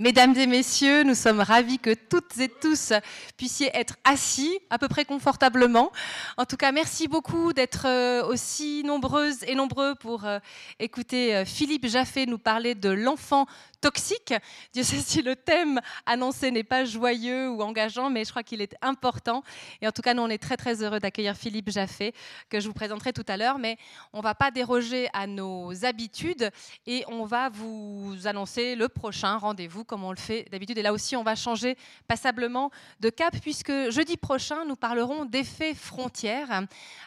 Mesdames 0.00 0.36
et 0.36 0.46
messieurs, 0.46 1.02
nous 1.02 1.16
sommes 1.16 1.40
ravis 1.40 1.80
que 1.80 1.92
toutes 1.92 2.38
et 2.38 2.48
tous 2.48 2.92
puissiez 3.36 3.68
être 3.74 3.96
assis 4.04 4.56
à 4.70 4.78
peu 4.78 4.86
près 4.86 5.04
confortablement. 5.04 5.90
En 6.36 6.44
tout 6.44 6.56
cas, 6.56 6.70
merci 6.70 7.08
beaucoup 7.08 7.52
d'être 7.52 7.84
euh, 7.84 8.24
aussi 8.24 8.84
nombreuses 8.84 9.42
et 9.42 9.56
nombreux 9.56 9.96
pour 9.96 10.24
euh, 10.24 10.38
écouter 10.78 11.34
euh, 11.34 11.44
Philippe 11.44 11.88
Jaffé 11.88 12.26
nous 12.26 12.38
parler 12.38 12.76
de 12.76 12.90
l'enfant 12.90 13.46
toxique. 13.80 14.34
Dieu 14.72 14.84
sait 14.84 14.98
si 14.98 15.22
le 15.22 15.34
thème 15.34 15.80
annoncé 16.06 16.52
n'est 16.52 16.64
pas 16.64 16.84
joyeux 16.84 17.50
ou 17.50 17.62
engageant, 17.62 18.10
mais 18.10 18.24
je 18.24 18.30
crois 18.30 18.44
qu'il 18.44 18.60
est 18.60 18.76
important. 18.82 19.42
Et 19.80 19.88
en 19.88 19.92
tout 19.92 20.02
cas, 20.02 20.14
nous, 20.14 20.22
on 20.22 20.28
est 20.28 20.42
très 20.42 20.56
très 20.56 20.82
heureux 20.82 21.00
d'accueillir 21.00 21.36
Philippe 21.36 21.70
Jaffé, 21.70 22.12
que 22.48 22.60
je 22.60 22.68
vous 22.68 22.74
présenterai 22.74 23.12
tout 23.12 23.26
à 23.26 23.36
l'heure. 23.36 23.58
Mais 23.58 23.78
on 24.12 24.18
ne 24.18 24.22
va 24.22 24.34
pas 24.36 24.52
déroger 24.52 25.08
à 25.12 25.26
nos 25.26 25.84
habitudes 25.84 26.50
et 26.86 27.04
on 27.08 27.24
va 27.24 27.48
vous 27.48 28.14
annoncer 28.24 28.76
le 28.76 28.88
prochain 28.88 29.36
rendez-vous 29.38 29.84
comme 29.88 30.04
on 30.04 30.10
le 30.12 30.16
fait 30.16 30.46
d'habitude. 30.52 30.78
Et 30.78 30.82
là 30.82 30.92
aussi, 30.92 31.16
on 31.16 31.24
va 31.24 31.34
changer 31.34 31.76
passablement 32.06 32.70
de 33.00 33.10
cap 33.10 33.34
puisque 33.40 33.72
jeudi 33.90 34.16
prochain, 34.16 34.64
nous 34.64 34.76
parlerons 34.76 35.24
d'effets 35.24 35.74
frontières 35.74 36.62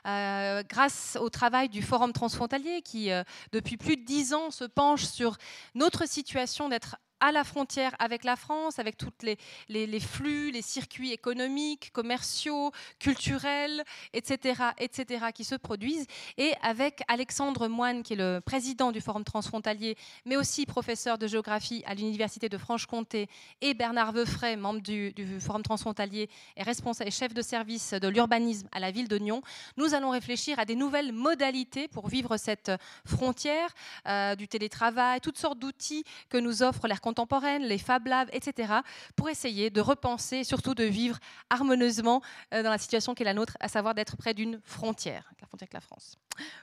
euh, 0.06 0.64
grâce 0.68 1.18
au 1.22 1.30
travail 1.30 1.70
du 1.70 1.82
Forum 1.82 2.12
transfrontalier 2.12 2.82
qui, 2.82 3.12
euh, 3.12 3.24
depuis 3.54 3.78
plus 3.78 3.96
de 3.96 4.04
dix 4.04 4.34
ans, 4.34 4.52
se 4.52 4.66
penche 4.66 5.06
sur 5.06 5.38
notre 5.76 6.08
situation 6.08 6.68
d'être 6.68 6.98
à 7.22 7.32
la 7.32 7.44
frontière 7.44 7.96
avec 8.00 8.24
la 8.24 8.36
France, 8.36 8.80
avec 8.80 8.98
tous 8.98 9.12
les, 9.70 10.00
flux, 10.00 10.52
les 10.52 10.62
circuits 10.62 11.12
économiques, 11.12 11.92
commerciaux, 11.94 12.72
culturels, 13.00 13.84
etc., 14.14 14.62
etc., 14.80 15.28
qui 15.34 15.44
se 15.44 15.56
produisent, 15.56 16.08
et 16.38 16.54
avec 16.62 17.02
Alexandre 17.08 17.68
Moine, 17.68 18.04
qui 18.04 18.14
est 18.14 18.18
le 18.18 18.42
président 18.44 18.92
du 18.92 19.00
Forum 19.00 19.24
transfrontalier, 19.24 19.96
mais 20.26 20.36
aussi 20.36 20.66
professeur 20.66 21.18
de 21.18 21.28
géographie 21.28 21.84
à 21.86 21.94
l'Université 21.94 22.50
de 22.50 22.58
Franche-Comté, 22.58 23.30
et 23.62 23.74
Bernard 23.76 24.12
Veufray, 24.12 24.58
membre 24.58 24.82
du, 24.82 25.14
Forum 25.40 25.62
transfrontalier 25.62 26.30
et 26.58 26.64
responsable 26.64 27.08
et 27.08 27.12
chef 27.12 27.34
de 27.34 27.42
service 27.42 27.94
de 27.94 28.08
l'urbanisme 28.08 28.68
à 28.72 28.80
la 28.80 28.90
ville 28.90 29.08
de 29.08 29.20
Nyon, 29.20 29.42
nous 29.78 29.94
allons 29.94 30.10
réfléchir 30.10 30.58
à 30.60 30.66
des 30.66 30.76
nouvelles 30.76 31.14
modalités 31.14 31.88
pour 31.88 32.08
vivre 32.08 32.38
cette 32.38 32.72
frontière, 33.06 33.70
euh, 34.08 34.36
du 34.36 34.48
télétravail, 34.48 35.22
toutes 35.22 35.38
sortes 35.38 35.60
d'outils 35.60 36.04
que 36.30 36.38
nous 36.38 36.64
offre 36.64 36.88
l'air 36.88 37.00
contemporaine, 37.12 37.64
les 37.64 37.78
Fab 37.78 38.08
Labs, 38.08 38.30
etc., 38.32 38.74
pour 39.18 39.30
essayer 39.30 39.70
de 39.70 39.82
repenser 39.82 40.38
et 40.38 40.44
surtout 40.46 40.74
de 40.74 40.86
vivre 40.86 41.18
harmonieusement 41.50 42.22
euh, 42.54 42.64
dans 42.64 42.70
la 42.70 42.78
situation 42.78 43.14
qui 43.14 43.24
est 43.24 43.26
la 43.26 43.34
nôtre, 43.34 43.58
à 43.60 43.68
savoir 43.68 43.94
d'être 43.94 44.16
près 44.16 44.34
d'une 44.34 44.62
frontière, 44.64 45.30
la 45.42 45.48
frontière 45.48 45.68
avec 45.68 45.74
la 45.74 45.82
France. 45.82 46.16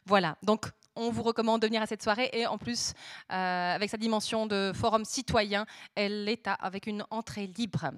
Voilà, 0.07 0.37
donc 0.43 0.71
on 0.97 1.11
vous 1.11 1.23
recommande 1.23 1.61
de 1.61 1.67
venir 1.67 1.83
à 1.83 1.87
cette 1.87 2.03
soirée 2.03 2.31
et 2.33 2.47
en 2.47 2.57
plus, 2.57 2.95
euh, 3.31 3.75
avec 3.75 3.91
sa 3.91 3.99
dimension 3.99 4.47
de 4.47 4.73
forum 4.75 5.05
citoyen, 5.05 5.67
elle 5.95 6.29
est 6.29 6.49
avec 6.61 6.87
une 6.87 7.05
entrée 7.11 7.47
libre. 7.47 7.91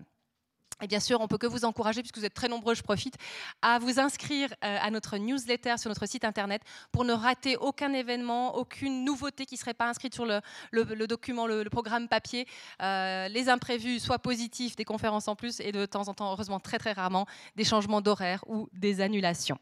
Et 0.83 0.87
bien 0.87 1.01
sûr, 1.01 1.21
on 1.21 1.29
peut 1.29 1.39
que 1.39 1.47
vous 1.47 1.65
encourager, 1.65 2.03
puisque 2.03 2.19
vous 2.19 2.25
êtes 2.25 2.35
très 2.35 2.49
nombreux, 2.49 2.75
je 2.75 2.83
profite, 2.83 3.17
à 3.63 3.79
vous 3.79 4.01
inscrire 4.01 4.51
euh, 4.65 4.79
à 4.81 4.91
notre 4.91 5.19
newsletter 5.19 5.77
sur 5.79 5.89
notre 5.89 6.07
site 6.07 6.25
internet 6.25 6.63
pour 6.93 7.05
ne 7.05 7.13
rater 7.13 7.57
aucun 7.57 7.93
événement, 7.93 8.57
aucune 8.57 9.05
nouveauté 9.05 9.47
qui 9.47 9.55
ne 9.55 9.59
serait 9.61 9.75
pas 9.75 9.89
inscrite 9.89 10.15
sur 10.15 10.27
le, 10.27 11.07
document, 11.07 11.47
le, 11.47 11.65
programme 11.71 12.09
papier. 12.09 12.47
Euh, 12.83 13.29
les 13.29 13.49
imprévus, 13.49 14.01
soit 14.01 14.19
positifs, 14.19 14.77
des 14.77 14.85
conférences 14.85 15.29
en 15.29 15.37
plus, 15.37 15.61
et 15.61 15.73
de 15.73 15.87
temps 15.87 16.09
en 16.09 16.15
temps, 16.15 16.33
heureusement 16.33 16.61
très 16.61 16.79
très 16.79 16.93
rarement, 16.93 17.27
des 17.57 17.65
changements 17.65 18.01
d'horaire 18.01 18.45
ou 18.49 18.69
des 18.73 19.01
annulations. 19.01 19.59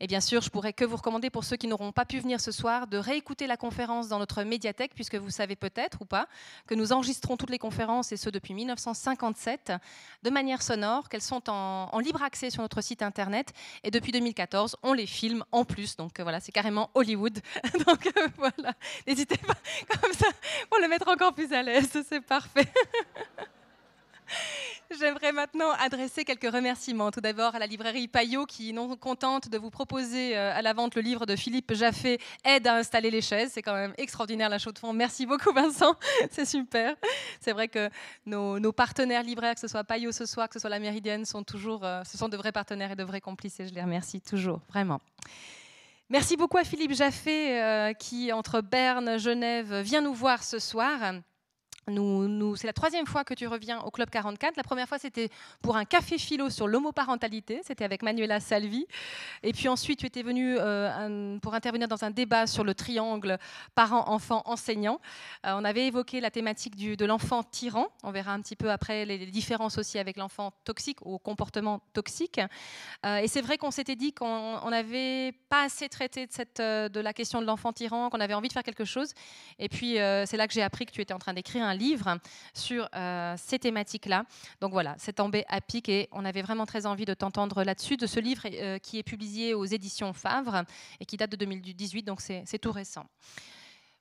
Et 0.00 0.06
bien 0.06 0.20
sûr, 0.20 0.42
je 0.42 0.50
pourrais 0.50 0.72
que 0.72 0.84
vous 0.84 0.96
recommander 0.96 1.30
pour 1.30 1.44
ceux 1.44 1.56
qui 1.56 1.66
n'auront 1.66 1.92
pas 1.92 2.04
pu 2.04 2.18
venir 2.18 2.40
ce 2.40 2.52
soir 2.52 2.86
de 2.86 2.98
réécouter 2.98 3.46
la 3.46 3.56
conférence 3.56 4.08
dans 4.08 4.18
notre 4.18 4.42
médiathèque, 4.42 4.92
puisque 4.94 5.14
vous 5.14 5.30
savez 5.30 5.56
peut-être 5.56 6.02
ou 6.02 6.04
pas 6.04 6.26
que 6.66 6.74
nous 6.74 6.92
enregistrons 6.92 7.36
toutes 7.36 7.50
les 7.50 7.58
conférences, 7.58 8.12
et 8.12 8.16
ce 8.16 8.30
depuis 8.30 8.54
1957, 8.54 9.72
de 10.22 10.30
manière 10.30 10.62
sonore, 10.62 11.08
qu'elles 11.08 11.22
sont 11.22 11.48
en, 11.48 11.98
libre 12.00 12.22
accès 12.22 12.50
sur 12.50 12.62
notre 12.62 12.80
site 12.80 13.02
internet. 13.02 13.52
Et 13.82 13.90
depuis 13.90 14.12
2014, 14.12 14.76
on 14.82 14.92
les 14.92 15.06
filme 15.06 15.44
en 15.52 15.64
plus. 15.64 15.96
Donc 15.96 16.20
euh, 16.20 16.22
voilà, 16.22 16.40
c'est 16.40 16.52
carrément 16.52 16.90
Hollywood. 16.94 17.38
Donc 17.86 18.06
euh, 18.06 18.28
voilà, 18.36 18.74
n'hésitez 19.06 19.38
pas 19.38 19.54
comme 20.00 20.12
ça 20.12 20.26
pour 20.68 20.78
le 20.80 20.88
mettre 20.88 21.08
encore 21.08 21.34
plus 21.34 21.52
à 21.52 21.62
l'aise. 21.62 21.90
C'est 22.08 22.20
parfait. 22.20 22.68
J'aimerais 24.90 25.32
maintenant 25.32 25.70
adresser 25.72 26.24
quelques 26.24 26.50
remerciements. 26.50 27.10
Tout 27.10 27.20
d'abord 27.20 27.54
à 27.54 27.58
la 27.58 27.66
librairie 27.66 28.06
Payot 28.06 28.44
qui, 28.46 28.72
non 28.72 28.96
contente 28.96 29.48
de 29.48 29.58
vous 29.58 29.70
proposer 29.70 30.36
euh, 30.36 30.52
à 30.54 30.62
la 30.62 30.72
vente 30.72 30.94
le 30.94 31.02
livre 31.02 31.26
de 31.26 31.36
Philippe 31.36 31.72
Jaffé, 31.72 32.18
Aide 32.44 32.66
à 32.66 32.76
installer 32.76 33.10
les 33.10 33.22
chaises. 33.22 33.52
C'est 33.52 33.62
quand 33.62 33.74
même 33.74 33.94
extraordinaire 33.96 34.48
la 34.48 34.58
chaux 34.58 34.72
de 34.72 34.78
fond. 34.78 34.92
Merci 34.92 35.26
beaucoup 35.26 35.52
Vincent, 35.52 35.96
c'est 36.30 36.44
super. 36.44 36.94
C'est 37.40 37.52
vrai 37.52 37.68
que 37.68 37.88
nos, 38.26 38.72
partenaires 38.72 39.22
libraires, 39.22 39.54
que 39.54 39.60
ce 39.60 39.68
soit 39.68 39.84
Payot 39.84 40.12
ce 40.12 40.26
soir, 40.26 40.48
que 40.48 40.54
ce 40.54 40.60
soit 40.60 40.70
la 40.70 40.78
Méridienne, 40.78 41.24
sont 41.24 41.42
toujours, 41.42 41.84
euh, 41.84 42.02
ce 42.04 42.18
sont 42.18 42.28
de 42.28 42.36
vrais 42.36 42.52
partenaires 42.52 42.92
et 42.92 42.96
de 42.96 43.04
vrais 43.04 43.20
complices 43.20 43.60
et 43.60 43.66
je 43.66 43.74
les 43.74 43.82
remercie 43.82 44.20
toujours, 44.20 44.60
vraiment. 44.68 45.00
Merci 46.10 46.36
beaucoup 46.36 46.58
à 46.58 46.64
Philippe 46.64 46.92
Jaffé 46.92 47.60
euh, 47.60 47.92
qui, 47.94 48.32
entre 48.32 48.60
Berne, 48.60 49.18
Genève, 49.18 49.80
vient 49.80 50.02
nous 50.02 50.14
voir 50.14 50.44
ce 50.44 50.58
soir. 50.58 51.14
C'est 51.86 52.66
la 52.66 52.72
troisième 52.72 53.06
fois 53.06 53.24
que 53.24 53.34
tu 53.34 53.46
reviens 53.46 53.80
au 53.80 53.90
Club 53.90 54.08
44. 54.08 54.56
La 54.56 54.62
première 54.62 54.88
fois, 54.88 54.98
c'était 54.98 55.28
pour 55.60 55.76
un 55.76 55.84
café 55.84 56.16
philo 56.16 56.48
sur 56.48 56.66
l'homoparentalité. 56.66 57.60
C'était 57.62 57.84
avec 57.84 58.02
Manuela 58.02 58.40
Salvi. 58.40 58.86
Et 59.42 59.52
puis 59.52 59.68
ensuite, 59.68 59.98
tu 59.98 60.06
étais 60.06 60.22
venu 60.22 60.56
euh, 60.58 61.38
pour 61.40 61.54
intervenir 61.54 61.86
dans 61.86 62.02
un 62.04 62.10
débat 62.10 62.46
sur 62.46 62.64
le 62.64 62.74
triangle 62.74 63.38
parents, 63.74 64.08
enfants, 64.08 64.42
enseignants. 64.46 64.98
Euh, 65.44 65.52
on 65.56 65.64
avait 65.64 65.86
évoqué 65.86 66.20
la 66.20 66.30
thématique 66.30 66.76
de 66.76 67.04
l'enfant 67.04 67.42
tyran. 67.42 67.88
On 68.02 68.12
verra 68.12 68.32
un 68.32 68.40
petit 68.40 68.56
peu 68.56 68.70
après 68.70 69.04
les, 69.04 69.18
différences 69.26 69.76
aussi 69.76 69.98
avec 69.98 70.16
l'enfant 70.16 70.52
toxique 70.64 70.98
ou 71.04 71.18
comportement 71.18 71.80
toxique. 71.92 72.40
Euh, 73.04 73.18
et 73.18 73.28
c'est 73.28 73.42
vrai 73.42 73.58
qu'on 73.58 73.70
s'était 73.70 73.96
dit 73.96 74.12
qu'on 74.12 74.70
n'avait 74.70 75.32
pas 75.50 75.64
assez 75.64 75.88
traité 75.88 76.26
de 76.26 77.00
la 77.00 77.12
question 77.12 77.42
de 77.42 77.46
l'enfant 77.46 77.72
tyran, 77.72 78.08
qu'on 78.08 78.20
avait 78.20 78.34
envie 78.34 78.48
de 78.48 78.54
faire 78.54 78.62
quelque 78.62 78.84
chose. 78.84 79.12
Et 79.58 79.68
puis, 79.68 79.94
c'est 80.26 80.36
là 80.36 80.46
que 80.46 80.54
j'ai 80.54 80.62
appris 80.62 80.86
que 80.86 80.92
tu 80.92 81.00
étais 81.00 81.12
en 81.12 81.18
train 81.18 81.34
d'écrire 81.34 81.64
un 81.64 81.73
livre 81.74 82.18
sur 82.54 82.88
euh, 82.94 83.34
ces 83.38 83.58
thématiques-là. 83.58 84.24
Donc 84.60 84.72
voilà, 84.72 84.94
c'est 84.98 85.14
tombé 85.14 85.44
à 85.48 85.60
pic 85.60 85.88
et 85.88 86.08
on 86.12 86.24
avait 86.24 86.42
vraiment 86.42 86.66
très 86.66 86.86
envie 86.86 87.04
de 87.04 87.14
t'entendre 87.14 87.62
là-dessus, 87.64 87.96
de 87.96 88.06
ce 88.06 88.20
livre 88.20 88.42
euh, 88.46 88.78
qui 88.78 88.98
est 88.98 89.02
publié 89.02 89.54
aux 89.54 89.64
éditions 89.64 90.12
Favre 90.12 90.64
et 91.00 91.04
qui 91.04 91.16
date 91.16 91.30
de 91.30 91.36
2018, 91.36 92.02
donc 92.02 92.20
c'est 92.20 92.58
tout 92.58 92.72
récent. 92.72 93.06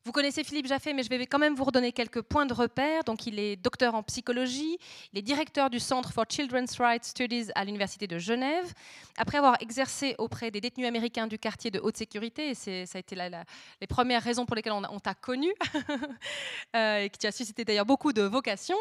Vous 0.06 0.12
connaissez 0.12 0.44
Philippe 0.44 0.68
Jaffé, 0.68 0.92
mais 0.92 1.02
je 1.02 1.08
vais 1.08 1.26
quand 1.26 1.40
même 1.40 1.56
vous 1.56 1.64
redonner 1.64 1.94
quelques 1.94 2.22
points 2.22 2.46
de 2.46 2.54
repère. 2.54 3.06
Donc, 3.06 3.26
il 3.26 3.40
est 3.40 3.56
docteur 3.56 3.96
en 3.96 4.04
psychologie, 4.04 4.78
il 5.14 5.20
est 5.20 5.22
directeur 5.22 5.70
du 5.70 5.80
Centre 5.80 6.12
for 6.12 6.26
Children's 6.28 6.78
Rights 6.78 7.06
Studies 7.06 7.52
à 7.56 7.64
l'Université 7.64 8.06
de 8.06 8.20
Genève. 8.20 8.74
Après 9.18 9.38
avoir 9.38 9.56
exercé 9.62 10.16
auprès 10.18 10.52
des 10.52 10.60
détenus 10.60 10.88
américains 10.88 11.26
du 11.26 11.40
quartier 11.40 11.72
de 11.72 11.80
haute 11.80 11.96
sécurité, 11.96 12.50
et 12.50 12.54
ça 12.54 12.98
a 12.98 13.00
été 13.00 13.16
les 13.16 13.88
premières 13.88 14.22
raisons 14.22 14.46
pour 14.46 14.58
lesquelles 14.58 14.74
on, 14.74 15.00
t'a 15.00 15.14
connu, 15.14 15.54
euh, 16.76 17.04
et 17.04 17.10
qui 17.10 17.20
tu 17.20 17.28
as 17.28 17.32
suscité 17.32 17.64
d'ailleurs 17.64 17.86
beaucoup 17.86 18.12
de 18.12 18.24
vocations, 18.24 18.80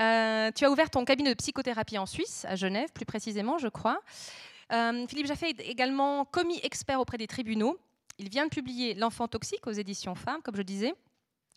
euh, 0.00 0.50
tu 0.52 0.64
as 0.64 0.70
ouvert 0.70 0.90
ton 0.90 1.04
cabinet 1.04 1.30
de 1.30 1.36
psychothérapie 1.36 1.96
en 1.96 2.06
Suisse, 2.06 2.44
à 2.48 2.56
Genève 2.56 2.90
plus 2.92 3.06
précisément, 3.06 3.58
je 3.58 3.68
crois. 3.68 4.00
Euh, 4.72 5.06
Philippe 5.06 5.28
Jaffé 5.28 5.50
est 5.50 5.60
également 5.60 6.24
commis 6.24 6.58
expert 6.64 6.98
auprès 7.00 7.18
des 7.18 7.28
tribunaux 7.28 7.78
il 8.18 8.28
vient 8.28 8.44
de 8.44 8.50
publier 8.50 8.94
L'enfant 8.94 9.28
toxique 9.28 9.66
aux 9.66 9.72
éditions 9.72 10.14
Femmes, 10.14 10.40
comme 10.42 10.56
je 10.56 10.62
disais 10.62 10.94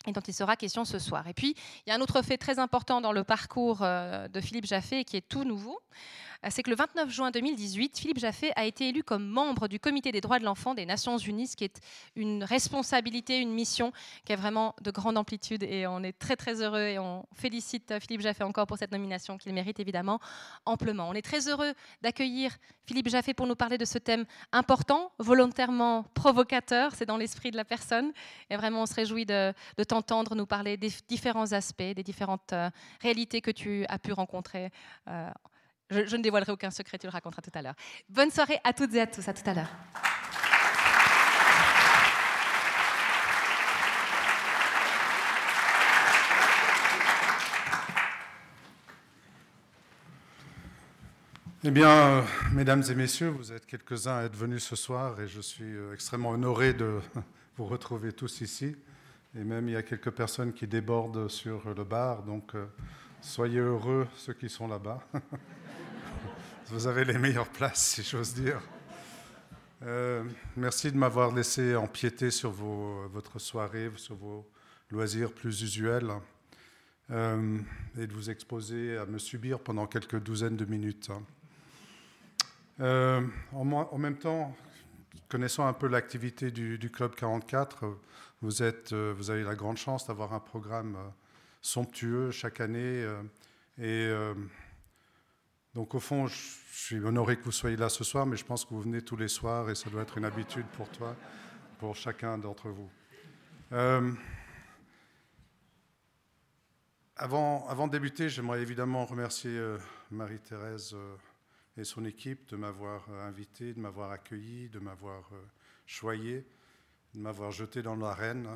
et 0.06 0.12
dont 0.12 0.20
il 0.20 0.34
sera 0.34 0.56
question 0.56 0.84
ce 0.84 0.98
soir. 0.98 1.26
Et 1.28 1.34
puis, 1.34 1.54
il 1.86 1.90
y 1.90 1.92
a 1.92 1.96
un 1.96 2.00
autre 2.00 2.22
fait 2.22 2.38
très 2.38 2.58
important 2.58 3.00
dans 3.00 3.12
le 3.12 3.22
parcours 3.24 3.80
euh, 3.82 4.28
de 4.28 4.40
Philippe 4.40 4.64
Jaffé 4.64 5.04
qui 5.04 5.16
est 5.16 5.28
tout 5.28 5.44
nouveau. 5.44 5.78
Euh, 6.44 6.48
c'est 6.50 6.62
que 6.62 6.70
le 6.70 6.76
29 6.76 7.10
juin 7.10 7.30
2018, 7.30 7.98
Philippe 7.98 8.18
Jaffé 8.18 8.52
a 8.56 8.64
été 8.64 8.88
élu 8.88 9.02
comme 9.02 9.26
membre 9.26 9.68
du 9.68 9.78
Comité 9.78 10.12
des 10.12 10.20
droits 10.20 10.38
de 10.38 10.44
l'enfant 10.44 10.74
des 10.74 10.86
Nations 10.86 11.18
Unies, 11.18 11.48
ce 11.48 11.56
qui 11.56 11.64
est 11.64 11.80
une 12.16 12.44
responsabilité, 12.44 13.38
une 13.38 13.52
mission 13.52 13.92
qui 14.24 14.32
est 14.32 14.36
vraiment 14.36 14.74
de 14.82 14.90
grande 14.90 15.18
amplitude. 15.18 15.62
Et 15.62 15.86
on 15.86 16.02
est 16.02 16.18
très 16.18 16.36
très 16.36 16.62
heureux 16.62 16.80
et 16.80 16.98
on 16.98 17.26
félicite 17.34 17.94
Philippe 18.00 18.22
Jaffé 18.22 18.44
encore 18.44 18.66
pour 18.66 18.78
cette 18.78 18.92
nomination 18.92 19.38
qu'il 19.38 19.52
mérite 19.52 19.80
évidemment 19.80 20.20
amplement. 20.64 21.08
On 21.08 21.14
est 21.14 21.22
très 21.22 21.48
heureux 21.48 21.72
d'accueillir 22.02 22.56
Philippe 22.86 23.08
Jaffé 23.08 23.34
pour 23.34 23.46
nous 23.46 23.54
parler 23.54 23.78
de 23.78 23.84
ce 23.84 23.98
thème 23.98 24.24
important, 24.50 25.12
volontairement 25.18 26.02
provocateur, 26.14 26.92
c'est 26.94 27.06
dans 27.06 27.16
l'esprit 27.16 27.50
de 27.50 27.56
la 27.56 27.64
personne. 27.64 28.12
Et 28.50 28.56
vraiment, 28.56 28.82
on 28.82 28.86
se 28.86 28.94
réjouit 28.94 29.26
de, 29.26 29.54
t'entendre 29.86 30.34
nous 30.34 30.46
parler 30.46 30.76
des 30.76 30.90
différents 31.08 31.52
aspects, 31.52 31.82
des 31.82 32.02
différentes 32.02 32.52
euh, 32.52 32.68
réalités 33.00 33.40
que 33.40 33.50
tu 33.50 33.84
as 33.88 33.98
pu 33.98 34.12
rencontrer. 34.12 34.70
Euh, 35.08 35.30
je, 35.90 36.16
ne 36.16 36.22
dévoilerai 36.22 36.52
aucun 36.52 36.70
secret, 36.70 36.98
tu 36.98 37.06
le 37.06 37.12
raconteras 37.12 37.42
tout 37.42 37.50
à 37.54 37.62
l'heure. 37.62 37.74
Bonne 38.08 38.30
soirée 38.30 38.60
à 38.64 38.72
toutes 38.72 38.94
et 38.94 39.00
à 39.00 39.06
tous, 39.06 39.26
à 39.28 39.32
tout 39.32 39.48
à 39.48 39.54
l'heure. 39.54 39.70
Eh 51.62 51.70
bien, 51.70 51.90
euh, 51.90 52.22
mesdames 52.52 52.82
et 52.88 52.94
messieurs, 52.94 53.28
vous 53.28 53.52
êtes 53.52 53.66
quelques-uns 53.66 54.20
à 54.20 54.22
être 54.22 54.34
venus 54.34 54.64
ce 54.64 54.76
soir 54.76 55.20
et 55.20 55.28
je 55.28 55.42
suis 55.42 55.64
euh, 55.64 55.92
extrêmement 55.92 56.30
honoré 56.30 56.72
de 56.72 57.00
vous 57.58 57.66
retrouver 57.66 58.14
tous 58.14 58.40
ici. 58.40 58.74
Et 59.36 59.44
même, 59.44 59.68
il 59.68 59.72
y 59.72 59.76
a 59.76 59.82
quelques 59.82 60.10
personnes 60.10 60.54
qui 60.54 60.66
débordent 60.66 61.28
sur 61.28 61.74
le 61.74 61.84
bar. 61.84 62.22
Donc, 62.22 62.54
euh, 62.54 62.64
soyez 63.20 63.58
heureux, 63.58 64.08
ceux 64.16 64.32
qui 64.32 64.48
sont 64.48 64.68
là-bas. 64.68 65.02
Vous 66.72 66.86
avez 66.86 67.04
les 67.04 67.18
meilleures 67.18 67.48
places, 67.48 67.94
si 67.94 68.04
j'ose 68.04 68.32
dire. 68.32 68.60
Euh, 69.82 70.22
merci 70.56 70.92
de 70.92 70.96
m'avoir 70.96 71.34
laissé 71.34 71.74
empiéter 71.74 72.30
sur 72.30 72.52
votre 72.52 73.40
soirée, 73.40 73.90
sur 73.96 74.14
vos 74.14 74.48
loisirs 74.88 75.32
plus 75.32 75.62
usuels, 75.62 76.12
euh, 77.10 77.58
et 77.98 78.06
de 78.06 78.12
vous 78.12 78.30
exposer 78.30 78.96
à 78.96 79.04
me 79.04 79.18
subir 79.18 79.58
pendant 79.58 79.88
quelques 79.88 80.20
douzaines 80.20 80.56
de 80.56 80.64
minutes. 80.64 81.10
Euh, 82.78 83.20
en, 83.52 83.98
même 83.98 84.18
temps, 84.18 84.56
connaissant 85.28 85.66
un 85.66 85.72
peu 85.72 85.88
l'activité 85.88 86.52
du, 86.52 86.90
Club 86.90 87.16
44, 87.16 87.84
vous, 88.42 88.50
vous 89.16 89.30
avez 89.30 89.42
la 89.42 89.56
grande 89.56 89.76
chance 89.76 90.06
d'avoir 90.06 90.34
un 90.34 90.40
programme 90.40 90.96
somptueux 91.62 92.30
chaque 92.30 92.60
année. 92.60 93.04
et 93.76 94.14
donc 95.74 95.94
au 95.94 96.00
fond, 96.00 96.26
je 96.26 96.36
suis 96.72 96.98
honoré 96.98 97.36
que 97.36 97.44
vous 97.44 97.52
soyez 97.52 97.76
là 97.76 97.88
ce 97.88 98.02
soir, 98.02 98.26
mais 98.26 98.36
je 98.36 98.44
pense 98.44 98.64
que 98.64 98.70
vous 98.70 98.80
venez 98.80 99.02
tous 99.02 99.16
les 99.16 99.28
soirs 99.28 99.70
et 99.70 99.74
ça 99.76 99.88
doit 99.88 100.02
être 100.02 100.18
une 100.18 100.24
habitude 100.24 100.66
pour 100.76 100.88
toi, 100.88 101.14
pour 101.78 101.94
chacun 101.94 102.38
d'entre 102.38 102.70
vous. 102.70 102.90
Euh, 103.72 104.12
avant, 107.14 107.86
de 107.86 107.92
débuter, 107.92 108.28
j'aimerais 108.28 108.62
évidemment 108.62 109.04
remercier 109.04 109.56
euh, 109.56 109.78
Marie-Thérèse 110.10 110.94
euh, 110.94 111.16
et 111.76 111.84
son 111.84 112.04
équipe 112.04 112.48
de 112.48 112.56
m'avoir 112.56 113.08
invité, 113.10 113.72
de 113.72 113.78
m'avoir 113.78 114.10
accueilli, 114.10 114.68
de 114.70 114.80
m'avoir 114.80 115.30
choyé, 115.86 116.44
de 117.14 117.20
m'avoir 117.20 117.52
jeté 117.52 117.80
dans 117.80 117.94
l'arène. 117.94 118.48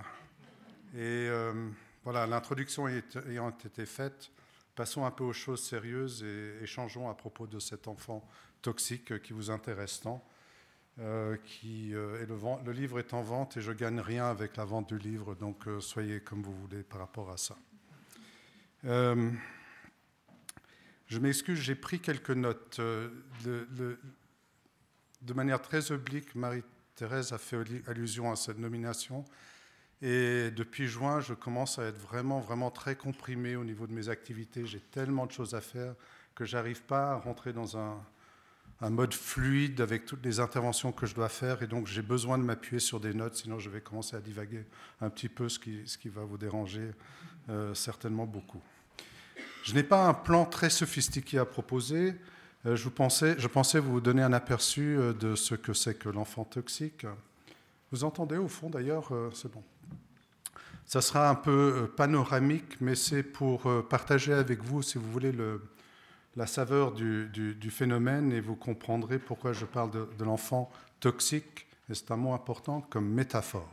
Et 0.96 1.28
voilà, 2.02 2.26
l'introduction 2.26 2.88
ayant 2.88 3.50
été 3.50 3.86
faite, 3.86 4.30
Passons 4.74 5.04
un 5.04 5.10
peu 5.10 5.24
aux 5.24 5.32
choses 5.32 5.62
sérieuses 5.62 6.24
et 6.24 6.62
échangeons 6.62 7.08
à 7.08 7.14
propos 7.14 7.46
de 7.46 7.60
cet 7.60 7.88
enfant 7.88 8.26
toxique 8.62 9.22
qui 9.22 9.32
vous 9.32 9.50
intéresse 9.50 10.00
tant. 10.00 10.24
Euh, 11.00 11.36
qui, 11.44 11.92
euh, 11.92 12.24
le, 12.64 12.70
livre 12.70 13.00
est 13.00 13.14
en 13.14 13.22
vente 13.22 13.56
et 13.56 13.60
je 13.60 13.72
gagne 13.72 13.98
rien 13.98 14.26
avec 14.26 14.56
la 14.56 14.64
vente 14.64 14.90
du 14.90 14.98
livre, 14.98 15.34
donc 15.34 15.66
euh, 15.66 15.80
soyez 15.80 16.20
comme 16.20 16.40
vous 16.40 16.54
voulez 16.54 16.84
par 16.84 17.00
rapport 17.00 17.32
à 17.32 17.36
ça. 17.36 17.56
je 18.84 19.32
m'excuse, 21.18 21.58
j'ai 21.58 21.74
pris 21.74 21.98
quelques 21.98 22.30
notes. 22.30 22.80
de 22.80 23.98
manière 25.34 25.60
très 25.60 25.90
oblique, 25.90 26.36
Marie-Thérèse 26.36 27.32
a 27.32 27.38
fait 27.38 27.56
allusion 27.88 28.30
à 28.30 28.36
cette 28.36 28.58
nomination. 28.58 29.24
Et 30.06 30.50
depuis 30.50 30.86
juin, 30.86 31.20
je 31.20 31.32
commence 31.32 31.78
à 31.78 31.84
être 31.84 31.98
vraiment, 31.98 32.38
vraiment 32.38 32.70
très 32.70 32.94
comprimé 32.94 33.56
au 33.56 33.64
niveau 33.64 33.86
de 33.86 33.94
mes 33.94 34.10
activités. 34.10 34.66
J'ai 34.66 34.80
tellement 34.80 35.24
de 35.24 35.32
choses 35.32 35.54
à 35.54 35.62
faire 35.62 35.94
que 36.34 36.44
j'arrive 36.44 36.82
pas 36.82 37.12
à 37.12 37.14
rentrer 37.14 37.54
dans 37.54 37.78
un, 37.78 37.96
mode 38.82 39.14
fluide 39.14 39.80
avec 39.80 40.04
toutes 40.04 40.22
les 40.22 40.40
interventions 40.40 40.92
que 40.92 41.06
je 41.06 41.14
dois 41.14 41.30
faire. 41.30 41.62
Et 41.62 41.66
donc, 41.66 41.86
j'ai 41.86 42.02
besoin 42.02 42.36
de 42.36 42.42
m'appuyer 42.42 42.80
sur 42.80 43.00
des 43.00 43.14
notes, 43.14 43.36
sinon 43.36 43.58
je 43.58 43.70
vais 43.70 43.80
commencer 43.80 44.14
à 44.14 44.20
divaguer 44.20 44.66
un 45.00 45.08
petit 45.08 45.30
peu, 45.30 45.48
ce 45.48 45.58
qui, 45.58 46.08
va 46.10 46.22
vous 46.22 46.36
déranger 46.36 46.90
euh, 47.48 47.72
certainement 47.72 48.26
beaucoup. 48.26 48.60
Je 49.62 49.72
n'ai 49.72 49.84
pas 49.84 50.06
un 50.06 50.12
plan 50.12 50.44
très 50.44 50.68
sophistiqué 50.68 51.38
à 51.38 51.46
proposer. 51.46 52.14
Euh, 52.66 52.76
je, 52.76 52.90
pensais, 52.90 53.78
vous 53.78 54.02
donner 54.02 54.22
un 54.22 54.34
aperçu 54.34 54.98
euh, 54.98 55.14
de 55.14 55.34
ce 55.34 55.54
que 55.54 55.72
c'est 55.72 55.94
que 55.94 56.10
l'enfant 56.10 56.44
toxique. 56.44 57.06
Vous 57.90 58.04
entendez 58.04 58.36
au 58.36 58.48
fond 58.48 58.68
d'ailleurs, 58.68 59.10
c'est 59.32 59.50
bon. 59.50 59.62
Ça 60.86 61.00
sera 61.00 61.30
un 61.30 61.34
peu 61.34 61.50
euh, 61.50 61.86
panoramique, 61.86 62.80
mais 62.80 62.94
c'est 62.94 63.22
pour 63.22 63.66
euh, 63.66 63.82
partager 63.82 64.32
avec 64.32 64.62
vous, 64.62 64.82
si 64.82 64.98
vous 64.98 65.10
voulez, 65.10 65.32
le, 65.32 65.60
la 66.36 66.46
saveur 66.46 66.92
du, 66.92 67.70
phénomène 67.70 68.32
et 68.32 68.40
vous 68.40 68.56
comprendrez 68.56 69.18
pourquoi 69.18 69.52
je 69.52 69.64
parle 69.64 69.90
de, 69.90 70.24
l'enfant 70.24 70.70
toxique, 71.00 71.66
et 71.90 71.94
c'est 71.94 72.10
un 72.10 72.16
mot 72.16 72.32
important, 72.32 72.80
comme 72.90 73.08
métaphore. 73.08 73.72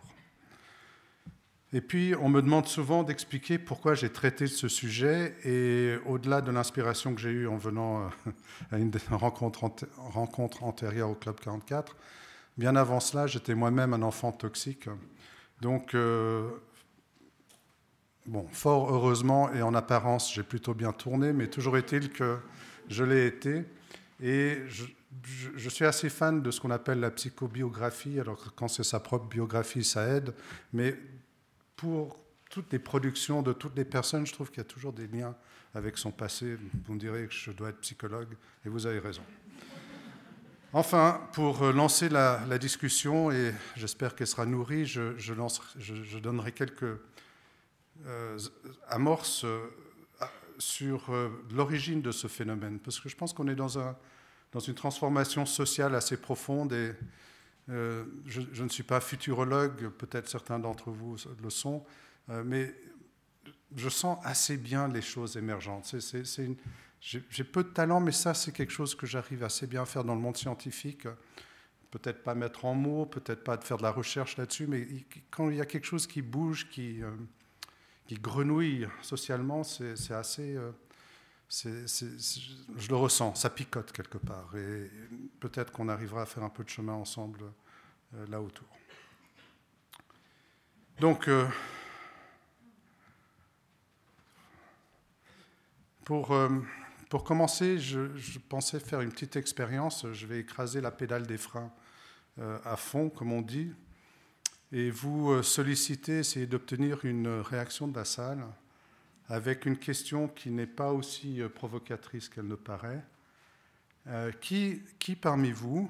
Et 1.73 1.79
puis, 1.79 2.13
on 2.19 2.27
me 2.27 2.41
demande 2.41 2.67
souvent 2.67 3.03
d'expliquer 3.03 3.57
pourquoi 3.57 3.93
j'ai 3.93 4.09
traité 4.09 4.47
ce 4.47 4.67
sujet, 4.67 5.35
et 5.45 5.97
au-delà 6.05 6.41
de 6.41 6.51
l'inspiration 6.51 7.15
que 7.15 7.21
j'ai 7.21 7.31
eue 7.31 7.47
en 7.47 7.57
venant 7.57 8.05
euh, 8.27 8.31
à 8.71 8.77
une 8.77 8.91
rencontre 9.11 10.63
antérieure 10.63 11.09
au 11.09 11.15
Club 11.15 11.39
44, 11.39 11.95
bien 12.57 12.75
avant 12.75 12.99
cela, 12.99 13.27
j'étais 13.27 13.55
moi-même 13.55 13.93
un 13.93 14.01
enfant 14.01 14.31
toxique. 14.31 14.87
Donc, 15.61 15.95
Bon, 18.27 18.47
fort 18.51 18.93
heureusement 18.93 19.51
et 19.51 19.61
en 19.61 19.73
apparence, 19.73 20.33
j'ai 20.33 20.43
plutôt 20.43 20.73
bien 20.73 20.91
tourné, 20.91 21.33
mais 21.33 21.47
toujours 21.47 21.77
est-il 21.77 22.09
que 22.11 22.37
je 22.87 23.03
l'ai 23.03 23.25
été. 23.25 23.63
Et 24.21 24.59
je, 24.67 25.69
suis 25.69 25.85
assez 25.85 26.09
fan 26.09 26.41
de 26.41 26.51
ce 26.51 26.61
qu'on 26.61 26.69
appelle 26.69 26.99
la 26.99 27.09
psychobiographie. 27.09 28.19
Alors, 28.19 28.53
quand 28.55 28.67
c'est 28.67 28.83
sa 28.83 28.99
propre 28.99 29.25
biographie, 29.25 29.83
ça 29.83 30.05
aide. 30.07 30.33
Mais 30.71 30.95
pour 31.75 32.19
toutes 32.49 32.71
les 32.71 32.79
productions 32.79 33.41
de 33.41 33.53
toutes 33.53 33.75
les 33.75 33.85
personnes, 33.85 34.27
je 34.27 34.33
trouve 34.33 34.49
qu'il 34.49 34.59
y 34.59 34.61
a 34.61 34.65
toujours 34.65 34.93
des 34.93 35.07
liens 35.07 35.35
avec 35.73 35.97
son 35.97 36.11
passé. 36.11 36.57
Vous 36.85 36.93
me 36.93 36.99
direz 36.99 37.25
que 37.27 37.33
je 37.33 37.51
dois 37.51 37.69
être 37.69 37.79
psychologue, 37.79 38.35
et 38.65 38.69
vous 38.69 38.85
avez 38.85 38.99
raison. 38.99 39.23
Enfin, 40.73 41.21
pour 41.33 41.63
lancer 41.71 42.07
la, 42.07 42.57
discussion, 42.57 43.31
et 43.31 43.53
j'espère 43.75 44.15
qu'elle 44.15 44.27
sera 44.27 44.45
nourrie, 44.45 44.85
je, 44.85 46.19
donnerai 46.19 46.51
quelques 46.51 46.97
amorce 48.87 49.43
euh, 49.43 49.67
sur 50.57 51.09
euh, 51.09 51.29
l'origine 51.51 52.01
de 52.01 52.11
ce 52.11 52.27
phénomène, 52.27 52.79
parce 52.79 52.99
que 52.99 53.09
je 53.09 53.15
pense 53.15 53.33
qu'on 53.33 53.47
est 53.47 53.55
dans, 53.55 53.79
un, 53.79 53.95
dans, 54.51 54.59
une 54.59 54.75
transformation 54.75 55.45
sociale 55.45 55.95
assez 55.95 56.17
profonde 56.17 56.73
et 56.73 56.93
je, 57.67 58.63
ne 58.63 58.69
suis 58.69 58.83
pas 58.83 58.99
futurologue, 58.99 59.89
peut-être 59.91 60.27
certains 60.27 60.59
d'entre 60.59 60.91
vous 60.91 61.15
le 61.41 61.49
sont, 61.49 61.85
mais 62.27 62.75
je 63.77 63.87
sens 63.87 64.19
assez 64.25 64.57
bien 64.57 64.89
les 64.89 65.01
choses 65.01 65.37
émergentes. 65.37 65.95
J'ai 66.99 67.43
peu 67.45 67.63
de 67.63 67.69
talent, 67.69 68.01
mais 68.01 68.11
ça, 68.11 68.33
c'est 68.33 68.51
quelque 68.51 68.73
chose 68.73 68.93
que 68.93 69.05
j'arrive 69.05 69.45
assez 69.45 69.67
bien 69.67 69.83
à 69.83 69.85
faire 69.85 70.03
dans 70.03 70.15
le 70.15 70.19
monde 70.19 70.35
scientifique. 70.35 71.07
Peut-être 71.91 72.23
pas 72.23 72.35
mettre 72.35 72.65
en 72.65 72.73
mots, 72.73 73.05
peut-être 73.05 73.45
pas 73.45 73.55
de 73.55 73.63
faire 73.63 73.77
de 73.77 73.83
la 73.83 73.91
recherche 73.91 74.35
là-dessus, 74.35 74.67
mais 74.67 74.85
quand 75.29 75.49
il 75.49 75.55
y 75.55 75.61
a 75.61 75.65
quelque 75.65 75.87
chose 75.87 76.07
qui 76.07 76.21
bouge, 76.21 76.67
qui, 76.69 77.01
qui 78.07 78.15
grenouille 78.15 78.87
socialement, 79.01 79.63
c'est 79.63 80.11
assez. 80.11 80.55
Euh, 80.55 80.71
je 81.49 82.89
le 82.89 82.95
ressens, 82.95 83.35
ça 83.35 83.49
picote 83.49 83.91
quelque 83.91 84.17
part. 84.17 84.55
Et 84.55 84.89
peut-être 85.39 85.71
qu'on 85.71 85.89
arrivera 85.89 86.21
à 86.21 86.25
faire 86.25 86.43
un 86.43 86.49
peu 86.49 86.63
de 86.63 86.69
chemin 86.69 86.93
ensemble 86.93 87.41
euh, 88.15 88.25
là 88.27 88.41
autour. 88.41 88.67
Donc, 90.99 91.27
euh, 91.27 91.45
pour, 96.05 96.35
pour 97.09 97.23
commencer, 97.23 97.79
je, 97.79 98.15
je, 98.15 98.39
pensais 98.39 98.79
faire 98.79 99.01
une 99.01 99.11
petite 99.11 99.35
expérience. 99.35 100.05
Je 100.11 100.25
vais 100.25 100.39
écraser 100.39 100.79
la 100.79 100.91
pédale 100.91 101.25
des 101.25 101.37
freins 101.37 101.71
à 102.65 102.77
fond, 102.77 103.09
comme 103.09 103.33
on 103.33 103.41
dit 103.41 103.73
et 104.71 104.89
vous 104.89 105.31
euh, 105.31 105.43
sollicitez, 105.43 106.19
essayez 106.19 106.47
d'obtenir 106.47 107.03
une 107.03 107.27
réaction 107.27 107.87
de 107.87 107.95
la 107.95 108.05
salle 108.05 108.45
avec 109.27 109.65
une 109.65 109.77
question 109.77 110.27
qui 110.27 110.49
n'est 110.49 110.67
pas 110.67 110.91
aussi 110.91 111.41
euh, 111.41 111.49
provocatrice 111.49 112.29
qu'elle 112.29 112.47
ne 112.47 112.55
paraît. 112.55 113.03
Euh, 114.07 114.31
qui, 114.31 114.81
qui 114.97 115.15
parmi 115.15 115.51
vous, 115.51 115.89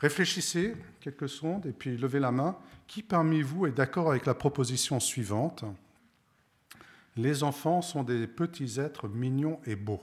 réfléchissez 0.00 0.74
quelques 1.00 1.28
secondes 1.28 1.66
et 1.66 1.72
puis 1.72 1.96
levez 1.96 2.18
la 2.18 2.32
main, 2.32 2.56
qui 2.86 3.02
parmi 3.02 3.42
vous 3.42 3.66
est 3.66 3.72
d'accord 3.72 4.10
avec 4.10 4.26
la 4.26 4.34
proposition 4.34 4.98
suivante? 4.98 5.64
Les 7.16 7.42
enfants 7.42 7.82
sont 7.82 8.02
des 8.02 8.26
petits 8.26 8.80
êtres 8.80 9.06
mignons 9.06 9.60
et 9.66 9.76
beaux. 9.76 10.02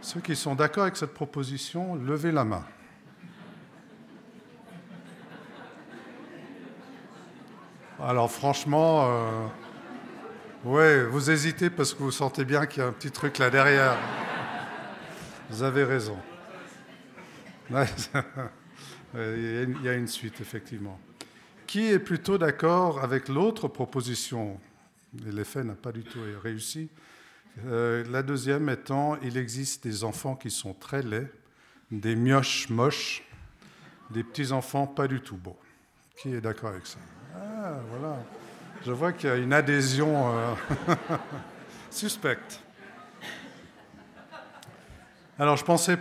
Ceux 0.00 0.20
qui 0.20 0.34
sont 0.34 0.54
d'accord 0.54 0.84
avec 0.84 0.96
cette 0.96 1.14
proposition, 1.14 1.94
levez 1.94 2.32
la 2.32 2.44
main. 2.44 2.64
Alors 8.04 8.32
franchement, 8.32 9.04
euh, 9.06 9.46
ouais, 10.64 11.04
vous 11.04 11.30
hésitez 11.30 11.70
parce 11.70 11.94
que 11.94 12.02
vous 12.02 12.10
sentez 12.10 12.44
bien 12.44 12.66
qu'il 12.66 12.82
y 12.82 12.84
a 12.84 12.88
un 12.88 12.92
petit 12.92 13.12
truc 13.12 13.38
là 13.38 13.48
derrière. 13.48 13.96
Vous 15.48 15.62
avez 15.62 15.84
raison. 15.84 16.18
Il 19.14 19.76
y 19.82 19.88
a 19.88 19.92
une 19.92 20.08
suite, 20.08 20.40
effectivement. 20.40 20.98
Qui 21.66 21.92
est 21.92 22.00
plutôt 22.00 22.38
d'accord 22.38 23.04
avec 23.04 23.28
l'autre 23.28 23.68
proposition? 23.68 24.58
L'effet 25.24 25.62
n'a 25.62 25.74
pas 25.74 25.92
du 25.92 26.02
tout 26.02 26.18
réussi. 26.42 26.88
Euh, 27.66 28.04
la 28.10 28.22
deuxième 28.24 28.68
étant, 28.68 29.16
il 29.22 29.36
existe 29.36 29.84
des 29.84 30.02
enfants 30.02 30.34
qui 30.34 30.50
sont 30.50 30.74
très 30.74 31.02
laids, 31.02 31.30
des 31.90 32.16
mioches 32.16 32.68
moches, 32.68 33.22
des 34.10 34.24
petits 34.24 34.50
enfants 34.50 34.86
pas 34.88 35.06
du 35.06 35.20
tout 35.20 35.36
beaux. 35.36 35.58
Qui 36.16 36.34
est 36.34 36.40
d'accord 36.40 36.70
avec 36.70 36.86
ça? 36.86 36.98
Voilà. 37.90 38.16
Je 38.84 38.92
vois 38.92 39.12
qu'il 39.12 39.28
y 39.28 39.32
a 39.32 39.36
une 39.36 39.52
adhésion 39.52 40.36
euh, 40.36 40.54
suspecte. 41.90 42.60
Alors, 45.38 45.56
je 45.56 45.64
pensais 45.64 45.98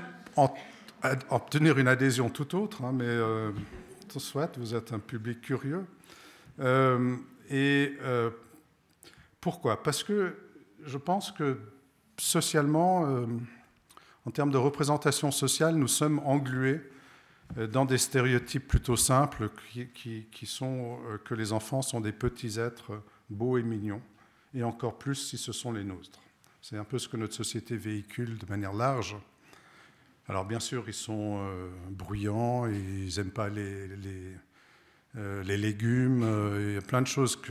obtenir 1.30 1.78
une 1.78 1.88
adhésion 1.88 2.30
tout 2.30 2.56
autre, 2.56 2.84
hein, 2.84 2.92
mais 2.94 3.06
euh, 3.06 3.52
soit, 4.18 4.58
vous 4.58 4.76
êtes 4.76 4.94
un 4.94 5.00
public 5.00 5.42
curieux. 5.42 5.86
Euh, 6.60 7.16
et 7.50 7.98
euh, 8.02 8.30
pourquoi? 9.40 9.82
Parce 9.82 10.04
que 10.04 10.36
je 10.86 10.98
pense 10.98 11.32
que 11.32 11.58
socialement, 12.18 13.08
en 14.26 14.32
termes 14.32 14.52
de 14.52 14.58
représentation 14.58 15.32
sociale, 15.32 15.76
nous 15.76 15.88
sommes 15.88 16.20
englués 16.26 16.82
dans 17.72 17.86
des 17.86 17.98
stéréotypes 17.98 18.68
plutôt 18.68 18.96
simples 18.96 19.50
qui, 20.04 20.46
sont 20.46 20.98
que 21.26 21.34
les 21.34 21.54
enfants 21.54 21.82
sont 21.82 22.02
des 22.02 22.12
petits 22.12 22.60
êtres 22.60 23.02
beaux 23.30 23.58
et 23.58 23.64
mignons, 23.64 24.02
et 24.54 24.64
encore 24.64 24.98
plus 24.98 25.16
si 25.16 25.38
ce 25.38 25.52
sont 25.52 25.72
les 25.72 25.84
nôtres. 25.84 26.22
C'est 26.62 26.78
un 26.78 26.84
peu 26.84 27.00
ce 27.00 27.08
que 27.08 27.18
notre 27.18 27.34
société 27.34 27.76
véhicule 27.76 28.38
de 28.38 28.46
manière 28.46 28.74
large. 28.74 29.16
Alors 30.28 30.46
bien 30.46 30.60
sûr, 30.60 30.84
ils 30.88 30.94
sont 30.94 31.40
euh, 31.42 31.70
bruyants, 31.90 32.68
ils 32.68 33.12
n'aiment 33.18 33.32
pas 33.32 33.50
les, 33.50 33.90
euh, 35.18 35.44
légumes, 35.44 36.24
euh, 36.24 36.70
il 36.70 36.74
y 36.76 36.78
a 36.78 36.82
plein 36.82 37.02
de 37.02 37.08
choses 37.08 37.42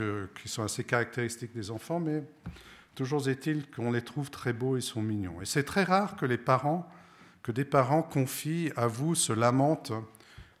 qui 0.41 0.47
sont 0.47 0.63
assez 0.63 0.83
caractéristiques 0.83 1.53
des 1.53 1.69
enfants, 1.69 1.99
mais 1.99 2.23
toujours 2.95 3.27
est-il 3.27 3.69
qu'on 3.69 3.91
les 3.91 4.01
trouve 4.01 4.31
très 4.31 4.53
beaux 4.53 4.77
et 4.77 4.81
sont 4.81 5.01
mignons. 5.01 5.41
Et 5.41 5.45
c'est 5.45 5.63
très 5.63 5.83
rare 5.83 6.15
que 6.15 6.25
les 6.25 6.37
parents, 6.37 6.89
que 7.43 7.51
des 7.51 7.65
parents 7.65 8.03
confient 8.03 8.71
à 8.75 8.87
vous, 8.87 9.15
se 9.15 9.33
lamentent 9.33 9.93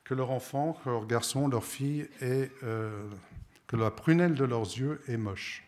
que 0.03 0.13
leur 0.13 0.31
enfant, 0.31 0.79
leur 0.85 1.05
garçon, 1.05 1.47
leur 1.47 1.63
fille, 1.63 2.09
est, 2.21 2.51
que 3.67 3.75
la 3.77 3.91
prunelle 3.91 4.35
de 4.35 4.43
leurs 4.43 4.63
yeux 4.63 5.01
est 5.07 5.17
moche. 5.17 5.63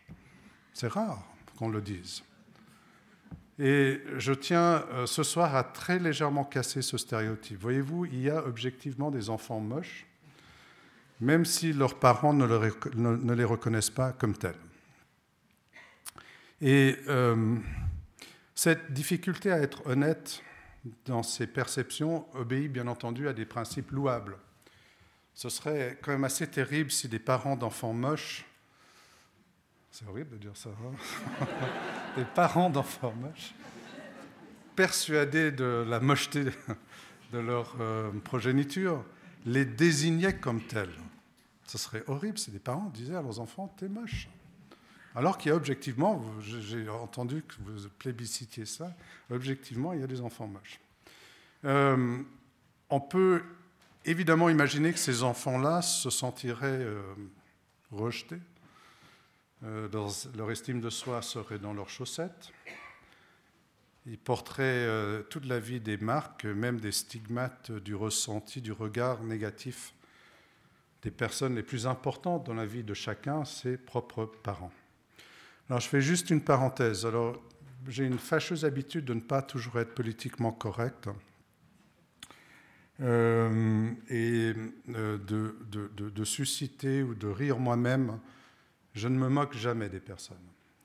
C'est 0.74 0.90
rare 0.90 1.24
qu'on 1.58 1.70
le 1.70 1.82
dise. 1.82 2.24
Et 3.60 4.02
je 4.18 4.34
tiens 4.34 4.84
euh, 4.92 5.06
ce 5.06 5.22
soir 5.24 5.56
à 5.56 5.64
très 5.64 6.00
légèrement 6.00 6.44
casser 6.44 6.82
ce 6.82 6.98
stéréotype. 6.98 7.60
Voyez-vous, 7.62 8.06
il 8.06 8.22
y 8.22 8.30
a 8.30 8.44
objectivement 8.46 9.12
des 9.12 9.30
enfants 9.30 9.60
moches, 9.60 10.08
même 11.22 11.46
si 11.46 11.72
leurs 11.72 12.00
parents 12.00 12.34
ne, 12.34 13.34
les 13.34 13.44
reconnaissent 13.44 13.92
pas 13.92 14.12
comme 14.12 14.36
tels. 14.36 14.56
Et 16.62 16.98
euh, 17.08 17.56
cette 18.56 18.92
difficulté 18.92 19.52
à 19.52 19.60
être 19.60 19.86
honnête 19.86 20.42
dans 21.06 21.24
ses 21.24 21.48
perceptions 21.48 22.26
obéit 22.34 22.72
bien 22.72 22.88
entendu 22.88 23.28
à 23.28 23.34
des 23.34 23.46
principes 23.46 23.92
louables. 23.92 24.38
Ce 25.34 25.50
serait 25.50 25.98
quand 26.02 26.12
même 26.12 26.24
assez 26.24 26.48
terrible 26.48 26.92
si 26.92 27.08
des 27.08 27.20
parents 27.20 27.56
d'enfants 27.56 27.94
moches 27.94 28.46
c'est 29.94 30.08
horrible 30.08 30.32
de 30.32 30.38
dire 30.38 30.58
ça. 30.58 30.70
Hein 30.72 31.46
des 32.18 32.26
parents 32.26 32.72
d'enfants 32.72 33.14
moches, 33.14 33.54
persuadés 34.76 35.52
de 35.52 35.86
la 35.88 36.00
mocheté 36.00 36.46
de 37.32 37.38
leur 37.38 37.76
euh, 37.80 38.10
progéniture, 38.24 39.06
les 39.46 39.66
désignaient 39.66 40.36
comme 40.36 40.62
tels. 40.64 40.90
Ce 41.68 41.78
serait 41.78 42.04
horrible 42.08 42.40
si 42.40 42.50
des 42.50 42.58
parents 42.58 42.90
disaient 42.92 43.16
à 43.16 43.22
leurs 43.22 43.40
enfants 43.40 43.72
T'es 43.78 43.88
moche. 43.88 44.28
Alors 45.16 45.38
qu'il 45.38 45.50
y 45.50 45.52
a 45.52 45.56
objectivement, 45.56 46.24
j'ai 46.40 46.90
entendu 46.90 47.44
que 47.44 47.56
vous 47.66 47.88
plébiscitiez 48.00 48.66
ça, 48.66 48.96
objectivement, 49.30 49.94
il 49.94 50.02
y 50.02 50.04
a 50.04 50.08
des 50.08 50.22
enfants 50.22 50.48
moches. 50.48 50.80
Euh, 51.66 52.18
on 52.90 53.00
peut 53.00 53.44
évidemment 54.06 54.50
imaginer 54.50 54.92
que 54.92 55.00
ces 55.00 55.24
enfants-là 55.24 55.82
se 55.82 56.10
sentiraient 56.10 56.68
euh, 56.68 57.02
rejetés, 57.92 58.40
euh, 59.64 59.88
leur 60.36 60.52
estime 60.52 60.82
de 60.82 60.90
soi 60.90 61.22
serait 61.22 61.60
dans 61.60 61.74
leurs 61.74 61.90
chaussettes. 61.90 62.52
Ils 64.06 64.18
porteraient 64.18 64.64
euh, 64.64 65.22
toute 65.24 65.46
la 65.46 65.60
vie 65.60 65.80
des 65.80 65.96
marques, 65.96 66.44
même 66.44 66.80
des 66.80 66.92
stigmates 66.92 67.72
du 67.72 67.96
ressenti, 67.96 68.62
du 68.62 68.74
regard 68.74 69.24
négatif 69.24 69.94
des 71.02 71.12
personnes 71.12 71.56
les 71.56 71.64
plus 71.64 71.88
importantes 71.88 72.46
dans 72.46 72.54
la 72.54 72.66
vie 72.66 72.84
de 72.84 72.94
chacun, 72.94 73.44
ses 73.46 73.78
propres 73.78 74.26
parents. 74.26 74.72
Alors 75.74 75.82
je 75.82 75.90
fais 75.90 76.02
juste 76.02 76.30
une 76.30 76.42
parenthèse. 76.42 77.04
Alors 77.04 77.36
j'ai 77.88 78.06
une 78.06 78.20
fâcheuse 78.20 78.64
habitude 78.64 79.06
de 79.06 79.16
ne 79.16 79.22
pas 79.22 79.42
toujours 79.42 79.80
être 79.80 79.96
politiquement 79.96 80.52
correct 80.52 81.10
euh, 83.02 83.90
et 84.08 84.54
de, 84.88 85.56
de, 85.66 86.24
susciter 86.26 87.02
ou 87.02 87.16
de 87.16 87.26
rire 87.26 87.58
moi-même 87.58 88.20
je 88.94 89.08
ne 89.08 89.18
me 89.18 89.30
moque 89.30 89.56
jamais 89.56 89.90
des 89.90 90.00
personnes. 90.00 90.38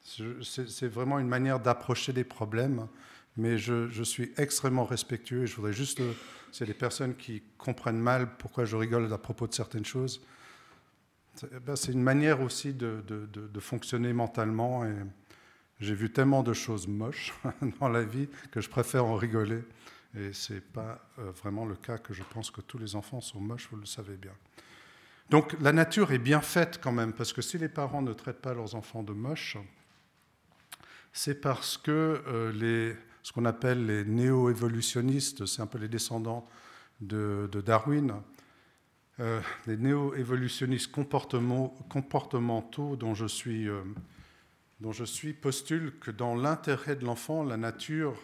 C'est 0.02 0.88
vraiment 0.88 1.18
une 1.18 1.28
manière 1.28 1.60
d'approcher 1.60 2.14
des 2.14 2.24
problèmes, 2.24 2.88
mais 3.36 3.58
je, 3.58 4.02
suis 4.04 4.32
extrêmement 4.38 4.86
respectueux 4.86 5.42
et 5.42 5.46
je 5.46 5.54
voudrais 5.54 5.74
juste, 5.74 6.00
c'est 6.50 6.64
des 6.64 6.72
personnes 6.72 7.14
qui 7.14 7.42
comprennent 7.58 8.00
mal 8.00 8.38
pourquoi 8.38 8.64
je 8.64 8.74
rigole 8.74 9.12
à 9.12 9.18
propos 9.18 9.46
de 9.46 9.52
certaines 9.52 9.84
choses. 9.84 10.22
C'est 11.38 11.64
ben, 11.64 11.76
une 11.88 12.02
manière 12.02 12.40
aussi 12.40 12.74
de, 12.74 13.02
fonctionner 13.60 14.12
mentalement 14.12 14.84
et 14.84 14.94
j'ai 15.78 15.94
vu 15.94 16.10
tellement 16.10 16.42
de 16.42 16.52
choses 16.52 16.88
moches 16.88 17.32
dans 17.80 17.88
la 17.88 18.02
vie 18.02 18.28
que 18.50 18.60
je 18.60 18.68
préfère 18.68 19.04
en 19.04 19.14
rigoler. 19.14 19.62
Et 20.16 20.32
ce 20.32 20.54
n'est 20.54 20.60
pas 20.60 21.06
euh, 21.18 21.30
vraiment 21.30 21.64
le 21.64 21.76
cas 21.76 21.98
que 21.98 22.12
je 22.14 22.22
pense 22.22 22.50
que 22.50 22.60
tous 22.60 22.78
les 22.78 22.96
enfants 22.96 23.20
sont 23.20 23.40
moches, 23.40 23.68
vous 23.70 23.76
le 23.76 23.86
savez 23.86 24.16
bien. 24.16 24.32
Donc 25.30 25.54
la 25.60 25.72
nature 25.72 26.12
est 26.12 26.18
bien 26.18 26.40
faite 26.40 26.80
quand 26.82 26.92
même, 26.92 27.12
parce 27.12 27.32
que 27.32 27.42
si 27.42 27.58
les 27.58 27.68
parents 27.68 28.02
ne 28.02 28.14
traitent 28.14 28.40
pas 28.40 28.54
leurs 28.54 28.74
enfants 28.74 29.02
de 29.02 29.12
moches, 29.12 29.58
c'est 31.12 31.40
parce 31.40 31.76
que 31.76 32.22
euh, 32.26 32.52
les, 32.52 32.96
ce 33.22 33.32
qu'on 33.32 33.44
appelle 33.44 33.86
les 33.86 34.04
néo-évolutionnistes, 34.04 35.46
c'est 35.46 35.62
un 35.62 35.66
peu 35.66 35.78
les 35.78 35.88
descendants 35.88 36.48
de, 37.00 37.48
Darwin, 37.64 38.14
euh, 39.20 39.40
les 39.66 39.76
néo-évolutionnistes 39.76 40.92
comportementaux 40.92 42.96
dont 42.96 43.14
je, 43.14 43.26
suis, 43.26 43.68
euh, 43.68 43.82
dont 44.80 44.92
je 44.92 45.04
suis 45.04 45.32
postulent 45.32 45.98
que 45.98 46.10
dans 46.10 46.34
l'intérêt 46.34 46.96
de 46.96 47.04
l'enfant, 47.04 47.42
la 47.42 47.56
nature 47.56 48.16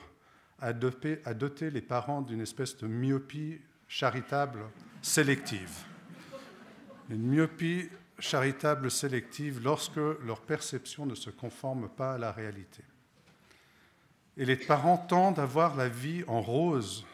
a 0.60 0.72
doté, 0.72 1.20
a 1.24 1.34
doté 1.34 1.70
les 1.70 1.82
parents 1.82 2.22
d'une 2.22 2.40
espèce 2.40 2.76
de 2.76 2.86
myopie 2.86 3.60
charitable 3.88 4.60
sélective 5.02 5.84
une 7.10 7.26
myopie 7.26 7.88
charitable 8.18 8.90
sélective 8.90 9.60
lorsque 9.62 9.96
leur 9.96 10.40
perception 10.40 11.06
ne 11.06 11.14
se 11.14 11.30
conforme 11.30 11.88
pas 11.88 12.14
à 12.14 12.18
la 12.18 12.32
réalité. 12.32 12.82
Et 14.36 14.44
les 14.44 14.56
parents 14.56 14.98
tendent 14.98 15.38
à 15.38 15.46
voir 15.46 15.76
la 15.76 15.88
vie 15.88 16.24
en 16.26 16.40
rose, 16.40 17.06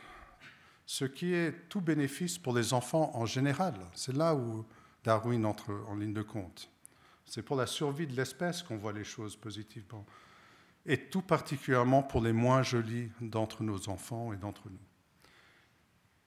ce 0.91 1.05
qui 1.05 1.35
est 1.35 1.69
tout 1.69 1.81
bénéfice 1.81 2.37
pour 2.37 2.53
les 2.53 2.73
enfants 2.73 3.13
en 3.15 3.25
général. 3.25 3.75
C'est 3.95 4.17
là 4.17 4.35
où 4.35 4.67
Darwin 5.05 5.47
entre 5.47 5.71
en 5.87 5.95
ligne 5.95 6.13
de 6.13 6.21
compte. 6.21 6.69
C'est 7.25 7.45
pour 7.45 7.55
la 7.55 7.69
survie 7.69 8.09
de 8.09 8.17
l'espèce 8.17 8.65
qu'on 8.65 8.77
voit 8.77 8.93
les 8.93 9.05
choses 9.05 9.37
positivement, 9.37 10.05
et 10.85 10.99
tout 10.99 11.23
particulièrement 11.23 12.03
pour 12.03 12.21
les 12.21 12.33
moins 12.33 12.65
jolis 12.65 13.09
d'entre 13.21 13.63
nos 13.63 13.89
enfants 13.89 14.33
et 14.33 14.37
d'entre 14.37 14.69
nous. 14.69 14.81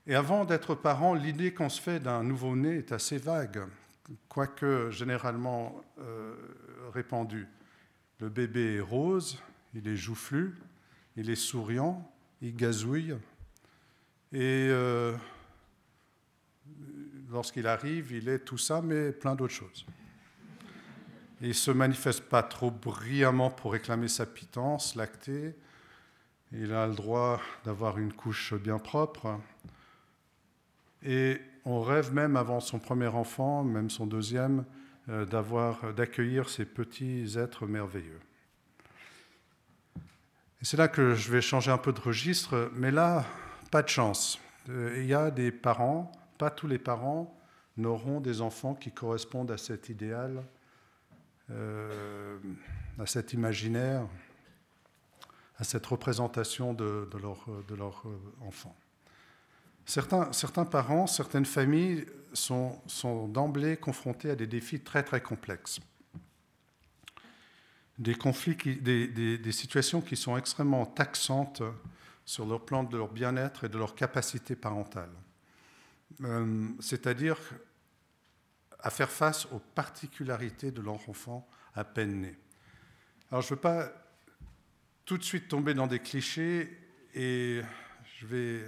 Et 0.08 0.16
avant 0.16 0.46
d'être 0.46 0.76
parent, 0.76 1.14
l'idée 1.14 1.54
qu'on 1.54 1.68
se 1.68 1.82
fait 1.82 2.00
d'un 2.00 2.24
nouveau-né 2.24 2.78
est 2.78 2.94
assez 2.94 3.18
vague, 3.18 3.68
quoique 4.30 4.90
généralement 4.92 5.82
euh, 6.00 6.38
répandue. 6.94 7.50
Le 8.22 8.30
bébé 8.30 8.76
est 8.76 8.80
rose, 8.80 9.44
il 9.74 9.90
est 9.90 9.98
joufflu, 9.98 10.56
il 11.18 11.30
est 11.30 11.36
souriant, 11.36 12.10
il 12.42 12.56
gazouille, 12.56 13.18
et 14.34 14.68
euh, 14.72 15.16
lorsqu'il 17.32 17.68
arrive, 17.68 18.12
il 18.12 18.28
est 18.30 18.40
tout 18.40 18.58
ça, 18.58 18.82
mais 18.82 19.12
plein 19.12 19.36
d'autres 19.36 19.54
choses. 19.54 19.86
il 21.42 21.50
ne 21.50 21.54
se 21.54 21.70
manifeste 21.70 22.22
pas 22.22 22.42
trop 22.42 22.72
brillamment 22.72 23.52
pour 23.52 23.74
réclamer 23.74 24.08
sa 24.08 24.26
pitance 24.26 24.96
lactée. 24.96 25.56
Il 26.52 26.74
a 26.74 26.88
le 26.88 26.96
droit 26.96 27.40
d'avoir 27.64 28.00
une 28.00 28.12
couche 28.12 28.56
bien 28.56 28.80
propre. 28.80 29.40
Et 31.04 31.40
on 31.66 31.82
rêve 31.82 32.12
même 32.12 32.36
avant 32.36 32.60
son 32.60 32.80
premier 32.80 33.08
enfant, 33.08 33.64
même 33.64 33.92
son 33.92 34.08
deuxième, 34.08 34.66
euh, 35.10 35.26
d'avoir, 35.26 35.94
d'accueillir 35.94 36.50
ces 36.50 36.66
petits 36.66 37.38
êtres 37.38 37.68
merveilleux. 37.68 38.20
Et 40.62 40.66
c'est 40.66 40.78
là 40.78 40.88
que 40.88 41.14
je 41.14 41.32
vais 41.32 41.42
changer 41.42 41.70
un 41.70 41.78
peu 41.78 41.94
de 41.94 42.00
registre, 42.00 42.72
mais 42.74 42.90
là, 42.90 43.26
pas 43.74 43.82
de 43.82 43.90
chance. 43.90 44.38
Euh, 44.70 44.94
il 44.98 45.08
y 45.08 45.16
a 45.16 45.32
des 45.32 45.52
parents, 45.52 46.12
pas 46.38 46.52
tous 46.52 46.68
les 46.68 46.78
parents 46.78 47.36
n'auront 47.76 48.22
des 48.22 48.40
enfants 48.40 48.76
qui 48.76 48.92
correspondent 48.92 49.50
à 49.50 49.58
cet 49.58 49.90
idéal, 49.90 50.44
euh, 51.50 52.38
à 53.00 53.08
cet 53.08 53.34
imaginaire, 53.34 54.08
à 55.58 55.64
cette 55.64 55.84
représentation 55.88 56.76
de, 56.76 57.10
leur, 57.20 57.48
leur 57.76 58.04
enfant. 58.46 58.76
Certains, 59.88 60.66
parents, 60.66 61.08
certaines 61.08 61.48
familles 61.48 62.06
sont, 62.32 62.80
d'emblée 63.28 63.78
confrontés 63.78 64.30
à 64.30 64.36
des 64.36 64.46
défis 64.46 64.82
très 64.82 65.02
très 65.02 65.20
complexes. 65.20 65.80
Des 67.98 68.14
conflits, 68.14 68.56
des, 68.56 69.52
situations 69.52 70.02
qui 70.02 70.16
sont 70.16 70.38
extrêmement 70.38 70.86
taxantes 70.86 71.64
sur 72.26 72.46
leur 72.46 72.66
plan 72.66 72.84
de 72.84 72.98
leur 72.98 73.10
bien-être 73.10 73.66
et 73.66 73.70
de 73.70 73.78
leur 73.78 73.96
capacité 73.96 74.56
parentale. 74.56 75.12
Euh, 76.22 76.70
c'est-à-dire 76.80 77.38
à 78.80 78.90
faire 78.90 79.10
face 79.10 79.46
aux 79.48 79.60
particularités 79.60 80.72
de 80.72 80.82
leur 80.82 81.10
enfant 81.10 81.48
à 81.74 81.84
peine 81.84 82.22
né. 82.22 82.38
Alors 83.32 83.42
je 83.42 83.48
ne 83.48 83.56
veux 83.56 83.62
pas 83.62 83.92
tout 85.06 85.18
de 85.18 85.24
suite 85.24 85.48
tomber 85.48 85.74
dans 85.74 85.88
des 85.88 86.00
clichés 86.00 86.78
et 87.14 87.62
je 88.18 88.28
vais 88.28 88.64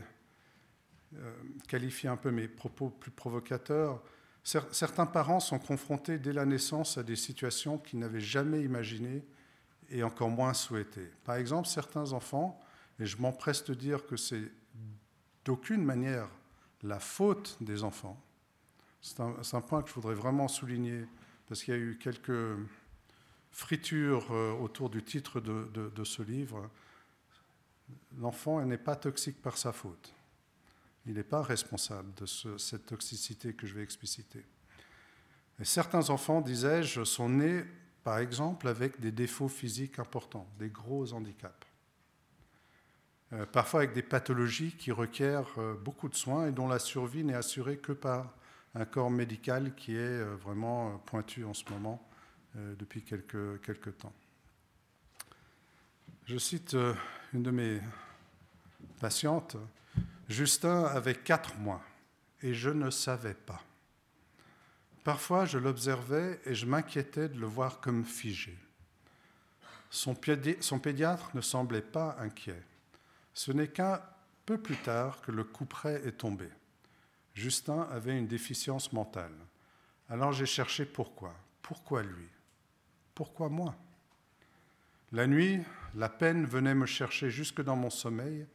euh, 1.16 1.34
qualifier 1.68 2.10
un 2.10 2.18
peu 2.18 2.32
mes 2.32 2.48
propos 2.48 2.90
plus 2.90 3.12
provocateurs. 3.12 4.02
Certains 4.44 5.06
parents 5.06 5.40
sont 5.40 5.60
confrontés 5.60 6.20
dès 6.20 6.34
la 6.34 6.46
naissance 6.46 6.98
à 6.98 7.04
des 7.04 7.16
situations 7.16 7.78
qu'ils 7.78 8.00
n'avaient 8.00 8.20
jamais 8.20 8.62
imaginées 8.62 9.24
et 9.90 10.04
encore 10.04 10.30
moins 10.30 10.54
souhaitées. 10.54 11.12
Par 11.24 11.36
exemple, 11.36 11.68
certains 11.68 12.12
enfants, 12.12 12.60
et 13.00 13.06
je 13.06 13.18
m'empresse 13.18 13.64
de 13.66 13.74
dire 13.74 14.06
que 14.06 14.18
c'est 14.18 14.52
d'aucune 15.44 15.84
manière 15.84 16.30
la 16.84 17.00
faute 17.00 17.58
des 17.62 17.84
enfants, 17.84 18.22
c'est 19.02 19.20
un, 19.20 19.62
point 19.62 19.84
que 19.84 19.90
je 19.90 19.94
voudrais 19.94 20.16
vraiment 20.16 20.48
souligner, 20.48 21.06
parce 21.48 21.64
qu'il 21.64 21.74
y 21.74 21.78
a 21.78 21.80
eu 21.80 21.98
quelques 21.98 22.58
fritures 23.52 24.32
euh, 24.32 24.52
autour 24.54 24.90
du 24.90 25.04
titre 25.04 25.40
de 25.40 26.04
ce 26.04 26.24
livre. 26.24 26.70
L'enfant 28.18 28.64
n'est 28.66 28.80
pas 28.80 28.96
toxique 28.96 29.42
par 29.42 29.58
sa 29.58 29.72
faute. 29.72 30.14
Il 31.06 31.14
n'est 31.14 31.24
pas 31.24 31.44
responsable 31.44 32.14
de 32.16 32.26
cette 32.58 32.88
toxicité 32.88 33.54
que 33.54 33.68
je 33.68 33.76
vais 33.76 33.84
expliciter. 33.84 34.44
Certains 35.64 36.10
enfants, 36.10 36.42
disais-je, 36.42 37.04
sont 37.04 37.30
nés, 37.30 37.64
par 38.04 38.18
exemple, 38.18 38.68
avec 38.68 39.00
des 39.00 39.12
défauts 39.12 39.48
physiques 39.48 40.00
importants, 40.00 40.48
des 40.60 40.70
gros 40.70 41.14
handicaps. 41.14 41.65
Euh, 43.36 43.46
parfois 43.46 43.82
avec 43.82 43.94
des 43.94 44.02
pathologies 44.02 44.72
qui 44.74 44.92
requièrent 44.92 45.54
euh, 45.58 45.74
beaucoup 45.74 46.08
de 46.08 46.16
soins 46.16 46.48
et 46.48 46.52
dont 46.52 46.68
la 46.68 46.80
survie 46.80 47.24
n'est 47.24 47.34
assurée 47.34 47.78
que 47.78 47.92
par 47.92 48.34
un 48.76 48.86
corps 48.86 49.12
médical 49.12 49.76
qui 49.76 49.96
est 49.96 50.00
euh, 50.00 50.36
vraiment 50.36 50.98
pointu 51.06 51.44
en 51.44 51.54
ce 51.54 51.64
moment 51.70 52.02
depuis 52.80 53.02
quelques, 53.02 53.62
quelques 53.64 53.98
temps. 53.98 54.14
Je 56.26 56.38
cite 56.38 56.78
une 57.34 57.44
de 57.44 57.52
mes 57.52 57.82
patientes 59.02 59.58
Justin 60.30 60.86
avait 60.86 61.16
quatre 61.16 61.58
mois 61.58 61.82
et 62.42 62.54
je 62.54 62.70
ne 62.70 62.90
savais 62.90 63.34
pas. 63.34 63.62
Parfois, 65.04 65.44
je 65.44 65.58
l'observais 65.58 66.40
et 66.46 66.56
je 66.56 66.66
m'inquiétais 66.66 67.28
de 67.28 67.38
le 67.38 67.46
voir 67.46 67.82
comme 67.82 68.06
figé. 68.06 68.58
Son, 69.90 70.16
pédiatre 70.16 71.32
ne 71.36 71.42
semblait 71.42 71.82
pas 71.82 72.16
inquiet. 72.22 72.64
Ce 73.36 73.52
n'est 73.52 73.68
qu'un 73.68 74.02
peu 74.46 74.58
plus 74.58 74.78
tard 74.78 75.22
que 75.22 75.32
le 75.32 75.44
coup 75.44 75.66
près 75.66 76.02
est 76.08 76.18
tombé. 76.18 76.50
Justin 77.34 77.82
avait 77.92 78.18
une 78.18 78.28
déficience 78.28 78.94
mentale. 78.94 79.36
Alors 80.10 80.32
j'ai 80.32 80.46
cherché 80.46 80.86
pourquoi. 80.86 81.36
Pourquoi 81.62 82.02
lui? 82.02 82.30
Pourquoi 83.14 83.50
moi? 83.50 83.76
La 85.12 85.28
nuit, 85.28 85.62
la 85.96 86.10
peine 86.10 86.46
venait 86.46 86.74
me 86.74 86.86
chercher 86.86 87.30
jusque 87.30 87.62
dans 87.62 87.76
mon 87.76 87.90
sommeil 87.90 88.48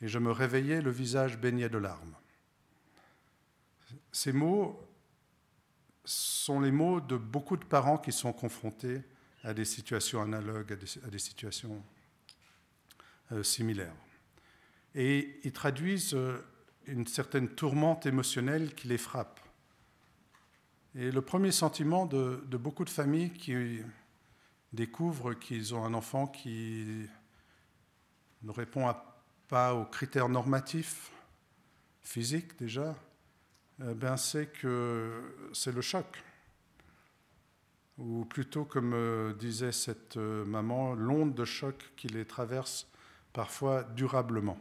et 0.00 0.08
je 0.08 0.18
me 0.18 0.30
réveillais 0.30 0.80
le 0.80 0.90
visage 0.90 1.36
baigné 1.36 1.68
de 1.68 1.78
larmes. 1.78 2.14
Ces 4.12 4.32
mots 4.32 4.88
sont 6.04 6.60
les 6.60 6.70
mots 6.70 7.00
de 7.00 7.16
beaucoup 7.16 7.56
de 7.56 7.64
parents 7.64 7.98
qui 7.98 8.12
sont 8.12 8.32
confrontés 8.32 9.02
à 9.42 9.54
des 9.54 9.64
situations 9.64 10.22
analogues, 10.22 10.72
à 10.72 11.10
des, 11.10 11.18
situations 11.18 11.82
euh, 13.32 13.42
similaires. 13.42 13.94
Et 14.94 15.40
ils 15.44 15.52
traduisent 15.52 16.14
euh, 16.14 16.44
une 16.86 17.06
certaine 17.06 17.48
tourmente 17.48 18.06
émotionnelle 18.06 18.74
qui 18.74 18.88
les 18.88 18.98
frappe. 18.98 19.40
Et 20.94 21.12
le 21.12 21.22
premier 21.22 21.52
sentiment 21.52 22.06
de, 22.06 22.42
beaucoup 22.56 22.84
de 22.84 22.90
familles 22.90 23.30
qui 23.30 23.80
découvrent 24.72 25.34
qu'ils 25.34 25.74
ont 25.74 25.84
un 25.84 25.94
enfant 25.94 26.26
qui 26.26 27.06
ne 28.42 28.50
répond 28.50 28.92
pas 29.46 29.74
aux 29.74 29.84
critères 29.84 30.28
normatifs 30.28 31.12
physiques 32.02 32.58
déjà, 32.58 32.96
eh 33.80 33.94
ben 33.94 34.16
c'est 34.16 34.46
que 34.46 35.22
c'est 35.52 35.72
le 35.72 35.80
choc. 35.80 36.06
Ou 37.98 38.24
plutôt, 38.24 38.64
comme 38.64 38.94
euh, 38.94 39.34
disait 39.34 39.72
cette 39.72 40.16
euh, 40.16 40.44
maman, 40.46 40.94
l'onde 40.94 41.34
de 41.34 41.44
choc 41.44 41.92
qui 41.96 42.08
les 42.08 42.24
traverse 42.24 42.88
parfois 43.32 43.84
durablement. 43.84 44.58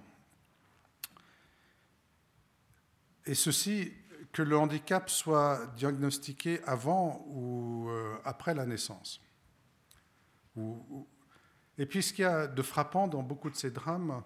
Et 3.30 3.36
ceci, 3.36 3.94
que 4.32 4.42
le 4.42 4.58
handicap 4.58 5.08
soit 5.08 5.68
diagnostiqué 5.78 6.62
avant 6.66 7.24
ou 7.30 7.88
euh, 7.90 8.16
après 8.26 8.56
la 8.56 8.66
naissance. 8.66 9.22
Et 11.78 11.86
puis 11.86 12.02
ce 12.02 12.12
qu'il 12.12 12.24
y 12.24 12.28
a 12.28 12.48
de 12.48 12.62
frappant 12.64 13.08
dans 13.08 13.22
beaucoup 13.22 13.52
de 13.52 13.56
ces 13.56 13.70
drames, 13.70 14.24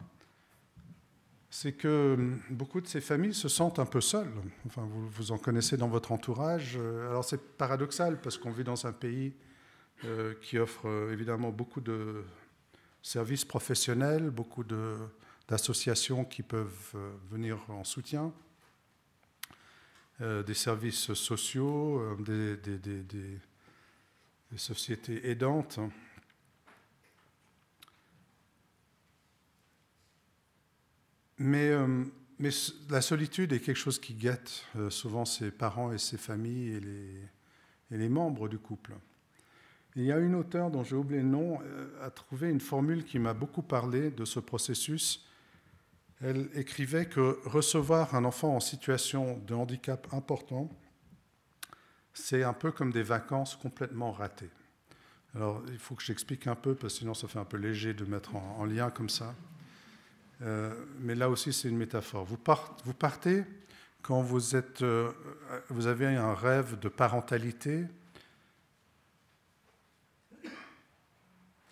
c'est 1.50 1.74
que 1.74 2.13
hum, 2.18 2.39
beaucoup 2.50 2.80
de 2.80 2.88
ces 2.88 3.02
familles 3.02 3.34
se 3.34 3.50
sentent 3.50 3.78
un 3.78 3.86
peu 3.86 4.00
seules. 4.00 4.32
Enfin, 4.68 4.88
vous, 4.89 5.10
vous 5.10 5.32
en 5.34 5.38
connaissez 5.38 5.76
dans 5.76 5.89
votre 5.89 6.13
entourage. 6.13 6.78
Euh, 6.78 7.10
alors 7.10 7.26
c'est 7.26 7.58
paradoxal 7.58 8.22
parce 8.22 8.38
qu'on 8.38 8.52
vit 8.52 8.63
dans 8.63 8.88
un 8.88 8.94
pays 8.94 9.34
euh, 10.06 10.34
qui 10.42 10.58
offre 10.58 10.88
évidemment 11.12 11.50
beaucoup 11.50 11.82
de 11.82 12.24
services 13.02 13.44
professionnels, 13.44 14.30
beaucoup 14.30 14.63
d'associations 14.63 16.24
qui 16.24 16.42
peuvent 16.42 16.96
venir 17.30 17.60
en 17.68 17.84
soutien, 17.84 18.32
des 20.45 20.53
services 20.53 21.13
sociaux, 21.13 22.15
des, 22.19 22.55
des, 22.57 23.39
sociétés 24.57 25.29
aidantes. 25.29 25.79
Mais, 31.38 31.69
euh, 31.69 32.05
la 32.89 33.01
solitude 33.01 33.53
est 33.53 33.59
quelque 33.59 33.77
chose 33.77 33.99
qui 33.99 34.13
guette 34.13 34.65
euh, 34.75 34.89
souvent 34.89 35.25
ses 35.25 35.51
parents 35.51 35.91
et 35.91 35.97
ses 35.97 36.17
familles 36.17 36.75
et 37.91 37.97
les, 37.97 38.09
membres 38.09 38.49
du 38.49 38.57
couple. 38.57 38.93
il 39.95 40.03
y 40.03 40.12
a 40.12 40.17
une 40.17 40.36
auteure 40.36 40.71
dont 40.71 40.83
j'ai 40.83 40.95
oublié 40.95 41.21
le 41.21 41.27
nom, 41.27 41.59
euh, 41.63 42.05
a 42.05 42.09
trouvé 42.09 42.49
une 42.49 42.59
formule 42.59 43.05
qui 43.05 43.19
m'a 43.19 43.33
beaucoup 43.33 43.62
parlé 43.62 44.09
de 44.09 44.25
ce 44.25 44.39
processus. 44.39 45.27
Elle 46.23 46.49
écrivait 46.55 47.05
que 47.05 47.38
recevoir 47.45 48.15
un 48.15 48.23
enfant 48.23 48.55
en 48.55 48.59
situation 48.59 49.38
de 49.45 49.53
handicap 49.53 50.07
important, 50.13 50.69
c'est 52.13 52.43
un 52.43 52.53
peu 52.53 52.71
comme 52.71 52.91
des 52.91 53.03
vacances 53.03 53.55
complètement 53.57 54.12
ratées. 54.12 54.51
Alors, 55.36 55.62
il 55.67 55.79
faut 55.79 55.95
que 55.95 56.03
j'explique 56.03 56.47
un 56.47 56.55
peu, 56.55 56.75
parce 56.75 56.93
que 56.93 56.99
sinon 56.99 57.13
ça 57.13 57.27
fait 57.27 57.39
un 57.39 57.45
peu 57.45 57.57
léger 57.57 57.93
de 57.93 58.05
mettre 58.05 58.36
en 58.36 58.63
lien 58.65 58.89
comme 58.89 59.09
ça. 59.09 59.36
Euh, 60.41 60.73
mais 60.99 61.15
là 61.15 61.29
aussi, 61.29 61.53
c'est 61.53 61.69
une 61.69 61.77
métaphore. 61.77 62.25
Vous, 62.25 62.38
partez 62.38 63.43
quand 64.01 64.21
vous, 64.21 64.55
êtes, 64.55 64.81
euh, 64.81 65.12
vous 65.69 65.88
avez 65.88 66.07
un 66.07 66.33
rêve 66.33 66.79
de 66.79 66.89
parentalité 66.89 67.86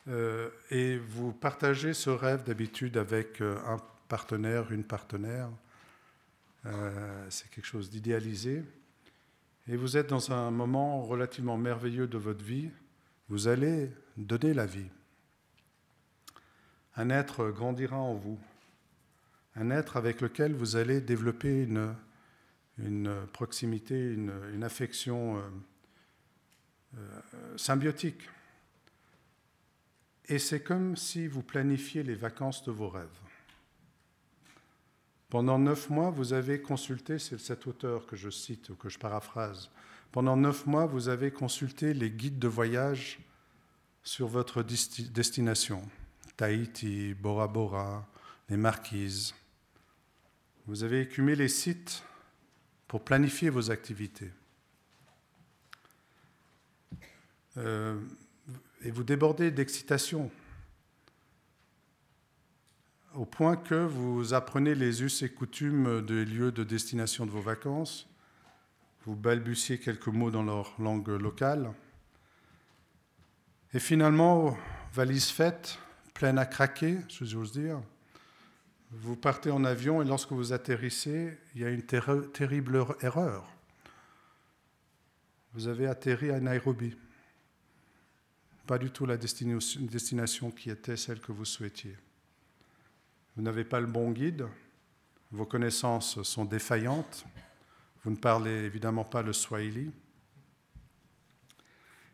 euh, 0.07 0.49
et 0.69 0.97
vous 0.97 1.33
partagez 1.33 1.93
ce 1.93 2.09
rêve 2.09 2.43
d'habitude 2.43 2.97
avec 2.97 3.41
un 3.41 3.77
partenaire, 4.11 4.71
une 4.71 4.83
partenaire. 4.83 5.49
c'est 7.29 7.49
quelque 7.49 7.65
chose 7.65 7.89
d'idéalisé. 7.89 8.63
Et 9.67 9.75
vous 9.77 9.95
êtes 9.95 10.09
dans 10.09 10.31
un 10.31 10.51
moment 10.51 11.01
relativement 11.01 11.57
merveilleux 11.57 12.07
de 12.07 12.17
votre 12.17 12.43
vie. 12.43 12.69
Vous 13.29 13.47
allez 13.47 13.89
donner 14.17 14.53
la 14.53 14.65
vie. 14.65 14.89
Un 16.97 17.09
être 17.09 17.49
grandira 17.51 17.97
en 17.97 18.15
vous 18.15 18.37
un 19.55 19.69
être 19.69 19.97
avec 19.97 20.21
lequel 20.21 20.53
vous 20.53 20.75
allez 20.75 21.01
développer 21.01 21.63
une, 21.63 21.95
une 22.77 23.13
proximité, 23.33 24.13
une, 24.13 24.63
affection 24.63 25.37
euh, 25.37 25.41
euh, 26.97 27.57
symbiotique. 27.57 28.29
Et 30.27 30.39
c'est 30.39 30.63
comme 30.63 30.95
si 30.95 31.27
vous 31.27 31.43
planifiez 31.43 32.03
les 32.03 32.15
vacances 32.15 32.63
de 32.63 32.71
vos 32.71 32.89
rêves. 32.89 33.07
Pendant 35.31 35.57
neuf 35.57 35.89
mois, 35.89 36.09
vous 36.09 36.33
avez 36.33 36.61
consulté, 36.61 37.17
c'est 37.17 37.39
cet 37.39 37.65
auteur 37.65 38.05
que 38.05 38.17
je 38.17 38.29
cite 38.29 38.69
ou 38.69 38.75
que 38.75 38.89
je 38.89 38.99
paraphrase, 38.99 39.71
pendant 40.11 40.35
neuf 40.35 40.65
mois, 40.65 40.85
vous 40.85 41.07
avez 41.07 41.31
consulté 41.31 41.93
les 41.93 42.11
guides 42.11 42.37
de 42.37 42.49
voyage 42.49 43.17
sur 44.03 44.27
votre 44.27 44.61
destination. 44.61 45.87
Tahiti, 46.35 47.13
Bora 47.13 47.47
Bora, 47.47 48.05
les 48.49 48.57
Marquises, 48.57 49.33
Vous 50.67 50.83
avez 50.83 50.99
écumé 50.99 51.35
les 51.35 51.47
sites 51.47 52.03
pour 52.89 53.01
planifier 53.01 53.49
vos 53.49 53.71
activités. 53.71 54.31
Euh, 57.55 57.97
et 58.81 58.91
vous 58.91 59.03
débordez 59.03 59.49
d'excitation 59.49 60.29
au 63.15 63.25
point 63.25 63.55
que 63.55 63.75
vous 63.75 64.33
apprenez 64.33 64.75
les 64.75 65.03
us 65.03 65.21
et 65.21 65.29
coutumes 65.29 66.05
des 66.05 66.25
lieux 66.25 66.51
de 66.51 66.63
destination 66.63 67.25
de 67.25 67.31
vos 67.31 67.41
vacances, 67.41 68.07
vous 69.05 69.15
balbutiez 69.15 69.79
quelques 69.79 70.07
mots 70.07 70.31
dans 70.31 70.43
leur 70.43 70.73
langue 70.79 71.09
locale, 71.09 71.73
et 73.73 73.79
finalement, 73.79 74.57
valise 74.93 75.29
faite, 75.29 75.79
pleine 76.13 76.37
à 76.37 76.45
craquer, 76.45 76.97
si 77.07 77.25
j'ose 77.25 77.53
dire, 77.53 77.81
vous 78.91 79.15
partez 79.15 79.49
en 79.49 79.63
avion 79.63 80.01
et 80.01 80.05
lorsque 80.05 80.33
vous 80.33 80.51
atterrissez, 80.51 81.37
il 81.55 81.61
y 81.61 81.65
a 81.65 81.69
une 81.69 81.83
terrible 81.83 82.85
erreur. 83.01 83.47
Vous 85.53 85.67
avez 85.67 85.87
atterri 85.87 86.31
à 86.31 86.41
Nairobi. 86.41 86.97
Pas 88.67 88.77
du 88.77 88.91
tout 88.91 89.05
la 89.05 89.17
destination 89.17 90.51
qui 90.51 90.69
était 90.69 90.97
celle 90.97 91.21
que 91.21 91.31
vous 91.31 91.45
souhaitiez. 91.45 91.95
Vous 93.41 93.45
n'avez 93.45 93.63
pas 93.63 93.79
le 93.79 93.87
bon 93.87 94.11
guide, 94.11 94.45
vos 95.31 95.47
connaissances 95.47 96.21
sont 96.21 96.45
défaillantes, 96.45 97.25
vous 98.03 98.11
ne 98.11 98.15
parlez 98.15 98.51
évidemment 98.51 99.03
pas 99.03 99.23
le 99.23 99.33
swahili. 99.33 99.91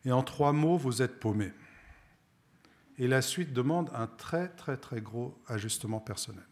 Et 0.06 0.12
en 0.14 0.24
trois 0.24 0.54
mots, 0.54 0.78
vous 0.78 1.02
êtes 1.02 1.20
paumé. 1.20 1.52
Et 2.98 3.10
la 3.10 3.22
suite 3.22 3.52
demande 3.52 3.90
un 3.94 4.08
très 4.08 4.48
très 4.48 4.78
très 4.78 5.02
gros 5.02 5.38
ajustement 5.50 6.00
personnel. 6.00 6.48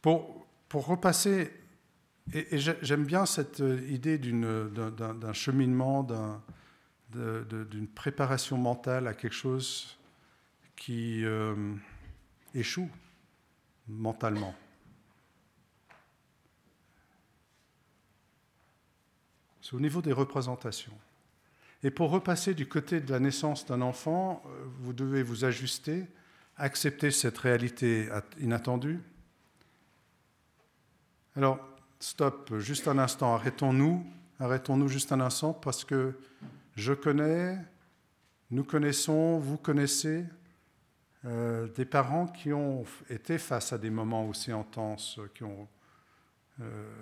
Pour, 0.00 0.46
pour 0.68 0.86
repasser, 0.86 1.50
et, 2.32 2.56
j'aime 2.56 3.04
bien 3.04 3.26
cette 3.26 3.64
idée 3.88 4.16
d'un 4.16 5.32
cheminement, 5.32 6.06
d'une 7.10 7.88
préparation 7.88 8.56
mentale 8.56 9.08
à 9.08 9.14
quelque 9.14 9.34
chose 9.34 9.98
qui 10.76 11.24
euh, 11.24 11.74
échoue 12.56 12.88
mentalement. 13.88 14.54
C'est 19.62 19.74
au 19.74 19.80
niveau 19.80 20.00
des 20.00 20.12
représentations. 20.12 20.96
Et 21.82 21.90
pour 21.90 22.10
repasser 22.10 22.54
du 22.54 22.66
côté 22.68 23.00
de 23.00 23.12
la 23.12 23.20
naissance 23.20 23.66
d'un 23.66 23.82
enfant, 23.82 24.42
euh, 24.46 24.64
vous 24.80 24.92
devez 24.92 25.22
vous 25.22 25.44
ajuster, 25.44 26.06
accepter 26.56 27.10
cette 27.10 27.38
réalité 27.38 28.08
inattendue. 28.40 29.00
Alors, 31.36 31.58
stop, 32.00 32.56
juste 32.58 32.88
un 32.88 32.98
instant, 32.98 33.34
arrêtons-nous, 33.34 34.06
arrêtons-nous 34.40 34.88
juste 34.88 35.12
un 35.12 35.20
instant, 35.20 35.52
parce 35.52 35.84
que 35.84 36.14
je 36.76 36.92
connais, 36.92 37.58
nous 38.50 38.64
connaissons, 38.64 39.38
vous 39.38 39.58
connaissez 39.58 40.24
euh, 41.24 41.66
des 41.68 41.84
parents 41.84 42.26
qui 42.26 42.52
ont 42.52 42.84
été 43.08 43.38
face 43.38 43.72
à 43.72 43.78
des 43.78 43.90
moments 43.90 44.28
aussi 44.28 44.52
intenses, 44.52 45.18
qui 45.34 45.44
ont 45.44 45.66
euh, 46.60 46.92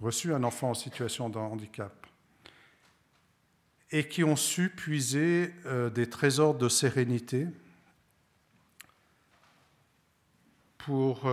reçu 0.00 0.34
un 0.34 0.42
enfant 0.42 0.70
en 0.70 0.74
situation 0.74 1.30
de 1.30 1.38
handicap 1.38 2.06
et 3.90 4.08
qui 4.08 4.24
ont 4.24 4.36
su 4.36 4.68
puiser 4.68 5.54
euh, 5.66 5.88
des 5.90 6.10
trésors 6.10 6.54
de 6.54 6.68
sérénité 6.68 7.46
pour 10.78 11.26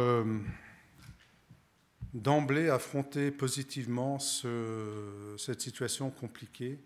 d'emblée 2.14 2.70
affronter 2.70 3.32
positivement 3.32 4.18
cette 4.20 5.60
situation 5.60 6.10
compliquée 6.10 6.80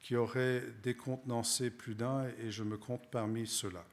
qui 0.00 0.16
aurait 0.16 0.62
décontenancé 0.82 1.70
plus 1.70 1.94
d'un, 1.94 2.26
et 2.42 2.50
je 2.50 2.62
me 2.62 2.76
compte 2.76 3.10
parmi 3.10 3.46
ceux-là. 3.46 3.84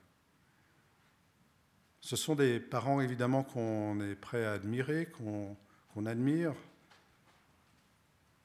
Ce 2.02 2.16
sont 2.16 2.36
des 2.36 2.60
parents 2.60 3.02
évidemment 3.02 3.44
qu'on 3.44 4.00
est 4.00 4.16
prêt 4.16 4.46
à 4.46 4.54
admirer, 4.54 5.08
qu'on 5.08 6.06
admire, 6.06 6.54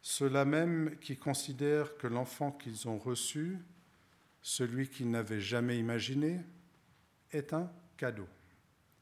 ceux-là 0.03 0.45
même 0.45 0.97
qui 1.01 1.17
considèrent 1.17 1.97
que 1.97 2.09
l'enfant 2.09 2.51
qu'ils 2.51 2.89
ont 2.89 2.99
reçu, 2.99 3.59
celui 4.43 4.89
qu'ils 4.89 5.11
n'avaient 5.11 5.41
jamais 5.41 5.79
imaginé, 5.79 6.41
est 7.31 7.53
un 7.53 7.71
cadeau, 7.97 8.27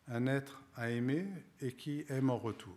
un 0.08 0.26
être 0.26 0.62
à 0.76 0.90
aimer 0.90 1.26
et 1.60 1.72
qui 1.72 2.04
aime 2.10 2.28
en 2.28 2.38
retour. 2.38 2.76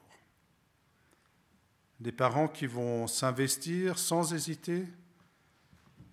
Des 2.00 2.14
parents 2.14 2.48
qui 2.48 2.66
vont 2.66 3.08
s'investir 3.08 4.00
sans 4.00 4.34
hésiter, 4.34 4.86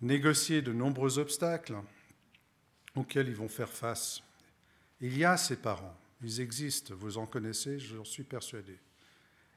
négocier 0.01 0.63
de 0.63 0.73
nombreux 0.73 1.19
obstacles 1.19 1.77
auxquels 2.97 3.29
ils 3.29 3.37
vont 3.37 3.49
faire 3.49 3.71
face. 3.71 4.23
Il 5.01 5.17
y 5.17 5.25
a 5.25 5.37
ces 5.37 5.57
parents, 5.57 5.97
ils 6.23 6.41
existent, 6.41 6.95
vous 6.95 7.19
en 7.19 7.27
connaissez, 7.27 7.79
j'en 7.79 8.05
suis 8.05 8.25
persuadé. 8.25 8.79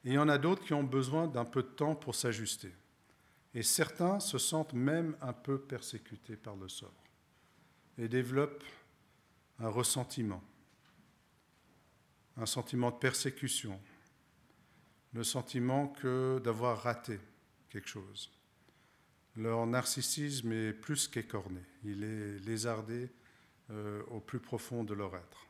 Et 0.06 0.10
il 0.10 0.14
y 0.14 0.18
en 0.18 0.30
a 0.30 0.38
d'autres 0.38 0.64
qui 0.64 0.74
ont 0.74 0.84
besoin 0.84 1.28
d'un 1.28 1.46
peu 1.46 1.64
de 1.64 1.68
temps 1.68 1.96
pour 1.96 2.16
s'ajuster. 2.16 2.72
Et 3.54 3.64
certains 3.64 4.20
se 4.20 4.38
sentent 4.38 4.74
même 4.74 5.16
un 5.22 5.34
peu 5.34 5.60
persécutés 5.60 6.36
par 6.36 6.56
le 6.56 6.68
sort 6.68 6.94
et 7.98 8.08
développent 8.08 8.64
un 9.60 9.70
ressentiment, 9.70 10.44
un 12.38 12.46
sentiment 12.46 12.90
de 12.90 12.96
persécution, 12.96 13.80
le 15.14 15.24
sentiment 15.24 15.88
que 15.88 16.42
d'avoir 16.44 16.82
raté 16.82 17.20
quelque 17.70 17.88
chose. 17.88 18.32
Leur 19.36 19.66
narcissisme 19.68 20.52
est 20.52 20.74
plus 20.74 21.08
qu'écorné, 21.08 21.62
il 21.84 22.04
est 22.04 22.40
lézardé 22.40 23.12
euh, 23.72 24.04
au 24.12 24.20
plus 24.20 24.40
profond 24.40 24.84
de 24.84 24.94
leur 24.94 25.16
être. 25.16 25.48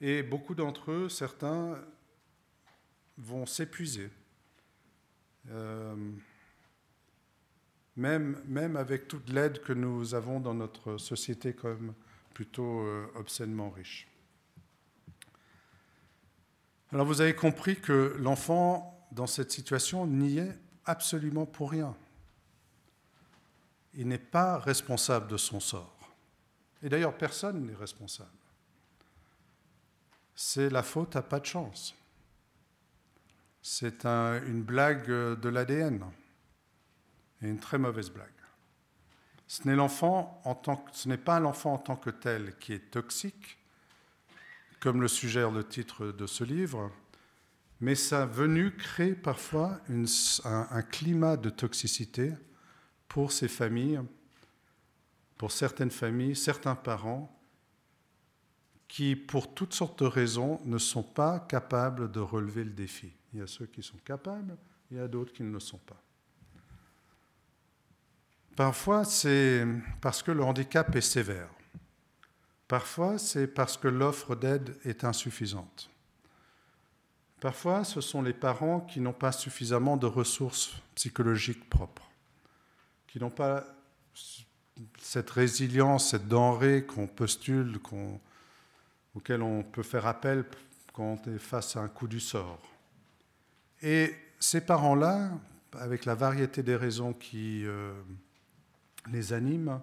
Et 0.00 0.22
beaucoup 0.22 0.54
d'entre 0.54 0.90
eux, 0.90 1.08
certains, 1.08 1.80
vont 3.16 3.46
s'épuiser. 3.46 4.10
Euh, 5.50 5.94
même, 7.96 8.76
avec 8.76 9.08
toute 9.08 9.30
l'aide 9.30 9.62
que 9.62 9.72
nous 9.72 10.14
avons 10.14 10.38
dans 10.38 10.52
notre 10.52 10.98
société 10.98 11.54
comme 11.54 11.94
plutôt 12.34 12.80
euh, 12.80 13.06
obscènement 13.14 13.70
riche. 13.70 14.06
Alors 16.92 17.06
vous 17.06 17.22
avez 17.22 17.34
compris 17.34 17.80
que 17.80 18.14
l'enfant, 18.18 19.08
dans 19.12 19.26
cette 19.26 19.50
situation, 19.50 20.06
n'y 20.06 20.38
est 20.38 20.58
absolument 20.84 21.46
pour 21.46 21.70
rien. 21.70 21.96
Il 23.94 24.08
n'est 24.08 24.18
pas 24.18 24.58
responsable 24.58 25.28
de 25.28 25.38
son 25.38 25.58
sort. 25.58 25.95
Et 26.86 26.88
d'ailleurs, 26.88 27.18
personne 27.18 27.66
n'est 27.66 27.74
responsable. 27.74 28.30
C'est 30.36 30.70
la 30.70 30.84
faute 30.84 31.16
à 31.16 31.22
pas 31.22 31.40
de 31.40 31.44
chance. 31.44 31.96
C'est 33.60 34.06
une 34.06 34.62
blague 34.62 35.08
de 35.08 35.48
l'ADN, 35.48 36.04
et 37.42 37.48
une 37.48 37.58
très 37.58 37.78
mauvaise 37.78 38.08
blague. 38.08 38.28
Ce 39.48 39.66
n'est, 39.66 39.74
l'enfant 39.74 40.40
ce 40.92 41.08
n'est 41.08 41.16
pas 41.16 41.40
l'enfant 41.40 41.74
en 41.74 41.78
tant 41.78 41.96
que 41.96 42.10
tel 42.10 42.56
qui 42.58 42.72
est 42.72 42.92
toxique, 42.92 43.58
comme 44.78 45.00
le 45.00 45.08
suggère 45.08 45.50
le 45.50 45.66
titre 45.66 46.12
de 46.12 46.26
ce 46.28 46.44
livre, 46.44 46.92
mais 47.80 47.96
sa 47.96 48.26
venue 48.26 48.76
crée 48.76 49.16
parfois 49.16 49.80
un, 49.88 50.68
un, 50.70 50.82
climat 50.82 51.36
de 51.36 51.50
toxicité 51.50 52.32
pour 53.08 53.32
ces 53.32 53.48
familles, 53.48 54.00
pour 55.36 55.52
certaines 55.52 55.90
familles, 55.90 56.36
certains 56.36 56.74
parents, 56.74 57.32
qui, 58.88 59.16
pour 59.16 59.52
toutes 59.54 59.74
sortes 59.74 60.02
de 60.02 60.08
raisons, 60.08 60.60
ne 60.64 60.78
sont 60.78 61.02
pas 61.02 61.40
capables 61.40 62.10
de 62.10 62.20
relever 62.20 62.64
le 62.64 62.70
défi. 62.70 63.12
Il 63.32 63.40
y 63.40 63.42
a 63.42 63.46
ceux 63.46 63.66
qui 63.66 63.82
sont 63.82 63.98
capables, 64.04 64.56
il 64.90 64.96
y 64.96 65.00
a 65.00 65.08
d'autres 65.08 65.32
qui 65.32 65.42
ne 65.42 65.52
le 65.52 65.60
sont 65.60 65.78
pas. 65.78 66.00
Parfois, 68.54 69.04
c'est 69.04 69.66
parce 70.00 70.22
que 70.22 70.30
le 70.30 70.42
handicap 70.42 70.94
est 70.96 71.02
sévère. 71.02 71.50
Parfois, 72.68 73.18
c'est 73.18 73.46
parce 73.46 73.76
que 73.76 73.88
l'offre 73.88 74.34
d'aide 74.34 74.76
est 74.84 75.04
insuffisante. 75.04 75.90
Parfois, 77.40 77.84
ce 77.84 78.00
sont 78.00 78.22
les 78.22 78.32
parents 78.32 78.80
qui 78.80 79.00
n'ont 79.00 79.12
pas 79.12 79.30
suffisamment 79.30 79.96
de 79.96 80.06
ressources 80.06 80.74
psychologiques 80.94 81.68
propres, 81.68 82.10
qui 83.06 83.20
n'ont 83.20 83.30
pas 83.30 83.64
cette 84.98 85.30
résilience, 85.30 86.10
cette 86.10 86.28
denrée 86.28 86.84
qu'on 86.84 87.06
postule, 87.06 87.78
auquel 89.14 89.42
on 89.42 89.62
peut 89.62 89.82
faire 89.82 90.06
appel 90.06 90.44
quand 90.92 91.20
on 91.26 91.34
est 91.34 91.38
face 91.38 91.76
à 91.76 91.80
un 91.80 91.88
coup 91.88 92.08
du 92.08 92.20
sort. 92.20 92.60
Et 93.82 94.14
ces 94.38 94.60
parents-là, 94.60 95.30
avec 95.72 96.04
la 96.04 96.14
variété 96.14 96.62
des 96.62 96.76
raisons 96.76 97.12
qui 97.12 97.64
euh, 97.66 97.92
les 99.12 99.32
animent, 99.32 99.80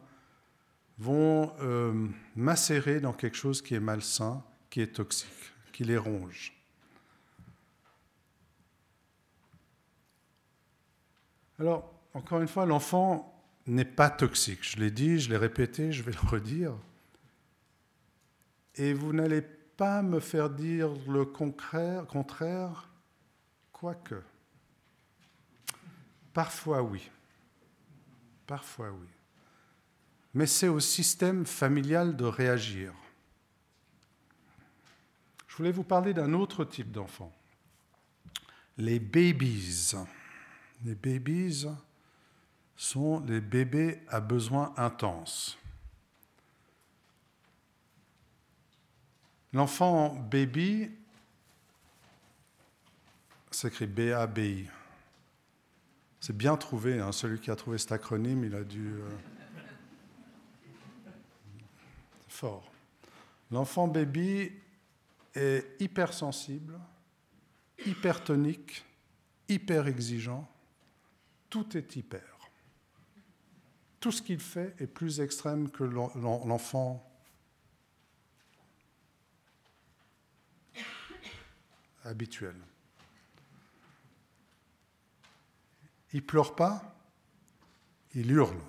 vont 0.99 1.53
euh, 1.61 2.07
macérer 2.35 2.99
dans 2.99 3.13
quelque 3.13 3.37
chose 3.37 3.61
qui 3.61 3.75
est 3.75 3.79
malsain, 3.79 4.43
qui 4.69 4.81
est 4.81 4.95
toxique, 4.95 5.29
qui 5.71 5.83
les 5.83 5.97
ronge. 5.97 6.53
Alors, 11.59 11.91
encore 12.13 12.41
une 12.41 12.47
fois, 12.47 12.65
l'enfant 12.65 13.32
n'est 13.65 13.85
pas 13.85 14.09
toxique. 14.09 14.59
Je 14.61 14.77
l'ai 14.77 14.91
dit, 14.91 15.19
je 15.19 15.29
l'ai 15.29 15.37
répété, 15.37 15.91
je 15.91 16.03
vais 16.03 16.11
le 16.11 16.29
redire. 16.29 16.73
Et 18.75 18.93
vous 18.93 19.13
n'allez 19.13 19.41
pas 19.41 20.01
me 20.01 20.19
faire 20.19 20.49
dire 20.49 20.89
le 21.07 21.25
contraire, 21.25 22.05
quoique. 23.71 24.21
Parfois 26.33 26.81
oui. 26.81 27.09
Parfois 28.47 28.91
oui. 28.91 29.07
Mais 30.33 30.47
c'est 30.47 30.67
au 30.67 30.79
système 30.79 31.45
familial 31.45 32.15
de 32.15 32.25
réagir. 32.25 32.93
Je 35.47 35.57
voulais 35.57 35.71
vous 35.71 35.83
parler 35.83 36.15
d'un 36.15 36.33
autre 36.33 36.65
type 36.65 36.91
d'enfant. 36.91 37.31
Les 38.77 38.99
babies. 38.99 39.93
Les 40.83 40.95
babies 40.95 41.67
sont 42.75 43.19
les 43.21 43.41
bébés 43.41 44.01
à 44.07 44.19
besoins 44.19 44.73
intenses. 44.77 45.57
L'enfant 49.53 50.15
baby 50.15 50.89
s'écrit 53.51 53.85
B-A-B-I. 53.85 54.67
C'est 56.19 56.35
bien 56.35 56.57
trouvé, 56.57 56.99
hein. 56.99 57.11
celui 57.11 57.39
qui 57.39 57.51
a 57.51 57.55
trouvé 57.55 57.77
cet 57.77 57.91
acronyme, 57.91 58.43
il 58.45 58.55
a 58.55 58.63
dû... 58.63 58.93
Euh, 58.93 59.09
fort. 62.27 62.71
L'enfant 63.51 63.87
baby 63.87 64.51
est 65.35 65.79
hypersensible, 65.79 66.79
hypertonique, 67.85 68.83
hyper 69.47 69.87
exigeant. 69.87 70.49
Tout 71.49 71.77
est 71.77 71.95
hyper. 71.95 72.32
Tout 74.03 74.11
ce 74.11 74.21
qu'il 74.21 74.41
fait 74.41 74.75
est 74.79 74.87
plus 74.87 75.21
extrême 75.21 75.71
que 75.71 75.85
l'enfant 75.85 77.09
habituel. 82.03 82.53
Il 86.11 86.21
pleure 86.21 86.53
pas, 86.53 86.97
il 88.13 88.29
hurle. 88.29 88.59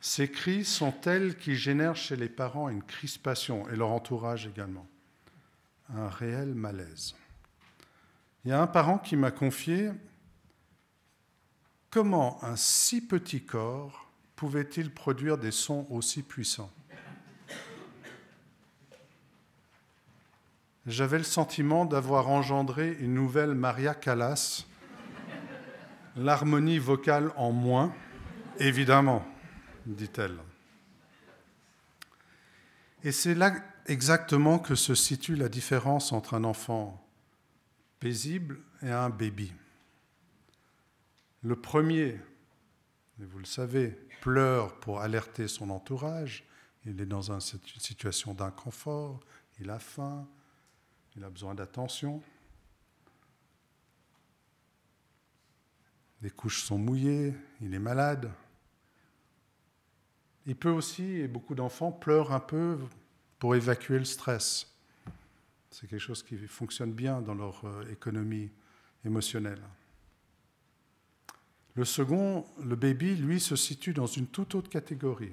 Ces 0.00 0.30
cris 0.30 0.64
sont 0.64 0.92
tels 0.92 1.36
qu'ils 1.36 1.56
génèrent 1.56 1.96
chez 1.96 2.14
les 2.14 2.28
parents 2.28 2.68
une 2.68 2.84
crispation 2.84 3.68
et 3.68 3.74
leur 3.74 3.90
entourage 3.90 4.46
également, 4.46 4.86
un 5.88 6.08
réel 6.08 6.54
malaise. 6.54 7.16
Il 8.44 8.50
y 8.50 8.52
a 8.52 8.62
un 8.62 8.68
parent 8.68 8.98
qui 8.98 9.16
m'a 9.16 9.32
confié 9.32 9.90
comment 11.90 12.42
un 12.44 12.56
si 12.56 13.00
petit 13.00 13.42
corps 13.42 14.08
pouvait-il 14.36 14.92
produire 14.92 15.38
des 15.38 15.50
sons 15.50 15.86
aussi 15.90 16.22
puissants? 16.22 16.70
J'avais 20.86 21.18
le 21.18 21.24
sentiment 21.24 21.84
d'avoir 21.84 22.28
engendré 22.28 22.96
une 23.00 23.12
nouvelle 23.12 23.54
Maria 23.54 23.94
Callas, 23.94 24.64
l'harmonie 26.16 26.78
vocale 26.78 27.30
en 27.36 27.52
moins, 27.52 27.94
évidemment 28.58 29.24
dit-elle. 29.84 30.38
Et 33.04 33.12
c'est 33.12 33.34
là 33.34 33.52
exactement 33.86 34.58
que 34.58 34.74
se 34.74 34.94
situe 34.94 35.36
la 35.36 35.48
différence 35.48 36.12
entre 36.12 36.34
un 36.34 36.44
enfant 36.44 37.04
paisible 38.00 38.58
et 38.82 38.90
un 38.90 39.10
baby. 39.10 39.52
Le 41.42 41.54
premier, 41.54 42.20
vous 43.18 43.38
le 43.38 43.44
savez, 43.44 43.90
pleure 44.20 44.78
pour 44.80 45.00
alerter 45.00 45.46
son 45.46 45.70
entourage, 45.70 46.44
il 46.84 47.00
est 47.00 47.06
dans 47.06 47.30
une 47.30 47.40
situation 47.40 48.34
d'inconfort, 48.34 49.20
il 49.60 49.70
a 49.70 49.78
faim, 49.78 50.26
il 51.16 51.24
a 51.24 51.30
besoin 51.30 51.54
d'attention. 51.54 52.22
Les 56.22 56.30
couches 56.30 56.64
sont 56.64 56.78
mouillées, 56.78 57.34
il 57.60 57.74
est 57.74 57.78
malade. 57.78 58.30
Il 60.46 60.56
peut 60.56 60.70
aussi, 60.70 61.04
et 61.04 61.28
beaucoup 61.28 61.54
d'enfants 61.54 61.92
pleurent 61.92 62.32
un 62.32 62.40
peu 62.40 62.78
pour 63.38 63.54
évacuer 63.54 63.98
le 63.98 64.04
stress. 64.04 64.74
C'est 65.70 65.86
quelque 65.86 66.00
chose 66.00 66.22
qui 66.22 66.36
fonctionne 66.48 66.92
bien 66.92 67.20
dans 67.20 67.34
leur 67.34 67.64
euh, 67.64 67.84
économie 67.92 68.50
émotionnelle. 69.04 69.62
Le 71.78 71.84
second, 71.84 72.44
le 72.60 72.74
baby, 72.74 73.14
lui, 73.14 73.38
se 73.38 73.54
situe 73.54 73.92
dans 73.92 74.08
une 74.08 74.26
toute 74.26 74.56
autre 74.56 74.68
catégorie. 74.68 75.30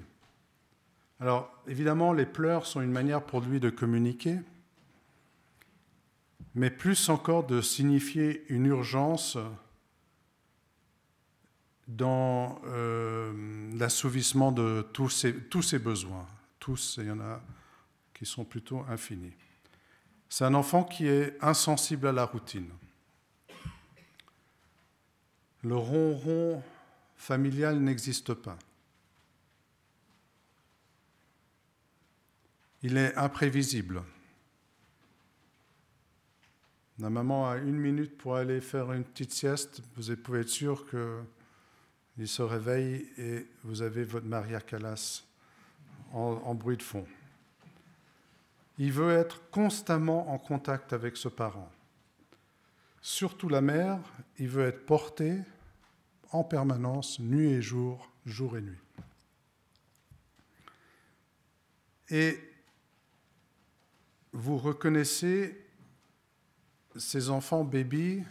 Alors, 1.18 1.52
évidemment, 1.66 2.12
les 2.12 2.24
pleurs 2.24 2.66
sont 2.66 2.80
une 2.80 2.92
manière 2.92 3.24
pour 3.24 3.40
lui 3.40 3.58
de 3.58 3.68
communiquer, 3.68 4.38
mais 6.54 6.70
plus 6.70 7.08
encore 7.08 7.48
de 7.48 7.60
signifier 7.60 8.44
une 8.48 8.66
urgence 8.66 9.36
dans 11.88 12.60
euh, 12.66 13.32
l'assouvissement 13.76 14.52
de 14.52 14.86
tous 14.92 15.08
ses, 15.08 15.34
tous 15.34 15.62
ses 15.62 15.80
besoins. 15.80 16.28
Tous, 16.60 17.00
il 17.02 17.08
y 17.08 17.10
en 17.10 17.18
a 17.18 17.42
qui 18.14 18.24
sont 18.24 18.44
plutôt 18.44 18.84
infinis. 18.88 19.34
C'est 20.28 20.44
un 20.44 20.54
enfant 20.54 20.84
qui 20.84 21.08
est 21.08 21.36
insensible 21.42 22.06
à 22.06 22.12
la 22.12 22.24
routine. 22.24 22.68
Le 25.66 25.74
ronron 25.74 26.62
familial 27.16 27.80
n'existe 27.80 28.34
pas. 28.34 28.56
Il 32.84 32.96
est 32.96 33.16
imprévisible. 33.16 34.04
La 37.00 37.10
maman 37.10 37.50
a 37.50 37.56
une 37.56 37.78
minute 37.78 38.16
pour 38.16 38.36
aller 38.36 38.60
faire 38.60 38.92
une 38.92 39.02
petite 39.02 39.32
sieste. 39.32 39.82
Vous 39.96 40.14
pouvez 40.14 40.42
être 40.42 40.48
sûr 40.48 40.86
que 40.86 41.20
il 42.16 42.28
se 42.28 42.42
réveille 42.42 43.04
et 43.18 43.48
vous 43.64 43.82
avez 43.82 44.04
votre 44.04 44.26
Maria 44.26 44.60
Callas 44.60 45.24
en, 46.12 46.54
bruit 46.54 46.76
de 46.76 46.82
fond. 46.84 47.04
Il 48.78 48.92
veut 48.92 49.10
être 49.10 49.50
constamment 49.50 50.32
en 50.32 50.38
contact 50.38 50.92
avec 50.92 51.16
ce 51.16 51.28
parent. 51.28 51.72
Surtout 53.02 53.48
la 53.48 53.60
mère, 53.60 53.98
il 54.38 54.48
veut 54.48 54.64
être 54.64 54.86
porté 54.86 55.40
en 56.32 56.44
permanence, 56.44 57.18
nuit 57.20 57.50
et 57.50 57.62
jour, 57.62 58.10
jour 58.24 58.56
et 58.56 58.60
nuit. 58.60 58.78
Et 62.10 62.38
vous 64.32 64.58
reconnaissez 64.58 65.64
ces 66.96 67.30
enfants 67.30 67.64
bébés 67.64 68.22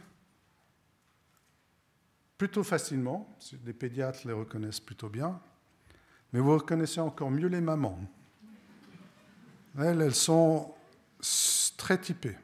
plutôt 2.38 2.64
facilement, 2.64 3.30
les 3.66 3.74
pédiatres 3.74 4.28
les 4.28 4.34
reconnaissent 4.34 4.80
plutôt 4.80 5.10
bien, 5.10 5.40
mais 6.34 6.40
vous 6.40 6.54
reconnaissez 6.54 7.00
encore 7.00 7.32
mieux 7.32 7.48
les 7.48 7.62
mamans. 7.62 8.00
Elles, 9.78 10.02
elles 10.02 10.16
sont 10.16 10.74
très 11.78 11.98
typées. 12.00 12.38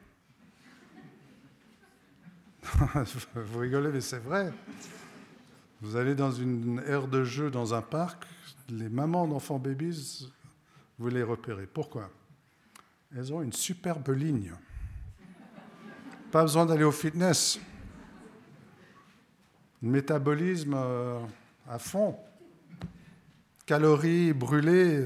vous 3.34 3.58
rigolez, 3.58 3.90
mais 3.90 4.00
c'est 4.00 4.18
vrai. 4.18 4.52
Vous 5.82 5.96
allez 5.96 6.14
dans 6.14 6.30
une 6.30 6.80
aire 6.86 7.08
de 7.08 7.24
jeu 7.24 7.50
dans 7.50 7.74
un 7.74 7.82
parc, 7.82 8.24
les 8.68 8.88
mamans 8.88 9.26
d'enfants 9.26 9.58
babies, 9.58 10.30
vous 10.98 11.08
les 11.08 11.24
repérez. 11.24 11.66
Pourquoi? 11.66 12.08
Elles 13.14 13.34
ont 13.34 13.42
une 13.42 13.52
superbe 13.52 14.08
ligne. 14.10 14.54
Pas 16.30 16.42
besoin 16.42 16.64
d'aller 16.64 16.84
au 16.84 16.92
fitness 16.92 17.60
métabolisme 19.82 20.74
euh, 20.76 21.20
à 21.68 21.78
fond, 21.80 22.16
calories 23.66 24.32
brûlées, 24.32 25.04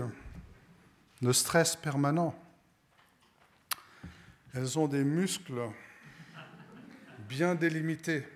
le 1.22 1.32
stress 1.32 1.74
permanent. 1.74 2.34
Elles 4.52 4.78
ont 4.78 4.86
des 4.86 5.02
muscles 5.02 5.70
bien 7.26 7.54
délimités, 7.54 8.28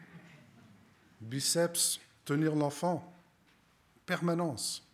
biceps, 1.21 2.01
tenir 2.25 2.55
l'enfant, 2.55 3.13
permanence. 4.07 4.87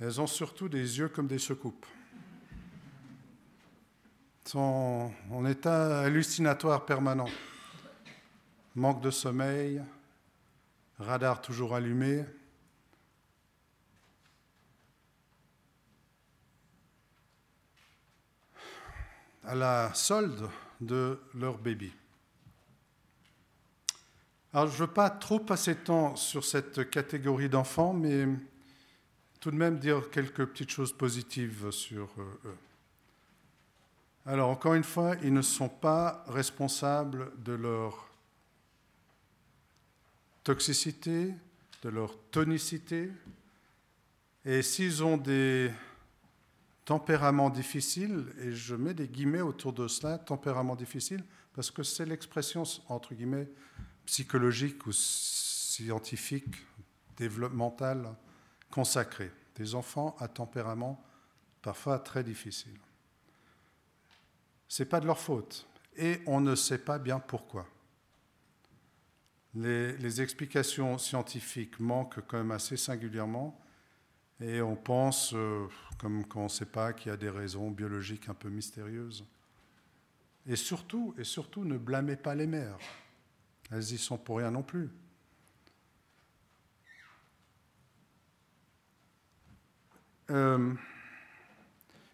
Elles 0.00 0.20
ont 0.20 0.26
surtout 0.26 0.68
des 0.68 0.98
yeux 0.98 1.08
comme 1.08 1.26
des. 1.26 1.86
Elles 4.44 4.50
sont 4.50 5.12
en 5.30 5.46
état 5.46 6.00
hallucinatoire 6.00 6.86
permanent 6.86 7.28
manque 8.78 9.02
de 9.02 9.10
sommeil, 9.10 9.82
radar 10.98 11.42
toujours 11.42 11.74
allumé. 11.74 12.24
à 19.44 19.54
la 19.54 19.94
solde 19.94 20.46
de 20.78 21.18
leur 21.32 21.56
bébé. 21.56 21.90
Alors, 24.58 24.72
je 24.72 24.82
ne 24.82 24.88
veux 24.88 24.92
pas 24.92 25.08
trop 25.08 25.38
passer 25.38 25.76
de 25.76 25.78
temps 25.78 26.16
sur 26.16 26.44
cette 26.44 26.90
catégorie 26.90 27.48
d'enfants, 27.48 27.92
mais 27.92 28.26
tout 29.38 29.52
de 29.52 29.56
même 29.56 29.78
dire 29.78 30.10
quelques 30.10 30.44
petites 30.46 30.70
choses 30.70 30.92
positives 30.92 31.70
sur 31.70 32.08
euh, 32.18 32.24
eux. 32.44 32.56
Alors, 34.26 34.50
encore 34.50 34.74
une 34.74 34.82
fois, 34.82 35.14
ils 35.22 35.32
ne 35.32 35.42
sont 35.42 35.68
pas 35.68 36.24
responsables 36.26 37.30
de 37.40 37.52
leur 37.52 38.08
toxicité, 40.42 41.32
de 41.84 41.88
leur 41.88 42.18
tonicité. 42.32 43.12
Et 44.44 44.62
s'ils 44.62 45.04
ont 45.04 45.18
des 45.18 45.70
tempéraments 46.84 47.50
difficiles, 47.50 48.26
et 48.40 48.50
je 48.50 48.74
mets 48.74 48.94
des 48.94 49.06
guillemets 49.06 49.40
autour 49.40 49.72
de 49.72 49.86
cela, 49.86 50.18
tempéraments 50.18 50.74
difficiles, 50.74 51.22
parce 51.54 51.70
que 51.70 51.84
c'est 51.84 52.06
l'expression, 52.06 52.64
entre 52.88 53.14
guillemets, 53.14 53.48
psychologique 54.08 54.86
ou 54.86 54.92
scientifique, 54.92 56.56
développementale, 57.18 58.14
consacrée. 58.70 59.30
Des 59.54 59.74
enfants 59.74 60.16
à 60.18 60.28
tempérament 60.28 61.04
parfois 61.60 61.98
très 61.98 62.24
difficile. 62.24 62.78
Ce 64.66 64.82
n'est 64.82 64.88
pas 64.88 65.00
de 65.00 65.06
leur 65.06 65.18
faute, 65.18 65.68
et 65.94 66.22
on 66.26 66.40
ne 66.40 66.54
sait 66.54 66.78
pas 66.78 66.98
bien 66.98 67.18
pourquoi. 67.18 67.66
Les, 69.54 69.94
les, 69.98 70.22
explications 70.22 70.96
scientifiques 70.96 71.78
manquent 71.78 72.26
quand 72.26 72.38
même 72.38 72.52
assez 72.52 72.78
singulièrement, 72.78 73.60
et 74.40 74.62
on 74.62 74.76
pense, 74.76 75.34
euh, 75.34 75.66
comme 75.98 76.24
quand 76.24 76.40
on 76.40 76.44
ne 76.44 76.48
sait 76.48 76.64
pas, 76.64 76.94
qu'il 76.94 77.10
y 77.10 77.12
a 77.12 77.18
des 77.18 77.30
raisons 77.30 77.70
biologiques 77.70 78.30
un 78.30 78.34
peu 78.34 78.48
mystérieuses. 78.48 79.26
Et 80.46 80.56
surtout, 80.56 81.14
et 81.18 81.24
surtout, 81.24 81.64
ne 81.64 81.76
blâmez 81.76 82.16
pas 82.16 82.34
les 82.34 82.46
mères. 82.46 82.78
Elles 83.70 83.92
y 83.92 83.98
sont 83.98 84.18
pour 84.18 84.38
rien 84.38 84.50
non 84.50 84.62
plus. 84.62 84.90
Euh, 90.30 90.74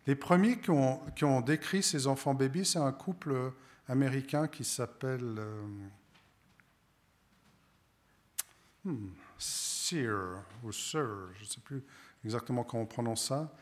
les 0.07 0.15
premiers 0.15 0.59
qui 0.61 0.71
ont, 0.71 1.41
décrit 1.41 1.83
ces 1.83 2.07
enfants 2.07 2.35
bébés, 2.35 2.65
c'est 2.65 2.79
un 2.79 2.93
couple 2.93 3.53
américain 3.89 4.49
qui 4.49 4.65
s'appelle 4.65 5.37
euh, 5.39 5.67
hmm, 8.85 9.09
Sear 9.39 10.45
ou 10.63 10.73
Sir, 10.73 11.33
je 11.35 11.41
ne 11.41 11.49
sais 11.49 11.61
plus 11.61 11.83
exactement 12.25 12.65
comment 12.65 12.85
on 12.85 12.87
prononce 12.87 13.27
ça, 13.29 13.53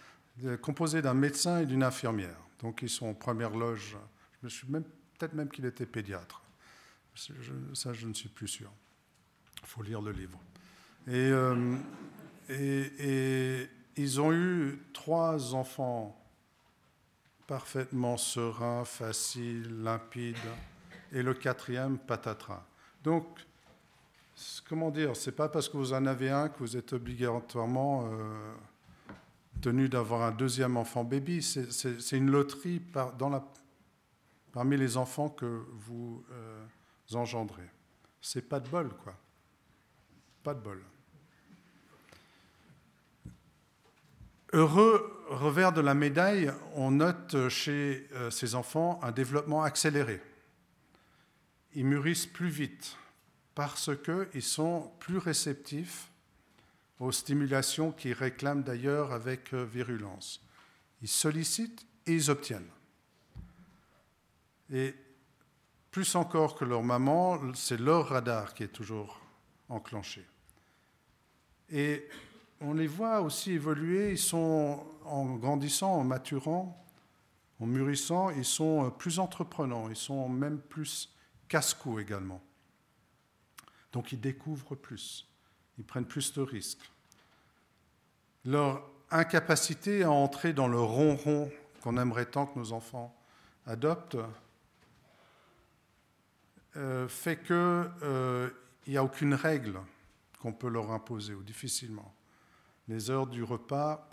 composé 0.60 1.02
d'un 1.02 1.14
médecin 1.14 1.60
et 1.60 1.66
d'une 1.66 1.82
infirmière. 1.82 2.36
Donc 2.60 2.82
ils 2.82 2.90
sont 2.90 3.06
en 3.06 3.14
première 3.14 3.50
loge. 3.50 3.96
Je 4.40 4.46
me 4.46 4.50
suis 4.50 4.66
peut-être 4.66 5.34
même 5.34 5.48
qu'il 5.48 5.64
était 5.64 5.86
pédiatre. 5.86 6.41
Ça, 7.14 7.92
je 7.92 8.06
ne 8.06 8.14
suis 8.14 8.28
plus 8.28 8.48
sûr. 8.48 8.70
Il 9.62 9.66
faut 9.66 9.82
lire 9.82 10.00
le 10.00 10.12
livre. 10.12 10.38
Et, 11.06 11.30
euh, 11.30 11.76
et, 12.48 13.68
ils 13.96 14.20
ont 14.20 14.32
eu 14.32 14.82
trois 14.92 15.54
enfants 15.54 16.18
parfaitement 17.46 18.16
sereins, 18.16 18.84
faciles, 18.84 19.82
limpides, 19.82 20.36
et 21.12 21.22
le 21.22 21.34
quatrième, 21.34 21.98
patatras. 21.98 22.64
Donc, 23.04 23.26
comment 24.68 24.90
dire, 24.90 25.14
c'est 25.14 25.32
pas 25.32 25.48
parce 25.48 25.68
que 25.68 25.76
vous 25.76 25.92
en 25.92 26.06
avez 26.06 26.30
un 26.30 26.48
que 26.48 26.58
vous 26.60 26.76
êtes 26.76 26.94
obligatoirement 26.94 28.06
euh, 28.06 28.54
tenu 29.60 29.88
d'avoir 29.88 30.22
un 30.22 30.30
deuxième 30.32 30.76
enfant 30.76 31.04
baby. 31.04 31.42
C'est 31.42 32.16
une 32.16 32.30
loterie 32.30 32.80
parmi 34.52 34.76
les 34.76 34.96
enfants 34.96 35.28
que 35.28 35.64
vous 35.72 36.24
euh, 36.30 36.64
engendrez. 37.16 37.68
C'est 38.20 38.48
pas 38.48 38.60
de 38.60 38.68
bol, 38.68 38.88
quoi. 39.02 39.16
Pas 40.42 40.54
de 40.54 40.60
bol. 40.60 40.82
Heureux 44.52 45.24
revers 45.28 45.72
de 45.72 45.80
la 45.80 45.94
médaille, 45.94 46.52
on 46.74 46.90
note 46.90 47.48
chez 47.48 48.06
euh, 48.12 48.30
ces 48.30 48.54
enfants 48.54 49.00
un 49.02 49.10
développement 49.10 49.62
accéléré. 49.62 50.20
Ils 51.74 51.86
mûrissent 51.86 52.26
plus 52.26 52.50
vite 52.50 52.96
parce 53.54 53.90
qu'ils 54.02 54.42
sont 54.42 54.92
plus 54.98 55.18
réceptifs 55.18 56.10
aux 56.98 57.12
stimulations 57.12 57.92
qu'ils 57.92 58.12
réclament 58.12 58.62
d'ailleurs 58.62 59.12
avec 59.12 59.54
euh, 59.54 59.64
virulence. 59.64 60.44
Ils 61.00 61.08
sollicitent 61.08 61.86
et 62.06 62.14
ils 62.14 62.30
obtiennent. 62.30 62.70
Et 64.70 64.94
plus 65.92 66.14
encore 66.16 66.56
que 66.56 66.64
leur 66.64 66.82
maman, 66.82 67.38
c'est 67.54 67.78
leur 67.78 68.08
radar 68.08 68.54
qui 68.54 68.64
est 68.64 68.68
toujours 68.68 69.20
enclenché. 69.68 70.26
Et 71.70 72.08
on 72.60 72.72
les 72.72 72.86
voit 72.86 73.20
aussi 73.20 73.52
évoluer, 73.52 74.12
ils 74.12 74.18
sont 74.18 74.84
en 75.04 75.36
grandissant, 75.36 75.92
en 75.92 76.04
maturant, 76.04 76.82
en 77.60 77.66
mûrissant, 77.66 78.30
ils 78.30 78.44
sont 78.44 78.90
plus 78.90 79.18
entreprenants, 79.18 79.90
ils 79.90 79.96
sont 79.96 80.28
même 80.30 80.58
plus 80.60 81.14
casse-cou 81.48 82.00
également. 82.00 82.42
Donc 83.92 84.12
ils 84.12 84.20
découvrent 84.20 84.74
plus, 84.74 85.28
ils 85.76 85.84
prennent 85.84 86.06
plus 86.06 86.32
de 86.32 86.40
risques. 86.40 86.90
Leur 88.46 88.82
incapacité 89.10 90.04
à 90.04 90.10
entrer 90.10 90.54
dans 90.54 90.68
le 90.68 90.80
ronron 90.80 91.50
qu'on 91.82 91.98
aimerait 91.98 92.26
tant 92.26 92.46
que 92.46 92.58
nos 92.58 92.72
enfants 92.72 93.14
adoptent 93.66 94.16
euh, 96.76 97.06
fait 97.06 97.36
qu'il 97.36 97.54
euh, 97.54 98.48
n'y 98.86 98.96
a 98.96 99.04
aucune 99.04 99.34
règle 99.34 99.78
qu'on 100.40 100.52
peut 100.52 100.70
leur 100.70 100.90
imposer, 100.90 101.34
ou 101.34 101.42
difficilement. 101.42 102.14
Les 102.88 103.10
heures 103.10 103.26
du 103.26 103.42
repas, 103.42 104.08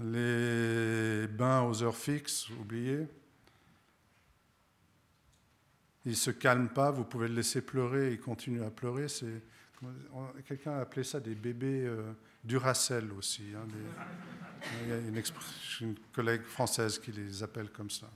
les 0.00 1.26
bains 1.28 1.62
aux 1.62 1.82
heures 1.82 1.96
fixes, 1.96 2.48
oubliez. 2.50 3.06
Il 6.04 6.12
ne 6.12 6.16
se 6.16 6.30
calme 6.30 6.68
pas, 6.68 6.90
vous 6.90 7.04
pouvez 7.04 7.28
le 7.28 7.34
laisser 7.34 7.60
pleurer, 7.60 8.12
il 8.12 8.20
continue 8.20 8.64
à 8.64 8.70
pleurer. 8.70 9.06
Quelqu'un 10.46 10.72
a 10.72 10.80
appelé 10.80 11.04
ça 11.04 11.20
des 11.20 11.34
bébés 11.34 11.84
euh, 11.86 12.12
Duracell 12.42 13.12
aussi. 13.12 13.44
Hein, 13.54 13.66
il 14.82 14.88
y 14.88 14.92
a 14.92 14.98
une, 14.98 15.22
une, 15.80 15.94
collègue 16.12 16.42
française 16.42 16.98
qui 16.98 17.12
les 17.12 17.42
appelle 17.42 17.68
comme 17.70 17.90
ça. 17.90 18.08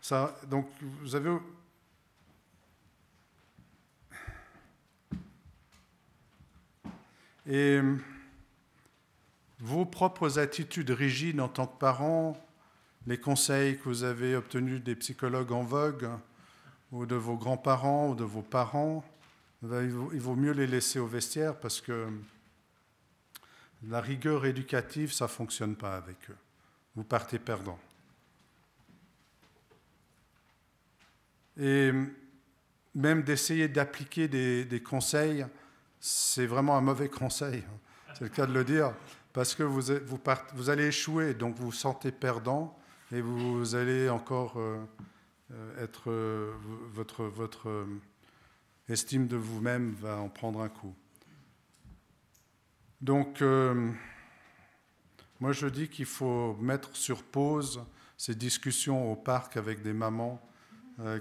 ça 0.00 0.38
donc 0.48 0.68
vous 1.00 1.14
avez 1.14 1.30
Et 7.46 7.80
vos 9.58 9.84
propres 9.84 10.38
attitudes 10.38 10.90
rigides 10.90 11.40
en 11.40 11.48
tant 11.48 11.66
que 11.66 11.78
parents, 11.78 12.36
les 13.06 13.18
conseils 13.18 13.78
que 13.78 13.84
vous 13.84 14.04
avez 14.04 14.36
obtenus 14.36 14.82
des 14.82 14.94
psychologues 14.94 15.52
en 15.52 15.62
vogue, 15.62 16.08
ou 16.92 17.06
de 17.06 17.16
vos 17.16 17.36
grands-parents, 17.36 18.10
ou 18.10 18.14
de 18.14 18.24
vos 18.24 18.42
parents, 18.42 19.04
il 19.62 19.68
vaut 20.20 20.36
mieux 20.36 20.52
les 20.52 20.66
laisser 20.66 20.98
au 20.98 21.06
vestiaire 21.06 21.58
parce 21.58 21.80
que 21.80 22.08
la 23.88 24.00
rigueur 24.00 24.46
éducative, 24.46 25.12
ça 25.12 25.24
ne 25.24 25.30
fonctionne 25.30 25.76
pas 25.76 25.96
avec 25.96 26.30
eux. 26.30 26.36
Vous 26.94 27.04
partez 27.04 27.38
perdant. 27.38 27.78
Et 31.58 31.92
même 32.94 33.22
d'essayer 33.22 33.68
d'appliquer 33.68 34.28
des, 34.28 34.64
des 34.64 34.82
conseils 34.82 35.46
c'est 36.04 36.46
vraiment 36.46 36.76
un 36.76 36.80
mauvais 36.80 37.08
conseil, 37.08 37.62
hein. 37.64 37.78
c'est 38.14 38.24
le 38.24 38.28
cas 38.28 38.44
de 38.44 38.52
le 38.52 38.64
dire, 38.64 38.92
parce 39.32 39.54
que 39.54 39.62
vous, 39.62 40.68
allez 40.68 40.86
échouer, 40.86 41.32
donc 41.32 41.54
vous 41.56 41.66
vous 41.66 41.72
sentez 41.72 42.10
perdant 42.10 42.76
et 43.12 43.20
vous 43.20 43.76
allez 43.76 44.08
encore 44.08 44.58
euh, 44.58 44.84
euh, 45.52 45.84
être. 45.84 46.10
Euh, 46.10 46.52
votre, 46.92 47.24
votre 47.24 47.86
estime 48.88 49.28
de 49.28 49.36
vous-même 49.36 49.92
va 49.92 50.16
en 50.16 50.28
prendre 50.28 50.60
un 50.60 50.68
coup. 50.68 50.94
Donc, 53.00 53.42
moi 55.40 55.52
je 55.52 55.66
dis 55.68 55.88
qu'il 55.88 56.04
faut 56.04 56.56
mettre 56.56 56.96
sur 56.96 57.22
pause 57.22 57.84
ces 58.16 58.34
discussions 58.34 59.10
au 59.10 59.16
parc 59.16 59.56
avec 59.56 59.82
des 59.82 59.92
mamans 59.92 60.40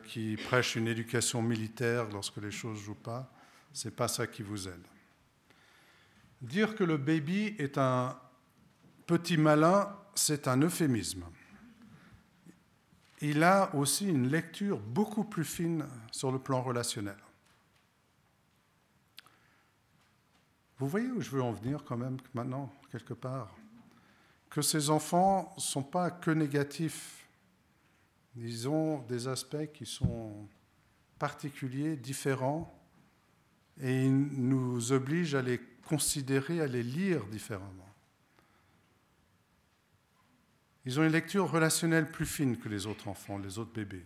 qui 0.06 0.38
prêchent 0.38 0.76
une 0.76 0.88
éducation 0.88 1.42
militaire 1.42 2.10
lorsque 2.12 2.38
les 2.38 2.52
choses 2.52 2.80
ne 2.80 2.84
jouent 2.84 2.96
pas 2.96 3.32
ce 3.74 3.88
n'est 3.88 3.94
pas 3.94 4.08
ça 4.08 4.28
qui 4.28 4.44
vous 4.44 4.68
aide. 4.68 4.86
Dire 6.42 6.76
que 6.76 6.84
le 6.84 6.98
baby 6.98 7.56
est 7.60 7.78
un 7.78 8.18
petit 9.06 9.38
malin, 9.38 9.96
c'est 10.16 10.48
un 10.48 10.62
euphémisme. 10.62 11.26
Il 13.22 13.44
a 13.44 13.74
aussi 13.76 14.08
une 14.08 14.28
lecture 14.28 14.80
beaucoup 14.80 15.24
plus 15.24 15.46
fine 15.46 15.86
sur 16.12 16.32
le 16.32 16.40
plan 16.40 16.64
relationnel. 16.64 17.18
Vous 20.80 20.88
voyez 20.88 21.12
où 21.12 21.22
je 21.22 21.30
veux 21.30 21.44
en 21.44 21.52
venir 21.52 21.84
quand 21.84 21.98
même 21.98 22.18
maintenant, 22.34 22.74
quelque 22.92 23.14
part? 23.14 23.56
Que 24.50 24.64
ces 24.64 24.90
enfants 24.90 25.54
ne 25.56 25.62
sont 25.62 25.84
pas 25.84 26.10
que 26.10 26.32
négatifs. 26.32 27.28
Ils 28.36 28.68
ont 28.68 29.00
des 29.04 29.28
aspects 29.28 29.72
qui 29.72 29.86
sont 29.86 30.48
particuliers, 31.20 31.96
différents, 31.96 32.81
et 33.80 34.06
ils 34.06 34.14
nous 34.14 34.92
obligent 34.92 35.36
à 35.36 35.42
les 35.42 35.60
considérer, 35.86 36.62
à 36.62 36.68
les 36.68 36.84
lire 36.84 37.26
différemment. 37.26 37.88
Ils 40.86 41.00
ont 41.00 41.04
une 41.04 41.12
lecture 41.12 41.50
relationnelle 41.50 42.10
plus 42.10 42.26
fine 42.26 42.58
que 42.58 42.70
les 42.70 42.88
autres 42.88 43.08
enfants, 43.08 43.38
les 43.38 43.60
autres 43.60 43.74
bébés. 43.74 44.06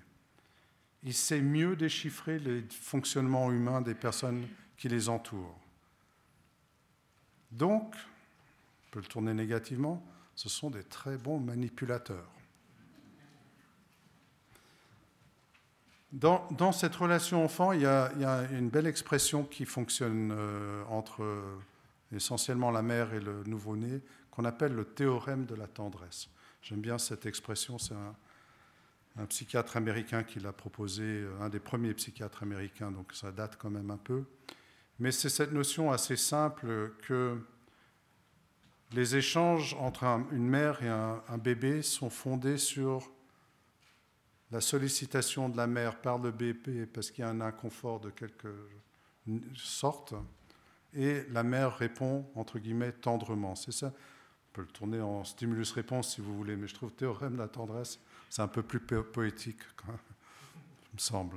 Ils 1.04 1.14
savent 1.14 1.42
mieux 1.42 1.76
déchiffrer 1.76 2.40
les 2.40 2.64
fonctionnements 2.70 3.52
humains 3.52 3.82
des 3.82 3.96
personnes 3.96 4.48
qui 4.78 4.90
les 4.90 5.08
entourent. 5.08 5.60
Donc, 7.52 7.96
on 7.96 8.92
peut 8.92 9.00
le 9.00 9.06
tourner 9.06 9.34
négativement, 9.34 10.06
ce 10.36 10.50
sont 10.50 10.70
des 10.70 10.84
très 10.84 11.18
bons 11.18 11.40
manipulateurs. 11.40 12.35
Dans, 16.12 16.72
cette 16.72 16.96
relation 16.96 17.44
enfant, 17.44 17.72
il 17.72 17.82
y, 17.82 17.86
a, 17.86 18.12
une 18.52 18.70
belle 18.70 18.88
expression 18.88 19.44
qui 19.44 19.66
fonctionne 19.66 20.32
euh, 20.32 20.84
entre 20.90 21.24
euh, 21.24 21.42
essentiellement 22.16 22.72
la 22.72 22.82
mère 22.82 23.14
et 23.14 23.20
le 23.20 23.44
nouveau-né, 23.44 24.02
qu'on 24.32 24.46
appelle 24.46 24.74
le 24.74 24.86
théorème 24.86 25.46
de 25.46 25.56
la 25.56 25.68
tendresse. 25.68 26.30
J'aime 26.62 26.80
bien 26.80 26.98
cette 26.98 27.26
expression, 27.26 27.78
c'est 27.78 27.96
un, 27.96 29.26
psychiatre 29.28 29.78
américain 29.78 30.24
qui 30.24 30.40
l'a 30.40 30.52
proposé, 30.52 31.04
euh, 31.04 31.42
un 31.42 31.50
des 31.50 31.60
premiers 31.60 31.94
psychiatres 31.94 32.44
américains, 32.44 32.92
donc 32.92 33.14
ça 33.14 33.32
date 33.32 33.58
quand 33.58 33.70
même 33.70 33.92
un 33.92 33.98
peu. 33.98 34.24
Mais 35.00 35.12
c'est 35.12 35.30
cette 35.30 35.52
notion 35.52 35.92
assez 35.92 36.16
simple 36.16 36.94
que 37.02 37.38
les 38.94 39.16
échanges 39.16 39.76
entre 39.80 40.04
une 40.32 40.48
mère 40.48 40.82
et 40.82 40.88
un, 40.88 41.38
bébé 41.38 41.82
sont 41.82 42.10
fondés 42.10 42.58
sur 42.58 43.12
la 44.56 44.62
sollicitation 44.62 45.50
de 45.50 45.58
la 45.58 45.68
mère 45.68 46.00
par 46.00 46.18
le 46.18 46.32
bébé 46.32 46.86
parce 46.86 47.12
qu'il 47.12 47.26
y 47.26 47.28
a 47.28 47.30
un 47.30 47.42
inconfort 47.42 48.00
de 48.00 48.10
quelque 48.10 48.48
sorte, 49.54 50.14
et 50.94 51.26
la 51.32 51.44
mère 51.44 51.76
répond, 51.76 52.26
entre 52.36 52.60
guillemets, 52.60 52.94
tendrement. 52.94 53.56
C'est 53.56 53.74
ça. 53.74 53.88
On 53.88 54.54
peut 54.54 54.62
le 54.62 54.68
tourner 54.68 55.02
en 55.02 55.26
stimulus-réponse 55.26 56.16
si 56.16 56.22
vous 56.22 56.34
voulez, 56.34 56.56
mais 56.56 56.68
je 56.68 56.74
trouve 56.74 56.94
théorème 56.94 57.34
de 57.34 57.40
la 57.40 57.50
tendresse, 57.50 58.00
c'est 58.30 58.44
un 58.44 58.48
peu 58.48 58.64
plus 58.64 58.80
poétique, 58.80 59.60
il 59.90 59.92
me 60.94 61.00
semble. 61.00 61.36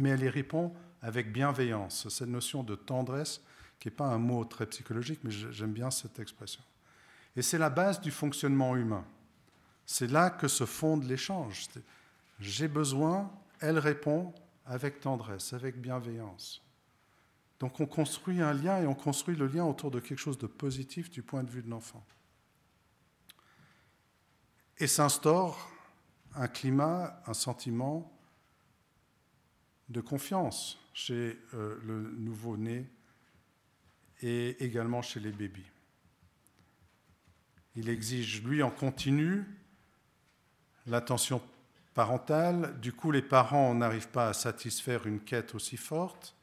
Mais 0.00 0.08
elle 0.08 0.24
y 0.24 0.28
répond 0.28 0.74
avec 1.02 1.32
bienveillance. 1.32 2.08
Cette 2.08 2.26
notion 2.26 2.64
de 2.64 2.74
tendresse, 2.74 3.44
qui 3.78 3.86
n'est 3.86 3.94
pas 3.94 4.08
un 4.08 4.18
mot 4.18 4.44
très 4.44 4.66
psychologique, 4.66 5.20
mais 5.22 5.30
j'aime 5.30 5.72
bien 5.72 5.92
cette 5.92 6.18
expression. 6.18 6.64
Et 7.36 7.42
c'est 7.42 7.58
la 7.58 7.70
base 7.70 8.00
du 8.00 8.10
fonctionnement 8.10 8.74
humain. 8.74 9.04
C'est 9.86 10.10
là 10.10 10.30
que 10.30 10.48
se 10.48 10.64
fonde 10.64 11.04
l'échange. 11.04 11.68
J'ai 12.40 12.68
besoin, 12.68 13.30
elle 13.60 13.78
répond 13.78 14.32
avec 14.64 15.00
tendresse, 15.00 15.52
avec 15.52 15.80
bienveillance. 15.80 16.62
Donc 17.60 17.78
on 17.78 17.86
construit 17.86 18.40
un 18.40 18.52
lien 18.52 18.82
et 18.82 18.86
on 18.86 18.94
construit 18.94 19.36
le 19.36 19.46
lien 19.46 19.64
autour 19.64 19.90
de 19.90 20.00
quelque 20.00 20.18
chose 20.18 20.38
de 20.38 20.46
positif 20.46 21.10
du 21.10 21.22
point 21.22 21.44
de 21.44 21.50
vue 21.50 21.62
de 21.62 21.70
l'enfant. 21.70 22.04
Et 24.78 24.86
s'instaure 24.86 25.70
un 26.34 26.48
climat, 26.48 27.22
un 27.26 27.34
sentiment 27.34 28.10
de 29.88 30.00
confiance 30.00 30.78
chez 30.94 31.38
euh, 31.54 31.78
le 31.84 32.10
nouveau-né 32.18 32.90
et 34.22 34.64
également 34.64 35.02
chez 35.02 35.20
les 35.20 35.32
bébés. 35.32 35.70
Il 37.74 37.88
exige, 37.88 38.42
lui, 38.42 38.62
en 38.62 38.70
continu, 38.70 39.44
l'attention 40.86 41.40
parentale. 41.94 42.78
Du 42.80 42.92
coup, 42.92 43.10
les 43.10 43.22
parents 43.22 43.74
n'arrivent 43.74 44.08
pas 44.08 44.28
à 44.28 44.32
satisfaire 44.32 45.06
une 45.06 45.20
quête 45.20 45.54
aussi 45.54 45.76
forte. 45.76 46.34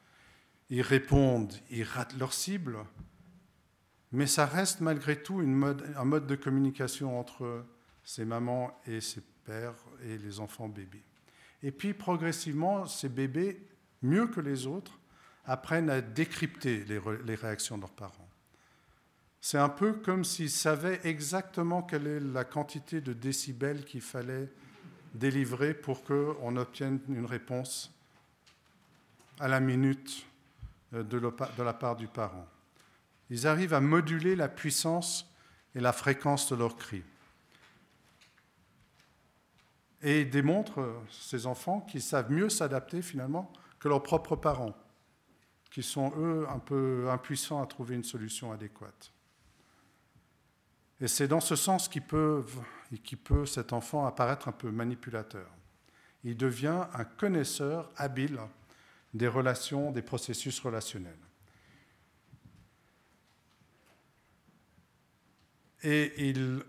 Ils 0.69 0.81
répondent, 0.81 1.53
ils 1.69 1.83
ratent 1.83 2.17
leur 2.17 2.33
cible. 2.33 2.77
Mais 4.11 4.27
ça 4.27 4.45
reste 4.45 4.81
malgré 4.81 5.21
tout 5.21 5.39
un 5.39 6.05
mode 6.05 6.27
de 6.27 6.35
communication 6.35 7.19
entre 7.19 7.65
ces 8.03 8.25
mamans 8.25 8.71
et 8.87 9.01
ces 9.01 9.21
pères 9.43 9.75
et 10.03 10.17
les 10.17 10.39
enfants 10.39 10.67
bébés. 10.67 11.03
Et 11.61 11.71
puis 11.71 11.93
progressivement, 11.93 12.85
ces 12.85 13.09
bébés, 13.09 13.61
mieux 14.01 14.27
que 14.27 14.39
les 14.39 14.65
autres, 14.65 14.99
apprennent 15.45 15.89
à 15.89 16.01
décrypter 16.01 16.85
les, 16.85 17.35
réactions 17.35 17.75
de 17.77 17.81
leurs 17.81 17.91
parents. 17.91 18.28
C'est 19.41 19.57
un 19.57 19.69
peu 19.69 19.93
comme 19.93 20.25
s'ils 20.25 20.49
savaient 20.49 20.99
exactement 21.03 21.81
quelle 21.81 22.07
est 22.07 22.19
la 22.19 22.43
quantité 22.43 23.01
de 23.01 23.13
décibels 23.13 23.85
qu'il 23.85 24.01
fallait 24.01 24.49
délivrer 25.13 25.73
pour 25.73 26.03
qu'on 26.03 26.55
obtienne 26.57 26.99
une 27.07 27.25
réponse 27.25 27.91
à 29.39 29.47
la 29.47 29.59
minute 29.59 30.25
euh, 30.93 31.03
de 31.03 31.63
la 31.63 31.73
part 31.73 31.95
du 31.95 32.07
parent. 32.07 32.47
Ils 33.29 33.47
arrivent 33.47 33.73
à 33.73 33.79
moduler 33.79 34.35
la 34.35 34.49
puissance 34.49 35.31
et 35.75 35.79
la 35.79 35.93
fréquence 35.93 36.51
de 36.51 36.55
leurs 36.55 36.75
cris. 36.75 37.03
Et 40.01 40.21
ils 40.21 40.29
démontrent, 40.29 41.01
ces 41.11 41.45
enfants, 41.45 41.81
qu'ils 41.81 42.01
savent 42.01 42.31
mieux 42.31 42.49
s'adapter 42.49 43.01
finalement 43.01 43.51
que 43.79 43.87
leurs 43.87 44.03
propres 44.03 44.35
parents, 44.35 44.75
qui 45.71 45.83
sont 45.83 46.13
eux 46.17 46.47
un 46.49 46.59
peu 46.59 47.09
impuissants 47.09 47.61
à 47.61 47.67
trouver 47.67 47.95
une 47.95 48.03
solution 48.03 48.51
adéquate. 48.51 49.11
Et 51.01 51.07
c'est 51.07 51.27
dans 51.27 51.39
ce 51.39 51.55
sens 51.55 51.87
qu'il 51.87 52.01
peut, 52.01 52.45
peut, 53.23 53.45
cet 53.45 53.71
enfant, 53.73 54.05
apparaître 54.05 54.47
un 54.47 54.51
peu 54.51 54.69
manipulateur. 54.69 55.49
Il 56.23 56.35
devient 56.35 56.85
un 56.93 57.05
connaisseur 57.05 57.89
habile 57.95 58.39
des 59.13 59.27
relations, 59.27 59.91
des 59.91 60.01
processus 60.01 60.59
relationnels. 60.59 61.17
Et 65.81 66.29
il 66.29 66.61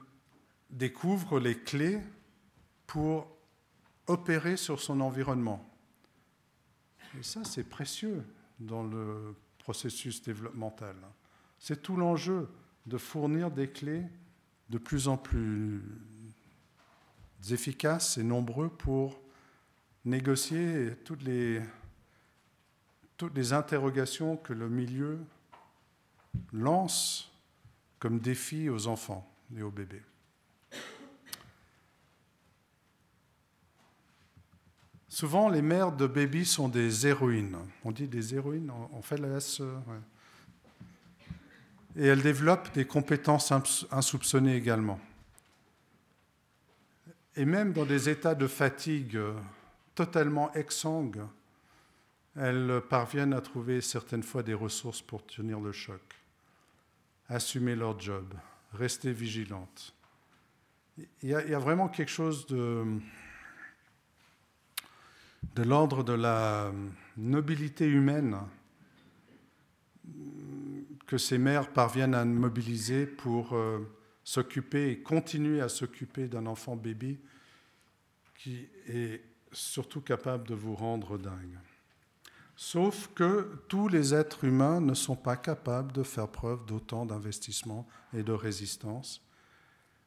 découvre 0.70 1.40
les 1.40 1.58
clés 1.58 2.00
pour 2.86 3.26
opérer 4.06 4.56
sur 4.56 4.80
son 4.80 5.00
environnement. 5.00 5.68
Et 7.18 7.24
ça, 7.24 7.42
c'est 7.44 7.64
précieux 7.64 8.24
dans 8.60 8.84
le 8.84 9.34
processus 9.58 10.22
développemental. 10.22 10.94
C'est 11.58 11.82
tout 11.82 11.96
l'enjeu 11.96 12.48
de 12.86 12.98
fournir 12.98 13.50
des 13.50 13.68
clés 13.68 14.04
de 14.70 14.78
plus 14.78 15.08
en 15.08 15.16
plus 15.16 15.82
efficaces 17.50 18.18
et 18.18 18.22
nombreux 18.22 18.68
pour 18.68 19.20
négocier 20.04 20.94
toutes 21.04 21.22
les, 21.22 21.62
interrogations 23.52 24.36
que 24.36 24.52
le 24.52 24.68
milieu 24.68 25.18
lance 26.52 27.32
comme 27.98 28.20
défi 28.20 28.70
aux 28.70 28.86
enfants 28.86 29.28
et 29.56 29.62
aux 29.62 29.70
bébés. 29.70 30.02
Souvent, 35.08 35.48
les 35.48 35.60
mères 35.60 35.92
de 35.92 36.06
bébés 36.06 36.44
sont 36.44 36.68
des 36.68 37.06
héroïnes. 37.06 37.58
On 37.84 37.90
dit 37.90 38.06
des 38.06 38.34
héroïnes, 38.34 38.70
on 38.70 39.02
fait 39.02 39.18
la 39.18 39.36
S. 39.36 39.60
Euh, 39.60 39.76
Et 41.97 42.07
elles 42.07 42.22
développent 42.22 42.72
des 42.72 42.86
compétences 42.86 43.53
insoupçonnées 43.91 44.57
également. 44.57 45.01
Et 47.36 47.45
même 47.45 47.72
dans 47.72 47.84
des 47.84 48.09
états 48.09 48.34
de 48.34 48.47
fatigue 48.47 49.16
euh, 49.16 49.34
totalement 49.95 50.53
exsangues, 50.55 51.22
elles 52.36 52.80
parviennent 52.88 53.32
à 53.32 53.41
trouver 53.41 53.80
certaines 53.80 54.22
fois 54.22 54.43
des 54.43 54.55
ressources 54.55 55.03
pour 55.03 55.24
tenir 55.26 55.61
le 55.61 55.72
choc, 55.72 56.01
assumer 57.28 57.74
leur 57.74 57.99
job, 57.99 58.32
rester 58.72 59.12
vigilantes. 59.12 59.95
Il 61.22 61.30
y 61.30 61.34
a, 61.34 61.59
vraiment 61.59 61.88
quelque 61.88 62.11
chose 62.11 62.47
de 62.47 63.01
de 65.55 65.62
l'ordre 65.62 66.05
de 66.05 66.12
la 66.12 66.72
nobilité 67.16 67.86
humaine 67.86 68.36
que 71.11 71.18
ces 71.18 71.38
mères 71.38 71.72
parviennent 71.72 72.14
à 72.14 72.24
mobiliser 72.24 73.04
pour 73.04 73.56
euh, 73.56 73.80
s'occuper 74.22 74.92
et 74.92 75.02
continuer 75.02 75.61
à 75.61 75.68
s'occuper 75.68 76.28
d'un 76.28 76.46
enfant 76.46 76.76
bébé 76.76 77.18
qui 78.38 78.68
est 78.86 79.20
surtout 79.50 80.02
capable 80.02 80.46
de 80.46 80.54
vous 80.54 80.76
rendre 80.76 81.18
dingue. 81.18 81.58
Sauf 82.54 83.11
que 83.12 83.61
tous 83.66 83.88
les 83.88 84.14
êtres 84.14 84.44
humains 84.44 84.80
ne 84.80 84.94
sont 84.94 85.16
pas 85.16 85.34
capables 85.34 85.90
de 85.90 86.04
faire 86.04 86.28
preuve 86.28 86.64
d'autant 86.64 87.04
d'investissement 87.06 87.88
et 88.14 88.22
de 88.22 88.32
résistance. 88.32 89.20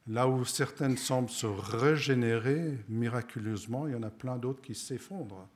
Là 0.06 0.26
où 0.26 0.42
certaines 0.46 0.96
semblent 0.96 1.28
se 1.28 1.46
régénérer 1.46 2.78
miraculeusement, 2.88 3.88
il 3.88 3.92
y 3.92 3.96
en 3.96 4.04
a 4.04 4.10
plein 4.10 4.38
d'autres 4.38 4.62
qui 4.62 4.74
s'effondrent, 4.74 5.50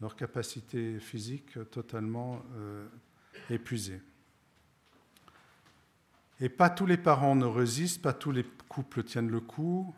leur 0.00 0.16
capacité 0.16 0.98
physique 0.98 1.70
totalement 1.70 2.42
euh, 2.56 2.88
épuisée. 3.50 4.00
Et 6.40 6.48
pas 6.48 6.70
tous 6.70 6.86
les 6.86 6.96
parents 6.96 7.36
ne 7.36 7.44
résistent, 7.44 8.02
pas 8.02 8.12
tous 8.12 8.32
les 8.32 8.44
couples 8.68 9.02
tiennent 9.02 9.30
le 9.30 9.40
coup. 9.40 9.94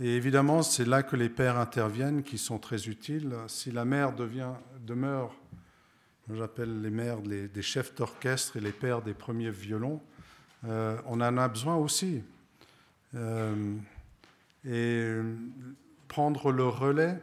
Et 0.00 0.16
évidemment, 0.16 0.62
c'est 0.62 0.84
là 0.84 1.02
que 1.02 1.14
les 1.14 1.28
pères 1.28 1.58
interviennent, 1.58 2.22
qui 2.22 2.38
sont 2.38 2.58
très 2.58 2.88
utiles. 2.88 3.34
Si 3.46 3.70
la 3.70 3.84
mère 3.84 4.12
demeure, 4.14 5.34
j'appelle 6.34 6.82
les 6.82 6.90
mères 6.90 7.20
des 7.20 7.62
chefs 7.62 7.94
d'orchestre 7.94 8.56
et 8.56 8.60
les 8.60 8.72
pères 8.72 9.02
des 9.02 9.14
premiers 9.14 9.50
violons, 9.50 10.00
euh, 10.64 10.96
on 11.06 11.20
en 11.20 11.38
a 11.38 11.48
besoin 11.48 11.76
aussi. 11.76 12.22
Euh, 13.14 13.76
et 14.64 15.08
prendre 16.08 16.52
le 16.52 16.66
relais, 16.66 17.20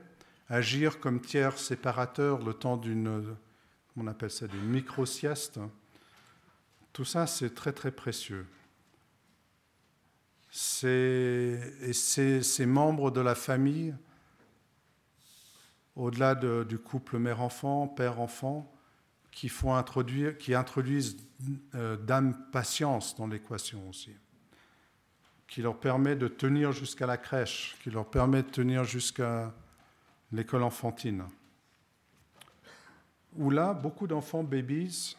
agir 0.50 1.00
comme 1.00 1.22
tiers 1.22 1.58
séparateur 1.58 2.44
le 2.44 2.54
temps 2.54 2.78
d'une, 2.78 3.36
on 3.98 4.08
appelle 4.08 4.32
ça, 4.32 4.48
d'une 4.48 4.68
micro-sieste, 4.68 5.60
tout 6.94 7.06
ça, 7.06 7.28
c'est 7.28 7.54
très 7.54 7.72
très 7.72 7.92
précieux. 7.92 8.46
Et 10.84 11.94
ces 11.94 12.66
membres 12.66 13.12
de 13.12 13.22
la 13.22 13.36
famille, 13.36 13.96
au-delà 15.96 16.36
du 16.36 16.80
couple 16.80 17.20
mère-enfant, 17.20 17.88
père-enfant, 17.88 18.72
qui, 19.32 19.48
font 19.48 19.76
introduire, 19.76 20.38
qui 20.38 20.56
introduisent 20.56 21.18
euh, 21.76 21.96
d'âme 21.98 22.36
patience 22.52 23.16
dans 23.16 23.28
l'équation 23.28 23.88
aussi, 23.90 24.16
qui 25.48 25.62
leur 25.62 25.80
permet 25.80 26.16
de 26.16 26.28
tenir 26.28 26.72
jusqu'à 26.72 27.06
la 27.06 27.18
crèche, 27.18 27.78
qui 27.84 27.92
leur 27.92 28.10
permet 28.10 28.42
de 28.42 28.50
tenir 28.50 28.84
jusqu'à 28.84 29.54
l'école 30.32 30.64
enfantine. 30.64 31.26
Où 33.38 33.52
là, 33.52 33.74
beaucoup 33.74 34.08
d'enfants 34.08 34.44
babies 34.44 35.16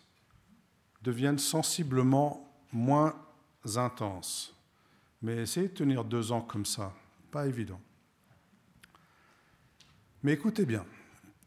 deviennent 1.03 1.38
sensiblement 1.38 2.53
moins 2.72 3.14
intenses. 3.76 4.55
Mais 5.22 5.36
essayez 5.36 5.68
de 5.68 5.74
tenir 5.74 6.05
deux 6.05 6.32
ans 6.32 6.40
comme 6.40 6.66
ça, 6.66 6.94
pas 7.30 7.46
évident. 7.46 7.80
Mais 10.22 10.32
écoutez 10.32 10.66
bien, 10.66 10.84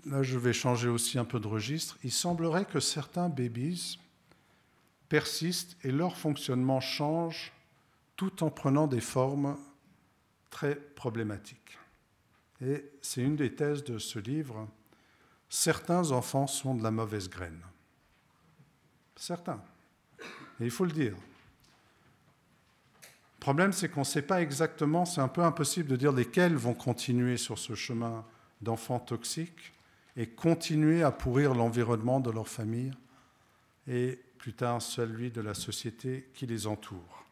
là 0.06 0.24
je 0.24 0.38
vais 0.38 0.54
changer 0.54 0.90
aussi 0.90 1.18
un 1.18 1.26
peu 1.26 1.40
de 1.40 1.48
registre. 1.48 1.98
Il 2.04 2.12
semblerait 2.12 2.66
que 2.66 2.80
certains 2.80 3.30
babies 3.30 4.00
persistent 5.10 5.78
et 5.84 5.92
leur 5.92 6.18
fonctionnement 6.18 6.82
change 6.82 7.52
tout 8.16 8.44
en 8.44 8.50
prenant 8.50 8.88
des 8.88 9.02
formes 9.02 9.58
très 10.50 10.76
problématiques. 10.76 11.78
Et 12.62 12.90
c'est 13.02 13.22
une 13.22 13.36
des 13.36 13.54
thèses 13.54 13.84
de 13.84 13.98
ce 13.98 14.20
livre. 14.20 14.68
Certains 15.50 16.12
enfants 16.12 16.48
sont 16.48 16.76
de 16.76 16.84
la 16.84 16.92
mauvaise 16.92 17.30
graine. 17.30 17.62
Certains. 19.24 19.62
Et 20.60 20.66
il 20.66 20.70
faut 20.70 20.84
le 20.84 20.92
dire. 20.92 21.16
Le 23.02 23.40
problème, 23.40 23.72
c'est 23.72 23.88
qu'on 23.88 24.02
ne 24.02 24.06
sait 24.06 24.22
pas 24.22 24.42
exactement, 24.42 25.06
c'est 25.06 25.22
un 25.22 25.30
peu 25.30 25.44
impossible 25.44 25.88
de 25.88 25.96
dire 25.96 26.12
lesquels 26.12 26.56
vont 26.56 26.74
continuer 26.74 27.38
sur 27.38 27.58
ce 27.58 27.74
chemin 27.74 28.26
d'enfants 28.62 29.00
toxiques 29.00 29.72
et 30.18 30.28
continuer 30.28 31.04
à 31.04 31.12
pourrir 31.12 31.54
l'environnement 31.54 32.20
de 32.20 32.32
leur 32.32 32.50
famille 32.50 32.92
et 33.88 34.20
plus 34.40 34.56
tard 34.56 34.82
celui 34.82 35.32
de 35.32 35.40
la 35.40 35.54
société 35.54 36.30
qui 36.34 36.46
les 36.46 36.68
entoure. 36.68 37.24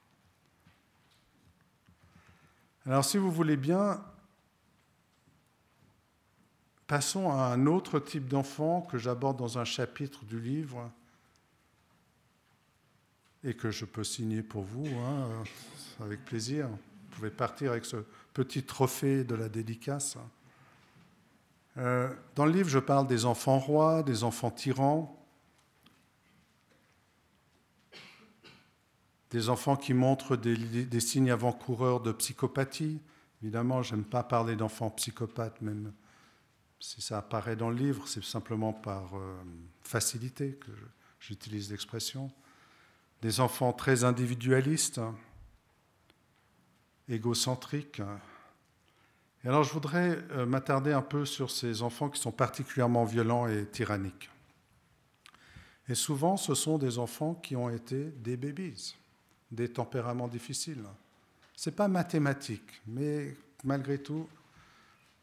Alors 2.86 3.04
si 3.04 3.18
vous 3.18 3.32
voulez 3.34 3.58
bien, 3.58 4.02
passons 6.88 7.30
à 7.32 7.48
un 7.48 7.68
autre 7.68 8.00
type 8.00 8.30
d'enfant 8.30 8.80
que 8.80 8.98
j'aborde 8.98 9.36
dans 9.36 9.58
un 9.58 9.66
chapitre 9.66 10.24
du 10.24 10.40
livre 10.40 10.90
et 13.44 13.54
que 13.54 13.72
je 13.72 13.86
peux 13.86 14.04
signer 14.04 14.44
pour 14.44 14.64
vous, 14.64 14.88
hein, 15.00 15.44
avec 16.00 16.24
plaisir. 16.26 16.68
Vous 16.68 17.16
pouvez 17.16 17.32
partir 17.32 17.72
avec 17.72 17.86
ce 17.86 17.98
petit 18.34 18.64
trophée 18.64 19.24
de 19.24 19.36
la 19.36 19.50
dédicace. 19.50 20.18
Euh, 21.78 22.14
dans 22.36 22.46
le 22.46 22.52
livre, 22.52 22.70
je 22.70 22.80
parle 22.80 23.08
des 23.08 23.26
enfants 23.26 23.60
rois, 23.60 24.04
des 24.04 24.24
enfants 24.24 24.52
tyrans, 24.52 25.18
des 29.32 29.50
enfants 29.50 29.78
qui 29.78 29.94
montrent 29.94 30.36
des, 30.36 31.00
signes 31.00 31.32
avant-coureurs 31.32 32.02
de 32.02 32.12
psychopathie. 32.12 33.00
Évidemment, 33.42 33.82
je 33.82 33.96
n'aime 33.96 34.04
pas 34.04 34.24
parler 34.24 34.56
d'enfants 34.56 34.90
psychopathes, 34.92 35.62
même 35.62 35.94
si 36.80 37.02
ça 37.02 37.20
apparaît 37.20 37.56
dans 37.56 37.70
le 37.70 37.78
livre, 37.78 38.08
c'est 38.08 38.24
simplement 38.24 38.74
par 38.74 39.16
euh, 39.16 39.36
facilité 39.84 40.56
que 40.56 40.72
j'utilise 41.20 41.72
l'expression 41.72 42.32
des 43.22 43.40
enfants 43.40 43.74
très 43.74 44.04
individualistes, 44.04 45.02
égocentriques. 47.08 48.02
Et 49.44 49.48
alors 49.48 49.64
je 49.64 49.74
voudrais 49.74 50.20
euh, 50.32 50.46
m'attarder 50.46 50.94
un 50.94 51.02
peu 51.02 51.26
sur 51.26 51.52
ces 51.52 51.82
enfants 51.82 52.10
qui 52.10 52.20
sont 52.20 52.32
particulièrement 52.32 53.06
violents 53.06 53.48
et 53.48 53.66
tyranniques. 53.66 54.30
Et 55.90 55.96
souvent, 55.96 56.38
ce 56.38 56.56
sont 56.56 56.78
des 56.78 57.00
enfants 57.00 57.34
qui 57.34 57.56
ont 57.56 57.70
été 57.70 58.06
des 58.06 58.38
babies, 58.38 58.96
des 59.52 59.68
tempéraments 59.68 60.28
difficiles. 60.28 60.84
Ce 61.56 61.70
n'est 61.70 61.76
pas 61.76 61.88
mathématique, 61.88 62.82
mais 62.88 63.36
malgré 63.64 63.98
tout, 63.98 64.28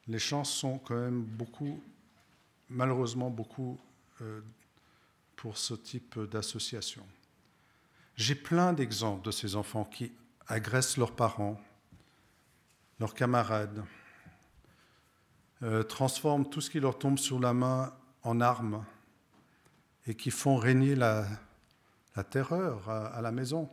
les 0.09 0.18
chances 0.18 0.53
sont 0.53 0.78
quand 0.78 0.96
même 0.96 1.22
beaucoup, 1.22 1.80
malheureusement 2.68 3.30
beaucoup, 3.30 3.78
euh, 4.20 4.40
pour 5.36 5.57
ce 5.57 5.74
type 5.74 6.18
d'association. 6.18 7.05
J'ai 8.19 8.35
plein 8.35 8.73
d'exemples 8.73 9.25
de 9.25 9.31
ces 9.31 9.55
enfants 9.55 9.85
qui 9.85 10.12
agressent 10.49 10.97
leurs 10.97 11.14
parents, 11.14 11.57
leurs 12.99 13.14
camarades, 13.14 13.85
euh, 15.62 15.85
transforment 15.85 16.51
tout 16.51 16.61
ce 16.61 16.69
qui 16.69 16.81
leur 16.81 16.99
tombe 16.99 17.16
sous 17.16 17.39
la 17.39 17.53
main 17.53 17.95
en 18.25 18.41
armes 18.41 18.85
et 20.09 20.16
qui 20.16 20.33
font 20.33 20.57
régner 20.57 20.97
la, 20.97 21.29
terreur 22.29 22.91
à, 22.91 23.23
la 23.23 23.31
maison. 23.31 23.71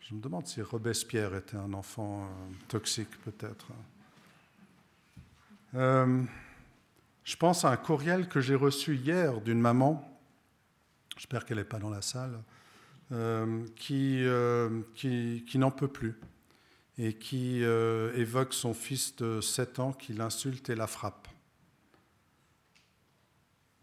Je 0.00 0.12
me 0.16 0.20
demande 0.20 0.48
si 0.48 0.60
Robespierre 0.60 1.32
était 1.36 1.56
un 1.56 1.72
enfant 1.72 2.24
euh, 2.24 2.26
toxique 2.66 3.16
peut-être. 3.22 3.68
Euh, 5.76 6.24
je 7.22 7.36
pense 7.36 7.64
à 7.64 7.70
un 7.70 7.76
courriel 7.76 8.28
que 8.28 8.40
j'ai 8.40 8.56
reçu 8.56 8.96
hier 8.96 9.40
d'une 9.40 9.60
maman, 9.60 10.18
j'espère 11.16 11.44
qu'elle 11.44 11.58
n'est 11.58 11.64
pas 11.64 11.78
dans 11.78 11.90
la 11.90 12.02
salle, 12.02 12.42
qui, 13.76 14.24
euh, 14.24 14.80
qui, 14.94 15.44
qui 15.46 15.58
n'en 15.58 15.70
peut 15.70 15.88
plus 15.88 16.18
et 16.98 17.14
qui 17.14 17.62
euh, 17.62 18.14
évoque 18.14 18.54
son 18.54 18.72
fils 18.74 19.16
de 19.16 19.40
7 19.40 19.78
ans 19.80 19.92
qui 19.92 20.12
l'insulte 20.12 20.70
et 20.70 20.74
la 20.74 20.86
frappe. 20.86 21.28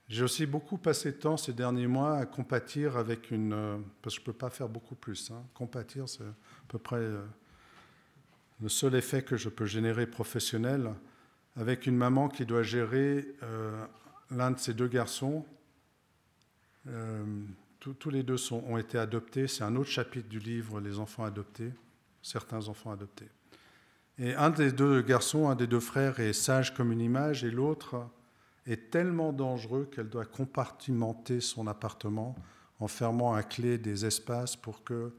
J'ai 0.08 0.24
aussi 0.24 0.48
beaucoup 0.48 0.78
passé 0.78 1.12
de 1.12 1.18
temps 1.18 1.38
ces 1.38 1.54
derniers 1.54 1.86
mois 1.86 2.18
à 2.18 2.26
compatir 2.26 2.98
avec 2.98 3.30
une... 3.30 3.84
Parce 4.02 4.16
que 4.16 4.22
je 4.22 4.22
ne 4.22 4.26
peux 4.26 4.38
pas 4.38 4.50
faire 4.50 4.68
beaucoup 4.68 4.96
plus. 4.96 5.30
Hein. 5.30 5.44
Compatir, 5.54 6.10
c'est 6.10 6.24
à 6.24 6.34
peu 6.68 6.80
près 6.80 7.08
le 8.60 8.70
seul 8.70 8.96
effet 8.96 9.22
que 9.22 9.38
je 9.38 9.50
peux 9.50 9.68
générer 9.68 10.08
professionnel 10.08 10.92
avec 11.56 11.86
une 11.86 11.96
maman 11.96 12.28
qui 12.28 12.48
doit 12.48 12.64
gérer 12.64 13.28
l'un 14.32 14.50
de 14.50 14.58
ses 14.58 14.74
deux 14.74 14.88
garçons 14.88 15.46
tous 17.80 18.10
les 18.10 18.24
deux 18.24 18.38
ont 18.52 18.78
été 18.78 18.98
adoptés. 18.98 19.48
C'est 19.48 19.64
un 19.64 19.76
autre 19.76 19.90
chapitre 19.90 20.28
du 20.28 20.40
livre, 20.40 20.80
Les 20.80 21.00
enfants 21.00 21.24
adoptés, 21.24 21.72
certains 22.22 22.68
enfants 22.68 22.92
adoptés. 22.92 23.30
Et 24.18 24.36
un 24.36 24.50
des 24.50 24.72
deux 24.72 25.02
garçons, 25.02 25.50
un 25.50 25.56
des 25.56 25.68
deux 25.68 25.80
frères 25.80 26.20
est 26.20 26.34
sage 26.34 26.74
comme 26.74 26.92
une 26.92 27.00
image 27.00 27.46
et 27.46 27.52
l'autre 27.52 28.06
est 28.66 28.92
tellement 28.92 29.32
dangereux 29.32 29.90
qu'elle 29.92 30.10
doit 30.10 30.26
compartimenter 30.26 31.40
son 31.40 31.68
appartement 31.68 32.36
en 32.80 32.88
fermant 32.88 33.34
à 33.34 33.44
clé 33.44 33.78
des 33.78 34.06
espaces 34.06 34.58
pour 34.58 34.84
qu'elle 34.84 35.12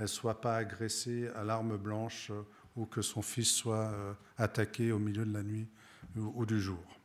ne 0.00 0.06
soit 0.06 0.40
pas 0.40 0.56
agressée 0.56 1.28
à 1.36 1.44
l'arme 1.44 1.76
blanche 1.76 2.32
ou 2.74 2.84
que 2.86 3.00
son 3.00 3.22
fils 3.22 3.52
soit 3.52 3.92
euh, 3.92 4.12
attaqué 4.36 4.90
au 4.90 4.98
milieu 4.98 5.24
de 5.24 5.32
la 5.32 5.42
nuit 5.42 5.68
ou 6.16 6.44
du 6.44 6.60
jour. 6.60 6.97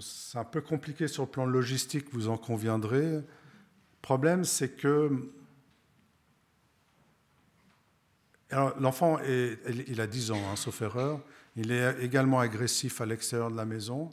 C'est 0.00 0.38
un 0.38 0.44
peu 0.44 0.60
compliqué 0.60 1.08
sur 1.08 1.24
le 1.24 1.28
plan 1.28 1.46
logistique, 1.46 2.06
vous 2.12 2.28
en 2.28 2.38
conviendrez. 2.38 3.10
Le 3.10 3.24
problème, 4.00 4.44
c'est 4.44 4.70
que 4.70 5.30
l'enfant, 8.50 9.18
il 9.20 10.00
a 10.00 10.06
10 10.06 10.30
ans, 10.30 10.42
hein, 10.50 10.56
sauf 10.56 10.82
erreur. 10.82 11.20
Il 11.56 11.72
est 11.72 12.02
également 12.02 12.40
agressif 12.40 13.00
à 13.00 13.06
l'extérieur 13.06 13.50
de 13.50 13.56
la 13.56 13.64
maison. 13.64 14.10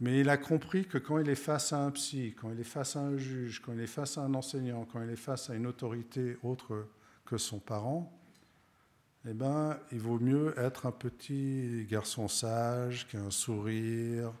Mais 0.00 0.20
il 0.20 0.28
a 0.28 0.36
compris 0.36 0.86
que 0.86 0.98
quand 0.98 1.18
il 1.18 1.28
est 1.28 1.34
face 1.34 1.72
à 1.72 1.84
un 1.84 1.90
psy, 1.90 2.34
quand 2.40 2.50
il 2.52 2.60
est 2.60 2.64
face 2.64 2.94
à 2.94 3.00
un 3.00 3.16
juge, 3.16 3.60
quand 3.60 3.72
il 3.72 3.80
est 3.80 3.88
face 3.88 4.16
à 4.16 4.22
un 4.22 4.34
enseignant, 4.34 4.84
quand 4.84 5.02
il 5.02 5.10
est 5.10 5.16
face 5.16 5.50
à 5.50 5.54
une 5.54 5.66
autorité 5.66 6.38
autre 6.44 6.88
que 7.24 7.36
son 7.36 7.58
parent, 7.58 8.16
eh 9.26 9.34
ben, 9.34 9.78
il 9.92 10.00
vaut 10.00 10.18
mieux 10.18 10.54
être 10.58 10.86
un 10.86 10.92
petit 10.92 11.86
garçon 11.90 12.28
sage, 12.28 13.06
qui 13.08 13.16
a 13.16 13.20
un 13.20 13.30
sourire, 13.30 14.32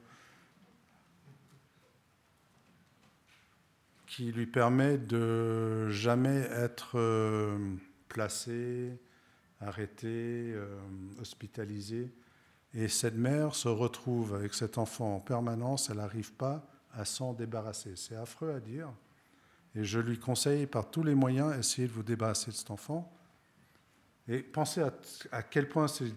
qui 4.06 4.32
lui 4.32 4.46
permet 4.46 4.98
de 4.98 5.88
jamais 5.90 6.48
être 6.52 6.98
euh, 6.98 7.58
placé, 8.08 8.98
arrêtée, 9.60 10.54
hospitalisée. 11.20 12.12
Et 12.74 12.88
cette 12.88 13.16
mère 13.16 13.54
se 13.54 13.68
retrouve 13.68 14.34
avec 14.34 14.54
cet 14.54 14.78
enfant 14.78 15.16
en 15.16 15.20
permanence, 15.20 15.90
elle 15.90 15.96
n'arrive 15.96 16.32
pas 16.32 16.66
à 16.92 17.04
s'en 17.04 17.32
débarrasser. 17.32 17.94
C'est 17.96 18.16
affreux 18.16 18.52
à 18.54 18.60
dire. 18.60 18.92
Et 19.74 19.84
je 19.84 20.00
lui 20.00 20.18
conseille 20.18 20.66
par 20.66 20.90
tous 20.90 21.02
les 21.02 21.14
moyens, 21.14 21.56
essayez 21.56 21.88
de 21.88 21.92
vous 21.92 22.02
débarrasser 22.02 22.50
de 22.50 22.56
cet 22.56 22.70
enfant. 22.70 23.12
Et 24.28 24.42
pensez 24.42 24.82
à, 25.32 25.42
quel 25.42 25.68
point 25.68 25.88
c'est 25.88 26.12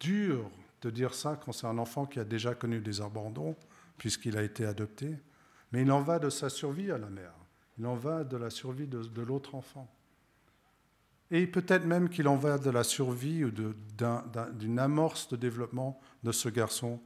dur 0.00 0.50
de 0.82 0.90
dire 0.90 1.14
ça 1.14 1.40
quand 1.42 1.52
c'est 1.52 1.66
un 1.66 1.78
enfant 1.78 2.04
qui 2.04 2.18
a 2.18 2.24
déjà 2.24 2.54
connu 2.54 2.80
des 2.80 3.00
abandons, 3.00 3.56
puisqu'il 3.96 4.36
a 4.36 4.42
été 4.42 4.66
adopté. 4.66 5.16
Mais 5.72 5.82
il 5.82 5.92
en 5.92 6.02
va 6.02 6.18
de 6.18 6.30
sa 6.30 6.50
survie 6.50 6.90
à 6.90 6.98
la 6.98 7.08
mère. 7.08 7.32
Il 7.78 7.86
en 7.86 7.94
va 7.94 8.24
de 8.24 8.36
la 8.36 8.50
survie 8.50 8.86
de, 8.86 9.22
l'autre 9.22 9.54
enfant. 9.54 9.88
Et 11.30 11.46
peut-être 11.46 11.84
même 11.84 12.08
qu'il 12.08 12.28
en 12.28 12.36
va 12.36 12.58
de 12.58 12.70
la 12.70 12.84
survie 12.84 13.44
ou 13.44 13.50
d'une 13.50 14.78
amorce 14.78 15.28
de 15.28 15.36
développement 15.36 16.00
de 16.22 16.32
ce 16.32 16.48
garçon 16.48 17.00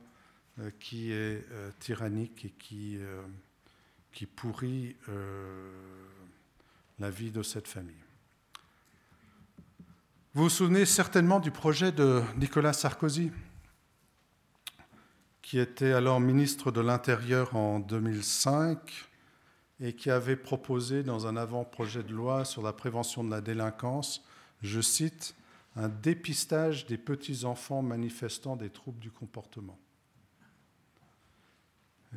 euh, 0.58 0.70
qui 0.80 1.12
est 1.12 1.44
euh, 1.50 1.70
tyrannique 1.78 2.44
et 2.44 2.50
qui, 2.50 2.98
euh, 2.98 3.22
qui 4.12 4.26
pourrit 4.26 4.96
la 6.98 7.10
vie 7.10 7.30
de 7.30 7.42
cette 7.42 7.68
famille. 7.68 8.07
Vous 10.34 10.42
vous 10.42 10.50
souvenez 10.50 10.84
certainement 10.84 11.40
du 11.40 11.50
projet 11.50 11.90
de 11.90 12.22
Nicolas 12.36 12.74
Sarkozy, 12.74 13.32
qui 15.40 15.58
était 15.58 15.92
alors 15.92 16.20
ministre 16.20 16.70
de 16.70 16.82
l'Intérieur 16.82 17.56
en 17.56 17.80
2005 17.80 19.08
et 19.80 19.94
qui 19.94 20.10
avait 20.10 20.36
proposé 20.36 21.02
dans 21.02 21.26
un 21.26 21.38
avant-projet 21.38 22.02
de 22.02 22.12
loi 22.12 22.44
sur 22.44 22.60
la 22.60 22.74
prévention 22.74 23.24
de 23.24 23.30
la 23.30 23.40
délinquance, 23.40 24.22
je 24.60 24.82
cite, 24.82 25.34
un 25.76 25.88
dépistage 25.88 26.84
des 26.84 26.98
petits-enfants 26.98 27.80
manifestant 27.80 28.54
des 28.54 28.68
troubles 28.68 29.00
du 29.00 29.10
comportement. 29.10 29.78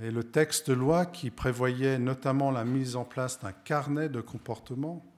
Et 0.01 0.11
le 0.11 0.25
texte 0.25 0.69
de 0.69 0.73
loi 0.73 1.05
qui 1.05 1.31
prévoyait 1.31 1.97
notamment 1.97 2.51
la 2.51 2.65
mise 2.65 2.97
en 2.97 3.05
place 3.05 3.39
d'un 3.39 3.53
carnet 3.53 4.09
de 4.09 4.19
comportement 4.19 5.10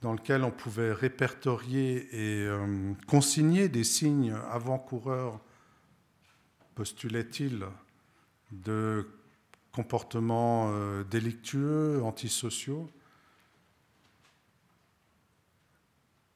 dans 0.00 0.12
lequel 0.12 0.44
on 0.44 0.50
pouvait 0.50 0.92
répertorier 0.92 2.08
et 2.12 2.46
euh, 2.46 2.92
consigner 3.06 3.68
des 3.68 3.84
signes 3.84 4.34
avant-coureurs, 4.50 5.40
postulait-il, 6.74 7.66
de 8.52 9.08
comportements 9.72 10.70
euh, 10.70 11.02
délictueux, 11.04 12.00
antisociaux. 12.02 12.88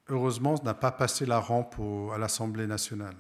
Heureusement, 0.09 0.57
n'a 0.65 0.75
pas 0.75 0.91
passé 0.91 1.25
la 1.25 1.39
rampe 1.39 1.77
à 2.13 2.19
l'Assemblée 2.19 2.67
nationale. 2.67 3.17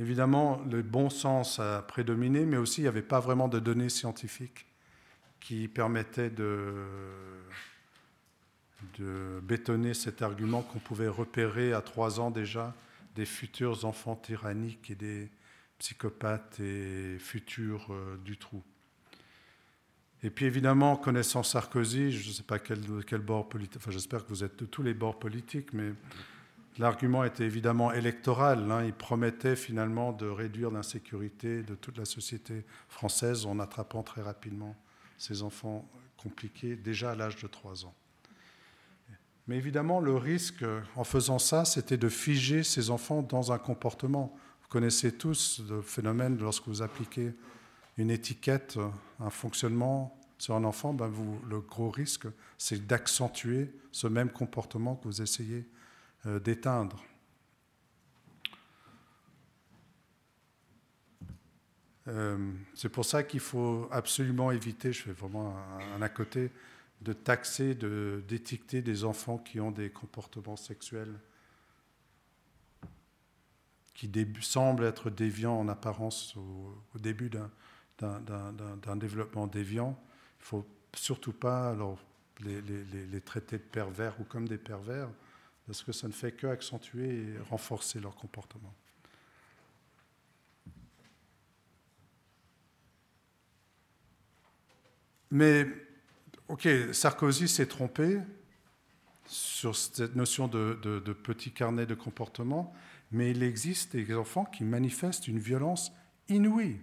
Évidemment, 0.00 0.60
le 0.68 0.82
bon 0.82 1.08
sens 1.08 1.60
a 1.60 1.80
prédominé, 1.82 2.44
mais 2.44 2.56
aussi 2.56 2.80
il 2.80 2.84
n'y 2.84 2.88
avait 2.88 3.02
pas 3.02 3.20
vraiment 3.20 3.46
de 3.46 3.60
données 3.60 3.88
scientifiques 3.88 4.66
qui 5.38 5.68
permettaient 5.68 6.30
de, 6.30 6.74
de 8.98 9.40
bétonner 9.42 9.94
cet 9.94 10.22
argument 10.22 10.62
qu'on 10.62 10.78
pouvait 10.78 11.08
repérer 11.08 11.72
à 11.72 11.80
trois 11.80 12.20
ans 12.20 12.30
déjà 12.30 12.74
des 13.14 13.24
futurs 13.26 13.84
enfants 13.84 14.16
tyranniques 14.16 14.90
et 14.90 14.94
des 14.94 15.30
psychopathes 15.78 16.60
et 16.60 17.18
futurs 17.18 17.92
euh, 17.92 18.16
du 18.24 18.36
trou. 18.36 18.62
Et 20.22 20.30
puis 20.30 20.46
évidemment, 20.46 20.96
connaissant 20.96 21.42
Sarkozy, 21.42 22.10
je 22.10 22.28
ne 22.28 22.32
sais 22.32 22.42
pas 22.42 22.58
quel, 22.58 22.80
quel 23.06 23.20
bord 23.20 23.48
politique, 23.48 23.76
enfin 23.76 23.90
j'espère 23.90 24.24
que 24.24 24.30
vous 24.30 24.42
êtes 24.42 24.58
de 24.58 24.64
tous 24.64 24.82
les 24.82 24.94
bords 24.94 25.18
politiques, 25.18 25.72
mais 25.74 25.92
l'argument 26.78 27.24
était 27.24 27.44
évidemment 27.44 27.92
électoral. 27.92 28.70
Hein. 28.70 28.84
Il 28.84 28.94
promettait 28.94 29.56
finalement 29.56 30.12
de 30.12 30.26
réduire 30.26 30.70
l'insécurité 30.70 31.62
de 31.62 31.74
toute 31.74 31.98
la 31.98 32.06
société 32.06 32.64
française 32.88 33.44
en 33.44 33.58
attrapant 33.60 34.02
très 34.02 34.22
rapidement 34.22 34.74
ces 35.18 35.42
enfants 35.42 35.88
compliqués 36.16 36.76
déjà 36.76 37.10
à 37.10 37.14
l'âge 37.14 37.36
de 37.36 37.46
3 37.46 37.84
ans. 37.84 37.94
Mais 39.46 39.56
évidemment, 39.56 40.00
le 40.00 40.16
risque 40.16 40.64
en 40.96 41.04
faisant 41.04 41.38
ça, 41.38 41.64
c'était 41.64 41.98
de 41.98 42.08
figer 42.08 42.62
ces 42.62 42.90
enfants 42.90 43.22
dans 43.22 43.52
un 43.52 43.58
comportement. 43.58 44.34
Vous 44.62 44.68
connaissez 44.68 45.12
tous 45.12 45.60
le 45.68 45.82
phénomène 45.82 46.38
lorsque 46.38 46.66
vous 46.66 46.80
appliquez 46.80 47.34
une 47.98 48.10
étiquette, 48.10 48.78
un 49.20 49.30
fonctionnement 49.30 50.18
sur 50.38 50.54
un 50.54 50.64
enfant, 50.64 50.92
ben 50.92 51.10
le 51.48 51.60
gros 51.60 51.90
risque, 51.90 52.26
c'est 52.58 52.86
d'accentuer 52.86 53.72
ce 53.92 54.06
même 54.06 54.30
comportement 54.30 54.96
que 54.96 55.04
vous 55.04 55.22
essayez 55.22 55.68
euh, 56.26 56.40
d'éteindre. 56.40 57.02
Euh, 62.08 62.52
c'est 62.74 62.90
pour 62.90 63.04
ça 63.04 63.22
qu'il 63.22 63.40
faut 63.40 63.88
absolument 63.90 64.50
éviter, 64.50 64.92
je 64.92 65.02
fais 65.02 65.12
vraiment 65.12 65.56
un 65.96 66.02
à 66.02 66.08
côté, 66.08 66.50
de 67.04 67.12
taxer, 67.12 67.74
d'étiqueter 67.74 68.82
des 68.82 69.04
enfants 69.04 69.38
qui 69.38 69.60
ont 69.60 69.70
des 69.70 69.90
comportements 69.90 70.56
sexuels 70.56 71.14
qui 73.94 74.10
semblent 74.40 74.84
être 74.84 75.08
déviants 75.08 75.58
en 75.58 75.68
apparence 75.68 76.36
au, 76.36 76.98
début 76.98 77.30
d'un 77.30 78.96
développement 78.96 79.46
déviant. 79.46 79.96
Il 80.38 80.42
ne 80.42 80.46
faut 80.46 80.66
surtout 80.94 81.32
pas 81.32 81.76
les, 82.40 83.20
traiter 83.20 83.58
de 83.58 83.62
pervers 83.62 84.20
ou 84.20 84.24
comme 84.24 84.48
des 84.48 84.58
pervers, 84.58 85.08
parce 85.66 85.82
que 85.82 85.92
ça 85.92 86.08
ne 86.08 86.12
fait 86.12 86.32
que 86.32 86.46
accentuer 86.46 87.20
et 87.20 87.38
renforcer 87.50 88.00
leur 88.00 88.16
comportement. 88.16 88.74
Mais 95.30 95.66
ok, 96.48 96.68
Sarkozy 96.92 97.48
s'est 97.48 97.66
trompé 97.66 98.20
sur 99.26 99.74
cette 99.74 100.16
notion 100.16 100.48
de, 100.48 101.12
petit 101.12 101.50
carnet 101.50 101.86
de 101.86 101.94
comportement, 101.94 102.72
mais 103.10 103.30
il 103.30 103.42
existe 103.42 103.96
des 103.96 104.14
enfants 104.14 104.44
qui 104.44 104.64
manifestent 104.64 105.28
une 105.28 105.38
violence 105.38 105.92
inouïe. 106.28 106.80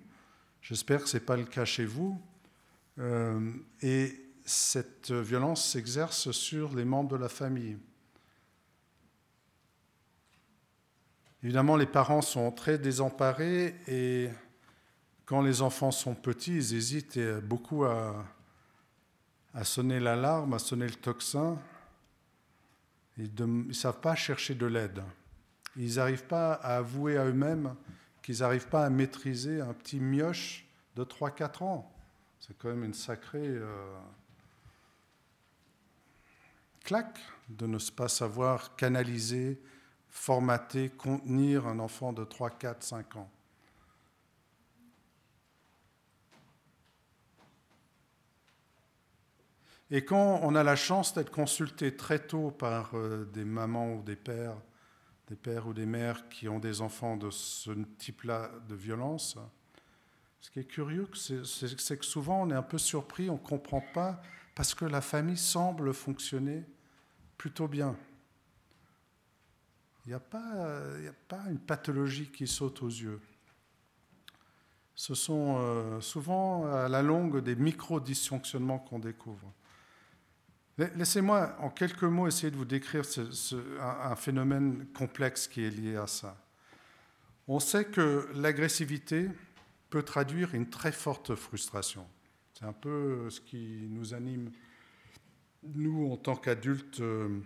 J'espère 0.62 1.04
que 1.04 1.10
ce 1.10 1.18
n'est 1.18 1.24
pas 1.24 1.38
le 1.38 1.46
cas 1.46 1.66
chez 1.66 1.86
vous. 1.86 2.20
Euh, 3.00 3.52
et 3.82 4.14
cette 4.46 5.12
violence 5.12 5.66
s'exerce 5.66 6.32
sur 6.32 6.76
les 6.76 6.86
membres 6.86 7.10
de 7.10 7.16
la 7.16 7.30
famille. 7.30 7.78
Évidemment, 11.44 11.76
les 11.76 11.88
parents 11.88 12.22
sont 12.22 12.52
très 12.52 12.78
désemparés 12.78 13.76
et 13.88 14.30
quand 15.26 15.42
les 15.42 15.62
enfants 15.62 15.92
sont 15.92 16.14
petits, 16.14 16.56
ils 16.56 16.76
hésitent 16.76 17.20
beaucoup 17.44 17.86
à, 17.86 18.26
à 19.54 19.64
sonner 19.64 20.00
l'alarme, 20.00 20.54
à 20.54 20.60
sonner 20.60 20.88
le 20.88 20.96
tocsin. 20.96 21.58
Ils 23.18 23.32
ne 23.38 23.74
savent 23.74 24.00
pas 24.00 24.16
chercher 24.16 24.56
de 24.56 24.66
l'aide. 24.66 25.04
Ils 25.76 25.96
n'arrivent 25.96 26.26
pas 26.26 26.54
à 26.54 26.78
avouer 26.78 27.18
à 27.18 27.26
eux-mêmes 27.26 27.76
qu'ils 28.22 28.40
n'arrivent 28.40 28.68
pas 28.68 28.86
à 28.86 28.90
maîtriser 28.90 29.62
un 29.62 29.74
petit 29.74 30.00
mioche 30.00 30.66
de 30.96 31.04
3-4 31.04 31.64
ans. 31.64 31.92
C'est 32.40 32.58
quand 32.58 32.70
même 32.70 32.84
une 32.84 32.94
sacrée 32.94 33.40
euh, 33.46 34.00
claque 36.84 37.20
de 37.50 37.68
ne 37.68 37.78
pas 37.96 38.08
savoir 38.08 38.76
canaliser, 38.76 39.62
formater, 40.10 40.90
contenir 40.90 41.68
un 41.68 41.80
enfant 41.80 42.14
de 42.14 42.24
3, 42.24 42.50
4, 42.52 42.84
5 42.84 43.16
ans. 43.18 43.30
Et 49.94 50.06
quand 50.06 50.40
on 50.42 50.56
a 50.56 50.64
la 50.64 50.78
chance 50.78 51.14
d'être 51.14 51.32
consulté 51.32 51.98
très 51.98 52.18
tôt 52.18 52.50
par 52.50 52.92
euh, 52.94 53.26
des 53.26 53.44
mamans 53.44 53.96
ou 53.96 54.04
des 54.04 54.16
pères, 54.16 54.56
des 55.28 55.36
pères 55.36 55.68
ou 55.68 55.74
des 55.74 55.86
mères 55.86 56.30
qui 56.30 56.48
ont 56.48 56.60
des 56.60 56.80
enfants 56.80 57.18
de 57.18 57.30
ce 57.30 57.72
type-là 57.98 58.52
de 58.70 58.76
violence, 58.76 59.38
ce 60.40 60.50
qui 60.50 60.60
est 60.60 60.66
curieux, 60.66 61.10
c'est 61.14 61.98
que 61.98 62.06
souvent 62.06 62.42
on 62.44 62.50
est 62.52 62.56
un 62.56 62.64
peu 62.64 62.78
surpris, 62.78 63.30
on 63.30 63.34
ne 63.34 63.40
comprend 63.40 63.84
pas, 63.94 64.22
parce 64.56 64.74
que 64.74 64.86
la 64.86 65.02
famille 65.02 65.38
semble 65.38 65.94
fonctionner 65.94 66.64
plutôt 67.38 67.68
bien. 67.68 67.98
Il 70.06 70.10
n'y 70.10 70.14
a, 70.14 70.18
a, 70.18 71.14
pas 71.28 71.44
une 71.50 71.60
pathologie 71.60 72.32
qui 72.32 72.48
saute 72.48 72.82
aux 72.82 72.88
yeux. 72.88 73.20
Ce 74.96 75.16
sont 75.16 75.58
euh, 75.60 76.00
souvent 76.00 76.66
à 76.66 76.88
la 76.88 77.02
longue 77.02 77.44
des 77.44 77.56
micro-dysfonctionnements 77.56 78.80
qu'on 78.80 79.00
découvre. 79.00 79.52
Laissez-moi 80.78 81.56
en 81.60 81.70
quelques 81.70 82.04
mots 82.04 82.28
essayer 82.28 82.50
de 82.50 82.56
vous 82.56 82.66
décrire 82.66 83.04
un, 83.80 84.16
phénomène 84.16 84.88
complexe 84.96 85.48
qui 85.48 85.64
est 85.64 85.70
lié 85.70 85.96
à 85.98 86.08
ça. 86.08 86.38
On 87.48 87.60
sait 87.60 87.86
que 87.86 88.30
l'agressivité 88.34 89.28
peut 89.90 90.04
traduire 90.04 90.56
une 90.56 90.70
très 90.70 90.92
forte 90.92 91.36
frustration. 91.36 92.08
C'est 92.54 92.66
un 92.66 92.74
peu 92.74 93.30
ce 93.30 93.42
qui 93.42 93.88
nous 93.90 94.14
anime 94.14 94.50
nous, 95.64 96.12
en 96.12 96.18
tant 96.18 96.36
qu'adultes 96.36 97.02
euh, 97.02 97.40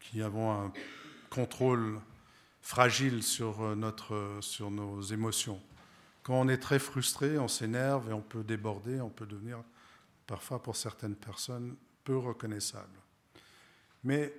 qui 0.00 0.22
avons 0.22 0.52
un 0.52 0.72
contrôle 1.30 1.98
fragile 2.62 3.22
sur, 3.22 3.62
euh, 3.62 3.74
notre, 3.74 4.38
sur 4.40 4.70
nos 4.70 5.00
émotions, 5.00 5.60
quand 6.22 6.40
on 6.40 6.48
est 6.48 6.58
très 6.58 6.78
frustré, 6.78 7.38
on 7.38 7.48
s'énerve 7.48 8.08
et 8.10 8.12
on 8.12 8.22
peut 8.22 8.44
déborder, 8.44 9.00
on 9.00 9.10
peut 9.10 9.26
devenir 9.26 9.58
parfois 10.26 10.62
pour 10.62 10.76
certaines 10.76 11.16
personnes 11.16 11.76
peu 12.04 12.16
reconnaissable. 12.16 12.98
Mais 14.04 14.32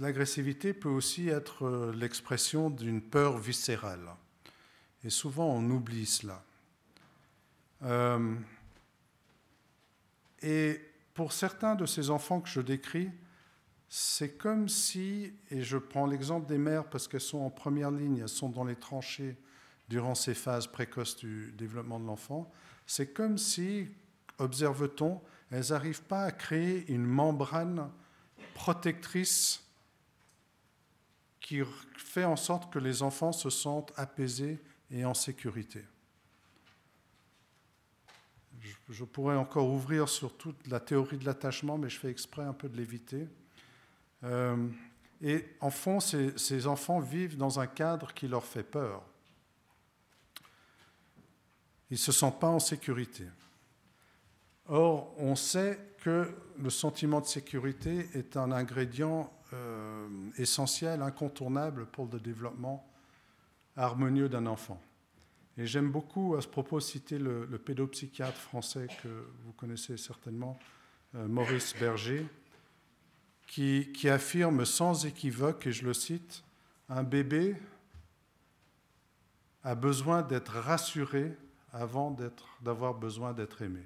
l'agressivité 0.00 0.74
peut 0.74 0.88
aussi 0.88 1.28
être 1.28 1.64
euh, 1.64 1.92
l'expression 1.92 2.70
d'une 2.70 3.00
peur 3.00 3.38
viscérale. 3.38 4.08
Et 5.04 5.10
souvent, 5.10 5.46
on 5.46 5.70
oublie 5.70 6.06
cela. 6.06 6.44
Euh, 7.82 8.34
et 10.42 10.80
pour 11.12 11.32
certains 11.32 11.74
de 11.74 11.86
ces 11.86 12.10
enfants 12.10 12.40
que 12.40 12.48
je 12.48 12.60
décris, 12.60 13.10
c'est 13.88 14.36
comme 14.36 14.68
si, 14.68 15.32
et 15.50 15.62
je 15.62 15.76
prends 15.76 16.06
l'exemple 16.06 16.48
des 16.48 16.58
mères 16.58 16.88
parce 16.88 17.06
qu'elles 17.06 17.20
sont 17.20 17.38
en 17.38 17.50
première 17.50 17.90
ligne, 17.90 18.18
elles 18.18 18.28
sont 18.28 18.48
dans 18.48 18.64
les 18.64 18.76
tranchées 18.76 19.36
durant 19.88 20.14
ces 20.14 20.34
phases 20.34 20.66
précoces 20.66 21.16
du 21.16 21.52
développement 21.52 22.00
de 22.00 22.06
l'enfant, 22.06 22.50
c'est 22.86 23.12
comme 23.12 23.38
si, 23.38 23.88
observe-t-on, 24.38 25.20
elles 25.50 25.70
n'arrivent 25.70 26.02
pas 26.02 26.24
à 26.24 26.32
créer 26.32 26.90
une 26.90 27.04
membrane 27.04 27.90
protectrice 28.54 29.62
qui 31.40 31.60
fait 31.96 32.24
en 32.24 32.36
sorte 32.36 32.72
que 32.72 32.78
les 32.78 33.02
enfants 33.02 33.32
se 33.32 33.50
sentent 33.50 33.92
apaisés 33.96 34.58
et 34.90 35.04
en 35.04 35.14
sécurité. 35.14 35.84
Je 38.88 39.04
pourrais 39.04 39.36
encore 39.36 39.68
ouvrir 39.68 40.08
sur 40.08 40.36
toute 40.36 40.66
la 40.68 40.80
théorie 40.80 41.18
de 41.18 41.24
l'attachement, 41.24 41.78
mais 41.78 41.88
je 41.88 41.98
fais 41.98 42.10
exprès 42.10 42.42
un 42.42 42.52
peu 42.52 42.68
de 42.68 42.76
l'éviter. 42.76 43.26
Euh, 44.24 44.68
et 45.22 45.46
en 45.60 45.70
fond, 45.70 46.00
ces, 46.00 46.36
ces 46.38 46.66
enfants 46.66 47.00
vivent 47.00 47.36
dans 47.36 47.60
un 47.60 47.66
cadre 47.66 48.12
qui 48.14 48.26
leur 48.26 48.44
fait 48.44 48.62
peur. 48.62 49.02
Ils 51.90 51.94
ne 51.94 51.98
se 51.98 52.12
sentent 52.12 52.40
pas 52.40 52.48
en 52.48 52.58
sécurité. 52.58 53.24
Or, 54.68 55.14
on 55.18 55.36
sait 55.36 55.78
que 55.98 56.34
le 56.58 56.70
sentiment 56.70 57.20
de 57.20 57.26
sécurité 57.26 58.08
est 58.14 58.36
un 58.36 58.52
ingrédient 58.52 59.32
euh, 59.52 60.08
essentiel, 60.38 61.02
incontournable 61.02 61.86
pour 61.86 62.08
le 62.10 62.18
développement 62.18 62.86
harmonieux 63.76 64.28
d'un 64.28 64.46
enfant. 64.46 64.80
Et 65.56 65.66
j'aime 65.66 65.90
beaucoup 65.90 66.34
à 66.34 66.40
ce 66.40 66.48
propos 66.48 66.80
citer 66.80 67.18
le, 67.18 67.46
pédopsychiatre 67.58 68.38
français 68.38 68.88
que 69.02 69.08
vous 69.44 69.52
connaissez 69.52 69.96
certainement, 69.96 70.58
euh, 71.14 71.28
Maurice 71.28 71.74
Berger, 71.78 72.26
qui, 73.46 73.92
qui 73.92 74.08
affirme 74.08 74.64
sans 74.64 75.06
équivoque, 75.06 75.66
et 75.66 75.72
je 75.72 75.84
le 75.84 75.94
cite, 75.94 76.42
un 76.88 77.02
bébé 77.02 77.56
a 79.62 79.74
besoin 79.74 80.22
d'être 80.22 80.58
rassuré 80.58 81.32
avant 81.72 82.16
d'avoir 82.60 82.94
besoin 82.94 83.32
d'être 83.32 83.62
aimé. 83.62 83.82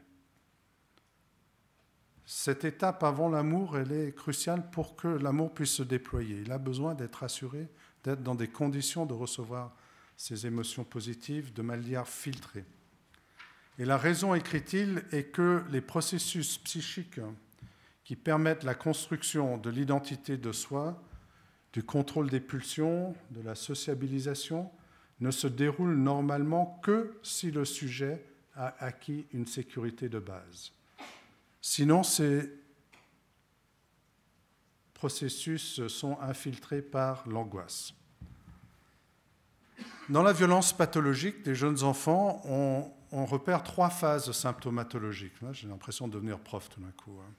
Cette 2.31 2.66
étape 2.66 3.05
avant 3.05 3.31
l'amour, 3.31 3.79
elle 3.79 3.91
est 3.91 4.14
cruciale 4.14 4.68
pour 4.70 4.97
que 4.97 5.09
l'amour 5.09 5.55
puisse 5.55 5.72
se 5.72 5.83
déployer. 5.83 6.43
Il 6.45 6.53
a 6.53 6.59
besoin 6.59 6.95
d'être 6.95 7.22
assuré, 7.22 7.68
d'être 8.05 8.22
dans 8.22 8.35
des 8.35 8.49
conditions 8.49 9.07
de 9.07 9.14
recevoir 9.14 9.74
ces 10.14 10.47
émotions 10.47 10.85
positives 10.85 11.55
de 11.55 11.62
manière 11.62 12.07
filtrée. 12.07 12.66
Et 13.79 13.87
la 13.87 13.97
raison, 13.97 14.35
écrit-il, 14.35 15.05
est 15.11 15.33
que 15.33 15.64
les 15.70 15.81
processus 15.81 16.59
psychiques 16.59 17.18
qui 18.05 18.14
permettent 18.14 18.64
la 18.64 18.74
construction 18.74 19.57
de 19.57 19.70
l'identité 19.70 20.37
de 20.37 20.53
soi, 20.53 21.03
du 21.72 21.83
contrôle 21.83 22.29
des 22.29 22.41
pulsions, 22.41 23.14
de 23.31 23.41
la 23.41 23.55
sociabilisation, 23.55 24.70
ne 25.20 25.31
se 25.31 25.47
déroulent 25.47 25.97
normalement 25.97 26.79
que 26.83 27.18
si 27.22 27.51
le 27.51 27.64
sujet 27.64 28.22
a 28.55 28.85
acquis 28.85 29.26
une 29.33 29.47
sécurité 29.47 30.11
de 30.11 30.18
base. 30.18 30.72
Sinon, 31.61 32.03
ces 32.03 32.51
processus 34.95 35.87
sont 35.87 36.19
infiltrés 36.21 36.83
par 36.83 37.29
l'angoisse. 37.29 37.95
Dans 40.09 40.23
la 40.23 40.33
violence 40.33 40.73
pathologique 40.73 41.43
des 41.43 41.55
jeunes 41.55 41.83
enfants, 41.83 42.41
on, 42.47 43.25
repère 43.25 43.63
trois 43.63 43.91
phases 43.91 44.33
symptomatologiques. 44.33 45.35
J'ai 45.53 45.69
l'impression 45.69 46.09
de 46.09 46.15
devenir 46.15 46.39
prof 46.39 46.69
tout 46.69 46.81
d'un 46.81 46.91
coup. 46.93 47.19
Hein. 47.21 47.33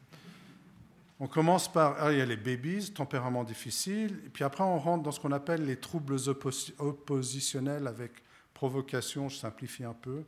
On 1.20 1.28
commence 1.28 1.72
par, 1.72 1.96
ah, 2.00 2.14
il 2.14 2.20
y 2.20 2.22
a 2.22 2.26
les 2.26 2.38
babies, 2.38 2.92
tempérament 2.92 3.44
difficile, 3.44 4.22
et 4.26 4.30
puis 4.30 4.44
après 4.44 4.64
on 4.64 4.80
rentre 4.80 5.04
dans 5.04 5.12
ce 5.12 5.20
qu'on 5.20 5.34
appelle 5.34 5.66
les 5.66 5.76
troubles 5.76 6.16
oppositionnels 6.78 7.88
avec 7.88 8.12
provocation, 8.54 9.28
je 9.28 9.38
simplifie 9.38 9.84
un 9.84 9.94
peu, 9.94 10.24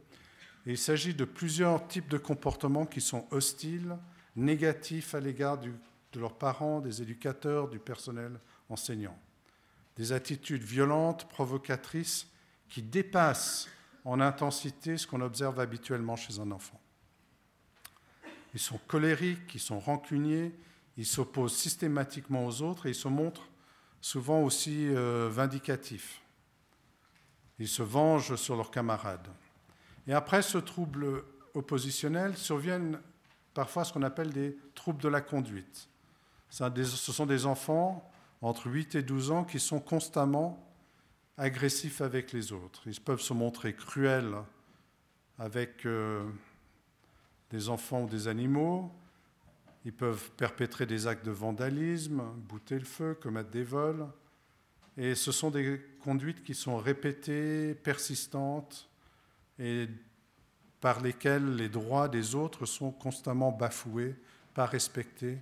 il 0.66 0.78
s'agit 0.78 1.14
de 1.14 1.26
plusieurs 1.26 1.88
types 1.88 2.10
de 2.10 2.18
comportements 2.18 2.86
qui 2.86 3.02
sont 3.02 3.26
hostiles, 3.32 3.98
négatifs 4.36 5.16
à 5.16 5.20
l'égard 5.20 5.58
de 5.58 5.72
leurs 6.20 6.38
parents, 6.38 6.82
des 6.82 7.02
éducateurs, 7.02 7.68
du 7.68 7.80
personnel 7.80 8.40
enseignant. 8.70 9.18
Des 9.96 10.14
attitudes 10.14 10.64
violentes, 10.64 11.28
provocatrices, 11.30 12.28
qui 12.70 12.82
dépassent 12.82 13.68
en 14.06 14.20
intensité 14.20 14.98
ce 14.98 15.06
qu'on 15.06 15.22
observe 15.22 15.60
habituellement 15.60 16.16
chez 16.16 16.40
un 16.40 16.52
enfant. 16.52 16.80
Ils 18.54 18.60
sont 18.60 18.80
colériques, 18.88 19.54
ils 19.54 19.60
sont 19.60 19.80
rancuniers, 19.80 20.54
ils 20.98 21.06
s'opposent 21.06 21.56
systématiquement 21.56 22.46
aux 22.46 22.62
autres 22.62 22.86
et 22.86 22.90
ils 22.90 22.96
se 22.96 23.08
montrent 23.08 23.48
souvent 24.02 24.42
aussi 24.42 24.88
euh, 24.90 25.30
vindicatifs. 25.32 26.22
Ils 27.60 27.68
se 27.68 27.84
vengent 27.84 28.36
sur 28.36 28.56
leurs 28.56 28.72
camarades. 28.72 29.28
Et 30.08 30.14
après 30.14 30.42
ce 30.42 30.58
trouble 30.58 31.24
oppositionnel 31.54 32.38
surviennent 32.38 33.00
parfois 33.54 33.84
ce 33.84 33.94
qu'on 33.94 34.04
appelle 34.04 34.32
des 34.32 34.58
troubles 34.76 35.02
de 35.02 35.10
la 35.10 35.22
conduite. 35.22 35.90
Ce 36.50 37.12
sont 37.12 37.26
des 37.26 37.46
enfants 37.46 38.10
entre 38.42 38.68
8 38.68 38.96
et 38.96 39.04
12 39.04 39.32
ans 39.32 39.44
qui 39.44 39.60
sont 39.60 39.80
constamment 39.80 40.68
agressifs 41.38 42.02
avec 42.02 42.34
les 42.34 42.52
autres. 42.52 42.84
Ils 42.86 43.00
peuvent 43.00 43.22
se 43.22 43.34
montrer 43.34 43.74
cruels 43.74 44.36
avec 45.40 45.86
euh, 45.86 46.30
des 47.50 47.70
enfants 47.70 48.04
ou 48.04 48.08
des 48.08 48.28
animaux. 48.28 48.92
Ils 49.86 49.94
peuvent 49.94 50.32
perpétrer 50.32 50.86
des 50.86 51.08
actes 51.08 51.26
de 51.26 51.32
vandalisme, 51.32 52.22
bouter 52.48 52.78
le 52.78 52.86
feu, 52.86 53.16
commettre 53.16 53.50
des 53.50 53.64
vols. 53.64 54.08
Et 54.98 55.16
ce 55.16 55.32
sont 55.32 55.50
des 55.50 55.82
conduites 56.04 56.44
qui 56.44 56.54
sont 56.54 56.78
répétées, 56.78 57.74
persistantes, 57.76 58.91
et 59.62 59.88
par 60.82 61.02
lesquels 61.02 61.56
les 61.56 61.70
droits 61.70 62.10
des 62.10 62.34
autres 62.34 62.66
sont 62.66 62.92
constamment 62.92 63.52
bafoués, 63.52 64.16
pas 64.56 64.66
respectés. 64.66 65.38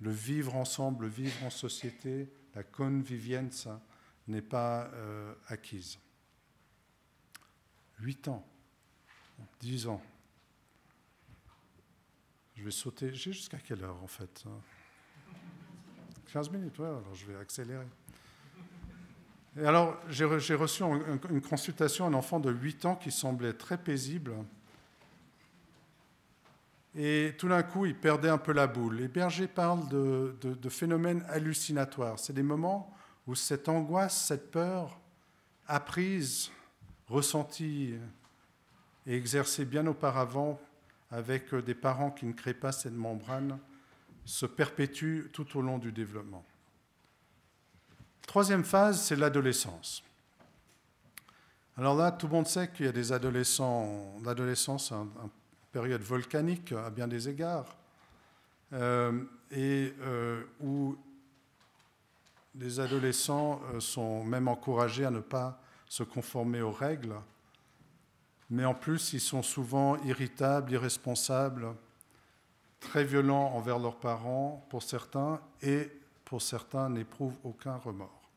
Le 0.00 0.10
vivre 0.10 0.56
ensemble, 0.56 1.04
le 1.04 1.10
vivre 1.10 1.44
en 1.44 1.50
société, 1.50 2.28
la 2.56 2.64
convivienza 2.64 3.80
n'est 4.26 4.42
pas 4.42 4.90
euh, 4.94 5.32
acquise. 5.46 5.98
Huit 8.00 8.26
ans, 8.26 8.44
dix 9.60 9.86
ans. 9.86 10.02
Je 12.56 12.64
vais 12.64 12.72
sauter. 12.72 13.14
J'ai 13.14 13.32
jusqu'à 13.32 13.58
quelle 13.58 13.84
heure 13.84 14.02
en 14.02 14.08
fait 14.08 14.44
15 16.32 16.50
minutes, 16.50 16.76
ouais, 16.80 16.86
alors 16.86 17.14
je 17.14 17.26
vais 17.26 17.36
accélérer. 17.36 17.86
Alors, 19.62 19.96
j'ai 20.08 20.24
reçu 20.24 20.82
une 20.82 21.40
consultation 21.40 22.06
un 22.06 22.14
enfant 22.14 22.40
de 22.40 22.50
8 22.50 22.86
ans 22.86 22.96
qui 22.96 23.12
semblait 23.12 23.52
très 23.52 23.78
paisible. 23.78 24.32
Et 26.96 27.34
tout 27.38 27.48
d'un 27.48 27.62
coup, 27.62 27.86
il 27.86 27.94
perdait 27.94 28.28
un 28.28 28.38
peu 28.38 28.52
la 28.52 28.66
boule. 28.66 28.96
Les 28.96 29.08
bergers 29.08 29.46
parlent 29.46 29.88
de, 29.88 30.36
de 30.42 30.68
phénomènes 30.68 31.24
hallucinatoires. 31.28 32.18
C'est 32.18 32.32
des 32.32 32.42
moments 32.42 32.92
où 33.26 33.34
cette 33.34 33.68
angoisse, 33.68 34.26
cette 34.26 34.50
peur, 34.50 34.98
apprise, 35.68 36.50
ressentie 37.08 37.94
et 39.06 39.16
exercée 39.16 39.64
bien 39.64 39.86
auparavant 39.86 40.60
avec 41.10 41.54
des 41.54 41.74
parents 41.74 42.10
qui 42.10 42.26
ne 42.26 42.32
créent 42.32 42.54
pas 42.54 42.72
cette 42.72 42.94
membrane, 42.94 43.58
se 44.24 44.46
perpétue 44.46 45.26
tout 45.32 45.56
au 45.56 45.62
long 45.62 45.78
du 45.78 45.92
développement. 45.92 46.44
Troisième 48.26 48.64
phase, 48.64 49.00
c'est 49.02 49.16
l'adolescence. 49.16 50.02
Alors 51.76 51.96
là, 51.96 52.12
tout 52.12 52.26
le 52.26 52.32
monde 52.32 52.46
sait 52.46 52.68
qu'il 52.68 52.86
y 52.86 52.88
a 52.88 52.92
des 52.92 53.12
adolescents. 53.12 54.14
L'adolescence, 54.24 54.88
c'est 54.88 54.94
une 54.94 55.30
période 55.72 56.02
volcanique 56.02 56.72
à 56.72 56.90
bien 56.90 57.08
des 57.08 57.28
égards, 57.28 57.66
euh, 58.72 59.24
et 59.50 59.92
euh, 60.02 60.44
où 60.60 60.96
les 62.54 62.78
adolescents 62.78 63.60
euh, 63.72 63.80
sont 63.80 64.22
même 64.24 64.46
encouragés 64.46 65.04
à 65.04 65.10
ne 65.10 65.20
pas 65.20 65.60
se 65.88 66.04
conformer 66.04 66.62
aux 66.62 66.70
règles, 66.70 67.14
mais 68.50 68.64
en 68.64 68.74
plus, 68.74 69.12
ils 69.12 69.20
sont 69.20 69.42
souvent 69.42 69.96
irritables, 70.04 70.72
irresponsables, 70.72 71.74
très 72.78 73.04
violents 73.04 73.52
envers 73.54 73.78
leurs 73.78 73.98
parents 73.98 74.64
pour 74.70 74.82
certains 74.82 75.40
et 75.62 75.90
pour 76.24 76.42
certains 76.42 76.88
n'éprouvent 76.88 77.38
aucun 77.44 77.76
remords. 77.76 78.30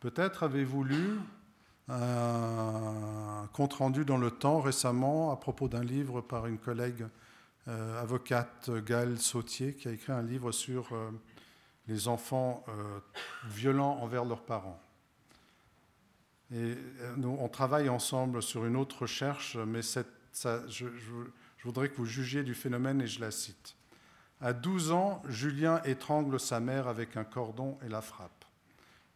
Peut-être 0.00 0.42
avez-vous 0.42 0.84
lu 0.84 1.18
un 1.88 3.48
compte-rendu 3.52 4.04
dans 4.04 4.16
le 4.16 4.30
temps 4.30 4.60
récemment 4.60 5.30
à 5.32 5.36
propos 5.36 5.68
d'un 5.68 5.84
livre 5.84 6.20
par 6.20 6.46
une 6.46 6.58
collègue 6.58 7.06
euh, 7.68 8.02
avocate 8.02 8.70
Gaëlle 8.84 9.18
Sautier 9.18 9.74
qui 9.74 9.88
a 9.88 9.92
écrit 9.92 10.12
un 10.12 10.22
livre 10.22 10.52
sur 10.52 10.92
euh, 10.92 11.10
les 11.88 12.08
enfants 12.08 12.64
euh, 12.68 13.00
violents 13.46 13.98
envers 14.02 14.24
leurs 14.24 14.44
parents. 14.44 14.80
Et 16.52 16.76
nous, 17.16 17.36
on 17.40 17.48
travaille 17.48 17.88
ensemble 17.88 18.42
sur 18.42 18.66
une 18.66 18.76
autre 18.76 19.02
recherche, 19.02 19.56
mais 19.56 19.80
je, 19.82 20.86
je 20.98 21.64
voudrais 21.64 21.88
que 21.88 21.96
vous 21.96 22.04
jugiez 22.04 22.42
du 22.44 22.54
phénomène 22.54 23.00
et 23.00 23.06
je 23.06 23.20
la 23.20 23.30
cite. 23.30 23.74
À 24.40 24.52
12 24.52 24.92
ans, 24.92 25.22
Julien 25.28 25.82
étrangle 25.84 26.38
sa 26.38 26.60
mère 26.60 26.88
avec 26.88 27.16
un 27.16 27.24
cordon 27.24 27.78
et 27.84 27.88
la 27.88 28.02
frappe. 28.02 28.44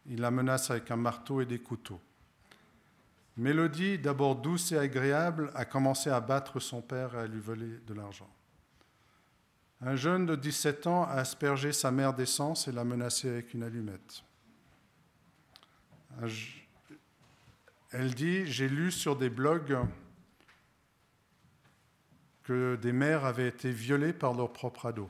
Il 0.07 0.21
la 0.21 0.31
menace 0.31 0.71
avec 0.71 0.89
un 0.91 0.95
marteau 0.95 1.41
et 1.41 1.45
des 1.45 1.59
couteaux. 1.59 2.01
Mélodie, 3.37 3.99
d'abord 3.99 4.35
douce 4.35 4.71
et 4.71 4.77
agréable, 4.77 5.51
a 5.55 5.65
commencé 5.65 6.09
à 6.09 6.19
battre 6.19 6.59
son 6.59 6.81
père 6.81 7.15
et 7.15 7.19
à 7.19 7.27
lui 7.27 7.39
voler 7.39 7.79
de 7.87 7.93
l'argent. 7.93 8.29
Un 9.81 9.95
jeune 9.95 10.25
de 10.25 10.35
17 10.35 10.87
ans 10.87 11.03
a 11.03 11.13
aspergé 11.13 11.71
sa 11.71 11.89
mère 11.89 12.13
d'essence 12.13 12.67
et 12.67 12.71
l'a 12.71 12.83
menacé 12.83 13.29
avec 13.29 13.53
une 13.53 13.63
allumette. 13.63 14.23
Elle 17.91 18.13
dit 18.13 18.45
J'ai 18.45 18.67
lu 18.67 18.91
sur 18.91 19.15
des 19.15 19.29
blogs 19.29 19.77
que 22.49 22.77
des 22.77 22.93
mères 22.93 23.25
avaient 23.25 23.47
été 23.47 23.69
violées 23.69 24.11
par 24.11 24.33
leur 24.33 24.51
propre 24.51 24.87
ado. 24.87 25.07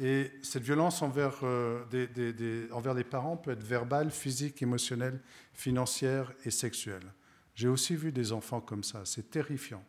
Et 0.00 0.32
cette 0.42 0.64
violence 0.64 1.02
envers, 1.02 1.38
euh, 1.44 1.84
des, 1.84 2.68
envers 2.72 2.94
les 2.94 3.04
parents 3.04 3.36
peut 3.36 3.52
être 3.52 3.62
verbale, 3.62 4.10
physique, 4.10 4.60
émotionnelle, 4.60 5.20
financière 5.54 6.32
et 6.44 6.50
sexuelle. 6.50 7.12
J'ai 7.54 7.68
aussi 7.68 7.94
vu 7.94 8.10
des 8.10 8.32
enfants 8.32 8.60
comme 8.60 8.82
ça, 8.82 9.02
c'est 9.04 9.30
terrifiant. 9.30 9.84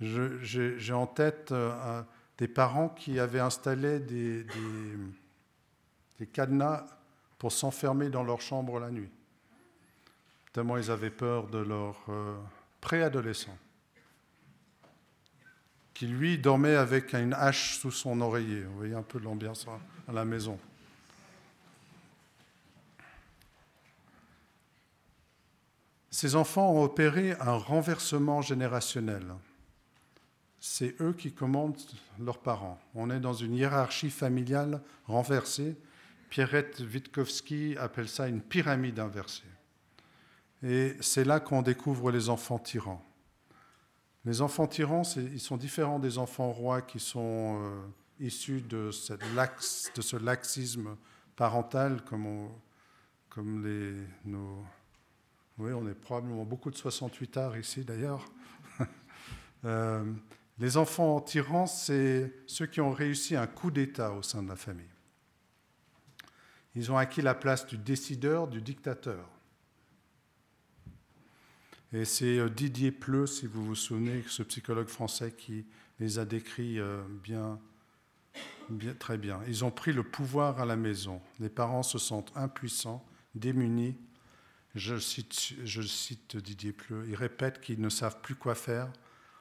J'ai 0.00 0.94
en 0.94 1.06
tête 1.06 1.52
euh, 1.52 2.02
des 2.38 2.48
parents 2.48 2.88
qui 2.88 3.18
avaient 3.18 3.40
installé 3.40 4.00
des, 4.00 4.46
des 6.18 6.26
cadenas 6.26 6.86
pour 7.36 7.52
s'enfermer 7.52 8.08
dans 8.08 8.22
leur 8.24 8.40
chambre 8.40 8.80
la 8.80 8.90
nuit, 8.90 9.10
tellement 10.54 10.78
ils 10.78 10.90
avaient 10.90 11.10
peur 11.10 11.46
de 11.48 11.58
leur... 11.58 12.06
Euh, 12.08 12.38
préadolescent, 12.80 13.56
qui 15.94 16.06
lui 16.06 16.38
dormait 16.38 16.76
avec 16.76 17.12
une 17.14 17.34
hache 17.34 17.78
sous 17.78 17.90
son 17.90 18.20
oreiller. 18.20 18.62
Vous 18.62 18.76
voyez 18.76 18.94
un 18.94 19.02
peu 19.02 19.18
l'ambiance 19.18 19.66
à 20.08 20.12
la 20.12 20.24
maison. 20.24 20.58
Ces 26.10 26.34
enfants 26.34 26.72
ont 26.72 26.82
opéré 26.82 27.32
un 27.40 27.54
renversement 27.54 28.42
générationnel. 28.42 29.24
C'est 30.58 31.00
eux 31.00 31.14
qui 31.14 31.32
commandent 31.32 31.80
leurs 32.18 32.40
parents. 32.40 32.78
On 32.94 33.10
est 33.10 33.20
dans 33.20 33.32
une 33.32 33.54
hiérarchie 33.54 34.10
familiale 34.10 34.82
renversée. 35.06 35.76
Pierrette 36.28 36.80
Witkowski 36.80 37.76
appelle 37.78 38.08
ça 38.08 38.28
une 38.28 38.42
pyramide 38.42 38.98
inversée. 38.98 39.44
Et 40.62 40.96
c'est 41.00 41.24
là 41.24 41.40
qu'on 41.40 41.62
découvre 41.62 42.10
les 42.10 42.28
enfants 42.28 42.58
tyrans. 42.58 43.04
Les 44.24 44.42
enfants 44.42 44.66
tyrans, 44.66 45.02
ils 45.16 45.40
sont 45.40 45.56
différents 45.56 45.98
des 45.98 46.18
enfants 46.18 46.52
rois 46.52 46.82
qui 46.82 47.00
sont 47.00 47.58
euh, 47.62 47.80
issus 48.20 48.60
de, 48.60 48.90
ce 48.90 50.16
laxisme 50.16 50.96
parental, 51.36 52.02
comme, 52.04 52.50
comme 53.30 53.64
les, 53.64 53.94
nos... 54.26 54.62
Oui, 55.56 55.72
on 55.72 55.86
est 55.88 55.94
probablement 55.94 56.44
beaucoup 56.44 56.70
de 56.70 56.76
68 56.76 57.36
arts 57.36 57.58
ici 57.58 57.84
d'ailleurs. 57.84 58.24
Euh, 59.66 60.10
les 60.58 60.78
enfants 60.78 61.20
tyrans, 61.20 61.66
c'est 61.66 62.32
ceux 62.46 62.64
qui 62.64 62.80
ont 62.80 62.92
réussi 62.92 63.36
un 63.36 63.46
coup 63.46 63.70
d'État 63.70 64.12
au 64.12 64.22
sein 64.22 64.42
de 64.42 64.48
la 64.48 64.56
famille. 64.56 64.88
Ils 66.74 66.90
ont 66.90 66.96
acquis 66.96 67.20
la 67.20 67.34
place 67.34 67.66
du 67.66 67.76
décideur, 67.76 68.48
du 68.48 68.62
dictateur. 68.62 69.28
Et 71.92 72.04
c'est 72.04 72.38
euh, 72.38 72.48
Didier 72.48 72.92
Pleu, 72.92 73.26
si 73.26 73.46
vous 73.46 73.64
vous 73.64 73.74
souvenez, 73.74 74.22
ce 74.28 74.42
psychologue 74.42 74.86
français 74.86 75.32
qui 75.36 75.64
les 75.98 76.18
a 76.18 76.24
décrits 76.24 76.78
euh, 76.78 77.02
bien, 77.22 77.58
très 78.98 79.18
bien. 79.18 79.40
Ils 79.48 79.64
ont 79.64 79.72
pris 79.72 79.92
le 79.92 80.04
pouvoir 80.04 80.60
à 80.60 80.64
la 80.64 80.76
maison. 80.76 81.20
Les 81.40 81.48
parents 81.48 81.82
se 81.82 81.98
sentent 81.98 82.32
impuissants, 82.36 83.04
démunis. 83.34 83.96
Je 84.76 84.98
cite, 84.98 85.54
je 85.64 85.82
cite 85.82 86.36
Didier 86.36 86.72
Pleu. 86.72 87.04
Ils 87.08 87.16
répètent 87.16 87.60
qu'ils 87.60 87.80
ne 87.80 87.88
savent 87.88 88.20
plus 88.20 88.36
quoi 88.36 88.54
faire. 88.54 88.92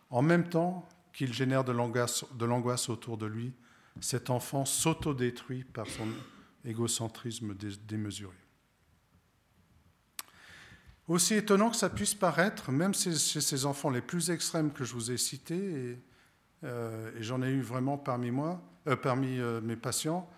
En 0.10 0.24
même 0.24 0.50
temps 0.50 0.90
qu'ils 1.14 1.34
génèrent 1.34 1.64
de 1.64 1.72
l'angoisse 1.72 2.90
autour 2.90 3.18
de 3.18 3.28
lui, 3.28 3.54
cet 4.02 4.32
enfant 4.32 4.66
s'autodétruit 4.66 5.64
par 5.66 5.86
son 5.86 6.08
égocentrisme 6.66 7.54
démesuré. 7.88 8.36
Aussi 11.10 11.34
étonnant 11.34 11.72
que 11.72 11.76
ça 11.76 11.90
puisse 11.90 12.14
paraître, 12.14 12.72
même 12.72 12.94
chez 12.94 13.16
ces 13.16 13.66
enfants 13.66 13.90
les 13.90 14.00
plus 14.00 14.30
extrêmes 14.30 14.72
que 14.72 14.84
je 14.84 14.94
vous 14.94 15.10
ai 15.10 15.18
cités, 15.18 15.56
et, 15.58 16.00
euh, 16.64 17.12
j'en 17.20 17.42
ai 17.42 17.50
eu 17.50 17.62
vraiment 17.62 17.98
parmi 17.98 18.30
moi, 18.30 18.62
euh, 18.86 18.96
parmi 18.96 19.40
euh, 19.40 19.60
mes 19.60 19.76
patients. 19.76 20.30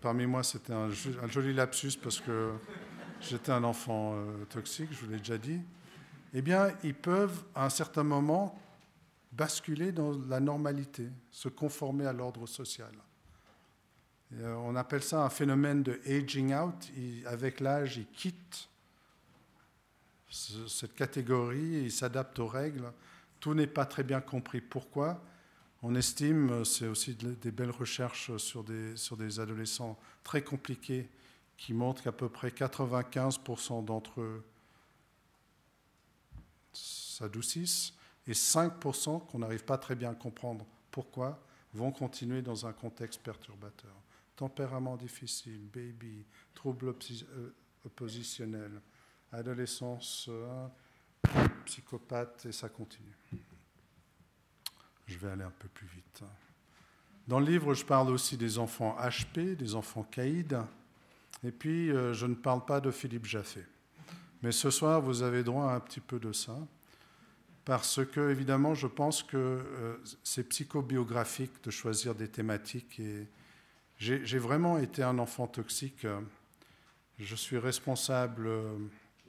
Parmi 0.00 0.24
moi, 0.24 0.42
c'était 0.42 0.72
un, 0.72 0.88
joli 0.88 1.52
lapsus 1.52 1.98
parce 2.02 2.18
que 2.18 2.52
j'étais 3.20 3.52
un 3.52 3.62
enfant 3.62 4.14
toxique, 4.48 4.88
je 4.92 5.04
vous 5.04 5.10
l'ai 5.10 5.18
déjà 5.18 5.36
dit. 5.36 5.60
Eh 6.32 6.40
bien, 6.40 6.68
ils 6.82 6.94
peuvent, 6.94 7.42
à 7.54 7.66
un 7.66 7.70
certain 7.70 8.04
moment, 8.04 8.58
basculer 9.32 9.92
dans 9.92 10.12
la 10.28 10.40
normalité, 10.40 11.08
se 11.30 11.48
conformer 11.48 12.06
à 12.06 12.12
l'ordre 12.12 12.46
social. 12.46 12.92
on 14.40 14.76
appelle 14.76 15.02
ça 15.02 15.24
un 15.24 15.30
phénomène 15.30 15.82
de 15.82 16.00
aging 16.06 16.54
out. 16.54 16.90
avec 17.26 17.58
l'âge, 17.58 17.96
ils 17.96 18.06
quittent 18.06 18.69
cette 20.30 20.94
catégorie, 20.94 21.82
il 21.84 21.92
s'adapte 21.92 22.38
aux 22.38 22.46
règles. 22.46 22.92
Tout 23.40 23.54
n'est 23.54 23.66
pas 23.66 23.86
très 23.86 24.04
bien 24.04 24.20
compris. 24.20 24.60
Pourquoi 24.60 25.22
On 25.82 25.94
estime, 25.94 26.64
c'est 26.64 26.86
aussi 26.86 27.14
des 27.14 27.50
belles 27.50 27.70
recherches 27.70 28.36
sur 28.36 28.62
des, 28.62 28.96
sur 28.96 29.16
des 29.16 29.40
adolescents 29.40 29.98
très 30.22 30.42
compliqués 30.42 31.08
qui 31.56 31.74
montrent 31.74 32.02
qu'à 32.02 32.12
peu 32.12 32.28
près 32.28 32.48
95% 32.48 33.84
d'entre 33.84 34.20
eux 34.20 34.44
s'adoucissent 36.72 37.92
et 38.26 38.32
5% 38.32 39.26
qu'on 39.26 39.38
n'arrive 39.40 39.64
pas 39.64 39.76
très 39.76 39.94
bien 39.94 40.10
à 40.10 40.14
comprendre 40.14 40.64
pourquoi 40.90 41.42
vont 41.74 41.92
continuer 41.92 42.42
dans 42.42 42.66
un 42.66 42.72
contexte 42.72 43.20
perturbateur. 43.22 43.94
Tempérament 44.36 44.96
difficile, 44.96 45.68
baby, 45.72 46.24
troubles 46.54 46.88
euh, 46.88 47.54
oppositionnels, 47.84 48.80
adolescence, 49.32 50.28
psychopathe, 51.64 52.46
et 52.46 52.52
ça 52.52 52.68
continue. 52.68 53.16
Je 55.06 55.18
vais 55.18 55.30
aller 55.30 55.44
un 55.44 55.52
peu 55.58 55.68
plus 55.68 55.86
vite. 55.88 56.22
Dans 57.26 57.38
le 57.38 57.46
livre, 57.46 57.74
je 57.74 57.84
parle 57.84 58.10
aussi 58.10 58.36
des 58.36 58.58
enfants 58.58 58.96
HP, 59.00 59.56
des 59.56 59.74
enfants 59.74 60.02
caïds, 60.02 60.56
et 61.44 61.52
puis 61.52 61.90
euh, 61.90 62.12
je 62.12 62.26
ne 62.26 62.34
parle 62.34 62.64
pas 62.64 62.80
de 62.80 62.90
Philippe 62.90 63.26
Jaffé. 63.26 63.64
Mais 64.42 64.52
ce 64.52 64.70
soir, 64.70 65.00
vous 65.00 65.22
avez 65.22 65.42
droit 65.42 65.70
à 65.70 65.74
un 65.74 65.80
petit 65.80 66.00
peu 66.00 66.18
de 66.18 66.32
ça, 66.32 66.56
parce 67.64 68.04
que, 68.04 68.30
évidemment, 68.30 68.74
je 68.74 68.86
pense 68.86 69.22
que 69.22 69.36
euh, 69.36 69.96
c'est 70.24 70.48
psychobiographique 70.48 71.52
de 71.62 71.70
choisir 71.70 72.14
des 72.14 72.28
thématiques, 72.28 72.98
et 72.98 73.28
j'ai 73.98 74.38
vraiment 74.38 74.78
été 74.78 75.02
un 75.02 75.18
enfant 75.18 75.46
toxique. 75.46 76.06
Je 77.18 77.34
suis 77.36 77.58
responsable 77.58 78.46
euh, 78.46 78.76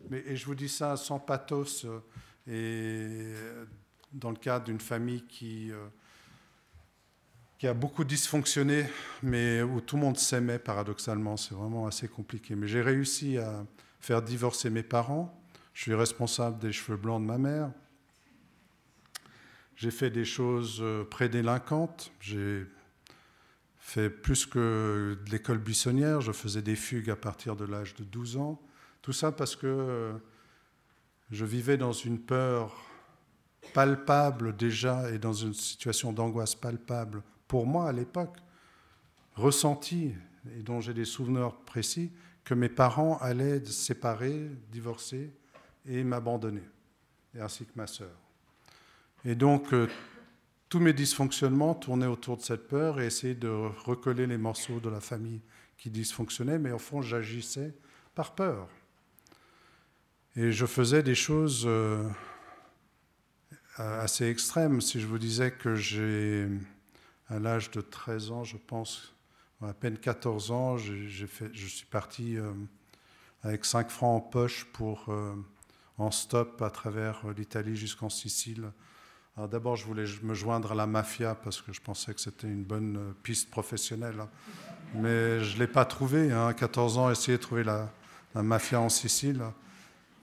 mais, 0.10 0.24
et 0.26 0.36
je 0.36 0.46
vous 0.46 0.56
dis 0.56 0.70
ça 0.70 0.98
sans 0.98 1.20
pathos 1.20 1.86
euh, 1.86 2.00
et 2.48 3.34
dans 4.14 4.30
le 4.30 4.38
cadre 4.38 4.66
d'une 4.66 4.80
famille 4.80 5.24
qui, 5.28 5.72
euh, 5.72 5.88
qui 7.58 7.68
a 7.68 7.74
beaucoup 7.74 8.04
dysfonctionné, 8.04 8.86
mais 9.24 9.62
où 9.62 9.82
tout 9.82 9.96
le 9.96 10.02
monde 10.02 10.18
s'aimait 10.18 10.60
paradoxalement. 10.60 11.38
C'est 11.38 11.54
vraiment 11.54 11.88
assez 11.88 12.08
compliqué. 12.08 12.56
Mais 12.56 12.68
j'ai 12.68 12.82
réussi 12.82 13.38
à 13.38 13.66
faire 14.00 14.22
divorcer 14.22 14.70
mes 14.70 14.84
parents. 14.84 15.40
Je 15.74 15.84
suis 15.84 15.94
responsable 15.94 16.60
des 16.60 16.72
cheveux 16.72 16.98
blancs 16.98 17.22
de 17.22 17.28
ma 17.28 17.38
mère. 17.38 17.72
J'ai 19.76 19.92
fait 19.92 20.10
des 20.10 20.26
choses 20.26 20.80
euh, 20.82 21.04
prédélinquantes. 21.04 22.12
J'ai 22.20 22.66
fait 23.80 24.10
plus 24.10 24.46
que 24.46 25.18
de 25.26 25.32
l'école 25.32 25.58
buissonnière. 25.58 26.22
Je 26.22 26.32
faisais 26.32 26.62
des 26.62 26.76
fugues 26.76 27.10
à 27.10 27.16
partir 27.16 27.56
de 27.56 27.66
l'âge 27.66 27.96
de 27.96 28.04
12 28.04 28.38
ans. 28.38 28.62
Tout 29.02 29.14
ça 29.14 29.32
parce 29.32 29.56
que 29.56 29.68
euh, 29.68 30.14
je 31.32 31.46
vivais 31.46 31.78
dans 31.78 31.94
une 31.94 32.20
peur 32.20 32.76
palpable 33.74 34.56
déjà 34.56 35.12
et 35.12 35.18
dans 35.18 35.34
une 35.34 35.54
situation 35.54 36.14
d'angoisse 36.14 36.56
palpable 36.56 37.24
pour 37.48 37.66
moi 37.66 37.90
à 37.90 37.92
l'époque, 37.92 38.38
ressenti 39.36 40.14
et 40.58 40.64
dont 40.64 40.82
j'ai 40.82 40.94
des 40.94 41.06
souvenirs 41.06 41.54
précis, 41.66 42.12
que 42.44 42.54
mes 42.54 42.70
parents 42.70 43.18
allaient 43.20 43.64
se 43.64 43.72
séparer, 43.72 44.50
divorcer 44.72 45.32
et 45.86 46.04
m'abandonner, 46.04 46.64
ainsi 47.40 47.66
que 47.66 47.72
ma 47.76 47.88
sœur. 47.88 48.12
Et 49.24 49.36
donc, 49.36 49.74
euh, 49.74 49.88
tous 50.68 50.80
mes 50.80 50.94
dysfonctionnements 50.94 51.76
tournaient 51.76 52.08
autour 52.08 52.38
de 52.38 52.42
cette 52.42 52.68
peur 52.68 53.00
et 53.00 53.08
essayaient 53.08 53.36
de 53.36 53.50
recoller 53.50 54.26
les 54.26 54.38
morceaux 54.38 54.80
de 54.80 54.90
la 54.90 55.02
famille 55.02 55.42
qui 55.78 55.90
dysfonctionnaient, 55.90 56.60
mais 56.60 56.72
au 56.72 56.80
fond, 56.80 57.02
j'agissais 57.02 57.74
par 58.16 58.34
peur. 58.34 58.68
Et 60.36 60.52
je 60.52 60.66
faisais 60.66 61.04
des 61.04 61.16
choses 61.16 61.64
euh, 61.66 62.08
assez 63.78 64.28
extrêmes. 64.28 64.82
Si 64.82 65.00
je 65.00 65.08
vous 65.08 65.18
disais 65.18 65.52
que 65.52 65.76
j'ai, 65.76 66.48
à 67.28 67.40
l'âge 67.40 67.72
de 67.72 67.82
13 67.82 68.32
ans, 68.32 68.44
je 68.44 68.58
pense, 68.58 69.14
à 69.62 69.74
peine 69.74 69.98
14 69.98 70.52
ans, 70.52 70.78
je 70.78 71.26
suis 71.26 71.86
parti 71.86 72.38
euh, 72.38 72.52
avec 73.44 73.66
5 73.66 73.90
francs 73.90 74.24
en 74.24 74.28
poche 74.28 74.66
pour, 74.74 75.14
en 75.98 76.12
stop 76.12 76.62
à 76.62 76.70
travers 76.70 77.28
l'Italie 77.36 77.76
jusqu'en 77.76 78.10
Sicile 78.10 78.72
d'abord, 79.48 79.76
je 79.76 79.86
voulais 79.86 80.06
me 80.24 80.34
joindre 80.34 80.72
à 80.72 80.76
la 80.76 80.88
mafia 80.88 81.36
parce 81.36 81.62
que 81.62 81.72
je 81.74 81.82
pensais 81.82 82.14
que 82.14 82.22
c'était 82.22 82.48
une 82.48 82.64
bonne 82.64 82.98
euh, 82.98 83.12
piste 83.24 83.50
professionnelle. 83.50 84.20
Hein. 84.20 84.30
Mais 84.96 85.44
je 85.44 85.56
ne 85.56 85.60
l'ai 85.60 85.68
pas 85.68 85.86
trouvé. 85.86 86.32
Hein. 86.32 86.48
À 86.48 86.54
14 86.54 86.98
ans, 86.98 87.10
essayer 87.10 87.38
de 87.38 87.42
trouver 87.42 87.64
la, 87.64 87.90
mafia 88.36 88.80
en 88.80 88.90
Sicile. 88.90 89.42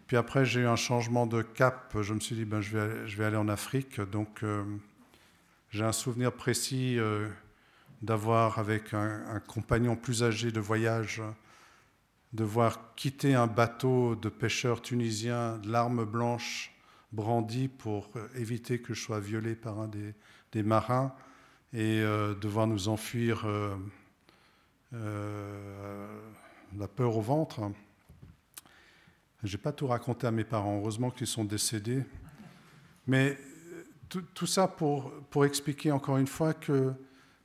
Puis 0.09 0.17
après, 0.17 0.45
j'ai 0.47 0.61
eu 0.61 0.67
un 0.67 0.75
changement 0.75 1.27
de 1.27 1.43
cap. 1.43 1.95
Je 2.01 2.15
me 2.15 2.21
suis 2.21 2.35
dit, 2.35 2.47
ben, 2.47 2.63
je, 2.63 2.73
vais 2.77 2.81
aller, 2.81 3.07
je 3.07 3.17
vais 3.19 3.27
aller 3.27 3.37
en 3.37 3.47
Afrique. 3.47 4.01
Donc, 4.01 4.43
euh, 4.43 4.65
j'ai 5.71 5.85
un 5.85 5.93
souvenir 5.93 6.33
précis 6.33 6.99
euh, 6.99 7.29
d'avoir, 8.01 8.59
avec 8.59 8.95
un, 8.95 9.39
compagnon 9.47 9.97
plus 9.97 10.23
âgé 10.23 10.51
de 10.51 10.61
voyage, 10.61 11.21
de 12.33 12.43
voir 12.43 12.95
quitter 12.97 13.35
un 13.35 13.47
bateau 13.47 14.17
de 14.17 14.31
pêcheurs 14.31 14.81
tunisiens, 14.81 15.61
l'arme 15.67 16.07
blanche, 16.07 16.75
brandi 17.13 17.69
pour 17.69 18.11
éviter 18.35 18.81
que 18.81 18.95
je 18.95 19.03
sois 19.03 19.21
violé 19.21 19.55
par 19.55 19.79
un 19.79 19.89
des, 19.89 20.63
marins 20.63 21.15
et 21.75 22.01
euh, 22.01 22.35
devoir 22.35 22.67
nous 22.67 22.89
enfuir 22.89 23.47
la 24.91 26.89
peur 26.97 27.15
au 27.15 27.21
ventre. 27.21 27.61
Je 29.45 29.57
n'ai 29.57 29.63
pas 29.63 29.73
tout 29.73 29.87
raconté 29.87 30.27
à 30.27 30.31
mes 30.31 30.45
parents, 30.45 30.79
heureusement 30.79 31.11
qu'ils 31.11 31.27
sont 31.27 31.45
décédés. 31.45 32.03
Mais 33.07 33.39
tout, 34.09 34.47
ça 34.47 34.67
pour, 34.67 35.13
pour, 35.31 35.45
expliquer 35.45 35.93
encore 35.93 36.19
une 36.19 36.27
fois 36.27 36.55
que 36.55 36.93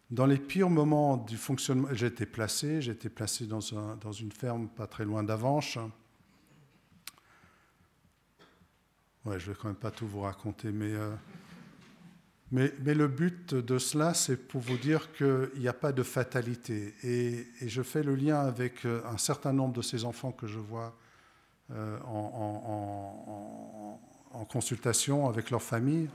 dans 0.10 0.26
les 0.26 0.38
pires 0.38 0.70
moments 0.70 1.18
du 1.18 1.38
fonctionnement, 1.38 1.90
j'étais 1.92 2.26
placé, 2.26 2.82
j'étais 2.82 3.10
placé 3.10 3.46
dans, 3.46 3.78
un, 3.78 3.96
dans, 3.98 4.12
une 4.12 4.32
ferme 4.32 4.68
pas 4.70 4.88
très 4.88 5.06
loin 5.06 5.24
d'Avanches. 5.24 5.78
Ouais, 9.26 9.40
je 9.40 9.52
vais 9.52 9.58
quand 9.60 9.68
même 9.68 9.76
pas 9.76 9.92
tout 9.92 10.08
vous 10.08 10.22
raconter, 10.22 10.70
euh, 10.74 11.16
mais, 12.52 12.74
mais, 12.82 12.94
le 12.94 13.08
but 13.08 13.54
de 13.54 13.78
cela, 13.78 14.14
c'est 14.14 14.36
pour 14.36 14.62
vous 14.62 14.78
dire 14.78 15.14
qu'il 15.14 15.50
n'y 15.58 15.68
a 15.68 15.74
pas 15.74 15.94
de 15.94 16.04
fatalité. 16.04 16.94
Et, 17.04 17.48
je 17.66 17.82
fais 17.82 18.04
le 18.04 18.16
lien 18.16 18.40
avec 18.40 18.86
euh, 18.86 19.02
un 19.06 19.18
certain 19.18 19.54
nombre 19.54 19.74
de 19.74 19.82
ces 19.82 20.04
enfants 20.04 20.32
que 20.32 20.48
je 20.48 20.60
vois 20.60 20.98
euh, 21.74 22.00
en, 22.02 24.00
consultation 24.50 25.28
avec 25.30 25.50
leur 25.50 25.62
famille. 25.64 26.10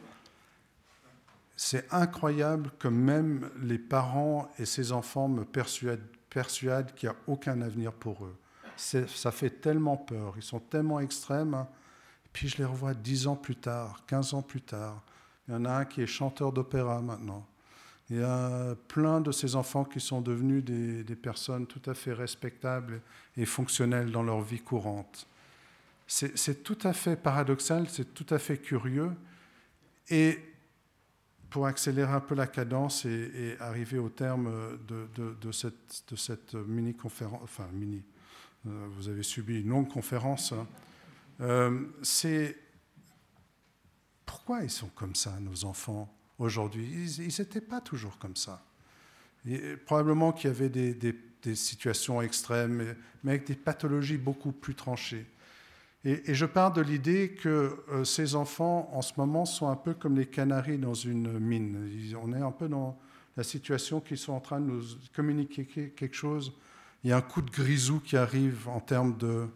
C'est 1.56 1.92
incroyable 1.92 2.70
que 2.78 2.86
même 2.86 3.50
les 3.62 3.78
parents 3.78 4.48
et 4.58 4.64
ces 4.64 4.92
enfants 4.92 5.28
me 5.28 5.44
persuadent, 5.44 6.94
qu'il 6.94 7.08
n'y 7.08 7.14
a 7.14 7.18
aucun 7.26 7.60
avenir 7.62 7.92
pour 7.92 8.24
eux. 8.24 8.36
Ça 8.76 9.32
fait 9.32 9.50
tellement 9.50 9.96
peur, 9.96 10.34
ils 10.36 10.42
sont 10.42 10.60
tellement 10.60 11.00
extrêmes. 11.00 11.54
Hein, 11.54 11.66
puis 12.32 12.48
je 12.48 12.58
les 12.58 12.64
revois 12.64 12.94
dix 12.94 13.26
ans 13.26 13.34
plus 13.34 13.56
tard, 13.56 14.04
quinze 14.06 14.34
ans 14.34 14.42
plus 14.42 14.62
tard. 14.62 15.02
Il 15.48 15.54
y 15.54 15.56
en 15.56 15.64
a 15.64 15.70
un 15.72 15.84
qui 15.84 16.02
est 16.02 16.06
chanteur 16.06 16.52
d'opéra 16.52 17.00
maintenant. 17.00 17.44
Il 18.10 18.18
y 18.18 18.22
a 18.22 18.74
plein 18.88 19.20
de 19.20 19.32
ces 19.32 19.54
enfants 19.54 19.84
qui 19.84 20.00
sont 20.00 20.20
devenus 20.20 20.64
des, 20.64 21.16
personnes 21.16 21.66
tout 21.66 21.82
à 21.90 21.94
fait 21.94 22.12
respectables 22.12 23.00
et 23.36 23.44
fonctionnelles 23.44 24.10
dans 24.10 24.22
leur 24.22 24.40
vie 24.40 24.60
courante. 24.60 25.26
C'est 26.10 26.64
tout 26.64 26.78
à 26.84 26.94
fait 26.94 27.16
paradoxal, 27.16 27.86
c'est 27.88 28.14
tout 28.14 28.26
à 28.34 28.38
fait 28.38 28.56
curieux. 28.56 29.12
Et 30.08 30.38
pour 31.50 31.66
accélérer 31.66 32.12
un 32.12 32.20
peu 32.20 32.34
la 32.34 32.46
cadence 32.46 33.04
et, 33.04 33.56
arriver 33.60 33.98
au 33.98 34.08
terme 34.08 34.78
de, 34.88 35.52
cette, 35.52 36.54
mini-conférence, 36.54 37.40
enfin 37.42 37.68
mini, 37.72 38.02
euh, 38.66 38.88
vous 38.96 39.08
avez 39.08 39.22
subi 39.22 39.60
une 39.60 39.68
longue 39.68 39.88
conférence, 39.88 40.52
hein. 40.52 40.66
Euh, 41.40 41.86
c'est 42.02 42.56
pourquoi 44.26 44.62
ils 44.62 44.70
sont 44.70 44.88
comme 44.88 45.14
ça, 45.14 45.38
nos 45.40 45.64
enfants, 45.64 46.12
aujourd'hui? 46.38 47.06
Ils 47.18 47.26
n'étaient 47.38 47.60
pas 47.60 47.80
toujours 47.80 48.18
comme 48.18 48.34
ça. 48.34 48.64
probablement 49.86 50.32
qu'il 50.32 50.48
y 50.48 50.52
avait 50.52 50.68
des, 50.68 51.14
situations 51.54 52.20
extrêmes, 52.20 52.96
mais 53.22 53.30
avec 53.30 53.46
des 53.46 53.54
pathologies 53.54 54.18
beaucoup 54.18 54.52
plus 54.52 54.74
tranchées. 54.74 55.26
Et, 56.04 56.34
je 56.34 56.46
pars 56.46 56.72
de 56.72 56.80
l'idée 56.80 57.30
que 57.30 57.84
euh, 57.90 58.04
ces 58.04 58.34
enfants, 58.34 58.88
en 58.92 59.02
ce 59.02 59.14
moment, 59.16 59.44
sont 59.44 59.68
un 59.68 59.76
peu 59.76 59.94
comme 59.94 60.16
les 60.16 60.26
canaris 60.26 60.78
dans 60.78 60.94
une 60.94 61.38
mine. 61.38 61.90
on 62.22 62.32
est 62.32 62.40
un 62.40 62.52
peu 62.52 62.68
dans 62.68 62.98
la 63.36 63.42
situation 63.42 64.00
qu'ils 64.00 64.18
sont 64.18 64.32
en 64.32 64.40
train 64.40 64.60
de 64.60 64.66
nous 64.66 64.82
communiquer 65.14 65.64
quelque 65.64 66.14
chose. 66.14 66.52
Il 67.04 67.10
y 67.10 67.12
a 67.12 67.16
un 67.16 67.22
coup 67.22 67.42
de 67.42 67.50
grisou 67.50 68.00
qui 68.00 68.16
arrive 68.16 68.68
en 68.68 68.80
termes 68.80 69.16
de, 69.16 69.48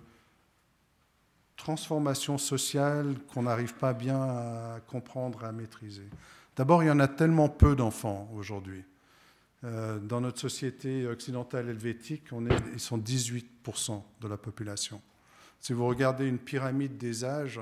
transformation 1.62 2.38
sociale 2.38 3.14
qu'on 3.32 3.44
n'arrive 3.44 3.74
pas 3.74 3.92
bien 3.92 4.20
à 4.20 4.80
comprendre, 4.88 5.44
à 5.44 5.52
maîtriser. 5.52 6.08
D'abord, 6.56 6.82
il 6.82 6.86
y 6.86 6.90
en 6.90 6.98
a 6.98 7.06
tellement 7.06 7.48
peu 7.48 7.76
d'enfants 7.76 8.28
aujourd'hui. 8.34 8.84
Euh, 9.62 10.00
dans 10.00 10.20
notre 10.20 10.40
société 10.40 11.06
occidentale 11.06 11.68
helvétique, 11.68 12.24
on 12.32 12.46
ils 12.72 12.80
sont 12.80 12.98
18% 12.98 14.02
de 14.20 14.28
la 14.28 14.36
population. 14.36 15.00
Si 15.62 15.72
vous 15.72 15.86
regardez 15.86 16.26
une 16.26 16.40
pyramide 16.40 16.98
des 16.98 17.24
âges, 17.24 17.60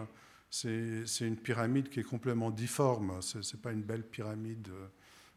c'est 0.48 1.04
une 1.20 1.36
pyramide 1.36 1.90
qui 1.90 2.00
est 2.00 2.04
complètement 2.04 2.50
difforme. 2.50 3.20
Ce 3.20 3.36
n'est 3.36 3.60
pas 3.62 3.72
une 3.72 3.82
belle 3.82 4.04
pyramide 4.04 4.68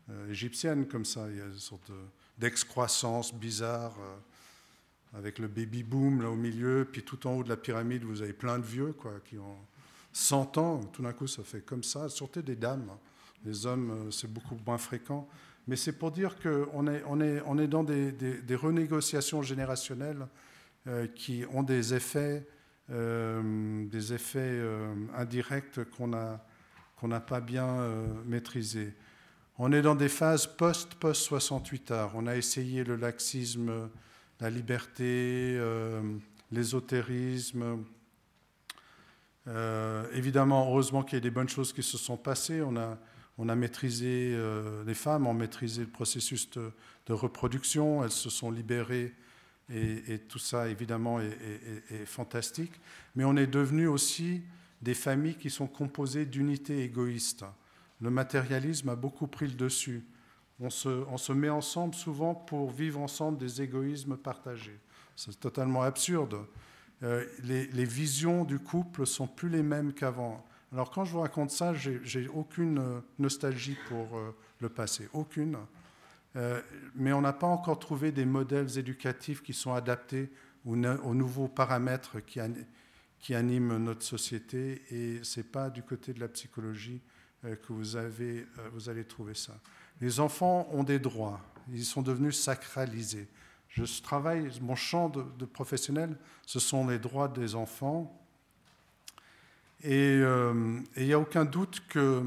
euh, 0.09 0.32
égyptienne 0.32 0.88
comme 0.88 1.03
ça. 1.03 1.28
Il 1.30 1.39
y 1.39 1.41
a 1.41 1.45
une 1.45 1.59
sorte 1.59 1.91
d'excroissance 2.38 3.34
bizarre. 3.34 3.93
Euh, 3.99 4.16
avec 5.16 5.39
le 5.39 5.47
baby 5.47 5.84
boom 5.84 6.24
là 6.24 6.30
au 6.30 6.36
milieu, 6.36 6.88
puis 6.91 7.03
tout 7.03 7.28
en 7.28 7.34
haut 7.34 7.43
de 7.43 7.49
la 7.49 7.57
pyramide, 7.57 8.03
vous 8.03 8.24
avez 8.24 8.34
plein 8.34 8.57
de 8.57 8.64
vieux 8.64 8.93
quoi, 8.93 9.11
qui 9.26 9.38
ont 9.38 9.57
100 10.14 10.57
ans. 10.57 10.80
Tout 10.86 11.03
d'un 11.03 11.14
coup, 11.14 11.28
ça 11.28 11.43
fait 11.43 11.61
comme 11.61 11.84
ça, 11.84 12.07
surtout 12.07 12.41
des 12.41 12.55
dames. 12.55 12.89
Les 13.45 13.66
hommes, 13.66 13.91
euh, 13.91 14.09
c'est 14.09 14.32
beaucoup 14.32 14.57
moins 14.66 14.78
fréquent. 14.78 15.28
Mais 15.68 15.76
c'est 15.76 15.91
pour 15.91 16.11
dire 16.11 16.38
qu'on 16.41 16.88
est, 16.88 17.03
on 17.07 17.20
est, 17.20 17.43
on 17.45 17.59
est 17.59 17.68
dans 17.68 17.84
des, 17.84 18.14
des, 18.14 18.55
renégociations 18.55 19.41
générationnelles 19.41 20.28
qui 21.16 21.45
ont 21.53 21.64
des 21.64 21.93
effets, 21.93 22.45
euh, 22.89 23.86
des 23.88 24.13
effets 24.13 24.61
indirects 25.15 25.79
qu'on 25.91 26.07
n'a 26.07 27.19
pas 27.19 27.41
bien 27.41 27.88
maîtrisés. 28.25 28.93
On 29.57 29.71
est 29.71 29.81
dans 29.81 29.95
des 29.95 30.09
phases 30.09 30.47
post-post-68 30.47 31.93
art. 31.93 32.11
On 32.15 32.27
a 32.27 32.36
essayé 32.36 32.84
le 32.84 32.95
laxisme 32.95 33.89
la 34.43 34.49
liberté, 34.49 35.55
euh, 35.57 36.01
l'ésotérisme. 36.51 37.86
Euh, 39.47 40.05
évidemment, 40.13 40.67
heureusement 40.69 41.03
qu'il 41.03 41.15
y 41.15 41.17
a 41.17 41.21
des 41.21 41.31
bonnes 41.31 41.47
choses 41.47 41.71
qui 41.71 41.81
se 41.81 41.97
sont 41.97 42.17
passées. 42.17 42.61
On 42.61 42.75
a, 42.75 42.97
on 43.38 43.47
a 43.47 43.55
maîtrisé, 43.55 44.34
euh, 44.36 44.84
les 44.86 44.93
femmes 44.93 45.27
ont 45.27 45.34
maîtrisé 45.34 45.81
le 45.81 45.89
processus 45.89 46.49
de, 46.49 46.71
reproduction, 47.13 48.03
elles 48.03 48.11
se 48.11 48.29
sont 48.29 48.51
libérées 48.51 49.13
et, 49.70 50.20
tout 50.28 50.39
ça, 50.39 50.68
évidemment, 50.68 51.20
est, 51.20 52.05
fantastique. 52.05 52.74
Mais 53.16 53.24
on 53.24 53.36
est 53.38 53.47
devenu 53.47 53.88
aussi 53.88 54.41
des 54.82 54.93
familles 54.93 55.36
qui 55.36 55.49
sont 55.49 55.68
composées 55.68 56.26
d'unités 56.26 56.84
égoïstes. 56.84 57.45
Le 58.01 58.09
matérialisme 58.09 58.89
a 58.89 58.95
beaucoup 58.95 59.28
pris 59.28 59.47
le 59.47 59.53
dessus 59.53 60.03
on 60.59 61.18
se, 61.18 61.34
met 61.34 61.49
ensemble 61.49 61.95
souvent 61.95 62.36
pour 62.36 62.72
vivre 62.72 62.99
ensemble 62.99 63.38
des 63.38 63.61
égoïsmes 63.61 64.18
partagés. 64.18 64.80
C'est 65.16 65.39
totalement 65.39 65.84
absurde. 65.84 66.38
Euh, 67.03 67.26
les, 67.43 67.86
visions 67.86 68.45
du 68.45 68.59
couple 68.59 69.05
sont 69.05 69.28
plus 69.28 69.49
les 69.49 69.64
mêmes 69.64 69.93
qu'avant. 69.93 70.45
Alors 70.72 70.89
quand 70.89 71.05
je 71.05 71.11
vous 71.11 71.22
raconte 71.22 71.51
ça, 71.51 71.74
j'ai 71.74 72.28
aucune 72.30 72.80
euh, 72.80 72.99
nostalgie 73.20 73.78
pour 73.88 74.18
euh, 74.18 74.36
le 74.59 74.70
passé, 74.70 75.09
aucune. 75.14 75.57
Mais 76.36 77.13
on 77.13 77.21
n'a 77.21 77.34
pas 77.34 77.47
encore 77.47 77.79
trouvé 77.79 78.11
des 78.11 78.25
modèles 78.25 78.77
éducatifs 78.77 79.43
qui 79.43 79.53
sont 79.53 79.73
adaptés 79.73 80.31
aux, 80.65 80.75
nouveaux 80.75 81.47
paramètres 81.47 82.19
qui, 82.19 83.36
animent 83.36 83.77
notre 83.77 84.03
société. 84.03 84.81
Et 84.89 85.23
ce 85.23 85.39
n'est 85.39 85.45
pas 85.45 85.69
du 85.69 85.84
côté 85.84 86.13
de 86.13 86.19
la 86.19 86.27
psychologie 86.27 87.01
que 87.43 87.73
vous, 87.73 87.95
avez, 87.95 88.47
vous 88.73 88.89
allez 88.89 89.03
trouver 89.03 89.36
ça. 89.36 89.53
Les 90.01 90.19
enfants 90.19 90.67
ont 90.71 90.84
des 90.84 90.99
droits, 90.99 91.39
ils 91.71 91.86
sont 91.86 92.01
devenus 92.01 92.39
sacralisés. 92.39 93.27
Je 93.69 93.84
travaille, 94.01 94.49
mon 94.61 94.75
champ 94.75 95.09
de, 95.09 95.45
professionnel, 95.45 96.15
ce 96.45 96.59
sont 96.59 96.88
les 96.88 96.99
droits 96.99 97.27
des 97.27 97.55
enfants. 97.55 98.19
Et 99.84 100.19
il 100.97 101.05
n'y 101.05 101.13
a 101.13 101.19
aucun 101.19 101.45
doute 101.45 101.84
que, 101.89 102.23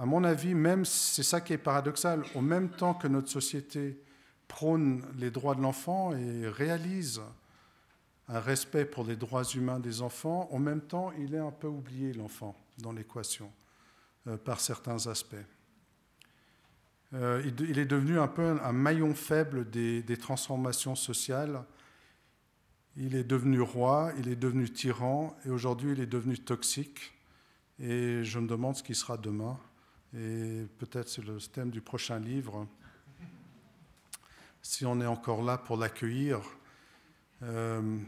à 0.00 0.06
mon 0.06 0.24
avis, 0.24 0.54
même 0.54 0.86
c'est 0.86 1.22
ça 1.22 1.42
qui 1.42 1.52
est 1.52 1.58
paradoxal, 1.58 2.22
au 2.34 2.40
même 2.40 2.70
temps 2.70 2.94
que 2.94 3.06
notre 3.06 3.28
société 3.28 4.02
prône 4.48 5.04
les 5.18 5.30
droits 5.30 5.54
de 5.54 5.60
l'enfant 5.60 6.16
et 6.16 6.48
réalise 6.48 7.20
un 8.26 8.40
respect 8.40 8.86
pour 8.86 9.04
les 9.04 9.14
droits 9.14 9.44
humains 9.44 9.78
des 9.78 10.00
enfants, 10.00 10.48
en 10.52 10.58
même 10.58 10.80
temps, 10.80 11.12
il 11.18 11.34
est 11.34 11.38
un 11.38 11.50
peu 11.50 11.66
oublié, 11.66 12.14
l'enfant, 12.14 12.56
dans 12.78 12.92
l'équation, 12.92 13.52
euh, 14.26 14.38
par 14.38 14.60
certains 14.60 15.06
aspects. 15.06 15.36
Euh, 17.12 17.42
il, 17.44 17.78
est 17.78 17.84
devenu 17.84 18.18
un 18.18 18.28
peu 18.28 18.58
un 18.62 18.72
maillon 18.72 19.14
faible 19.14 19.68
des, 19.68 20.02
des, 20.02 20.16
transformations 20.16 20.94
sociales. 20.94 21.62
Il 22.96 23.16
est 23.16 23.24
devenu 23.24 23.60
roi, 23.60 24.12
il 24.16 24.28
est 24.28 24.36
devenu 24.36 24.70
tyran, 24.70 25.36
et 25.44 25.50
aujourd'hui, 25.50 25.92
il 25.92 26.00
est 26.00 26.06
devenu 26.06 26.38
toxique. 26.38 27.12
Et 27.78 28.24
je 28.24 28.38
me 28.38 28.48
demande 28.48 28.76
ce 28.76 28.82
qui 28.82 28.94
sera 28.94 29.18
demain. 29.18 29.58
Et 30.14 30.66
peut-être 30.78 31.08
c'est 31.08 31.24
le 31.24 31.38
thème 31.38 31.70
du 31.70 31.80
prochain 31.80 32.18
livre 32.18 32.66
si 34.62 34.84
on 34.86 35.00
est 35.00 35.06
encore 35.06 35.42
là 35.42 35.58
pour 35.58 35.76
l'accueillir, 35.76 36.40
euh, 37.42 37.98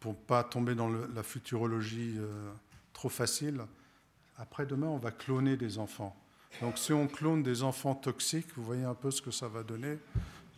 pour 0.00 0.12
ne 0.12 0.16
pas 0.16 0.44
tomber 0.44 0.74
dans 0.74 0.88
la 0.88 1.22
futurologie 1.22 2.16
euh, 2.18 2.52
trop 2.92 3.08
facile, 3.08 3.62
après-demain, 4.36 4.88
on 4.88 4.98
va 4.98 5.10
cloner 5.10 5.56
des 5.56 5.78
enfants. 5.78 6.16
Donc 6.60 6.78
si 6.78 6.92
on 6.92 7.06
clone 7.06 7.42
des 7.42 7.62
enfants 7.62 7.94
toxiques, 7.94 8.48
vous 8.56 8.62
voyez 8.62 8.84
un 8.84 8.94
peu 8.94 9.10
ce 9.10 9.22
que 9.22 9.30
ça 9.30 9.48
va 9.48 9.62
donner, 9.62 9.98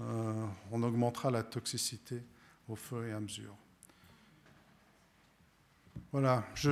euh, 0.01 0.47
on 0.73 0.83
augmentera 0.83 1.31
la 1.31 1.43
toxicité 1.43 2.23
au 2.69 2.75
fur 2.75 3.05
et 3.05 3.13
à 3.13 3.21
mesure. 3.21 3.55
Voilà, 6.13 6.45
je, 6.55 6.71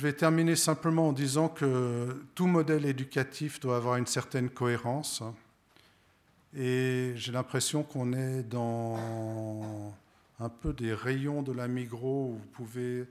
vais 0.00 0.14
terminer 0.14 0.56
simplement 0.56 1.08
en 1.08 1.12
disant 1.12 1.48
que 1.48 2.24
tout 2.34 2.46
modèle 2.46 2.86
éducatif 2.86 3.60
doit 3.60 3.76
avoir 3.76 3.96
une 3.96 4.06
certaine 4.06 4.48
cohérence. 4.48 5.22
Et 6.56 7.12
j'ai 7.14 7.32
l'impression 7.32 7.82
qu'on 7.82 8.14
est 8.14 8.42
dans 8.42 9.94
un 10.40 10.48
peu 10.48 10.72
des 10.72 10.94
rayons 10.94 11.42
de 11.42 11.52
la 11.52 11.68
Migros 11.68 12.30
où 12.30 12.36
vous 12.38 12.50
pouvez 12.52 13.06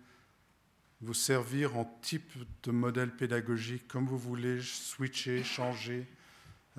vous 1.02 1.14
servir 1.14 1.78
en 1.78 1.86
type 2.02 2.34
de 2.64 2.72
modèle 2.72 3.16
pédagogique 3.16 3.88
comme 3.88 4.08
vous 4.08 4.18
voulez, 4.18 4.60
switcher, 4.62 5.44
changer 5.44 6.08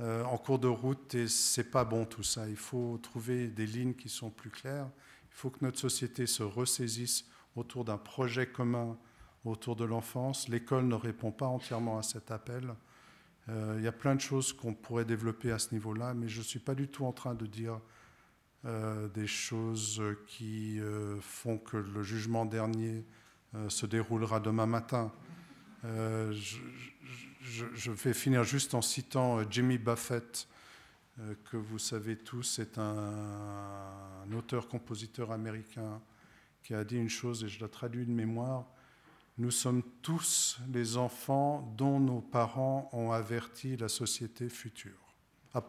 euh, 0.00 0.24
en 0.24 0.38
cours 0.38 0.58
de 0.58 0.66
route. 0.66 1.14
Et 1.14 1.28
c'est 1.28 1.70
pas 1.70 1.84
bon 1.84 2.04
tout 2.04 2.24
ça. 2.24 2.48
Il 2.48 2.56
faut 2.56 2.98
trouver 3.00 3.46
des 3.46 3.66
lignes 3.66 3.94
qui 3.94 4.08
sont 4.08 4.30
plus 4.30 4.50
claires. 4.50 4.88
Il 5.30 5.36
faut 5.36 5.50
que 5.50 5.64
notre 5.64 5.78
société 5.78 6.26
se 6.26 6.42
ressaisisse 6.42 7.24
autour 7.58 7.84
d'un 7.84 7.98
projet 7.98 8.46
commun 8.46 8.96
autour 9.44 9.76
de 9.76 9.84
l'enfance. 9.84 10.48
L'école 10.48 10.86
ne 10.86 10.94
répond 10.94 11.32
pas 11.32 11.46
entièrement 11.46 11.98
à 11.98 12.02
cet 12.02 12.30
appel. 12.30 12.74
Euh, 13.48 13.76
il 13.78 13.84
y 13.84 13.88
a 13.88 13.92
plein 13.92 14.14
de 14.14 14.20
choses 14.20 14.52
qu'on 14.52 14.74
pourrait 14.74 15.04
développer 15.04 15.50
à 15.50 15.58
ce 15.58 15.72
niveau-là, 15.72 16.14
mais 16.14 16.28
je 16.28 16.38
ne 16.38 16.44
suis 16.44 16.58
pas 16.58 16.74
du 16.74 16.88
tout 16.88 17.04
en 17.04 17.12
train 17.12 17.34
de 17.34 17.46
dire 17.46 17.80
euh, 18.64 19.08
des 19.08 19.26
choses 19.26 20.02
qui 20.26 20.80
euh, 20.80 21.20
font 21.20 21.58
que 21.58 21.76
le 21.76 22.02
jugement 22.02 22.44
dernier 22.44 23.04
se 23.68 23.86
déroulera 23.86 24.40
demain 24.40 24.66
matin. 24.66 25.10
Je, 25.82 26.60
vais 27.90 28.12
finir 28.12 28.44
juste 28.44 28.74
en 28.74 28.82
citant 28.82 29.40
Jimmy 29.50 29.78
Buffett, 29.78 30.46
que 31.50 31.56
vous 31.56 31.78
savez 31.78 32.18
tous, 32.18 32.42
c'est 32.42 32.76
un 32.76 34.30
auteur-compositeur 34.36 35.32
américain 35.32 36.02
qui 36.68 36.74
a 36.74 36.84
dit 36.84 36.98
une 36.98 37.08
chose, 37.08 37.44
et 37.44 37.48
je 37.48 37.60
la 37.60 37.68
traduis 37.68 38.04
de 38.04 38.10
mémoire, 38.10 38.66
nous 39.38 39.50
sommes 39.50 39.82
tous 40.02 40.60
les 40.70 40.98
enfants 40.98 41.74
dont 41.78 41.98
nos 41.98 42.20
parents 42.20 42.90
ont 42.92 43.10
averti 43.10 43.74
la 43.78 43.88
société 43.88 44.50
future. 44.50 45.14
vous 45.54 45.62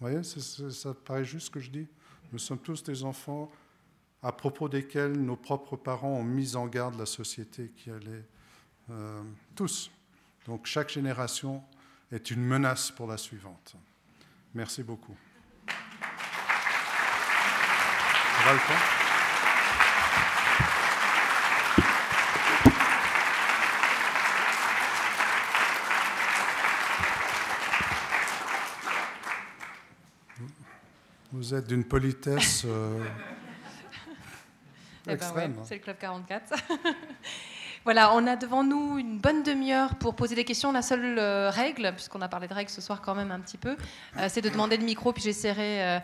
voyez, 0.00 0.24
ça 0.24 0.92
paraît 0.92 1.24
juste 1.24 1.46
ce 1.46 1.50
que 1.52 1.60
je 1.60 1.70
dis? 1.70 1.86
Nous 2.32 2.40
sommes 2.40 2.58
tous 2.58 2.82
des 2.82 3.04
enfants 3.04 3.48
à 4.20 4.32
propos 4.32 4.68
desquels 4.68 5.12
nos 5.12 5.36
propres 5.36 5.76
parents 5.76 6.14
ont 6.14 6.24
mis 6.24 6.56
en 6.56 6.66
garde 6.66 6.98
la 6.98 7.06
société 7.06 7.70
qui 7.76 7.88
allait... 7.88 8.24
Euh, 8.90 9.22
tous. 9.54 9.88
Donc 10.46 10.66
chaque 10.66 10.90
génération 10.90 11.62
est 12.10 12.32
une 12.32 12.42
menace 12.42 12.90
pour 12.90 13.06
la 13.06 13.18
suivante. 13.18 13.76
Merci 14.52 14.82
beaucoup. 14.82 15.16
Vous 31.48 31.54
êtes 31.54 31.66
d'une 31.66 31.84
politesse 31.84 32.64
euh, 32.66 32.98
eh 35.04 35.06
ben 35.06 35.14
extrême. 35.14 35.54
c'est 35.64 35.76
le 35.76 35.80
Club 35.80 35.96
44. 35.96 36.52
voilà, 37.84 38.14
on 38.14 38.26
a 38.26 38.36
devant 38.36 38.62
nous 38.62 38.98
une 38.98 39.18
bonne 39.18 39.42
demi-heure 39.42 39.94
pour 39.94 40.14
poser 40.14 40.34
des 40.34 40.44
questions. 40.44 40.72
La 40.72 40.82
seule 40.82 41.18
euh, 41.18 41.48
règle, 41.48 41.94
puisqu'on 41.94 42.20
a 42.20 42.28
parlé 42.28 42.48
de 42.48 42.52
règles 42.52 42.68
ce 42.68 42.82
soir 42.82 43.00
quand 43.00 43.14
même 43.14 43.30
un 43.30 43.40
petit 43.40 43.56
peu, 43.56 43.78
euh, 44.18 44.26
c'est 44.28 44.42
de 44.42 44.50
demander 44.50 44.76
le 44.76 44.84
micro, 44.84 45.14
puis 45.14 45.22
j'essaierai, 45.22 46.02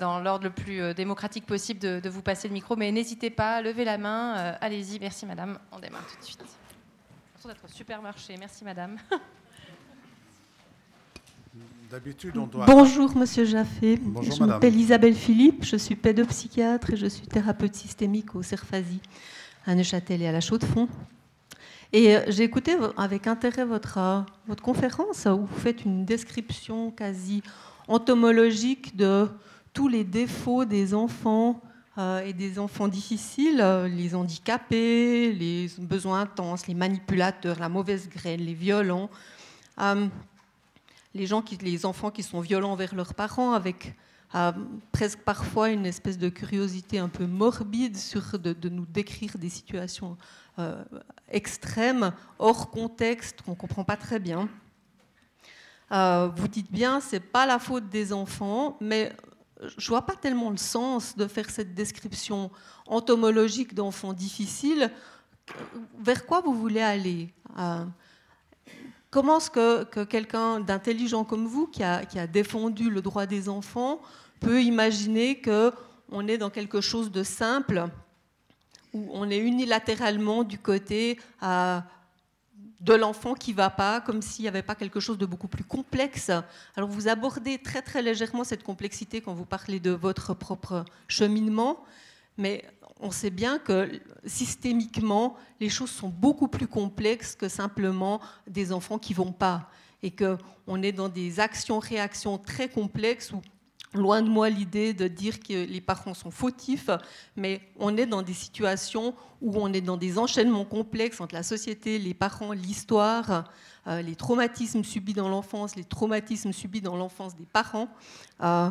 dans 0.00 0.20
l'ordre 0.20 0.44
le 0.44 0.50
plus 0.50 0.92
démocratique 0.92 1.46
possible, 1.46 1.80
de, 1.80 2.00
de, 2.00 2.08
vous 2.10 2.20
passer 2.20 2.48
le 2.48 2.52
micro. 2.52 2.76
Mais 2.76 2.92
n'hésitez 2.92 3.30
pas, 3.30 3.62
levez 3.62 3.86
la 3.86 3.96
main. 3.96 4.54
Allez-y, 4.60 5.00
merci 5.00 5.24
madame. 5.24 5.58
On 5.72 5.78
démarre 5.78 6.06
tout 6.06 6.18
de 6.18 6.24
suite. 6.24 6.44
d'être 7.46 7.70
supermarché. 7.70 8.36
Merci 8.38 8.66
madame. 8.66 8.98
Bonjour, 12.66 13.16
monsieur 13.16 13.44
Jaffé. 13.44 14.00
je 14.22 14.44
m'appelle 14.44 14.74
Isabelle 14.74 15.14
Philippe, 15.14 15.64
je 15.64 15.76
suis 15.76 15.94
pédopsychiatre 15.94 16.92
et 16.92 16.96
je 16.96 17.06
suis 17.06 17.26
thérapeute 17.26 17.74
systémique 17.74 18.34
au 18.34 18.42
Cerfasi, 18.42 19.00
à 19.64 19.74
Neuchâtel 19.74 20.22
et 20.22 20.26
à 20.26 20.32
la 20.32 20.40
Chaux-de-Fonds. 20.40 20.88
Et 21.92 22.16
euh, 22.16 22.22
j'ai 22.28 22.42
écouté 22.42 22.76
avec 22.96 23.28
intérêt 23.28 23.64
votre, 23.64 23.98
euh, 23.98 24.20
votre 24.48 24.62
conférence 24.62 25.26
où 25.26 25.46
vous 25.46 25.60
faites 25.60 25.84
une 25.84 26.04
description 26.04 26.90
quasi 26.90 27.42
entomologique 27.86 28.96
de 28.96 29.28
tous 29.72 29.86
les 29.86 30.02
défauts 30.02 30.64
des 30.64 30.94
enfants 30.94 31.60
euh, 31.98 32.26
et 32.26 32.32
des 32.32 32.58
enfants 32.58 32.88
difficiles, 32.88 33.64
les 33.88 34.16
handicapés, 34.16 35.32
les 35.32 35.70
besoins 35.78 36.22
intenses, 36.22 36.66
les 36.66 36.74
manipulateurs, 36.74 37.60
la 37.60 37.68
mauvaise 37.68 38.08
graine, 38.08 38.40
les 38.40 38.54
violents 38.54 39.08
les, 41.14 41.86
enfants 41.86 42.10
qui 42.10 42.22
sont 42.22 42.40
violents 42.40 42.72
envers 42.72 42.94
leurs 42.94 43.14
parents, 43.14 43.52
avec 43.52 43.94
euh, 44.34 44.52
presque 44.92 45.20
parfois 45.20 45.70
une 45.70 45.86
espèce 45.86 46.18
de 46.18 46.28
curiosité 46.28 46.98
un 46.98 47.08
peu 47.08 47.26
morbide 47.26 47.96
sur 47.96 48.38
de, 48.38 48.68
nous 48.68 48.86
décrire 48.86 49.38
des 49.38 49.48
situations 49.48 50.16
euh, 50.58 50.82
extrêmes, 51.28 52.12
hors 52.38 52.70
contexte, 52.70 53.42
qu'on 53.42 53.52
ne 53.52 53.56
comprend 53.56 53.84
pas 53.84 53.96
très 53.96 54.18
bien. 54.18 54.48
Euh, 55.92 56.28
vous 56.34 56.48
dites 56.48 56.72
bien, 56.72 57.00
c'est 57.00 57.20
pas 57.20 57.46
la 57.46 57.58
faute 57.58 57.88
des 57.88 58.12
enfants, 58.12 58.76
mais 58.80 59.12
je 59.78 59.88
vois 59.88 60.04
pas 60.04 60.16
tellement 60.16 60.50
le 60.50 60.56
sens 60.56 61.16
de 61.16 61.28
faire 61.28 61.48
cette 61.48 61.74
description 61.74 62.50
entomologique 62.86 63.74
d'enfants 63.74 64.12
difficiles. 64.12 64.90
Vers 66.00 66.26
quoi 66.26 66.40
vous 66.40 66.54
voulez 66.54 66.80
aller 66.80 67.32
Comment 69.14 69.36
est-ce 69.36 69.48
que, 69.48 70.02
quelqu'un 70.02 70.58
d'intelligent 70.58 71.22
comme 71.22 71.46
vous, 71.46 71.68
qui 71.68 71.84
a, 71.84 72.26
défendu 72.26 72.90
le 72.90 73.00
droit 73.00 73.26
des 73.26 73.48
enfants, 73.48 74.02
peut 74.40 74.60
imaginer 74.60 75.40
qu'on 75.40 76.26
est 76.26 76.36
dans 76.36 76.50
quelque 76.50 76.80
chose 76.80 77.12
de 77.12 77.22
simple, 77.22 77.86
où 78.92 79.08
on 79.12 79.30
est 79.30 79.38
unilatéralement 79.38 80.42
du 80.42 80.58
côté 80.58 81.20
de 81.40 82.92
l'enfant 82.92 83.34
qui 83.34 83.52
ne 83.52 83.56
va 83.56 83.70
pas, 83.70 84.00
comme 84.00 84.20
s'il 84.20 84.42
n'y 84.42 84.48
avait 84.48 84.64
pas 84.64 84.74
quelque 84.74 84.98
chose 84.98 85.16
de 85.16 85.26
beaucoup 85.26 85.46
plus 85.46 85.62
complexe? 85.62 86.32
Alors 86.74 86.88
vous 86.88 87.06
abordez 87.06 87.58
très 87.58 87.82
très 87.82 88.02
légèrement 88.02 88.42
cette 88.42 88.64
complexité 88.64 89.20
quand 89.20 89.32
vous 89.32 89.46
parlez 89.46 89.78
de 89.78 89.92
votre 89.92 90.34
propre 90.34 90.84
cheminement, 91.06 91.84
mais 92.36 92.64
on 93.00 93.10
sait 93.10 93.30
bien 93.30 93.58
que 93.58 94.00
systémiquement, 94.24 95.36
les 95.60 95.68
choses 95.68 95.90
sont 95.90 96.08
beaucoup 96.08 96.48
plus 96.48 96.66
complexes 96.66 97.34
que 97.34 97.48
simplement 97.48 98.20
des 98.46 98.72
enfants 98.72 98.98
qui 98.98 99.14
vont 99.14 99.32
pas. 99.32 99.68
Et 100.02 100.10
qu'on 100.10 100.82
est 100.82 100.92
dans 100.92 101.08
des 101.08 101.40
actions-réactions 101.40 102.38
très 102.38 102.68
complexes 102.68 103.32
où 103.32 103.40
Loin 103.94 104.22
de 104.22 104.28
moi 104.28 104.50
l'idée 104.50 104.92
de 104.92 105.06
dire 105.06 105.38
que 105.38 105.52
les 105.52 105.80
parents 105.80 106.14
sont 106.14 106.32
fautifs, 106.32 106.90
mais 107.36 107.60
on 107.78 107.96
est 107.96 108.06
dans 108.06 108.22
des 108.22 108.34
situations 108.34 109.14
où 109.40 109.52
on 109.56 109.72
est 109.72 109.80
dans 109.80 109.96
des 109.96 110.18
enchaînements 110.18 110.64
complexes 110.64 111.20
entre 111.20 111.36
la 111.36 111.44
société, 111.44 112.00
les 112.00 112.12
parents, 112.12 112.52
l'histoire, 112.52 113.44
euh, 113.86 114.02
les 114.02 114.16
traumatismes 114.16 114.82
subis 114.82 115.12
dans 115.12 115.28
l'enfance, 115.28 115.76
les 115.76 115.84
traumatismes 115.84 116.52
subis 116.52 116.80
dans 116.80 116.96
l'enfance 116.96 117.36
des 117.36 117.46
parents. 117.46 117.88
Euh, 118.42 118.68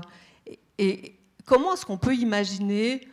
et, 0.78 1.16
comment 1.46 1.74
est-ce 1.74 1.86
qu'on 1.86 1.98
peut 1.98 2.16
imaginer 2.16 3.08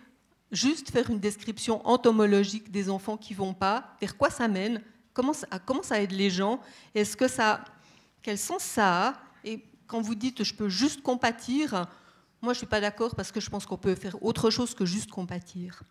juste 0.52 0.90
faire 0.90 1.10
une 1.10 1.20
description 1.20 1.86
entomologique 1.86 2.70
des 2.70 2.90
enfants 2.90 3.16
qui 3.16 3.34
vont 3.34 3.54
pas 3.54 3.96
Vers 4.00 4.16
quoi 4.16 4.30
ça 4.30 4.48
mène 4.48 4.82
comment 5.12 5.82
ça, 5.82 6.00
aide 6.00 6.12
les 6.12 6.30
gens 6.30 6.60
Est-ce 6.94 7.16
que 7.16 7.28
ça, 7.28 7.64
quel 8.22 8.38
sens 8.38 8.62
ça 8.62 9.08
a 9.08 9.14
Et 9.44 9.64
quand 9.86 10.00
vous 10.00 10.14
dites 10.14 10.44
je 10.44 10.54
peux 10.54 10.68
juste 10.68 11.02
compatir, 11.02 11.86
moi, 12.42 12.54
je 12.54 12.58
suis 12.58 12.66
pas 12.66 12.80
d'accord 12.80 13.14
parce 13.14 13.32
que 13.32 13.40
je 13.40 13.50
pense 13.50 13.66
qu'on 13.66 13.76
peut 13.76 13.94
faire 13.94 14.22
autre 14.22 14.48
chose 14.48 14.74
que 14.74 14.86
juste 14.86 15.10
compatir. 15.10 15.82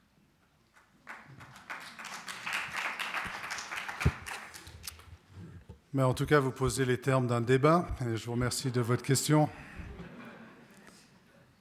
Mais 5.94 6.04
en 6.04 6.14
tout 6.14 6.26
cas, 6.26 6.40
vous 6.40 6.52
posez 6.52 6.86
les 6.86 7.00
termes 7.00 7.28
d'un 7.28 7.42
débat 7.42 7.88
et 8.02 8.16
je 8.16 8.26
vous 8.26 8.34
remercie 8.34 8.72
de 8.72 8.82
votre 8.82 9.04
question. 9.04 9.50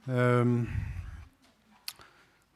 Euh, 0.08 0.62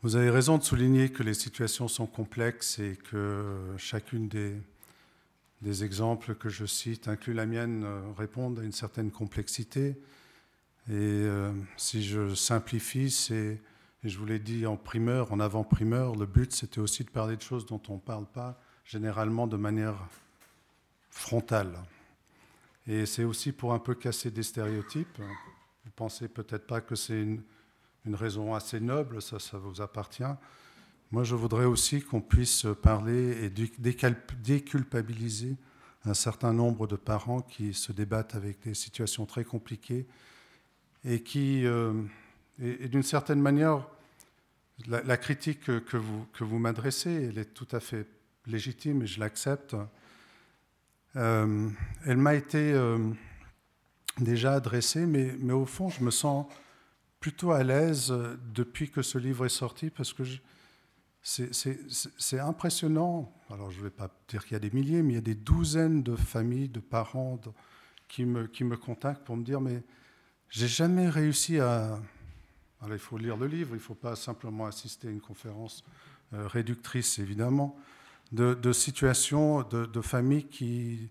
vous 0.02 0.16
avez 0.16 0.30
raison 0.30 0.58
de 0.58 0.64
souligner 0.64 1.10
que 1.10 1.22
les 1.22 1.34
situations 1.34 1.86
sont 1.86 2.06
complexes 2.06 2.80
et 2.80 2.98
que 3.10 3.44
chacune 3.76 4.28
des, 4.28 4.56
des 5.60 5.84
exemples 5.84 6.34
que 6.34 6.48
je 6.48 6.66
cite, 6.66 7.06
inclut 7.06 7.34
la 7.34 7.46
mienne, 7.46 7.84
euh, 7.84 8.00
répondent 8.18 8.58
à 8.58 8.64
une 8.64 8.72
certaine 8.72 9.12
complexité. 9.12 9.96
Et 10.88 10.90
euh, 10.90 11.52
si 11.76 12.02
je 12.02 12.34
simplifie, 12.34 13.12
c'est, 13.12 13.60
et 14.02 14.08
je 14.08 14.18
vous 14.18 14.26
l'ai 14.26 14.40
dit 14.40 14.66
en 14.66 14.76
primeur, 14.76 15.32
en 15.32 15.38
avant-primeur, 15.38 16.16
le 16.16 16.26
but 16.26 16.52
c'était 16.52 16.80
aussi 16.80 17.04
de 17.04 17.10
parler 17.10 17.36
de 17.36 17.42
choses 17.42 17.64
dont 17.66 17.80
on 17.88 17.94
ne 17.94 18.00
parle 18.00 18.26
pas 18.26 18.60
généralement 18.84 19.46
de 19.46 19.56
manière 19.56 19.94
frontale. 21.10 21.78
Et 22.88 23.06
c'est 23.06 23.22
aussi 23.22 23.52
pour 23.52 23.72
un 23.72 23.78
peu 23.78 23.94
casser 23.94 24.32
des 24.32 24.42
stéréotypes. 24.42 25.18
Vous 25.84 25.92
pensez 25.94 26.26
peut-être 26.26 26.66
pas 26.66 26.80
que 26.80 26.96
c'est 26.96 27.22
une, 27.22 27.42
une, 28.04 28.14
raison 28.14 28.54
assez 28.54 28.80
noble, 28.80 29.22
ça, 29.22 29.38
ça 29.38 29.58
vous 29.58 29.80
appartient. 29.80 30.22
Moi, 31.10 31.24
je 31.24 31.34
voudrais 31.34 31.66
aussi 31.66 32.02
qu'on 32.02 32.20
puisse 32.20 32.66
parler 32.82 33.44
et 33.44 33.50
déculpabiliser 33.50 35.56
un 36.04 36.14
certain 36.14 36.52
nombre 36.52 36.86
de 36.86 36.96
parents 36.96 37.42
qui 37.42 37.74
se 37.74 37.92
débattent 37.92 38.34
avec 38.34 38.60
des 38.60 38.74
situations 38.74 39.26
très 39.26 39.44
compliquées 39.44 40.06
et 41.04 41.22
qui, 41.22 41.66
euh, 41.66 41.92
et, 42.60 42.88
d'une 42.88 43.02
certaine 43.02 43.40
manière, 43.40 43.86
la, 44.86 45.16
critique 45.16 45.64
que 45.64 45.96
vous, 45.96 46.26
que 46.32 46.44
vous 46.44 46.58
m'adressez, 46.58 47.10
elle 47.10 47.38
est 47.38 47.54
tout 47.54 47.68
à 47.72 47.80
fait 47.80 48.06
légitime 48.46 49.02
et 49.02 49.06
je 49.06 49.20
l'accepte. 49.20 49.76
Euh, 51.16 51.68
elle 52.06 52.16
m'a 52.16 52.34
été 52.34 52.72
euh, 52.72 52.98
déjà 54.18 54.54
adressée, 54.54 55.06
mais, 55.06 55.36
mais, 55.38 55.52
au 55.52 55.66
fond, 55.66 55.88
je 55.88 56.02
me 56.02 56.10
sens 56.10 56.46
plutôt 57.23 57.53
à 57.53 57.62
l'aise 57.62 58.12
depuis 58.53 58.90
que 58.90 59.01
ce 59.01 59.16
livre 59.16 59.47
est 59.47 59.49
sorti 59.49 59.90
parce 59.90 60.12
que 60.12 60.24
c'est 61.23 62.40
impressionnant. 62.40 63.32
Alors, 63.49 63.70
je 63.70 63.78
ne 63.78 63.85
vais 63.85 63.90
pas 63.90 64.11
dire 64.27 64.43
qu'il 64.44 64.55
y 64.55 64.57
a 64.57 64.59
des 64.59 64.73
milliers, 64.73 65.03
mais 65.03 65.12
il 65.12 65.15
y 65.15 65.19
a 65.19 65.23
des 65.23 65.36
douzaines 65.36 66.03
de 66.03 66.16
familles, 66.16 66.69
de 66.69 66.81
parents 66.81 67.40
qui, 68.09 68.24
me, 68.24 68.49
qui 68.49 68.65
me 68.65 68.77
contactent 68.77 69.24
pour 69.24 69.36
me 69.36 69.44
dire 69.44 69.61
Mais 69.61 69.85
j'ai 70.49 70.66
jamais 70.66 71.09
réussi 71.09 71.61
à. 71.61 72.01
Alors, 72.81 72.97
il 72.97 72.99
faut 72.99 73.19
lire 73.19 73.36
le 73.36 73.47
livre, 73.47 73.70
il 73.70 73.78
ne 73.78 73.78
faut 73.78 73.94
pas 73.94 74.16
simplement 74.16 74.66
assister 74.66 75.07
à 75.07 75.11
une 75.12 75.20
conférence 75.20 75.85
euh, 76.35 76.49
réductrice, 76.49 77.20
évidemment, 77.20 77.77
de, 78.32 78.73
situations 78.73 79.62
de, 79.62 79.86
de, 79.86 80.01
familles 80.01 80.49
qui 80.49 81.09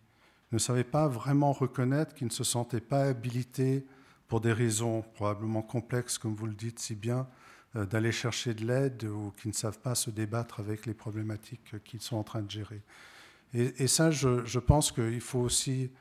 ne 0.52 0.58
savaient 0.58 0.84
pas 0.84 1.08
vraiment 1.08 1.54
reconnaître, 1.54 2.14
qui 2.14 2.26
ne 2.26 2.30
se 2.30 2.44
sentaient 2.44 2.82
pas 2.82 3.04
habilitées, 3.04 3.86
pour 4.32 4.40
des 4.40 4.54
raisons 4.54 5.02
probablement 5.16 5.62
complexes, 5.62 6.18
comme 6.18 6.36
vous 6.36 6.46
le 6.46 6.54
dites 6.54 6.80
si 6.80 6.96
bien, 6.96 7.28
euh, 7.76 7.86
d'aller 7.86 8.14
chercher 8.14 8.54
de 8.54 8.66
l'aide 8.66 9.04
ou 9.04 9.34
qui 9.36 9.50
ne 9.50 9.54
savent 9.54 9.80
pas 9.80 9.94
se 9.94 10.10
débattre 10.10 10.62
avec 10.62 10.86
les 10.86 10.94
problématiques 10.94 11.76
qu'ils 11.84 12.00
sont 12.00 12.16
en 12.16 12.24
train 12.24 12.42
de 12.42 12.50
gérer. 12.50 12.82
Et, 13.54 13.88
ça, 13.88 14.10
je, 14.10 14.60
pense 14.60 14.94
qu'il 14.94 15.20
faut 15.20 15.42
aussi 15.42 15.92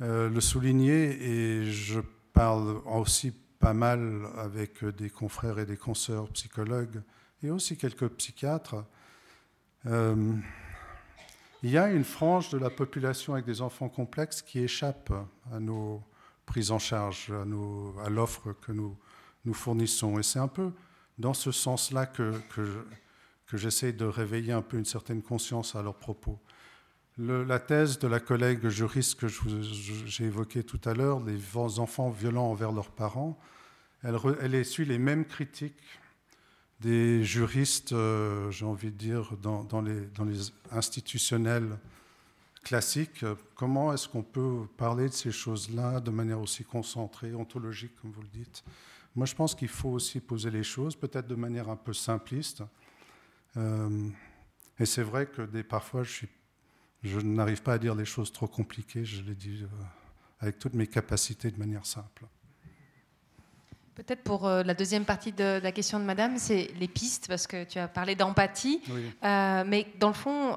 euh, 0.00 0.30
le 0.30 0.40
souligner 0.40 1.22
et 1.22 1.70
je 1.70 2.00
parle 2.32 2.80
aussi 2.86 3.34
pas 3.58 3.74
mal 3.74 4.24
avec 4.38 4.82
des 4.82 5.10
confrères 5.10 5.58
et 5.58 5.66
des 5.66 5.76
consoeurs 5.76 6.30
psychologues 6.30 7.02
et 7.42 7.50
aussi 7.50 7.76
quelques 7.76 8.08
psychiatres. 8.08 8.86
Euh, 9.84 10.32
il 11.62 11.68
y 11.68 11.76
a 11.76 11.90
une 11.90 12.04
frange 12.04 12.48
de 12.48 12.56
la 12.56 12.70
population 12.70 13.34
avec 13.34 13.44
des 13.44 13.60
enfants 13.60 13.90
complexes 13.90 14.40
qui 14.40 14.60
échappe 14.60 15.12
à 15.52 15.60
nos 15.60 16.02
prises 16.48 16.70
en 16.70 16.78
charge, 16.78 17.30
à, 17.30 18.08
l'offre 18.08 18.54
que 18.60 18.72
nous, 18.72 18.96
nous 19.44 19.54
fournissons. 19.54 20.18
Et 20.18 20.22
c'est 20.22 20.38
un 20.38 20.48
peu 20.48 20.72
dans 21.18 21.34
ce 21.34 21.52
sens-là 21.52 22.06
que, 22.06 22.32
que, 22.54 23.56
j'essaie 23.56 23.92
de 23.92 24.04
réveiller 24.04 24.52
un 24.52 24.62
peu 24.62 24.78
une 24.78 24.84
certaine 24.84 25.22
conscience 25.22 25.76
à 25.76 25.82
leurs 25.82 25.98
propos 25.98 26.38
la 27.20 27.58
thèse 27.58 27.98
de 27.98 28.06
la 28.06 28.20
collègue 28.20 28.68
juriste 28.68 29.16
que 29.16 29.26
j'ai 29.26 30.24
évoquée 30.24 30.62
tout 30.62 30.80
à 30.84 30.94
l'heure, 30.94 31.20
les 31.20 31.56
enfants 31.56 32.10
violents 32.10 32.50
envers 32.50 32.70
leurs 32.70 32.92
parents, 32.92 33.36
elle, 34.04 34.16
elle 34.40 34.54
essuie 34.54 34.84
les 34.84 34.98
mêmes 34.98 35.24
critiques 35.24 35.82
des 36.80 37.24
juristes, 37.24 37.92
euh, 37.92 38.50
j'ai 38.50 38.64
envie 38.64 38.92
de 38.92 38.96
dire, 38.96 39.32
dans, 39.42 39.82
les, 39.82 40.08
institutionnels 40.70 41.78
classiques. 42.62 43.24
Comment 43.54 43.92
est-ce 43.92 44.08
qu'on 44.08 44.22
peut 44.22 44.66
parler 44.76 45.08
de 45.08 45.14
ces 45.14 45.30
choses-là 45.30 46.00
de 46.00 46.10
manière 46.10 46.40
aussi 46.40 46.64
concentrée, 46.64 47.34
ontologique, 47.34 47.96
comme 48.00 48.12
vous 48.12 48.22
le 48.22 48.28
dites? 48.28 48.64
Moi, 49.14 49.26
je 49.26 49.34
pense 49.34 49.54
qu'il 49.54 49.68
faut 49.68 49.90
aussi 49.90 50.20
poser 50.20 50.50
les 50.50 50.62
choses, 50.62 50.94
peut-être 50.94 51.26
de 51.26 51.34
manière 51.34 51.68
un 51.68 51.76
peu 51.76 51.92
simpliste. 51.92 52.62
Euh, 53.56 54.08
et 54.78 54.86
c'est 54.86 55.02
vrai 55.02 55.26
que 55.26 55.42
des, 55.42 55.62
parfois, 55.62 56.02
je 56.04 56.10
suis 56.10 56.28
je 57.02 57.20
n'arrive 57.20 57.62
pas 57.62 57.74
à 57.74 57.78
dire 57.78 57.94
les 57.94 58.04
choses 58.04 58.32
trop 58.32 58.48
compliquées, 58.48 59.04
je 59.04 59.22
les 59.22 59.34
dis 59.34 59.62
euh, 59.62 59.66
avec 60.40 60.58
toutes 60.58 60.74
mes 60.74 60.86
capacités 60.86 61.50
de 61.50 61.58
manière 61.58 61.86
simple. 61.86 62.24
Peut-être 63.94 64.22
pour 64.22 64.46
euh, 64.46 64.62
la 64.62 64.74
deuxième 64.74 65.04
partie 65.04 65.32
de, 65.32 65.60
la 65.62 65.72
question 65.72 65.98
de 65.98 66.04
Madame, 66.04 66.38
c'est 66.38 66.70
les 66.78 66.88
pistes, 66.88 67.26
parce 67.28 67.46
que 67.46 67.64
tu 67.64 67.78
as 67.78 67.88
parlé 67.88 68.14
d'empathie. 68.14 68.80
Euh, 69.24 69.64
mais 69.66 69.86
dans 69.98 70.08
le 70.08 70.14
fond, 70.14 70.56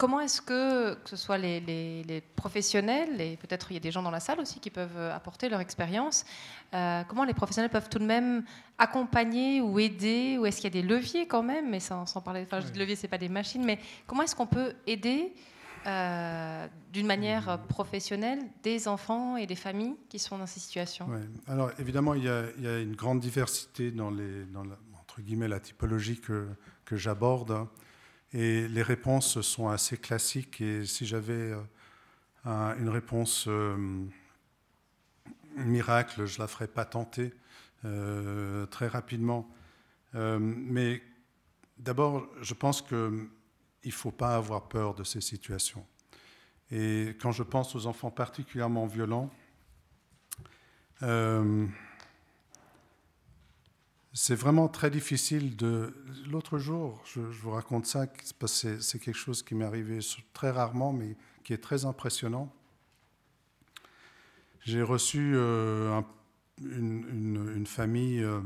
comment 0.00 0.20
est-ce 0.20 0.40
que, 0.40 0.94
que 0.94 1.10
ce 1.10 1.16
soit 1.16 1.36
les, 1.36 2.22
professionnels, 2.34 3.20
et 3.20 3.36
peut-être 3.36 3.70
il 3.70 3.74
y 3.74 3.76
a 3.76 3.80
des 3.80 3.90
gens 3.90 4.02
dans 4.02 4.10
la 4.10 4.18
salle 4.18 4.40
aussi 4.40 4.58
qui 4.58 4.70
peuvent 4.70 4.98
apporter 4.98 5.50
leur 5.50 5.60
expérience, 5.60 6.24
comment 6.72 7.24
les 7.24 7.34
professionnels 7.34 7.70
peuvent 7.70 7.90
tout 7.90 7.98
de 7.98 8.06
même 8.06 8.42
accompagner 8.78 9.60
ou 9.60 9.78
aider 9.78 10.38
Ou 10.38 10.46
est-ce 10.46 10.56
qu'il 10.56 10.74
y 10.74 10.78
a 10.78 10.82
des 10.82 10.88
leviers 10.88 11.26
quand 11.26 11.42
même 11.42 11.68
Mais 11.68 11.80
sans, 11.80 12.06
parler, 12.24 12.40
enfin, 12.44 12.60
je 12.60 12.68
dis 12.68 12.78
levier, 12.78 12.96
c'est 12.96 13.08
pas 13.08 13.18
des 13.18 13.28
machines, 13.28 13.62
mais 13.62 13.78
comment 14.06 14.22
est-ce 14.22 14.34
qu'on 14.34 14.46
peut 14.46 14.72
aider 14.86 15.34
euh, 15.86 16.66
d'une 16.94 17.06
manière 17.06 17.60
professionnelle 17.68 18.40
des 18.62 18.88
enfants 18.88 19.36
et 19.36 19.46
des 19.46 19.54
familles 19.54 19.96
qui 20.08 20.18
sont 20.18 20.38
dans 20.38 20.46
ces 20.46 20.60
situations? 20.60 21.08
Alors 21.46 21.72
évidemment, 21.78 22.14
il 22.14 22.24
y, 22.24 22.28
a, 22.28 22.78
une 22.78 22.96
grande 22.96 23.20
diversité 23.20 23.90
dans, 23.90 24.10
les, 24.10 24.44
dans 24.46 24.64
la, 24.64 24.78
entre 24.98 25.20
guillemets, 25.20 25.48
la 25.48 25.60
typologie 25.60 26.18
que, 26.18 26.48
que 26.86 26.96
j'aborde. 26.96 27.66
Et 28.32 28.68
les 28.68 28.82
réponses 28.82 29.40
sont 29.40 29.68
assez 29.68 29.96
classiques. 29.96 30.60
Et 30.60 30.86
si 30.86 31.06
j'avais 31.06 31.52
euh, 32.46 32.76
une 32.78 32.88
réponse 32.88 33.46
euh, 33.48 34.06
miracle, 35.56 36.26
je 36.26 36.38
la 36.38 36.46
ferais 36.46 36.68
pas 36.68 36.84
tenter. 36.84 37.32
Euh, 37.86 38.66
très 38.66 38.88
rapidement. 38.88 39.48
Mais 40.12 41.02
d'abord, 41.78 42.28
je 42.42 42.52
pense 42.52 42.82
qu'il 42.82 42.98
ne 42.98 43.90
faut 43.90 44.10
pas 44.10 44.36
avoir 44.36 44.68
peur 44.68 44.94
de 44.94 45.02
ces 45.02 45.20
situations. 45.20 45.86
Et 46.70 47.16
quand 47.20 47.32
je 47.32 47.42
pense 47.42 47.74
aux 47.74 47.86
enfants 47.86 48.10
particulièrement 48.10 48.86
violents, 48.86 49.30
c'est 54.12 54.34
vraiment 54.34 54.68
très 54.68 54.90
difficile 54.90 55.56
de... 55.56 55.94
L'autre 56.28 56.58
jour, 56.58 57.02
je, 57.04 57.20
vous 57.20 57.50
raconte 57.50 57.86
ça, 57.86 58.06
parce 58.38 58.62
que 58.62 58.80
c'est 58.80 58.98
quelque 58.98 59.16
chose 59.16 59.42
qui 59.42 59.54
m'est 59.54 59.64
arrivé 59.64 60.00
très 60.32 60.50
rarement, 60.50 60.92
mais 60.92 61.16
qui 61.44 61.52
est 61.52 61.62
très 61.62 61.84
impressionnant. 61.84 62.52
J'ai 64.64 64.82
reçu 64.82 65.36
un 65.36 66.04
une, 66.62 67.66
famille. 67.66 68.22
Euh, 68.22 68.40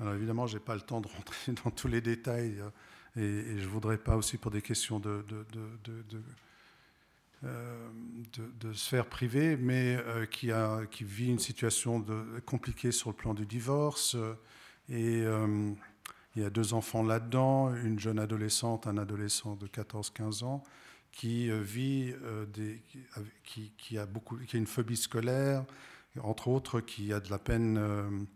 alors 0.00 0.14
évidemment, 0.14 0.46
je 0.46 0.54
n'ai 0.54 0.62
pas 0.62 0.74
le 0.74 0.80
temps 0.80 1.00
de 1.00 1.08
rentrer 1.08 1.52
dans 1.64 1.70
tous 1.70 1.88
les 1.88 2.00
détails 2.00 2.60
euh, 2.60 2.70
et, 3.16 3.58
je 3.58 3.64
ne 3.64 3.70
voudrais 3.70 3.98
pas 3.98 4.16
aussi 4.16 4.36
pour 4.36 4.50
des 4.50 4.62
questions 4.62 5.00
de, 5.00 5.24
sphère 8.74 9.06
privée, 9.06 9.56
mais 9.56 9.98
qui, 10.30 10.52
a, 10.52 10.86
qui 10.90 11.04
vit 11.04 11.30
une 11.30 11.38
situation 11.38 12.00
de, 12.00 12.40
compliquée 12.44 12.92
sur 12.92 13.10
le 13.10 13.16
plan 13.16 13.34
du 13.34 13.46
divorce. 13.46 14.16
et 14.88 15.24
il 16.34 16.42
y 16.42 16.44
a 16.44 16.50
deux 16.50 16.74
enfants 16.74 17.02
là-dedans, 17.02 17.74
une 17.74 17.98
jeune 17.98 18.18
adolescente, 18.18 18.86
un 18.86 18.98
adolescent 18.98 19.56
de 19.56 19.66
14-15 19.66 20.44
ans, 20.44 20.62
qui 21.12 21.50
vit 21.62 22.14
des, 22.52 22.82
qui, 23.44 23.98
a 23.98 24.06
beaucoup, 24.06 24.36
qui 24.38 24.56
a 24.56 24.58
une 24.58 24.66
phobie 24.66 24.96
scolaire, 24.96 25.64
entre 26.22 26.48
autres, 26.48 26.80
qui 26.80 27.12
a 27.12 27.20
de 27.20 27.30
la 27.30 27.38
peine 27.38 28.26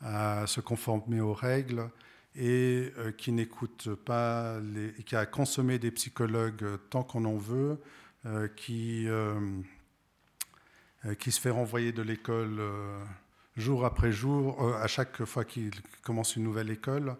à 0.00 0.46
se 0.46 0.60
conformer 0.60 1.20
aux 1.20 1.34
règles 1.34 1.90
et 2.36 2.92
euh, 2.98 3.12
qui 3.12 3.32
n'écoute 3.32 3.94
pas, 3.94 4.58
qui 5.06 5.16
a 5.16 5.26
consommé 5.26 5.78
des 5.78 5.90
psychologues 5.90 6.64
tant 6.90 7.02
qu'on 7.02 7.24
en 7.24 7.36
veut, 7.36 7.72
euh, 7.72 7.76
qui, 8.56 9.06
euh, 9.08 9.40
qui 11.18 11.30
se 11.32 11.40
fait 11.40 11.50
renvoyer 11.50 11.92
de 11.92 12.02
l'école 12.02 12.60
jour 13.56 13.84
après 13.84 14.12
jour, 14.12 14.74
à 14.76 14.86
chaque 14.86 15.24
fois 15.24 15.44
qu'il 15.44 15.70
commence 16.02 16.36
une 16.36 16.44
nouvelle 16.44 16.70
école. 16.70 17.16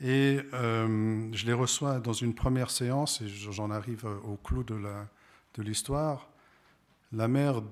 Et 0.00 0.40
je 0.52 1.46
les 1.46 1.52
reçois 1.52 2.00
dans 2.00 2.12
une 2.12 2.34
première 2.34 2.70
séance, 2.70 3.20
et 3.20 3.28
j'en 3.28 3.70
arrive 3.70 4.06
au 4.24 4.36
clou 4.36 4.64
de 4.64 5.62
l'histoire. 5.62 6.28
La, 7.12 7.28
mère 7.28 7.62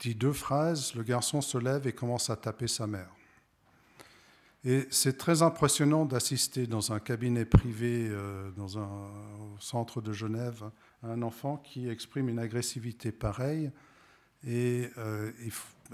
dit 0.00 0.14
deux 0.14 0.32
phrases, 0.32 0.94
le 0.94 1.02
garçon 1.02 1.40
se 1.40 1.58
lève 1.58 1.86
et 1.86 1.92
commence 1.92 2.30
à 2.30 2.36
taper 2.36 2.68
sa 2.68 2.86
mère. 2.86 3.10
Et 4.64 4.86
c'est 4.90 5.16
très 5.16 5.42
impressionnant 5.42 6.04
d'assister 6.04 6.66
dans 6.66 6.92
un 6.92 6.98
cabinet 6.98 7.44
privé, 7.44 8.08
euh, 8.10 8.50
dans 8.52 8.78
un 8.78 9.08
centre 9.60 10.00
de 10.00 10.12
Genève, 10.12 10.70
un 11.02 11.22
enfant 11.22 11.56
qui 11.56 11.88
exprime 11.88 12.28
une 12.28 12.38
agressivité 12.38 13.12
pareille. 13.12 13.70
Et 14.46 14.88
euh, 14.98 15.30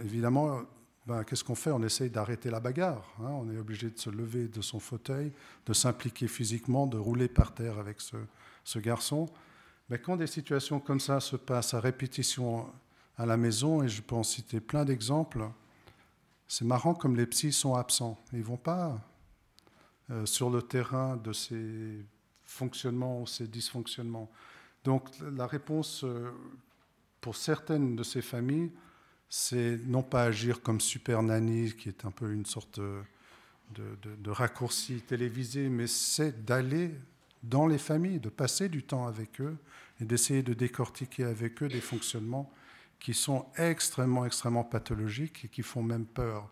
évidemment, 0.03 0.63
ben, 1.07 1.23
qu'est-ce 1.25 1.45
qu'on 1.45 1.55
fait? 1.55 1.71
On 1.71 1.83
essaye 1.83 2.09
d'arrêter 2.09 2.51
la 2.51 2.61
bagarre. 2.61 3.05
Hein. 3.21 3.29
on 3.31 3.51
est 3.51 3.59
obligé 3.59 3.91
de 3.91 3.99
se 3.99 4.09
lever 4.09 4.49
de 4.49 4.63
son 4.63 4.81
fauteuil, 4.81 5.33
de 5.67 5.73
s'impliquer 5.75 6.29
physiquement, 6.29 6.87
de 6.87 6.97
rouler 6.97 7.29
par 7.29 7.53
terre 7.53 7.79
avec 7.79 7.99
ce, 8.01 8.79
garçon. 8.79 9.29
Mais 9.91 9.99
quand 9.99 10.17
des 10.17 10.27
situations 10.27 10.81
comme 10.81 11.01
ça 11.01 11.21
se 11.21 11.37
passent 11.37 11.75
à 11.75 11.81
répétition 11.81 12.67
à 13.19 13.27
la 13.27 13.37
maison, 13.37 13.83
et 13.83 13.89
je 13.89 14.01
peux 14.01 14.15
en 14.15 14.23
citer 14.23 14.61
plein 14.61 14.87
d'exemples, 14.87 15.47
c'est 16.49 16.65
marrant 16.65 16.95
comme 16.95 17.17
les 17.17 17.27
psys 17.27 17.53
sont 17.53 17.75
absents. 17.75 18.19
Ils 18.33 18.43
vont 18.43 18.57
pas 18.57 18.99
euh, 20.11 20.25
sur 20.25 20.49
le 20.49 20.63
terrain 20.63 21.17
de 21.17 21.33
ces 21.33 22.05
fonctionnements 22.45 23.21
ou 23.21 23.27
ces 23.27 23.47
dysfonctionnements. 23.47 24.31
Donc 24.85 25.09
la 25.21 25.47
réponse 25.47 26.05
euh, 26.05 26.31
pour 27.21 27.37
certaines 27.37 27.97
de 27.97 28.03
ces 28.03 28.23
familles, 28.23 28.71
c'est 29.29 29.79
non 29.87 30.03
pas 30.03 30.25
agir 30.25 30.63
comme 30.63 30.81
super 30.81 31.23
nanny, 31.23 31.73
qui 31.73 31.89
est 31.89 32.05
un 32.05 32.11
peu 32.11 32.33
une 32.33 32.47
sorte 32.47 32.79
de, 32.79 33.03
de 34.05 34.31
raccourci 34.31 35.01
télévisé, 35.01 35.69
mais 35.69 35.87
c'est 35.87 36.45
d'aller 36.45 36.95
dans 37.43 37.67
les 37.67 37.79
familles, 37.79 38.21
de 38.21 38.29
passer 38.29 38.69
du 38.69 38.83
temps 38.83 39.07
avec 39.07 39.41
eux 39.41 39.57
et 40.01 40.05
d'essayer 40.05 40.43
de 40.43 40.55
décortiquer 40.55 41.25
avec 41.25 41.63
eux 41.63 41.69
des 41.69 41.81
fonctionnements 41.81 42.51
qui 42.99 43.15
sont 43.15 43.47
extrêmement, 43.57 44.25
extrêmement 44.25 44.65
pathologiques 44.65 45.45
et 45.45 45.49
qui 45.49 45.63
font 45.63 45.83
même 45.83 46.07
peur. 46.07 46.49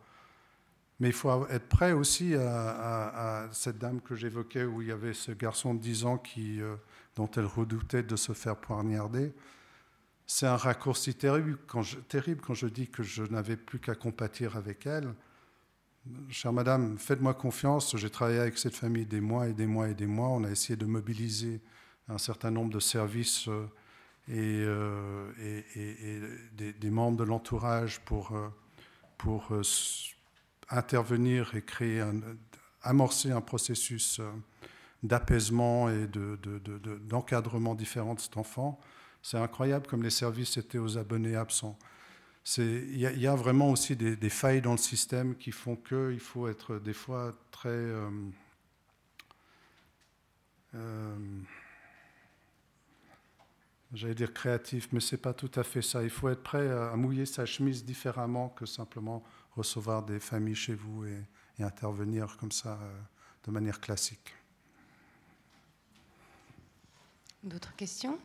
Mais 1.02 1.08
il 1.08 1.14
faut 1.14 1.48
être 1.48 1.66
prêt 1.66 1.90
aussi 1.90 2.36
à, 2.36 3.48
cette 3.50 3.76
dame 3.76 4.00
que 4.00 4.14
j'évoquais, 4.14 4.62
où 4.62 4.82
il 4.82 4.86
y 4.86 4.92
avait 4.92 5.14
ce 5.14 5.32
garçon 5.32 5.74
de 5.74 5.80
10 5.80 6.04
ans 6.04 6.16
qui, 6.16 6.62
euh, 6.62 6.76
dont 7.16 7.28
elle 7.36 7.46
redoutait 7.46 8.04
de 8.04 8.14
se 8.14 8.32
faire 8.34 8.54
poignarder. 8.54 9.32
C'est 10.28 10.46
un 10.46 10.56
raccourci 10.56 11.16
terrible 11.16 11.58
quand, 11.66 11.82
je, 11.82 12.66
dis 12.68 12.86
que 12.86 13.02
je 13.02 13.24
n'avais 13.24 13.56
plus 13.56 13.80
qu'à 13.80 13.96
compatir 13.96 14.56
avec 14.56 14.86
elle. 14.86 15.12
Chère 16.30 16.52
madame, 16.52 16.96
faites-moi 16.98 17.34
confiance, 17.34 17.96
j'ai 17.96 18.08
travaillé 18.08 18.38
avec 18.38 18.56
cette 18.56 18.76
famille 18.76 19.04
des 19.04 19.20
mois 19.20 19.48
et 19.48 19.54
des 19.54 19.66
mois 19.66 19.88
et 19.88 19.94
des 19.94 20.06
mois. 20.06 20.28
On 20.28 20.44
a 20.44 20.50
essayé 20.50 20.76
de 20.76 20.86
mobiliser 20.86 21.60
un 22.06 22.18
certain 22.18 22.52
nombre 22.52 22.72
de 22.72 22.78
services. 22.78 23.48
Euh, 23.48 23.66
euh, 24.30 25.32
et, 25.74 26.72
des, 26.74 26.90
membres 26.90 27.16
de 27.16 27.24
l'entourage 27.24 27.98
pour, 28.04 28.38
pour 29.18 29.48
intervenir 30.72 31.54
et 31.54 31.62
créer 31.62 32.02
amorcer 32.82 33.30
un 33.30 33.40
processus 33.40 34.20
d'apaisement 35.02 35.88
et 35.88 36.06
d'encadrement 36.06 37.74
de, 37.74 37.78
différent 37.78 38.14
de 38.14 38.20
cet 38.20 38.36
enfant. 38.36 38.80
C'est 39.22 39.38
incroyable 39.38 39.86
comme 39.86 40.02
les 40.02 40.10
services 40.10 40.56
étaient 40.56 40.78
aux 40.78 40.98
abonnés 40.98 41.36
absents. 41.36 41.78
Il 42.58 42.98
y, 42.98 43.26
a 43.26 43.36
vraiment 43.36 43.70
aussi 43.70 43.94
des, 43.94 44.30
failles 44.30 44.62
dans 44.62 44.72
le 44.72 44.78
système 44.78 45.36
qui 45.36 45.52
font 45.52 45.76
qu'il 45.76 46.18
faut 46.18 46.48
être 46.48 46.78
des 46.78 46.92
fois 46.92 47.32
très 47.52 47.92
j'allais 53.92 54.14
dire 54.14 54.32
créatif, 54.32 54.88
mais 54.92 55.00
ce 55.00 55.14
n'est 55.14 55.20
pas 55.20 55.34
tout 55.34 55.50
à 55.54 55.62
fait 55.62 55.82
ça. 55.82 56.02
Il 56.02 56.10
faut 56.10 56.28
être 56.28 56.42
prêt 56.42 56.68
à 56.68 56.96
mouiller 56.96 57.26
sa 57.26 57.46
chemise 57.46 57.84
différemment 57.84 58.48
que 58.50 58.66
simplement 58.66 59.22
recevoir 59.56 60.02
des 60.02 60.20
familles 60.20 60.54
chez 60.54 60.74
vous 60.74 61.04
et, 61.04 61.24
intervenir 61.62 62.36
comme 62.38 62.50
ça 62.50 62.76
euh, 62.82 63.00
de 63.44 63.52
manière 63.52 63.80
classique. 63.80 64.34
D'autres 67.44 67.72
questions? 67.76 68.18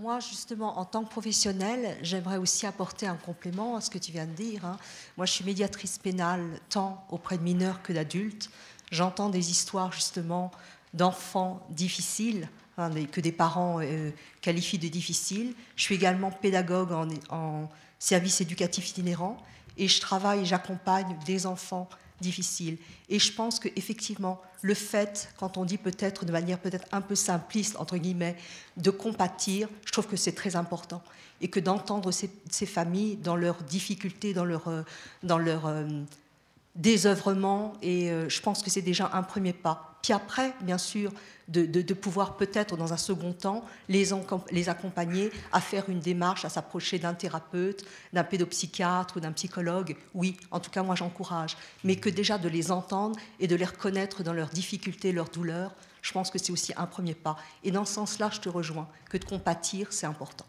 Moi, 0.00 0.20
justement, 0.20 0.78
en 0.78 0.84
tant 0.86 1.04
que 1.04 1.10
professionnelle, 1.10 1.98
j'aimerais 2.02 2.38
aussi 2.38 2.66
apporter 2.66 3.06
un 3.06 3.16
complément 3.16 3.76
à 3.76 3.80
ce 3.80 3.90
que 3.90 3.98
tu 3.98 4.10
viens 4.10 4.26
de 4.26 4.32
dire. 4.32 4.64
Hein. 4.64 4.78
Moi, 5.16 5.26
je 5.26 5.32
suis 5.32 5.44
médiatrice 5.44 5.98
pénale 5.98 6.60
tant 6.70 7.06
auprès 7.10 7.36
de 7.38 7.42
mineurs 7.42 7.82
que 7.82 7.92
d'adultes. 7.92 8.50
J'entends 8.90 9.28
des 9.28 9.50
histoires, 9.50 9.92
justement, 9.92 10.50
d'enfants 10.94 11.66
difficiles, 11.70 12.48
hein, 12.78 12.90
que 13.10 13.20
des 13.20 13.32
parents 13.32 13.80
euh, 13.80 14.10
qualifient 14.40 14.78
de 14.78 14.88
difficiles. 14.88 15.54
Je 15.76 15.82
suis 15.82 15.94
également 15.94 16.30
pédagogue 16.30 16.92
en, 17.30 17.68
service 17.98 18.42
éducatif 18.42 18.90
itinérant 18.90 19.38
et 19.78 19.88
je 19.88 20.00
travaille 20.02 20.40
et 20.40 20.44
j'accompagne 20.44 21.16
des 21.24 21.46
enfants 21.46 21.88
difficiles. 22.20 22.76
Et 23.08 23.18
je 23.18 23.32
pense 23.32 23.58
qu'effectivement, 23.58 24.40
le 24.60 24.74
fait, 24.74 25.30
quand 25.38 25.56
on 25.56 25.64
dit 25.64 25.78
peut-être 25.78 26.26
de 26.26 26.32
manière 26.32 26.58
peut-être 26.58 26.86
un 26.92 27.00
peu 27.00 27.14
simpliste, 27.14 27.76
entre 27.78 27.96
guillemets, 27.96 28.36
de 28.76 28.90
compatir, 28.90 29.68
je 29.86 29.92
trouve 29.92 30.06
que 30.06 30.16
c'est 30.16 30.32
très 30.32 30.56
important. 30.56 31.02
Et 31.40 31.48
que 31.48 31.60
d'entendre 31.60 32.12
ces, 32.12 32.66
familles 32.66 33.16
dans 33.16 33.36
leurs 33.36 33.62
difficultés, 33.62 34.34
dans 34.34 34.44
leur, 34.44 34.68
euh, 34.68 34.82
dans 35.22 35.38
leur 35.38 35.66
euh, 35.66 35.86
désœuvrement, 36.76 37.72
et 37.82 38.10
euh, 38.10 38.28
je 38.28 38.40
pense 38.40 38.62
que 38.62 38.70
c'est 38.70 38.82
déjà 38.82 39.10
un 39.12 39.22
premier 39.22 39.52
pas. 39.52 39.98
Puis 40.02 40.12
après, 40.12 40.54
bien 40.60 40.78
sûr, 40.78 41.12
de, 41.48 41.94
pouvoir 41.94 42.36
peut-être 42.36 42.76
dans 42.76 42.92
un 42.92 42.96
second 42.96 43.32
temps 43.32 43.64
les, 43.88 44.10
les 44.50 44.68
accompagner 44.68 45.30
à 45.52 45.60
faire 45.60 45.88
une 45.88 46.00
démarche, 46.00 46.44
à 46.44 46.48
s'approcher 46.48 46.98
d'un 46.98 47.14
thérapeute, 47.14 47.84
d'un 48.12 48.24
pédopsychiatre 48.24 49.16
ou 49.16 49.20
d'un 49.20 49.32
psychologue. 49.32 49.96
Oui, 50.14 50.36
en 50.50 50.60
tout 50.60 50.70
cas, 50.70 50.82
moi 50.82 50.94
j'encourage. 50.94 51.56
Mais 51.82 51.96
que 51.96 52.08
déjà 52.08 52.38
de 52.38 52.48
les 52.48 52.70
entendre 52.70 53.18
et 53.40 53.48
de 53.48 53.56
les 53.56 53.64
reconnaître 53.64 54.22
dans 54.22 54.32
leurs 54.32 54.50
difficultés, 54.50 55.12
leurs 55.12 55.30
douleurs, 55.30 55.74
je 56.02 56.12
pense 56.12 56.30
que 56.30 56.38
c'est 56.38 56.52
aussi 56.52 56.72
un 56.76 56.86
premier 56.86 57.14
pas. 57.14 57.36
Et 57.64 57.72
dans 57.72 57.84
ce 57.84 57.94
sens-là, 57.94 58.30
je 58.32 58.40
te 58.40 58.48
rejoins, 58.48 58.88
que 59.10 59.18
de 59.18 59.24
compatir, 59.24 59.88
c'est 59.90 60.06
important. 60.06 60.46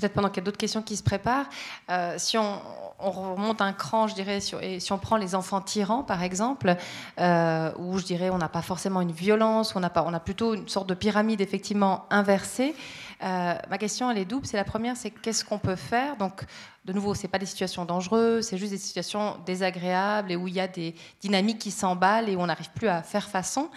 Peut-être 0.00 0.14
pendant 0.14 0.28
qu'il 0.28 0.38
y 0.38 0.40
a 0.40 0.44
d'autres 0.44 0.58
questions 0.58 0.82
qui 0.82 0.96
se 0.96 1.02
préparent, 1.02 1.46
euh, 1.90 2.14
si 2.18 2.38
on, 2.38 2.60
remonte 2.98 3.62
un 3.62 3.72
cran, 3.72 4.08
je 4.08 4.14
dirais, 4.14 4.40
et 4.60 4.78
si 4.78 4.92
on 4.92 4.98
prend 4.98 5.16
les 5.16 5.34
enfants 5.34 5.62
tyrans, 5.62 6.02
par 6.02 6.22
exemple, 6.22 6.76
euh, 7.18 7.72
où 7.78 7.96
je 7.96 8.04
dirais 8.04 8.28
on 8.28 8.36
n'a 8.36 8.50
pas 8.50 8.60
forcément 8.60 9.00
une 9.00 9.12
violence, 9.12 9.74
on 9.74 9.82
a, 9.82 9.88
pas, 9.88 10.04
on 10.06 10.12
a 10.12 10.20
plutôt 10.20 10.52
une 10.52 10.68
sorte 10.68 10.86
de 10.86 10.92
pyramide 10.92 11.40
effectivement 11.40 12.04
inversée. 12.10 12.74
Euh, 13.22 13.54
ma 13.70 13.78
question, 13.78 14.10
elle 14.10 14.18
est 14.18 14.26
double. 14.26 14.46
C'est 14.46 14.58
la 14.58 14.64
première, 14.64 14.98
c'est 14.98 15.10
qu'est-ce 15.10 15.46
qu'on 15.46 15.58
peut 15.58 15.76
faire? 15.76 16.18
Donc, 16.18 16.44
de 16.84 16.92
nouveau, 16.92 17.14
c'est 17.14 17.28
pas 17.28 17.38
des 17.38 17.46
situations 17.46 17.86
dangereuses, 17.86 18.48
c'est 18.48 18.58
juste 18.58 18.72
des 18.72 18.78
situations 18.78 19.38
désagréables 19.46 20.30
et 20.32 20.36
où 20.36 20.46
il 20.46 20.54
y 20.54 20.60
a 20.60 20.68
des 20.68 20.94
dynamiques 21.22 21.58
qui 21.58 21.70
s'emballent 21.70 22.28
et 22.28 22.36
où 22.36 22.40
on 22.40 22.46
n'arrive 22.46 22.70
plus 22.72 22.88
à 22.88 23.02
faire 23.02 23.30
façon. 23.30 23.70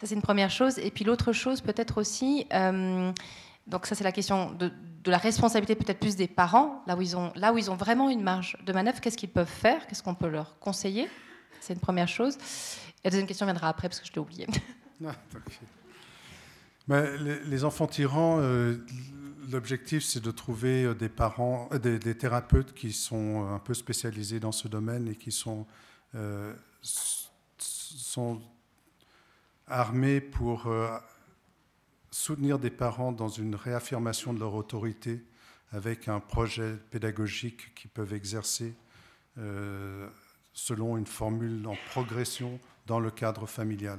Ça, 0.00 0.06
c'est 0.06 0.14
une 0.14 0.22
première 0.22 0.50
chose. 0.50 0.78
Et 0.78 0.92
puis 0.92 1.04
l'autre 1.04 1.32
chose, 1.32 1.60
peut-être 1.62 1.98
aussi 1.98 2.46
donc 3.68 3.84
ça, 3.86 3.94
c'est 3.94 4.04
la 4.04 4.12
question 4.12 4.50
de, 4.52 4.72
la 5.10 5.18
responsabilité 5.18 5.74
peut-être 5.74 6.00
plus 6.00 6.16
des 6.16 6.28
parents, 6.28 6.82
là 6.86 6.96
où, 6.96 7.02
ils 7.02 7.16
ont, 7.16 7.32
là 7.34 7.52
où 7.52 7.58
ils 7.58 7.70
ont 7.70 7.76
vraiment 7.76 8.10
une 8.10 8.22
marge 8.22 8.56
de 8.64 8.72
manœuvre, 8.72 9.00
qu'est-ce 9.00 9.16
qu'ils 9.16 9.30
peuvent 9.30 9.46
faire, 9.46 9.86
qu'est-ce 9.86 10.02
qu'on 10.02 10.14
peut 10.14 10.28
leur 10.28 10.58
conseiller? 10.58 11.08
C'est 11.60 11.74
une 11.74 11.80
première 11.80 12.08
chose. 12.08 12.36
La 13.04 13.10
deuxième 13.10 13.26
question 13.26 13.46
viendra 13.46 13.68
après, 13.68 13.88
parce 13.88 14.00
que 14.00 14.06
je 14.06 14.12
l'ai 14.12 14.20
oublié. 14.20 14.46
Ah, 16.90 17.02
les, 17.44 17.64
enfants 17.64 17.86
tyrans, 17.86 18.38
euh, 18.40 18.78
l'objectif, 19.48 20.02
c'est 20.02 20.20
de 20.20 20.32
trouver 20.32 20.92
des 20.96 21.08
parents, 21.08 21.68
des, 21.80 22.16
thérapeutes 22.16 22.74
qui 22.74 22.92
sont 22.92 23.46
un 23.46 23.60
peu 23.60 23.74
spécialisés 23.74 24.40
dans 24.40 24.50
ce 24.50 24.66
domaine 24.66 25.06
et 25.06 25.14
qui 25.14 25.30
sont, 25.30 25.66
sont 27.58 28.40
armés 29.68 30.20
pour 30.20 30.68
soutenir 32.10 32.58
des 32.58 32.70
parents 32.70 33.12
dans 33.12 33.28
une 33.28 33.54
réaffirmation 33.54 34.32
de 34.32 34.40
leur 34.40 34.54
autorité 34.54 35.22
avec 35.72 36.08
un 36.08 36.20
projet 36.20 36.76
pédagogique 36.90 37.74
qu'ils 37.74 37.90
peuvent 37.90 38.14
exercer 38.14 38.74
euh, 39.38 40.08
selon 40.52 40.96
une 40.96 41.06
formule 41.06 41.66
en 41.66 41.76
progression 41.90 42.58
dans 42.86 43.00
le 43.00 43.10
cadre 43.10 43.46
familial. 43.46 43.98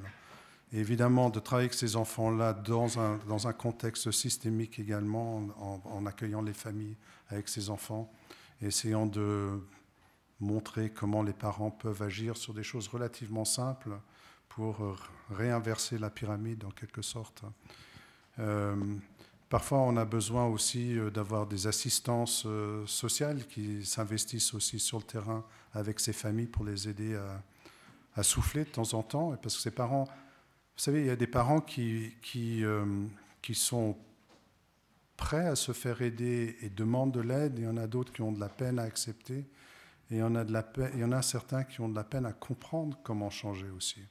Évidemment, 0.71 1.29
de 1.29 1.39
travailler 1.39 1.67
avec 1.67 1.73
ces 1.73 1.95
enfants-là 1.95 2.53
dans 2.53 2.99
un, 2.99 3.17
dans 3.27 3.47
un 3.47 3.53
contexte 3.53 4.11
systémique 4.11 4.79
également, 4.79 5.37
en, 5.57 5.81
en, 5.85 6.05
accueillant 6.05 6.41
les 6.41 6.53
familles 6.53 6.97
avec 7.29 7.49
ces 7.49 7.69
enfants, 7.69 8.11
essayant 8.61 9.05
de 9.05 9.59
montrer 10.39 10.91
comment 10.91 11.23
les 11.23 11.33
parents 11.33 11.71
peuvent 11.71 12.01
agir 12.01 12.37
sur 12.37 12.53
des 12.53 12.63
choses 12.63 12.87
relativement 12.87 13.45
simples 13.45 13.99
pour 14.47 14.77
réinverser 15.31 15.97
la 15.97 16.09
pyramide 16.09 16.65
en 16.65 16.71
quelque 16.71 17.01
sorte. 17.01 17.43
Euh, 18.39 18.75
parfois, 19.49 19.79
on 19.79 19.97
a 19.97 20.05
besoin 20.05 20.45
aussi 20.45 20.97
euh, 20.97 21.09
d'avoir 21.09 21.47
des 21.47 21.67
assistances 21.67 22.43
euh, 22.45 22.85
sociales 22.85 23.45
qui 23.47 23.85
s'investissent 23.85 24.53
aussi 24.53 24.79
sur 24.79 24.97
le 24.97 25.03
terrain 25.03 25.43
avec 25.73 25.99
ces 25.99 26.13
familles 26.13 26.47
pour 26.47 26.65
les 26.65 26.87
aider 26.87 27.15
à, 28.15 28.23
souffler 28.23 28.65
de 28.65 28.69
temps 28.69 28.93
en 28.93 29.03
temps. 29.03 29.35
Parce 29.41 29.55
que 29.55 29.61
ces 29.61 29.71
parents, 29.71 30.03
vous 30.03 30.83
savez, 30.83 31.01
il 31.01 31.07
y 31.07 31.11
a 31.11 31.15
des 31.15 31.27
parents 31.27 31.61
qui, 31.61 32.13
sont 33.53 33.97
prêts 35.15 35.47
à 35.47 35.55
se 35.55 35.71
faire 35.71 36.01
aider 36.01 36.57
et 36.61 36.69
demandent 36.69 37.13
de 37.13 37.21
l'aide, 37.21 37.57
et 37.59 37.61
il 37.61 37.65
y 37.65 37.67
en 37.67 37.77
a 37.77 37.87
d'autres 37.87 38.11
qui 38.11 38.21
ont 38.21 38.31
de 38.31 38.39
la 38.39 38.49
peine 38.49 38.79
à 38.79 38.83
accepter, 38.83 39.45
et 40.11 40.15
il 40.15 40.17
y 40.17 40.23
en 40.23 41.11
a 41.11 41.21
certains 41.21 41.63
qui 41.63 41.81
ont 41.81 41.87
de 41.87 41.95
la 41.95 42.03
peine 42.03 42.25
à 42.25 42.33
comprendre 42.33 42.97
comment 43.03 43.29
changer 43.29 43.69
aussi. 43.69 44.01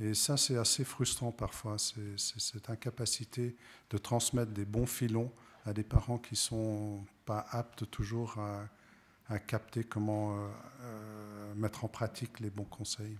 Et 0.00 0.14
ça, 0.14 0.36
c'est 0.36 0.56
assez 0.56 0.84
frustrant 0.84 1.32
parfois, 1.32 1.76
c'est 1.78 2.16
cette 2.16 2.70
incapacité 2.70 3.56
de 3.90 3.98
transmettre 3.98 4.52
des 4.52 4.64
bons 4.64 4.86
filons 4.86 5.32
à 5.66 5.72
des 5.72 5.82
parents 5.82 6.18
qui 6.18 6.34
ne 6.34 6.38
sont 6.38 7.04
pas 7.24 7.46
aptes 7.50 7.90
toujours 7.90 8.36
à, 8.38 9.38
capter 9.40 9.84
comment 9.84 10.32
euh, 10.32 10.48
euh, 10.80 11.54
mettre 11.54 11.84
en 11.84 11.88
pratique 11.88 12.40
les 12.40 12.48
bons 12.48 12.64
conseils. 12.64 13.18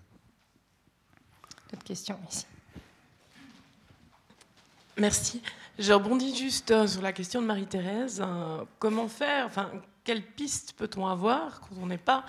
D'autres 1.70 1.84
questions 1.84 2.18
ici 2.30 2.46
Merci. 4.96 5.42
Je 5.78 5.92
rebondis 5.92 6.34
juste 6.34 6.70
euh, 6.70 6.86
sur 6.86 7.02
la 7.02 7.12
question 7.12 7.42
de 7.42 7.46
Marie-Thérèse. 7.46 8.24
Comment 8.78 9.08
faire 9.08 9.44
Enfin, 9.44 9.70
quelle 10.02 10.24
piste 10.24 10.72
peut-on 10.72 11.06
avoir 11.06 11.60
quand 11.60 11.76
on 11.78 11.86
n'est 11.86 11.98
pas 11.98 12.24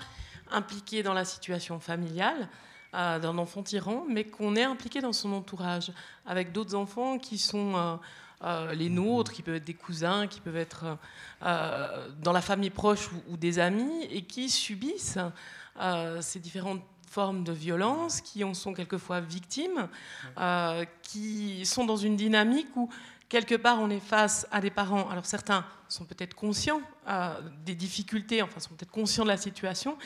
impliqué 0.50 1.02
dans 1.02 1.14
la 1.14 1.24
situation 1.24 1.80
familiale? 1.80 2.50
D'un 2.92 3.38
enfant 3.38 3.62
tyran, 3.62 4.04
mais 4.08 4.24
qu'on 4.24 4.56
est 4.56 4.64
impliqué 4.64 5.00
dans 5.00 5.12
son 5.12 5.32
entourage, 5.32 5.92
avec 6.26 6.52
d'autres 6.52 6.74
enfants 6.74 7.18
qui 7.18 7.38
sont 7.38 7.76
euh, 7.76 7.96
euh, 8.42 8.74
les 8.74 8.88
nôtres, 8.88 9.32
qui 9.32 9.42
peuvent 9.42 9.54
être 9.54 9.64
des 9.64 9.74
cousins, 9.74 10.26
qui 10.26 10.40
peuvent 10.40 10.56
être 10.56 10.98
euh, 11.44 12.08
dans 12.20 12.32
la 12.32 12.40
famille 12.40 12.70
proche 12.70 13.08
ou, 13.28 13.36
des 13.36 13.58
amis, 13.58 14.04
et 14.10 14.22
qui 14.22 14.50
subissent 14.50 15.18
ces 16.20 16.40
différentes 16.40 16.82
formes 17.08 17.44
de 17.44 17.52
violence, 17.52 18.20
qui 18.20 18.44
en 18.44 18.54
sont 18.54 18.74
quelquefois 18.74 19.20
victimes, 19.20 19.88
qui 21.02 21.64
sont 21.64 21.84
dans 21.84 21.96
une 21.96 22.16
dynamique 22.16 22.68
où 22.76 22.90
quelque 23.28 23.54
part 23.54 23.80
on 23.80 23.88
est 23.88 24.00
face 24.00 24.46
à 24.50 24.60
des 24.60 24.70
parents, 24.70 25.08
alors 25.08 25.24
certains 25.24 25.64
sont 25.88 26.04
peut-être 26.04 26.34
conscients 26.34 26.82
des 27.64 27.74
difficultés, 27.74 28.42
enfin 28.42 28.60
sont 28.60 28.74
peut-être 28.74 28.90
conscients 28.90 29.24
de 29.24 29.30
la 29.30 29.38
situation, 29.38 29.96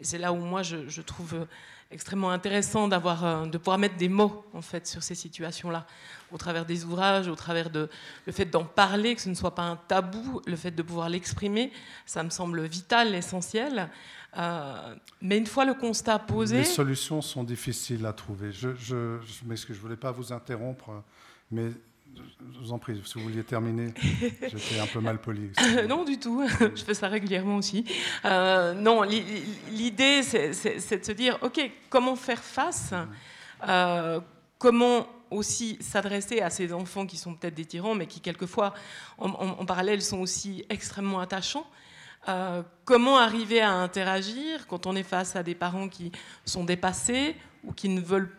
et 0.00 0.04
c'est 0.04 0.18
là 0.18 0.32
où 0.32 0.36
moi 0.36 0.62
je, 0.62 0.88
je 0.88 1.00
trouve 1.00 1.46
extrêmement 1.92 2.30
intéressant 2.30 2.88
d'avoir, 2.88 3.24
euh, 3.24 3.46
de 3.46 3.58
pouvoir 3.58 3.78
mettre 3.78 3.96
des 3.96 4.08
mots 4.08 4.44
en 4.52 4.62
fait 4.62 4.86
sur 4.86 5.02
ces 5.02 5.14
situations-là, 5.14 5.86
au 6.30 6.38
travers 6.38 6.64
des 6.64 6.84
ouvrages, 6.84 7.28
au 7.28 7.34
travers 7.36 7.70
de 7.70 7.88
le 8.26 8.32
fait 8.32 8.46
d'en 8.46 8.64
parler, 8.64 9.14
que 9.14 9.20
ce 9.20 9.28
ne 9.28 9.34
soit 9.34 9.54
pas 9.54 9.62
un 9.62 9.76
tabou, 9.76 10.40
le 10.46 10.56
fait 10.56 10.70
de 10.70 10.82
pouvoir 10.82 11.08
l'exprimer, 11.08 11.72
ça 12.06 12.22
me 12.22 12.30
semble 12.30 12.62
vital, 12.64 13.14
essentiel. 13.14 13.90
Euh, 14.38 14.94
mais 15.20 15.36
une 15.36 15.46
fois 15.46 15.66
le 15.66 15.74
constat 15.74 16.18
posé, 16.18 16.58
les 16.58 16.64
solutions 16.64 17.20
sont 17.20 17.44
difficiles 17.44 18.06
à 18.06 18.14
trouver. 18.14 18.50
Je, 18.50 18.74
je, 18.76 19.18
je, 19.20 19.56
je 19.68 19.80
voulais 19.80 19.96
pas 19.96 20.10
vous 20.10 20.32
interrompre, 20.32 21.02
mais 21.50 21.70
je 22.52 22.58
vous 22.58 22.72
en 22.72 22.78
prie, 22.78 23.00
si 23.04 23.14
vous 23.14 23.24
vouliez 23.24 23.44
terminer, 23.44 23.92
j'étais 24.42 24.80
un 24.80 24.86
peu 24.86 25.00
mal 25.00 25.20
poli. 25.20 25.50
non, 25.88 26.04
du 26.04 26.18
tout, 26.18 26.44
je 26.74 26.82
fais 26.82 26.94
ça 26.94 27.08
régulièrement 27.08 27.56
aussi. 27.56 27.84
Euh, 28.24 28.74
non, 28.74 29.02
l'idée, 29.02 30.22
c'est 30.22 30.98
de 30.98 31.04
se 31.04 31.12
dire, 31.12 31.38
OK, 31.42 31.60
comment 31.88 32.16
faire 32.16 32.42
face 32.42 32.92
euh, 33.68 34.20
Comment 34.58 35.06
aussi 35.30 35.78
s'adresser 35.80 36.40
à 36.40 36.50
ces 36.50 36.72
enfants 36.72 37.06
qui 37.06 37.16
sont 37.16 37.34
peut-être 37.34 37.54
des 37.54 37.64
tyrans, 37.64 37.94
mais 37.94 38.06
qui 38.06 38.20
quelquefois, 38.20 38.74
en, 39.18 39.64
parallèle, 39.64 40.02
sont 40.02 40.20
aussi 40.20 40.64
extrêmement 40.68 41.20
attachants 41.20 41.66
euh, 42.28 42.62
Comment 42.84 43.18
arriver 43.18 43.60
à 43.60 43.72
interagir 43.72 44.66
quand 44.66 44.86
on 44.86 44.94
est 44.94 45.02
face 45.02 45.34
à 45.34 45.42
des 45.42 45.54
parents 45.54 45.88
qui 45.88 46.12
sont 46.44 46.64
dépassés 46.64 47.34
ou 47.64 47.72
qui 47.72 47.88
ne 47.88 48.00
veulent 48.00 48.30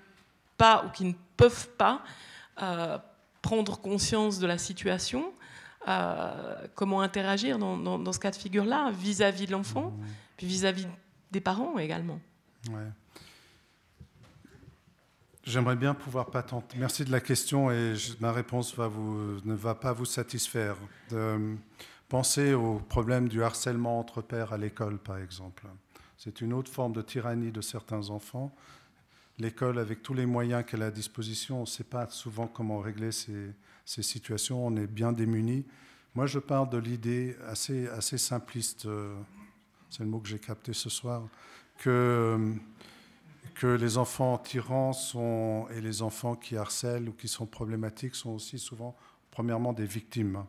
pas 0.57 0.85
ou 0.85 0.91
qui 0.91 1.05
ne 1.05 1.13
peuvent 1.35 1.69
pas 1.77 2.03
prendre 3.43 3.79
conscience 3.79 4.39
de 4.39 4.47
la 4.47 4.57
situation, 4.57 5.31
euh, 5.87 6.55
comment 6.73 7.01
interagir 7.01 7.59
dans, 7.59 8.11
ce 8.11 8.17
cas 8.17 8.31
de 8.31 8.35
figure-là 8.35 8.89
vis-à-vis 8.91 9.45
de 9.45 9.51
l'enfant, 9.51 9.93
puis 10.37 10.47
vis-à-vis 10.47 10.87
des 11.29 11.41
parents 11.41 11.77
également. 11.77 12.19
J'aimerais 15.43 15.75
bien 15.75 15.93
pouvoir 15.93 16.31
patenter. 16.31 16.77
Merci 16.79 17.03
de 17.03 17.11
la 17.11 17.19
question 17.19 17.69
et 17.69 17.95
ma 18.21 18.31
réponse 18.31 18.75
ne 18.77 19.53
va 19.53 19.75
pas 19.75 19.91
vous 19.91 20.05
satisfaire. 20.05 20.77
De, 21.11 21.57
pensez 22.07 22.53
au 22.53 22.75
problème 22.75 23.27
du 23.27 23.43
harcèlement 23.43 23.99
entre 23.99 24.21
pères 24.21 24.53
à 24.53 24.57
l'école, 24.57 24.97
par 24.97 25.17
exemple. 25.17 25.65
C'est 26.17 26.39
une 26.39 26.53
autre 26.53 26.71
forme 26.71 26.93
de 26.93 27.01
tyrannie 27.01 27.51
de 27.51 27.59
certains 27.59 28.09
enfants 28.09 28.55
l'école, 29.39 29.79
avec 29.79 30.01
tous 30.01 30.13
les 30.13 30.25
moyens 30.25 30.63
qu'elle 30.65 30.83
a 30.83 30.87
à 30.87 30.91
disposition, 30.91 31.57
on 31.57 31.61
ne 31.61 31.65
sait 31.65 31.83
pas 31.83 32.07
souvent 32.09 32.47
comment 32.47 32.79
régler 32.79 33.11
ces, 33.11 33.53
situations, 33.85 34.65
on 34.65 34.75
est 34.75 34.87
bien 34.87 35.11
démunis. 35.11 35.65
Moi, 36.15 36.27
je 36.27 36.39
parle 36.39 36.69
de 36.69 36.77
l'idée 36.77 37.35
assez, 37.47 38.17
simpliste, 38.17 38.85
euh, 38.85 39.15
c'est 39.89 40.03
le 40.03 40.09
mot 40.09 40.19
que 40.19 40.29
j'ai 40.29 40.39
capté 40.39 40.73
ce 40.73 40.89
soir, 40.89 41.23
que, 41.77 42.55
les 43.63 43.97
enfants 43.97 44.37
tyrans 44.37 44.91
et 45.73 45.79
les 45.79 46.01
enfants 46.01 46.35
qui 46.35 46.57
harcèlent 46.57 47.07
ou 47.07 47.13
qui 47.13 47.27
sont 47.27 47.45
problématiques 47.45 48.15
sont 48.15 48.31
aussi 48.31 48.59
souvent, 48.59 48.95
premièrement, 49.31 49.71
des 49.73 49.85
victimes. 49.85 50.43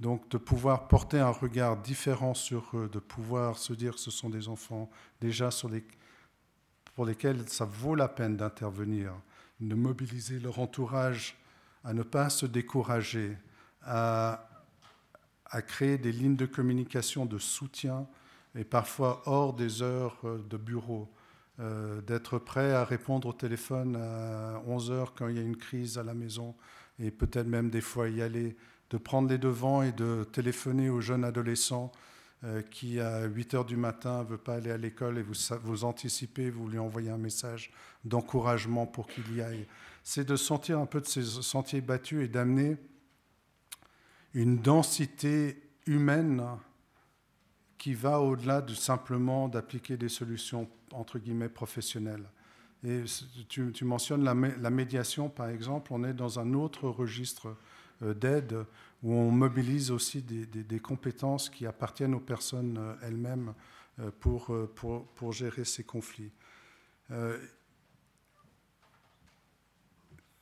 Donc 0.00 0.28
de 0.28 0.36
pouvoir 0.36 0.88
porter 0.88 1.20
un 1.20 1.30
regard 1.30 1.76
différent 1.76 2.34
sur 2.34 2.64
eux, 2.74 2.90
de 2.92 2.98
pouvoir 2.98 3.56
se 3.56 3.72
dire 3.72 3.94
que 3.94 4.00
ce 4.00 4.10
sont 4.10 4.28
des 4.28 4.48
enfants 4.48 4.90
déjà 5.20 5.50
sur 5.50 5.68
les, 5.68 5.84
pour 6.94 7.06
lesquels 7.06 7.48
ça 7.48 7.64
vaut 7.64 7.94
la 7.94 8.08
peine 8.08 8.36
d'intervenir, 8.36 9.12
de 9.60 9.74
mobiliser 9.74 10.38
leur 10.38 10.58
entourage 10.58 11.36
à 11.84 11.92
ne 11.94 12.02
pas 12.02 12.30
se 12.30 12.46
décourager, 12.46 13.36
à, 13.82 14.48
créer 15.66 15.98
des 15.98 16.12
lignes 16.12 16.36
de 16.36 16.46
communication 16.46 17.26
de 17.26 17.38
soutien 17.38 18.06
et 18.54 18.64
parfois 18.64 19.22
hors 19.26 19.52
des 19.52 19.82
heures 19.82 20.18
de 20.48 20.56
bureau, 20.56 21.08
euh, 21.60 22.00
d'être 22.00 22.38
prêt 22.38 22.72
à 22.72 22.84
répondre 22.84 23.28
au 23.28 23.32
téléphone 23.32 23.96
à 23.96 24.62
11 24.66 24.90
heures 24.90 25.14
quand 25.14 25.28
il 25.28 25.36
y 25.36 25.38
a 25.38 25.42
une 25.42 25.56
crise 25.56 25.98
à 25.98 26.02
la 26.02 26.14
maison 26.14 26.54
et 26.98 27.10
peut-être 27.10 27.46
même 27.46 27.68
des 27.68 27.82
fois 27.82 28.08
y 28.08 28.22
aller, 28.22 28.56
de 28.90 28.96
prendre 28.96 29.28
les 29.28 29.38
devants 29.38 29.82
et 29.82 29.92
de 29.92 30.24
téléphoner 30.32 30.88
aux 30.88 31.00
jeunes 31.00 31.24
adolescents 31.24 31.92
euh, 31.92 32.11
qui, 32.70 32.98
à 32.98 33.24
8 33.24 33.54
heures 33.54 33.64
du 33.64 33.76
matin, 33.76 34.22
ne 34.22 34.28
veut 34.28 34.38
pas 34.38 34.54
aller 34.54 34.70
à 34.70 34.76
l'école 34.76 35.18
et 35.18 35.22
vous, 35.22 35.34
vous 35.62 35.84
anticipez, 35.84 36.50
vous 36.50 36.68
lui 36.68 36.78
envoyez 36.78 37.10
un 37.10 37.18
message 37.18 37.72
d'encouragement 38.04 38.86
pour 38.86 39.06
qu'il 39.06 39.36
y 39.36 39.40
aille. 39.40 39.66
C'est 40.02 40.26
de 40.26 40.34
sortir 40.34 40.80
un 40.80 40.86
peu 40.86 41.00
de 41.00 41.06
ces 41.06 41.22
sentiers 41.22 41.80
battus 41.80 42.24
et 42.24 42.28
d'amener 42.28 42.76
une 44.34 44.58
densité 44.58 45.62
humaine 45.86 46.44
qui 47.78 47.94
va 47.94 48.20
au-delà 48.20 48.60
de 48.60 48.74
simplement 48.74 49.48
d'appliquer 49.48 49.96
des 49.96 50.08
solutions 50.08 50.68
entre 50.92 51.18
guillemets 51.18 51.48
professionnelles. 51.48 52.28
Et 52.84 53.04
tu, 53.48 53.70
tu 53.72 53.84
mentionnes 53.84 54.24
la, 54.24 54.34
la, 54.34 54.70
médiation, 54.70 55.28
par 55.28 55.48
exemple, 55.48 55.92
on 55.92 56.02
est 56.02 56.14
dans 56.14 56.40
un 56.40 56.54
autre 56.54 56.88
registre 56.88 57.56
euh, 58.02 58.14
d'aide 58.14 58.64
où 59.02 59.14
on 59.14 59.30
mobilise 59.30 59.90
aussi 59.90 60.22
des, 60.22 60.80
compétences 60.80 61.50
qui 61.50 61.66
appartiennent 61.66 62.14
aux 62.14 62.20
personnes 62.20 62.78
euh, 62.78 62.94
elles-mêmes 63.02 63.54
euh, 63.98 64.10
pour, 64.20 64.54
pour, 64.74 65.06
pour, 65.06 65.32
gérer 65.32 65.64
ces 65.64 65.84
conflits. 65.84 66.30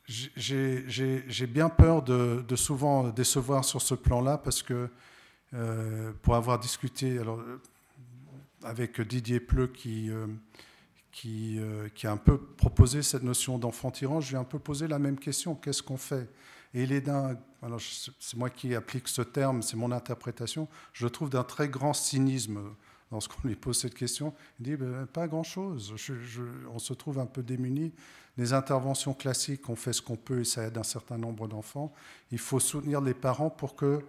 j'ai 0.07 1.47
bien 1.47 1.69
peur 1.69 2.03
de, 2.03 2.57
souvent 2.57 3.09
décevoir 3.09 3.65
sur 3.65 3.81
ce 3.81 3.95
plan-là 3.95 4.39
parce 4.39 4.62
que 4.62 4.91
euh, 5.53 6.12
pour 6.23 6.37
avoir 6.37 6.61
discuté 6.61 7.19
alors, 7.19 7.41
euh, 7.41 7.61
avec 8.62 9.01
Didier 9.01 9.41
Pleu 9.41 9.66
qui, 9.66 10.09
euh, 10.11 10.27
qui, 11.11 11.59
qui, 11.95 12.07
a 12.07 12.12
un 12.12 12.16
peu 12.16 12.39
proposé 12.39 13.03
cette 13.03 13.24
notion 13.24 13.59
d'enfant 13.59 13.91
tyran, 13.91 14.20
je 14.20 14.28
lui 14.28 14.37
ai 14.37 14.39
un 14.39 14.45
peu 14.45 14.61
posé 14.61 14.87
la 14.87 15.01
même 15.01 15.19
question, 15.19 15.57
qu'est-ce 15.57 15.82
qu'on 15.82 15.97
fait? 15.97 16.28
Et 16.73 16.85
il 16.85 16.93
est 16.93 17.01
alors 17.62 17.81
c'est 17.81 18.37
moi 18.37 18.51
qui 18.51 18.74
applique 18.74 19.09
ce 19.09 19.23
terme, 19.23 19.62
c'est 19.62 19.77
mon 19.77 19.93
interprétation, 19.93 20.69
je 20.93 21.07
trouve 21.07 21.31
d'un 21.31 21.45
très 21.45 21.69
grand 21.69 21.93
cynisme 21.93 22.61
lorsqu'on 23.12 23.49
lui 23.49 23.57
pose 23.57 23.78
cette 23.78 23.95
question. 23.95 24.35
Il 24.59 24.65
dit 24.65 24.77
ben, 24.77 25.07
pas 25.07 25.28
grand-chose, 25.28 25.95
on 26.73 26.78
se 26.78 26.93
trouve 26.95 27.19
un 27.19 27.27
peu 27.27 27.43
démunis 27.43 27.93
les 28.37 28.53
interventions 28.53 29.12
classiques, 29.12 29.69
on 29.69 29.77
fait 29.77 29.93
ce 29.93 30.01
qu'on 30.01 30.16
peut 30.16 30.41
et 30.41 30.45
ça 30.45 30.65
aide 30.65 30.78
un 30.78 30.82
certain 30.82 31.19
nombre 31.19 31.49
d'enfants. 31.49 31.93
Il 32.31 32.39
faut 32.39 32.61
soutenir 32.61 33.01
les 33.01 33.15
parents 33.15 33.51
pour 33.51 33.77
que 33.77 34.01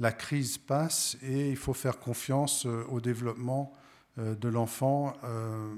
la 0.00 0.12
crise 0.12 0.58
passe 0.58 1.16
et 1.22 1.50
il 1.50 1.56
faut 1.56 1.74
faire 1.74 1.98
confiance 1.98 2.66
euh, 2.66 2.84
au 2.90 3.00
développement 3.00 3.72
euh, 4.18 4.34
de 4.34 4.48
l'enfant 4.48 5.14
euh, 5.24 5.74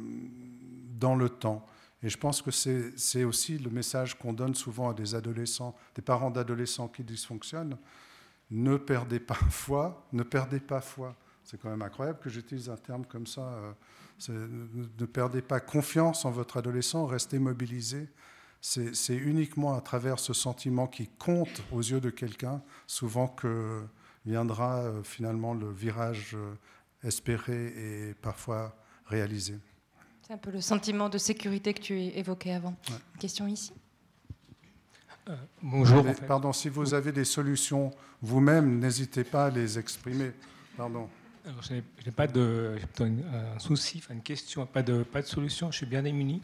dans 0.98 1.14
le 1.14 1.28
temps. 1.28 1.66
Et 2.02 2.08
je 2.08 2.18
pense 2.18 2.42
que 2.42 2.50
c'est 2.50 3.24
aussi 3.24 3.58
le 3.58 3.70
message 3.70 4.18
qu'on 4.18 4.32
donne 4.32 4.54
souvent 4.54 4.90
à 4.90 4.94
des 4.94 5.14
adolescents, 5.14 5.76
des 5.94 6.02
parents 6.02 6.30
d'adolescents 6.30 6.88
qui 6.88 7.04
dysfonctionnent. 7.04 7.78
Ne 8.50 8.76
perdez 8.76 9.20
pas 9.20 9.34
foi, 9.50 10.06
ne 10.12 10.22
perdez 10.22 10.60
pas 10.60 10.80
foi. 10.80 11.14
C'est 11.44 11.60
quand 11.60 11.70
même 11.70 11.82
incroyable 11.82 12.18
que 12.20 12.30
j'utilise 12.30 12.68
un 12.70 12.76
terme 12.76 13.04
comme 13.04 13.26
ça 13.26 13.74
ne 14.28 15.06
perdez 15.06 15.42
pas 15.42 15.60
confiance 15.60 16.24
en 16.24 16.30
votre 16.30 16.56
adolescent, 16.56 17.06
restez 17.06 17.38
mobilisé. 17.38 18.08
C'est 18.60 19.16
uniquement 19.16 19.74
à 19.74 19.80
travers 19.80 20.18
ce 20.18 20.32
sentiment 20.32 20.86
qui 20.86 21.08
compte 21.08 21.62
aux 21.72 21.80
yeux 21.80 22.00
de 22.00 22.10
quelqu'un, 22.10 22.62
souvent 22.86 23.26
que 23.26 23.82
viendra 24.24 24.82
euh, 24.82 25.02
finalement 25.02 25.52
le 25.52 25.68
virage 25.72 26.36
euh, 26.36 26.54
espéré 27.02 27.66
et 27.76 28.14
parfois 28.14 28.76
réalisé. 29.06 29.58
C'est 30.22 30.32
un 30.32 30.38
peu 30.38 30.50
le 30.50 30.60
sentiment 30.60 31.08
de 31.08 31.18
sécurité 31.18 31.74
que 31.74 31.80
tu 31.80 31.94
évoquais 31.94 32.52
avant. 32.52 32.74
question 33.18 33.46
ici 33.48 33.72
euh, 35.28 35.36
Bonjour. 35.62 36.04
Pardon, 36.28 36.52
si 36.52 36.68
vous 36.68 36.94
avez 36.94 37.12
des 37.12 37.24
solutions 37.24 37.90
vous-même, 38.22 38.78
n'hésitez 38.78 39.24
pas 39.24 39.46
à 39.46 39.50
les 39.50 39.78
exprimer. 39.78 40.30
Pardon. 40.76 41.08
Alors, 41.44 41.60
je 41.62 41.74
n'ai 41.74 42.12
pas 42.14 42.28
de 42.28 42.78
un 43.00 43.58
souci, 43.58 43.98
enfin 43.98 44.14
une 44.14 44.22
question, 44.22 44.64
pas 44.64 44.84
de, 44.84 45.02
pas 45.02 45.22
de 45.22 45.26
solution. 45.26 45.72
Je 45.72 45.78
suis 45.78 45.86
bien 45.86 46.02
démuni. 46.02 46.40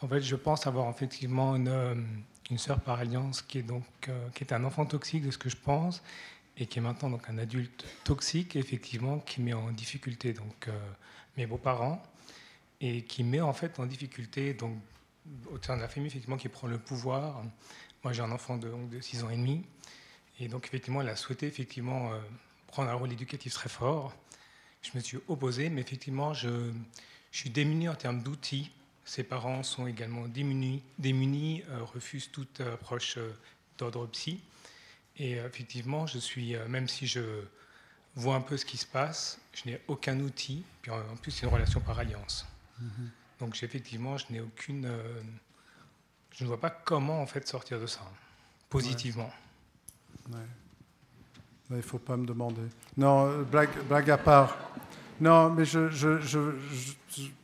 En 0.00 0.08
fait, 0.08 0.20
je 0.20 0.34
pense 0.34 0.66
avoir 0.66 0.90
effectivement 0.90 1.54
une, 1.54 1.68
euh, 1.68 1.94
une 2.50 2.58
sœur 2.58 2.80
par 2.80 2.98
alliance 2.98 3.40
qui 3.40 3.58
est 3.58 3.62
donc 3.62 3.84
euh, 4.08 4.28
qui 4.34 4.42
est 4.42 4.52
un 4.52 4.64
enfant 4.64 4.84
toxique 4.84 5.24
de 5.24 5.30
ce 5.30 5.38
que 5.38 5.48
je 5.48 5.56
pense 5.56 6.02
et 6.56 6.66
qui 6.66 6.80
est 6.80 6.82
maintenant 6.82 7.08
donc 7.08 7.30
un 7.30 7.38
adulte 7.38 7.84
toxique, 8.02 8.56
effectivement, 8.56 9.20
qui 9.20 9.40
met 9.40 9.52
en 9.52 9.70
difficulté 9.70 10.32
donc 10.32 10.66
euh, 10.66 10.72
mes 11.36 11.46
beaux-parents 11.46 12.02
et 12.82 13.02
qui 13.02 13.24
met 13.24 13.40
en 13.40 13.54
fait 13.54 13.78
en 13.80 13.86
difficulté 13.86 14.52
donc 14.52 14.76
au 15.50 15.62
sein 15.62 15.76
de 15.76 15.80
la 15.80 15.88
famille 15.88 16.08
effectivement 16.08 16.36
qui 16.36 16.48
prend 16.48 16.66
le 16.66 16.78
pouvoir. 16.78 17.42
Moi, 18.04 18.12
j'ai 18.12 18.22
un 18.22 18.32
enfant 18.32 18.58
de, 18.58 18.70
de 18.90 19.00
6 19.00 19.24
ans 19.24 19.30
et 19.30 19.36
demi 19.36 19.64
et 20.40 20.48
donc 20.48 20.66
effectivement, 20.66 21.00
elle 21.00 21.08
a 21.08 21.16
souhaité 21.16 21.46
effectivement 21.46 22.10
prendre 22.66 22.90
un 22.90 22.94
rôle 22.94 23.12
éducatif 23.12 23.54
très 23.54 23.68
fort 23.70 24.12
je 24.82 24.90
me 24.94 25.00
suis 25.00 25.18
opposé, 25.28 25.70
mais 25.70 25.80
effectivement, 25.80 26.34
je, 26.34 26.72
suis 27.30 27.50
démuni 27.50 27.88
en 27.88 27.94
termes 27.94 28.22
d'outils. 28.22 28.70
Ses 29.04 29.22
parents 29.22 29.62
sont 29.62 29.86
également 29.86 30.28
démunis, 30.28 30.82
démunis 30.98 31.62
euh, 31.70 31.82
refusent 31.82 32.30
toute 32.30 32.60
approche 32.60 33.16
euh, 33.16 33.32
d'ordre 33.78 34.06
psy. 34.08 34.40
Et 35.16 35.38
euh, 35.38 35.46
effectivement, 35.46 36.06
je 36.06 36.18
suis, 36.18 36.56
même 36.68 36.88
si 36.88 37.06
je 37.06 37.20
vois 38.14 38.34
un 38.34 38.42
peu 38.42 38.56
ce 38.58 38.66
qui 38.66 38.76
se 38.76 38.86
passe, 38.86 39.40
je 39.54 39.70
n'ai 39.70 39.80
aucun 39.88 40.20
outil. 40.20 40.62
Puis 40.82 40.90
en, 40.90 41.16
plus, 41.16 41.30
c'est 41.30 41.46
une 41.46 41.52
relation 41.52 41.80
par 41.80 41.98
alliance. 41.98 42.46
Mm-hmm. 42.82 43.40
Donc 43.40 43.62
effectivement, 43.62 44.16
je 44.16 44.26
n'ai 44.30 44.40
aucune, 44.40 44.88
je 46.32 46.44
ne 46.44 46.48
vois 46.48 46.60
pas 46.60 46.70
comment 46.70 47.20
en 47.20 47.26
fait 47.26 47.46
sortir 47.46 47.80
de 47.80 47.86
ça 47.86 48.00
positivement. 48.68 49.30
Il 51.70 51.76
ne 51.76 51.82
faut 51.82 51.98
pas 51.98 52.16
me 52.16 52.26
demander. 52.26 52.62
Non, 52.96 53.42
blague, 53.42 53.82
blague 53.88 54.10
à 54.10 54.18
part. 54.18 54.56
Non, 55.20 55.50
mais 55.50 55.64
je, 55.64 55.88
je, 55.90 56.20
je, 56.20 56.40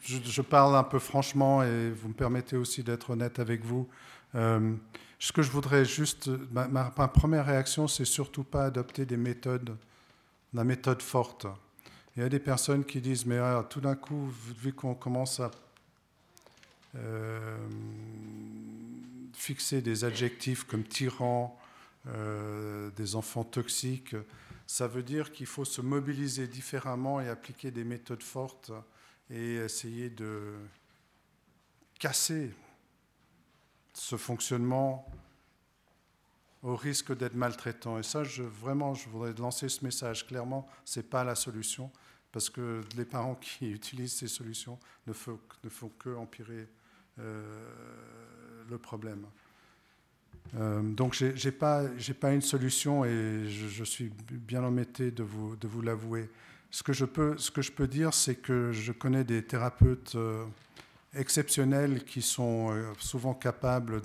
je, 0.04 0.42
parle 0.42 0.74
un 0.74 0.82
peu 0.82 0.98
franchement 0.98 1.62
et 1.62 1.90
vous 1.90 2.08
me 2.08 2.14
permettez 2.14 2.56
aussi 2.56 2.82
d'être 2.82 3.10
honnête 3.10 3.38
avec 3.38 3.64
vous. 3.64 3.88
Euh, 4.34 4.74
ce 5.18 5.32
que 5.32 5.42
je 5.42 5.50
voudrais 5.50 5.84
juste, 5.84 6.30
ma, 6.50 6.90
première 6.90 7.46
réaction, 7.46 7.86
c'est 7.86 8.04
surtout 8.04 8.44
pas 8.44 8.64
adopter 8.64 9.06
des 9.06 9.16
méthodes, 9.16 9.76
la 10.54 10.64
méthode 10.64 11.02
forte. 11.02 11.46
Il 12.18 12.22
y 12.22 12.24
a 12.24 12.28
des 12.28 12.40
personnes 12.40 12.84
qui 12.84 13.00
disent, 13.00 13.26
mais 13.26 13.38
ah, 13.38 13.64
tout 13.70 13.80
d'un 13.80 13.94
coup, 13.94 14.28
vu 14.60 14.72
qu'on 14.72 14.96
commence 14.96 15.38
à 15.38 15.52
euh, 16.96 17.56
fixer 19.34 19.82
des 19.82 20.04
adjectifs 20.04 20.64
comme 20.64 20.82
tyran, 20.82 21.56
euh, 22.08 22.90
des 22.96 23.14
enfants 23.14 23.44
toxiques, 23.44 24.16
ça 24.66 24.88
veut 24.88 25.04
dire 25.04 25.30
qu'il 25.30 25.46
faut 25.46 25.64
se 25.64 25.80
mobiliser 25.80 26.48
différemment 26.48 27.20
et 27.20 27.28
appliquer 27.28 27.70
des 27.70 27.84
méthodes 27.84 28.24
fortes 28.24 28.72
et 29.30 29.54
essayer 29.54 30.10
de 30.10 30.56
casser 32.00 32.52
ce 33.94 34.16
fonctionnement 34.16 35.08
au 36.64 36.74
risque 36.74 37.16
d'être 37.16 37.36
maltraitant. 37.36 37.96
Et 37.96 38.02
ça, 38.02 38.24
vraiment, 38.24 38.94
je 38.94 39.08
voudrais 39.08 39.34
lancer 39.34 39.68
ce 39.68 39.84
message 39.84 40.26
clairement, 40.26 40.66
ce 40.84 40.98
n'est 40.98 41.06
pas 41.06 41.22
la 41.22 41.36
solution, 41.36 41.92
parce 42.38 42.50
que 42.50 42.82
les 42.96 43.04
parents 43.04 43.34
qui 43.34 43.68
utilisent 43.68 44.12
ces 44.12 44.28
solutions 44.28 44.78
ne 45.08 45.12
font, 45.12 45.40
ne 45.64 45.68
font 45.68 45.90
que 45.98 46.14
empirer 46.14 46.68
euh, 47.18 47.42
le 48.70 48.78
problème. 48.78 49.26
Euh, 50.56 50.80
donc, 50.80 51.14
je 51.14 51.26
n'ai 51.26 51.50
pas, 51.50 51.82
pas, 52.20 52.32
une 52.32 52.40
solution 52.40 53.04
et 53.04 53.48
je, 53.48 53.82
suis 53.82 54.12
bien 54.30 54.62
embêté 54.62 55.10
de 55.10 55.24
vous, 55.24 55.56
de 55.56 55.66
vous 55.66 55.82
l'avouer. 55.82 56.30
Ce, 56.70 56.84
que 56.84 56.92
je 56.92 57.06
peux, 57.06 57.36
ce 57.38 57.50
que 57.50 57.60
je 57.60 57.72
peux 57.72 57.88
dire, 57.88 58.14
c'est 58.14 58.36
que 58.36 58.70
je 58.70 58.92
connais 58.92 59.24
des 59.24 59.42
thérapeutes 59.42 60.14
euh, 60.14 60.44
exceptionnels 61.16 62.04
qui 62.04 62.22
sont 62.22 62.72
souvent 63.00 63.34
capables 63.34 64.00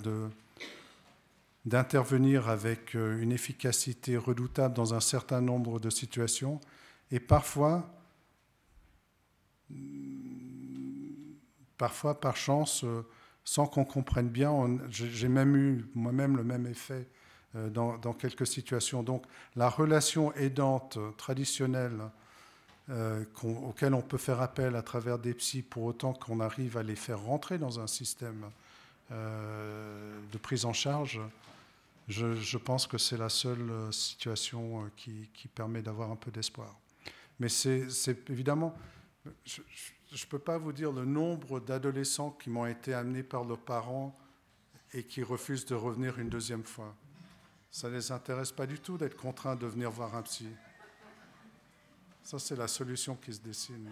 d'intervenir 1.64 2.48
avec 2.48 2.94
une 2.94 3.30
efficacité 3.30 4.16
redoutable 4.16 4.74
dans 4.74 4.92
un 4.92 4.98
certain 4.98 5.40
nombre 5.40 5.78
de 5.78 5.88
situations. 5.88 6.60
Et 7.12 7.20
parfois, 7.20 7.93
parfois 11.76 12.20
par 12.20 12.36
chance, 12.36 12.84
sans 13.44 13.66
qu'on 13.66 13.84
comprenne 13.84 14.28
bien. 14.28 14.52
J'ai 14.90 15.28
même 15.28 15.56
eu 15.56 15.84
moi-même 15.94 16.36
le 16.36 16.44
même 16.44 16.66
effet 16.66 17.06
euh, 17.56 17.70
dans, 17.70 18.12
quelques 18.14 18.48
situations. 18.48 19.04
Donc 19.04 19.24
la 19.54 19.68
relation 19.68 20.32
aidante 20.34 20.98
traditionnelle 21.16 22.00
euh, 22.90 23.24
auquel 23.42 23.94
on 23.94 24.02
peut 24.02 24.18
faire 24.18 24.40
appel 24.40 24.74
à 24.74 24.82
travers 24.82 25.20
des 25.20 25.34
psys 25.34 25.62
pour 25.62 25.84
autant 25.84 26.14
qu'on 26.14 26.40
arrive 26.40 26.76
à 26.76 26.82
les 26.82 26.96
faire 26.96 27.20
rentrer 27.20 27.58
dans 27.58 27.78
un 27.78 27.86
système 27.86 28.50
euh, 29.12 30.18
de 30.32 30.38
prise 30.38 30.64
en 30.64 30.72
charge, 30.72 31.20
je, 32.08 32.58
pense 32.58 32.88
que 32.88 32.98
c'est 32.98 33.16
la 33.16 33.28
seule 33.28 33.70
situation 33.92 34.90
qui, 34.96 35.28
permet 35.54 35.80
d'avoir 35.80 36.10
un 36.10 36.16
peu 36.16 36.30
d'espoir. 36.30 36.76
Mais 37.38 37.48
c'est 37.48 37.86
évidemment, 38.30 38.74
je 39.44 39.60
ne 39.60 40.28
peux 40.28 40.38
pas 40.38 40.58
vous 40.58 40.72
dire 40.72 40.92
le 40.92 41.04
nombre 41.04 41.60
d'adolescents 41.60 42.30
qui 42.30 42.50
m'ont 42.50 42.66
été 42.66 42.94
amenés 42.94 43.22
par 43.22 43.44
leurs 43.44 43.58
parents 43.58 44.16
et 44.92 45.02
qui 45.02 45.22
refusent 45.22 45.66
de 45.66 45.74
revenir 45.74 46.18
une 46.18 46.28
deuxième 46.28 46.64
fois. 46.64 46.94
Ça 47.70 47.88
ne 47.88 47.94
les 47.94 48.12
intéresse 48.12 48.52
pas 48.52 48.66
du 48.66 48.78
tout 48.78 48.96
d'être 48.96 49.16
contraints 49.16 49.56
de 49.56 49.66
venir 49.66 49.90
voir 49.90 50.14
un 50.14 50.22
psy. 50.22 50.48
Ça, 52.22 52.38
c'est 52.38 52.56
la 52.56 52.68
solution 52.68 53.16
qui 53.16 53.34
se 53.34 53.40
dessine. 53.40 53.90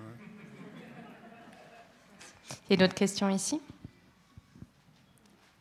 Il 2.68 2.70
y 2.70 2.72
a 2.74 2.76
d'autres 2.76 2.94
questions 2.94 3.28
ici? 3.28 3.60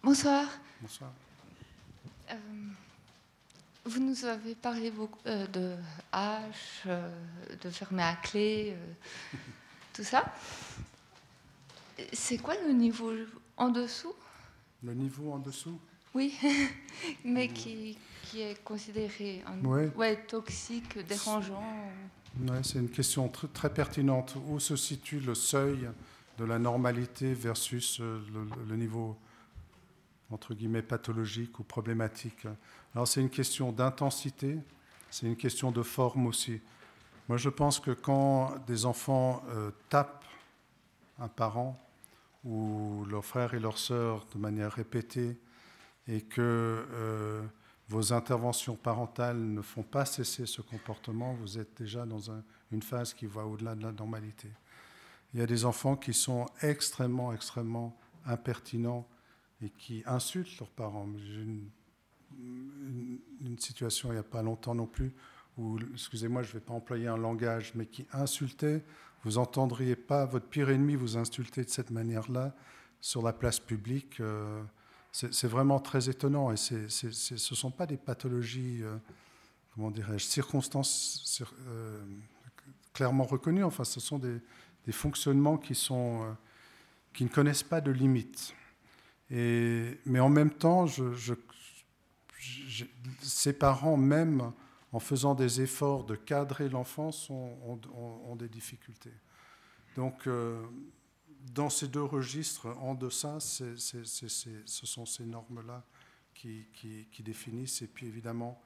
Bonsoir. 0.03 0.45
Bonsoir. 0.79 1.11
Euh, 2.29 2.35
vous 3.85 3.99
nous 3.99 4.25
avez 4.25 4.55
parlé 4.55 4.91
beaucoup 4.91 5.19
euh, 5.25 5.47
de 5.47 5.75
H, 6.13 6.53
euh, 6.85 7.09
de 7.61 7.69
fermer 7.69 8.03
à 8.03 8.15
clé 8.15 8.75
tout 10.01 10.07
ça. 10.07 10.25
C'est 12.11 12.39
quoi 12.39 12.55
le 12.65 12.73
niveau 12.73 13.11
en 13.55 13.69
dessous? 13.69 14.15
Le 14.83 14.93
niveau 14.95 15.31
en 15.31 15.37
dessous? 15.37 15.79
Oui, 16.15 16.35
mais 17.23 17.47
qui, 17.47 17.97
qui, 18.23 18.41
est 18.41 18.61
considéré 18.63 19.43
ouais. 19.63 20.25
toxique, 20.25 20.97
dérangeant. 21.07 21.63
Ouais, 22.39 22.63
c'est 22.63 22.79
une 22.79 22.89
question 22.89 23.29
très 23.29 23.71
pertinente. 23.71 24.35
Où 24.47 24.59
se 24.59 24.75
situe 24.75 25.19
le 25.19 25.35
seuil 25.35 25.87
de 26.39 26.45
la 26.45 26.57
normalité 26.57 27.33
versus 27.35 27.99
euh, 28.01 28.19
le, 28.67 28.75
niveau 28.75 29.15
entre 30.31 30.55
guillemets, 30.55 30.81
pathologiques 30.81 31.59
ou 31.59 31.63
problématiques. 31.63 32.47
Alors 32.95 33.07
c'est 33.07 33.21
une 33.21 33.29
question 33.29 33.71
d'intensité, 33.71 34.57
c'est 35.11 35.27
une 35.27 35.35
question 35.35 35.71
de 35.71 35.83
forme 35.83 36.25
aussi. 36.25 36.59
Moi 37.27 37.37
je 37.37 37.49
pense 37.49 37.79
que 37.79 37.91
quand 37.91 38.55
des 38.67 38.85
enfants 38.85 39.43
euh, 39.49 39.71
tapent 39.89 40.25
un 41.19 41.27
parent 41.27 41.79
ou 42.43 43.05
leur 43.09 43.23
frère 43.23 43.53
et 43.53 43.59
leur 43.59 43.77
sœur 43.77 44.25
de 44.33 44.39
manière 44.39 44.71
répétée 44.71 45.37
et 46.07 46.21
que 46.21 46.41
euh, 46.91 47.41
vos 47.89 48.13
interventions 48.13 48.75
parentales 48.75 49.37
ne 49.37 49.61
font 49.61 49.83
pas 49.83 50.05
cesser 50.05 50.45
ce 50.45 50.61
comportement, 50.61 51.33
vous 51.33 51.59
êtes 51.59 51.77
déjà 51.77 52.05
dans 52.05 52.31
une 52.71 52.81
phase 52.81 53.13
qui 53.13 53.27
va 53.27 53.45
au-delà 53.45 53.75
de 53.75 53.83
la 53.83 53.91
normalité. 53.91 54.49
Il 55.33 55.39
y 55.39 55.43
a 55.43 55.45
des 55.45 55.65
enfants 55.65 55.95
qui 55.95 56.13
sont 56.13 56.47
extrêmement, 56.61 57.33
extrêmement 57.33 57.97
impertinents 58.25 59.07
et 59.61 59.69
qui 59.69 60.03
insultent 60.05 60.59
leurs 60.59 60.69
parents. 60.69 61.07
J'ai 61.17 61.41
une, 61.41 61.69
une, 63.41 63.59
situation 63.59 64.09
il 64.09 64.13
n'y 64.13 64.19
a 64.19 64.23
pas 64.23 64.41
longtemps 64.41 64.75
non 64.75 64.87
plus 64.87 65.13
où, 65.57 65.77
excusez-moi, 65.93 66.43
je 66.43 66.49
ne 66.49 66.53
vais 66.53 66.59
pas 66.59 66.73
employer 66.73 67.07
un 67.07 67.17
langage, 67.17 67.73
mais 67.75 67.85
qui 67.85 68.05
insultait. 68.13 68.83
Vous 69.23 69.33
n'entendriez 69.33 69.95
pas 69.95 70.25
votre 70.25 70.47
pire 70.47 70.69
ennemi 70.69 70.95
vous 70.95 71.17
insulter 71.17 71.63
de 71.63 71.69
cette 71.69 71.91
manière-là 71.91 72.55
sur 72.99 73.21
la 73.21 73.33
place 73.33 73.59
publique. 73.59 74.19
Euh, 74.19 74.61
c'est 75.11 75.47
vraiment 75.47 75.79
très 75.79 76.09
étonnant 76.09 76.53
et 76.53 76.57
ce 76.57 76.75
ne 76.75 77.37
sont 77.37 77.71
pas 77.71 77.85
des 77.85 77.97
pathologies, 77.97 78.79
euh, 78.81 78.95
comment 79.73 79.91
dirais-je, 79.91 80.23
circonstances 80.23 81.43
euh, 81.67 82.01
clairement 82.93 83.25
reconnues. 83.25 83.65
Enfin, 83.65 83.83
ce 83.83 83.99
sont 83.99 84.19
des, 84.19 84.39
fonctionnements 84.91 85.57
qui, 85.57 85.73
ne 85.91 87.27
connaissent 87.27 87.63
pas 87.63 87.81
de 87.81 87.91
limites. 87.91 88.55
Mais 89.29 90.19
en 90.19 90.29
même 90.29 90.51
temps, 90.51 90.87
je, 90.87 91.33
ces 93.21 93.53
parents, 93.53 93.97
même 93.97 94.53
en 94.93 94.99
faisant 94.99 95.35
des 95.35 95.61
efforts 95.61 96.03
de 96.03 96.15
cadrer 96.15 96.69
l'enfance, 96.69 97.29
ont, 97.29 98.35
des 98.35 98.49
difficultés. 98.49 99.13
Donc, 99.95 100.27
euh, 100.27 100.65
dans 101.53 101.69
ces 101.69 101.87
deux 101.87 102.03
registres, 102.03 102.67
en 102.81 102.95
deçà, 102.95 103.39
ce 103.39 103.75
sont 104.65 105.05
ces 105.05 105.25
normes-là 105.25 105.83
qui, 106.33 107.21
définissent. 107.23 107.81
Et 107.81 107.87
puis, 107.87 108.07
évidemment, 108.07 108.61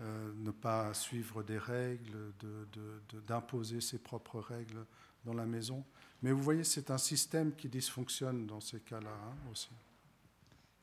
euh, 0.00 0.32
ne 0.36 0.50
pas 0.50 0.94
suivre 0.94 1.42
des 1.42 1.58
règles, 1.58 2.32
d'imposer 3.26 3.80
ses 3.80 3.98
propres 3.98 4.40
règles 4.40 4.86
dans 5.24 5.34
la 5.34 5.46
maison. 5.46 5.84
Mais 6.22 6.32
vous 6.32 6.42
voyez, 6.42 6.64
c'est 6.64 6.90
un 6.90 6.98
système 6.98 7.54
qui 7.54 7.68
dysfonctionne 7.68 8.46
dans 8.46 8.60
ces 8.60 8.80
cas-là 8.80 9.10
hein, 9.10 9.36
aussi. 9.52 9.70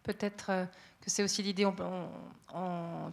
Peut-être 0.06 0.46
euh, 0.50 0.66
que 1.02 1.10
c'est 1.10 1.24
aussi 1.24 1.44
l'idée, 1.44 1.68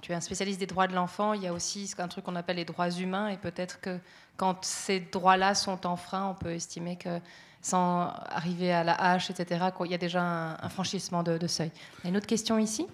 tu 0.02 0.12
es 0.12 0.14
un 0.14 0.20
spécialiste 0.20 0.60
des 0.60 0.66
droits 0.66 0.86
de 0.86 0.94
l'enfant, 0.94 1.32
il 1.32 1.43
y 1.43 1.47
a 1.47 1.52
aussi 1.52 1.93
un 1.98 2.09
truc 2.09 2.24
qu'on 2.24 2.36
appelle 2.36 2.56
les 2.56 2.64
droits 2.64 2.90
humains, 2.90 3.28
et 3.28 3.36
peut-être 3.36 3.81
que 3.81 3.98
quand 4.36 4.64
ces 4.64 5.01
droits-là 5.01 5.55
sont 5.55 5.86
enfreints, 5.86 6.28
on 6.28 6.35
peut 6.35 6.52
estimer 6.52 6.97
que 6.97 7.19
sans 7.62 8.09
arriver 8.28 8.73
à 8.73 8.85
la 8.85 8.94
hache, 8.94 9.31
etc., 9.31 9.66
il 9.85 9.90
y 9.90 9.94
a 9.94 9.98
déjà 9.98 10.23
un, 10.23 10.69
franchissement 10.69 11.23
de, 11.23 11.47
seuil. 11.47 11.70
Une 12.05 12.16
autre 12.16 12.27
question 12.27 12.59
ici? 12.59 12.86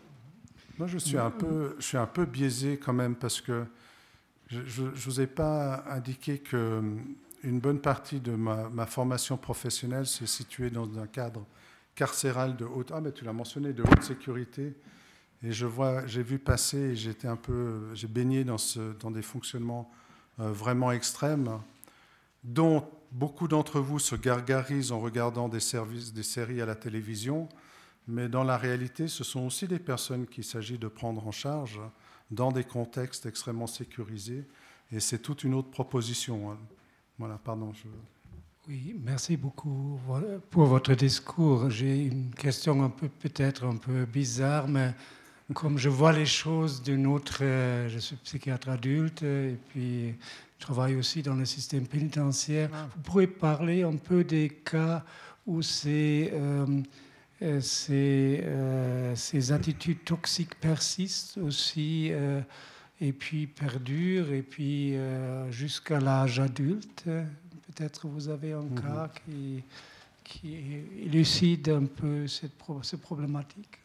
Moi, 0.79 0.87
je 0.87 0.99
suis, 0.99 1.19
un 1.19 1.31
peu, 1.31 1.75
je 1.79 1.85
suis 1.85 1.97
un 1.97 2.07
peu 2.07 2.25
biaisé 2.25 2.79
quand 2.79 2.93
même, 2.93 3.16
parce 3.16 3.41
que 3.41 3.66
je 4.49 4.83
ne 4.83 4.91
vous 4.91 5.20
ai 5.20 5.27
pas 5.27 5.85
indiqué 5.89 6.39
que 6.39 6.83
une 7.45 7.61
bonne 7.61 7.81
partie 7.81 8.20
de 8.20 8.33
ma, 8.33 8.69
ma 8.69 8.87
formation 8.87 9.37
professionnelle 9.37 10.07
s'est 10.07 10.27
située 10.27 10.70
dans 10.70 10.99
un 10.99 11.07
cadre 11.07 11.45
carcérale 11.99 12.57
de 12.57 12.65
haute, 12.65 12.93
ah 12.95 13.01
mais 13.01 13.11
tu 13.11 13.25
l'as 13.25 13.33
mentionné, 13.33 13.73
de 13.73 13.83
haute 13.83 14.05
sécurité. 14.05 14.73
Et 15.43 15.51
je 15.51 15.66
vois, 15.66 16.07
j'ai 16.07 16.23
vu 16.23 16.39
passer, 16.39 16.95
j'étais 16.95 17.27
un 17.27 17.35
peu, 17.35 17.93
j'ai 17.93 18.07
baigné 18.07 18.45
dans, 18.45 18.57
ce, 18.57 18.93
dans 19.01 19.11
des 19.11 19.23
fonctionnements 19.23 19.91
euh, 20.39 20.53
vraiment 20.53 20.93
extrêmes, 20.93 21.61
dont 22.45 22.89
beaucoup 23.11 23.49
d'entre 23.49 23.81
vous 23.81 23.99
se 23.99 24.15
gargarisent 24.15 24.93
en 24.93 25.01
regardant 25.01 25.49
des, 25.49 25.59
services, 25.59 26.12
des 26.12 26.23
séries 26.23 26.62
à 26.62 26.66
la 26.66 26.77
télévision, 26.77 27.49
mais 28.07 28.29
dans 28.29 28.45
la 28.45 28.57
réalité, 28.57 29.09
ce 29.09 29.25
sont 29.25 29.45
aussi 29.45 29.66
des 29.66 29.81
personnes 29.81 30.29
qu'il 30.29 30.45
s'agit 30.45 30.79
de 30.79 30.87
prendre 30.87 31.27
en 31.27 31.33
charge 31.33 31.81
dans 32.31 32.53
des 32.53 32.65
contextes 32.65 33.27
extrêmement 33.27 33.66
sécurisés, 33.66 34.45
et 34.93 35.01
c'est 35.01 35.19
toute 35.19 35.43
une 35.43 35.55
autre 35.55 35.70
proposition. 35.70 36.53
Hein. 36.53 36.59
Voilà, 37.19 37.39
pardon. 37.39 37.73
Oui, 38.69 38.95
merci 39.03 39.39
beaucoup 39.39 39.99
pour 40.51 40.66
votre 40.66 40.93
discours. 40.93 41.70
J'ai 41.70 42.05
une 42.05 42.28
question 42.35 42.82
un 42.85 42.90
peu 42.90 43.09
peut-être 43.09 43.65
un 43.65 43.77
peu 43.77 44.05
bizarre, 44.05 44.69
mais 44.69 44.93
comme 45.55 45.78
je 45.78 45.89
vois 45.89 46.12
les 46.12 46.27
choses 46.27 46.82
d'une 46.82 47.07
autre, 47.07 47.39
euh, 47.40 47.89
je 47.89 47.99
suis 47.99 48.16
psychiatre 48.16 48.69
adulte 48.69 49.23
et 49.23 49.57
puis 49.70 50.15
je 50.59 50.66
travaille 50.66 50.97
aussi 50.97 51.23
dans 51.23 51.32
le 51.32 51.47
système 51.47 51.86
pénitentiaire. 51.86 52.69
Ah. 52.74 52.89
Vous 52.95 53.01
pourriez 53.01 53.27
parler 53.27 53.85
un 53.85 53.97
peu 53.97 54.23
des 54.23 54.51
cas 54.51 55.03
où 55.47 55.62
ces, 55.62 56.31
euh, 56.35 56.82
euh, 57.40 59.15
ces, 59.15 59.53
attitudes 59.53 60.05
toxiques 60.05 60.61
persistent 60.61 61.39
aussi 61.39 62.12
et 63.01 63.12
puis 63.15 63.47
perdurent 63.47 64.31
et 64.31 64.43
puis 64.43 64.95
jusqu'à 65.49 66.01
l'âge 66.01 66.39
adulte? 66.39 67.09
Peut-être 67.69 68.09
vous 68.09 68.28
avez 68.28 68.53
un 68.53 68.62
mhm. 68.62 68.81
cas 68.81 69.11
qui, 69.24 69.62
qui, 70.24 70.57
élucide 71.03 71.69
un 71.69 71.86
peu 71.86 72.27
cette, 72.27 72.53
cette 72.82 73.01
problématique. 73.01 73.78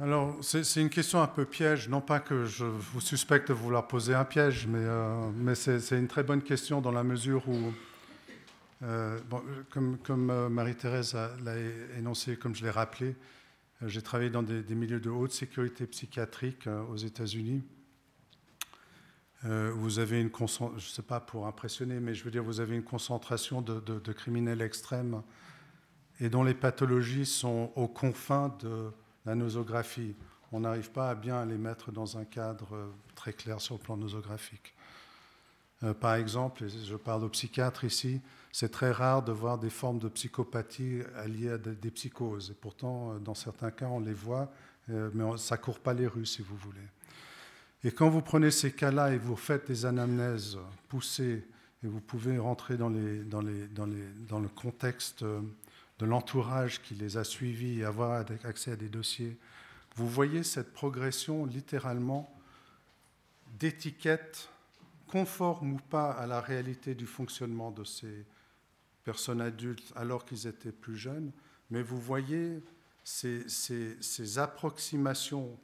Alors, 0.00 0.36
c'est 0.42 0.80
une 0.80 0.90
question 0.90 1.20
un 1.20 1.26
peu 1.26 1.44
piège. 1.44 1.88
Non 1.88 2.00
pas 2.00 2.20
que 2.20 2.44
je 2.44 2.64
vous 2.64 3.00
suspecte 3.00 3.48
de 3.48 3.52
vouloir 3.52 3.88
poser 3.88 4.14
un 4.14 4.24
piège, 4.24 4.68
mais, 4.68 4.78
euh, 4.78 5.28
mais 5.34 5.56
c'est 5.56 5.98
une 5.98 6.06
très 6.06 6.22
bonne 6.22 6.42
question 6.42 6.80
dans 6.80 6.92
la 6.92 7.02
mesure 7.02 7.48
où, 7.48 7.72
euh, 8.84 9.18
bon, 9.28 9.42
comme, 9.70 9.98
comme 9.98 10.30
euh, 10.30 10.48
Marie-Thérèse 10.48 11.14
l'a 11.44 11.54
énoncé, 11.98 12.36
comme 12.36 12.54
je 12.54 12.62
l'ai 12.62 12.70
rappelé, 12.70 13.16
j'ai 13.86 14.02
travaillé 14.02 14.30
dans 14.30 14.44
des, 14.44 14.62
des, 14.62 14.74
milieux 14.76 15.00
de 15.00 15.10
haute 15.10 15.32
sécurité 15.32 15.84
psychiatrique 15.86 16.68
aux 16.90 16.96
États-Unis. 16.96 17.62
Euh, 19.44 19.70
vous 19.72 20.00
avez 20.00 20.20
une 20.20 20.30
je 20.36 20.64
ne 20.64 20.80
sais 20.80 21.02
pas 21.02 21.20
pour 21.20 21.46
impressionner, 21.46 22.00
mais 22.00 22.14
je 22.14 22.24
veux 22.24 22.30
dire, 22.30 22.42
vous 22.42 22.60
avez 22.60 22.74
une 22.74 22.82
concentration 22.82 23.62
de, 23.62 24.12
criminels 24.12 24.60
extrêmes 24.60 25.22
et 26.20 26.28
dont 26.28 26.42
les 26.42 26.54
pathologies 26.54 27.26
sont 27.26 27.70
aux 27.76 27.86
confins 27.86 28.54
de 28.60 28.90
la 29.24 29.36
nosographie. 29.36 30.16
On 30.50 30.60
n'arrive 30.60 30.90
pas 30.90 31.10
à 31.10 31.14
bien 31.14 31.44
les 31.44 31.58
mettre 31.58 31.92
dans 31.92 32.18
un 32.18 32.24
cadre 32.24 32.74
euh, 32.74 32.88
très 33.14 33.32
clair 33.32 33.60
sur 33.60 33.76
le 33.76 33.80
plan 33.80 33.96
nosographique. 33.96 34.74
Euh, 35.84 35.94
par 35.94 36.14
exemple, 36.14 36.66
je 36.66 36.96
parle 36.96 37.22
aux 37.22 37.28
psychiatres 37.28 37.84
ici, 37.84 38.20
c'est 38.50 38.70
très 38.70 38.90
rare 38.90 39.22
de 39.22 39.30
voir 39.30 39.58
des 39.58 39.70
formes 39.70 40.00
de 40.00 40.08
psychopathie 40.08 41.02
liées 41.26 41.50
à 41.50 41.58
des 41.58 41.90
psychoses. 41.92 42.50
Et 42.50 42.54
pourtant, 42.54 43.20
dans 43.20 43.34
certains 43.34 43.70
cas, 43.70 43.86
on 43.86 44.00
les 44.00 44.14
voit, 44.14 44.50
mais 44.88 45.36
ça 45.36 45.56
ne 45.56 45.60
court 45.60 45.78
pas 45.78 45.92
les 45.92 46.08
rues, 46.08 46.26
si 46.26 46.42
vous 46.42 46.56
voulez. 46.56 46.88
Et 47.84 47.92
quand 47.92 48.08
vous 48.08 48.22
prenez 48.22 48.50
ces 48.50 48.72
cas-là 48.72 49.12
et 49.12 49.18
vous 49.18 49.36
faites 49.36 49.68
des 49.68 49.86
anamnèses 49.86 50.58
poussées, 50.88 51.44
et 51.84 51.86
vous 51.86 52.00
pouvez 52.00 52.38
rentrer 52.38 52.76
dans, 52.76 52.88
le 52.88 54.48
contexte 54.48 55.22
de 55.22 56.06
l'entourage 56.06 56.82
qui 56.82 56.94
les 56.94 57.16
a 57.16 57.24
suivis 57.24 57.80
et 57.80 57.84
avoir 57.84 58.24
accès 58.44 58.72
à 58.72 58.76
des 58.76 58.88
dossiers, 58.88 59.36
vous 59.94 60.08
voyez 60.08 60.42
cette 60.42 60.72
progression 60.72 61.46
littéralement 61.46 62.32
d'étiquettes 63.60 64.48
conformes 65.06 65.74
ou 65.74 65.80
pas 65.88 66.10
à 66.10 66.26
la 66.26 66.40
réalité 66.40 66.94
du 66.94 67.06
fonctionnement 67.06 67.70
de 67.70 67.84
ces 67.84 68.26
personnes 69.04 69.40
adultes 69.40 69.92
alors 69.94 70.24
qu'ils 70.24 70.48
étaient 70.48 70.72
plus 70.72 70.96
jeunes, 70.96 71.30
mais 71.70 71.82
vous 71.82 72.00
voyez 72.00 72.60
ces 73.04 74.38
approximations 74.38 75.56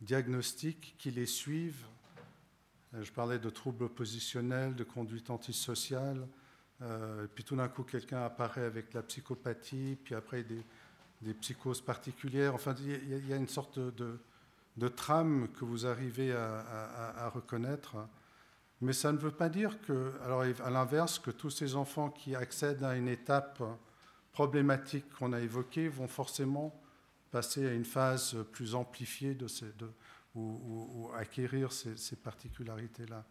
diagnostics 0.00 0.94
qui 0.98 1.10
les 1.10 1.26
suivent. 1.26 1.86
Euh, 2.94 3.02
je 3.02 3.12
parlais 3.12 3.38
de 3.38 3.50
troubles 3.50 3.84
oppositionnels, 3.84 4.74
de 4.74 4.84
conduite 4.84 5.30
antisociale. 5.30 6.26
Euh, 6.82 7.26
puis 7.34 7.44
tout 7.44 7.56
d'un 7.56 7.68
coup, 7.68 7.82
quelqu'un 7.82 8.24
apparaît 8.24 8.64
avec 8.64 8.92
la 8.92 9.02
psychopathie, 9.02 9.96
puis 10.04 10.14
après 10.14 10.44
des, 10.44 10.64
psychoses 11.40 11.80
particulières. 11.80 12.54
Enfin, 12.54 12.74
il 12.78 13.26
y, 13.26 13.32
a 13.32 13.36
une 13.36 13.48
sorte 13.48 13.78
de, 13.78 14.20
de, 14.76 14.88
trame 14.88 15.48
que 15.58 15.64
vous 15.64 15.86
arrivez 15.86 16.32
à, 16.32 16.60
à, 17.16 17.28
reconnaître. 17.30 17.96
Mais 18.80 18.92
ça 18.92 19.10
ne 19.12 19.18
veut 19.18 19.32
pas 19.32 19.48
dire 19.48 19.80
que, 19.80 20.12
alors 20.22 20.42
à 20.42 20.70
l'inverse, 20.70 21.18
que 21.18 21.30
tous 21.30 21.50
ces 21.50 21.74
enfants 21.74 22.10
qui 22.10 22.36
accèdent 22.36 22.84
à 22.84 22.94
une 22.94 23.08
étape 23.08 23.62
problématique 24.32 25.10
qu'on 25.14 25.32
a 25.32 25.40
évoquée 25.40 25.88
vont 25.88 26.06
forcément 26.06 26.78
passer 27.30 27.66
à 27.66 27.72
une 27.72 27.84
phase 27.84 28.36
plus 28.52 28.74
amplifiée 28.74 29.34
de 29.34 29.48
ces, 29.48 29.66
ou, 30.34 31.10
acquérir 31.14 31.72
ces, 31.72 32.16
particularités-là. 32.16 33.24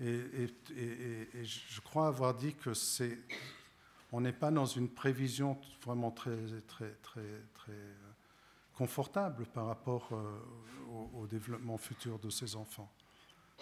Et, 0.00 0.46
et, 0.76 1.44
je 1.44 1.80
crois 1.80 2.06
avoir 2.06 2.34
dit 2.34 2.54
que 2.54 2.74
c'est 2.74 3.18
on 4.12 4.20
n'est 4.20 4.32
pas 4.32 4.50
dans 4.50 4.66
une 4.66 4.88
prévision 4.88 5.58
vraiment 5.82 6.10
très, 6.10 6.36
très, 6.66 6.90
très, 7.02 7.42
très 7.54 7.72
euh, 7.72 7.94
confortable 8.74 9.44
par 9.46 9.66
rapport 9.66 10.10
au, 11.14 11.26
développement 11.26 11.76
futur 11.76 12.18
de 12.18 12.30
ces 12.30 12.56
enfants. 12.56 12.90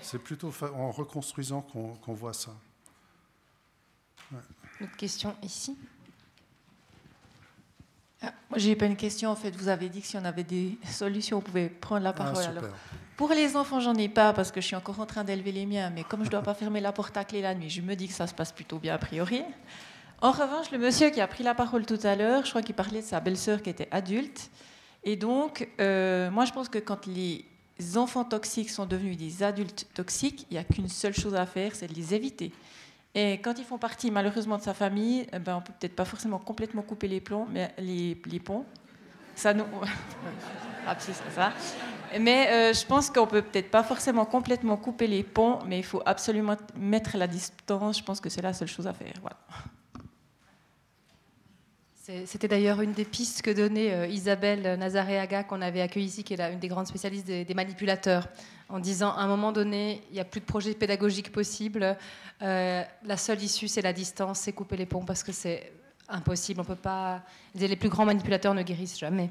C'est 0.01 0.19
plutôt 0.19 0.53
en 0.63 0.91
reconstruisant 0.93 1.63
qu'on 1.63 2.15
voit 2.15 2.35
ça. 2.35 2.55
Une 4.31 4.87
autre 4.87 4.97
question 4.97 5.35
ici? 5.43 5.77
J'ai 8.57 8.77
pas 8.77 8.87
une 8.87 8.97
question. 8.97 9.31
En 9.31 9.37
fait, 9.37 9.55
vous 9.57 9.69
avez 9.69 9.89
dit 9.89 10.01
que 10.01 10.07
si 10.07 10.17
on 10.17 10.25
avait 10.25 10.45
des 10.45 10.79
solutions, 10.91 11.39
on 11.39 11.41
pouvait 11.41 11.69
prendre 11.69 12.03
la 12.03 12.11
ah, 12.11 12.13
parole. 12.13 12.71
pour 13.17 13.31
les 13.31 13.57
enfants, 13.57 13.81
j'en 13.81 13.95
ai 13.95 14.09
pas 14.09 14.33
parce 14.33 14.51
que 14.51 14.61
je 14.61 14.67
suis 14.67 14.77
encore 14.77 15.01
en 15.01 15.07
train 15.07 15.25
d'élever 15.25 15.53
les 15.53 15.67
miens. 15.67 15.91
Mais 15.91 16.05
comme 16.05 16.25
je 16.25 16.31
dois 16.31 16.43
pas 16.43 16.55
fermer 16.55 16.81
la 16.81 16.93
porte 16.93 17.17
à 17.17 17.25
clé 17.25 17.43
la 17.43 17.55
nuit, 17.55 17.71
je 17.71 17.83
me 17.83 17.95
dis 17.95 18.09
que 18.09 18.15
ça 18.15 18.27
se 18.27 18.35
passe 18.35 18.53
plutôt 18.53 18.79
bien 18.79 18.95
a 18.95 18.99
priori. 18.99 19.43
En 20.23 20.31
revanche, 20.31 20.71
le 20.71 20.79
monsieur 20.79 21.11
qui 21.11 21.21
a 21.21 21.27
pris 21.27 21.45
la 21.45 21.55
parole 21.55 21.85
tout 21.85 21.99
à 22.03 22.17
l'heure, 22.17 22.45
je 22.45 22.51
crois 22.51 22.63
qu'il 22.63 22.75
parlait 22.75 23.03
de 23.03 23.07
sa 23.07 23.21
belle-sœur 23.21 23.61
qui 23.61 23.69
était 23.69 23.89
adulte. 23.91 24.51
Et 25.05 25.17
donc, 25.17 25.69
euh, 25.79 26.31
moi, 26.31 26.47
je 26.47 26.53
pense 26.53 26.69
que 26.71 26.79
quand 26.79 27.07
les 27.07 27.45
enfants 27.97 28.25
toxiques 28.25 28.71
sont 28.71 28.87
devenus 28.87 29.19
des 29.19 29.43
adultes 29.43 29.87
toxiques, 29.95 30.47
il 30.51 30.55
n'y 30.55 30.59
a 30.59 30.65
qu'une 30.65 30.89
seule 30.89 31.15
chose 31.15 31.35
à 31.35 31.45
faire, 31.45 31.75
c'est 31.75 31.87
de 31.87 31.95
les 31.95 32.15
éviter. 32.15 32.51
Et 33.19 33.39
quand 33.39 33.59
ils 33.59 33.65
font 33.65 33.79
partie 33.79 34.11
malheureusement 34.11 34.59
de 34.59 34.63
sa 34.63 34.75
famille, 34.75 35.27
eh 35.33 35.39
ben, 35.39 35.57
on 35.57 35.63
peut 35.63 35.73
peut-être 35.81 35.97
pas 35.97 36.05
forcément 36.05 36.39
complètement 36.39 36.83
couper 36.83 37.09
les 37.09 37.23
plombs, 37.23 37.49
mais 37.51 37.75
les, 37.79 38.15
ponts. 38.45 38.67
Ça 39.35 39.55
nous. 39.55 39.65
ça. 41.35 41.51
Mais 42.21 42.49
euh, 42.51 42.75
je 42.75 42.85
pense 42.85 43.09
qu'on 43.09 43.27
peut 43.27 43.41
peut-être 43.41 43.71
pas 43.71 43.83
forcément 43.83 44.27
complètement 44.27 44.77
couper 44.77 45.07
les 45.07 45.23
ponts, 45.23 45.61
mais 45.67 45.79
il 45.79 45.83
faut 45.83 46.03
absolument 46.05 46.57
mettre 46.77 47.17
la 47.17 47.27
distance. 47.27 47.99
Je 47.99 48.05
pense 48.05 48.21
que 48.21 48.29
c'est 48.29 48.43
la 48.43 48.53
seule 48.53 48.69
chose 48.69 48.87
à 48.87 48.93
faire. 48.93 49.15
Voilà. 49.23 49.39
C'était 52.27 52.47
d'ailleurs 52.47 52.81
une 52.83 52.93
des 52.93 53.05
pistes 53.05 53.43
que 53.43 53.51
donnait 53.51 53.93
euh, 53.93 54.07
Isabelle 54.07 54.79
Nazareaga, 54.79 55.43
qu'on 55.43 55.61
avait 55.61 55.81
accueillie 55.81 56.07
ici, 56.07 56.23
qui 56.23 56.35
est 56.35 56.41
une 56.41 56.61
des 56.61 56.69
grandes 56.69 56.87
spécialistes 56.87 57.27
des, 57.27 57.55
manipulateurs, 57.55 58.29
en 58.69 58.79
disant 58.79 59.11
à 59.11 59.23
un 59.23 59.27
moment 59.27 59.51
donné, 59.51 60.03
il 60.11 60.15
n'y 60.15 60.21
a 60.21 60.25
plus 60.25 60.39
de 60.39 60.45
projet 60.45 60.73
pédagogique 60.75 61.33
possible. 61.33 61.97
Euh, 62.43 62.85
la 63.03 63.17
seule 63.17 63.43
issue, 63.43 63.67
c'est 63.67 63.83
la 63.83 63.93
distance, 63.93 64.41
c'est 64.41 64.53
couper 64.53 64.77
les 64.77 64.87
ponts, 64.87 65.05
parce 65.05 65.25
que 65.25 65.33
c'est 65.33 65.73
impossible. 66.09 66.61
On 66.61 66.65
peut 66.65 66.77
pas. 66.77 67.23
Les 67.57 67.75
plus 67.75 67.89
grands 67.89 68.05
manipulateurs 68.05 68.55
ne 68.55 68.63
guérissent 68.63 69.01
jamais. 69.01 69.29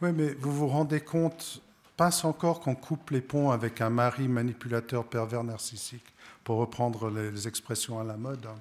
Oui, 0.00 0.12
mais 0.14 0.32
vous 0.32 0.52
vous 0.52 0.68
rendez 0.68 1.00
compte, 1.00 1.60
passe 1.98 2.24
encore 2.24 2.60
qu'on 2.60 2.74
coupe 2.74 3.10
les 3.10 3.20
ponts 3.20 3.50
avec 3.50 3.82
un 3.82 3.90
mari 3.90 4.28
manipulateur 4.28 5.04
pervers 5.04 5.44
narcissique, 5.44 6.06
pour 6.42 6.56
reprendre 6.56 7.10
les 7.10 7.46
expressions 7.46 8.00
à 8.00 8.04
la 8.04 8.16
mode. 8.16 8.46
Hein 8.46 8.56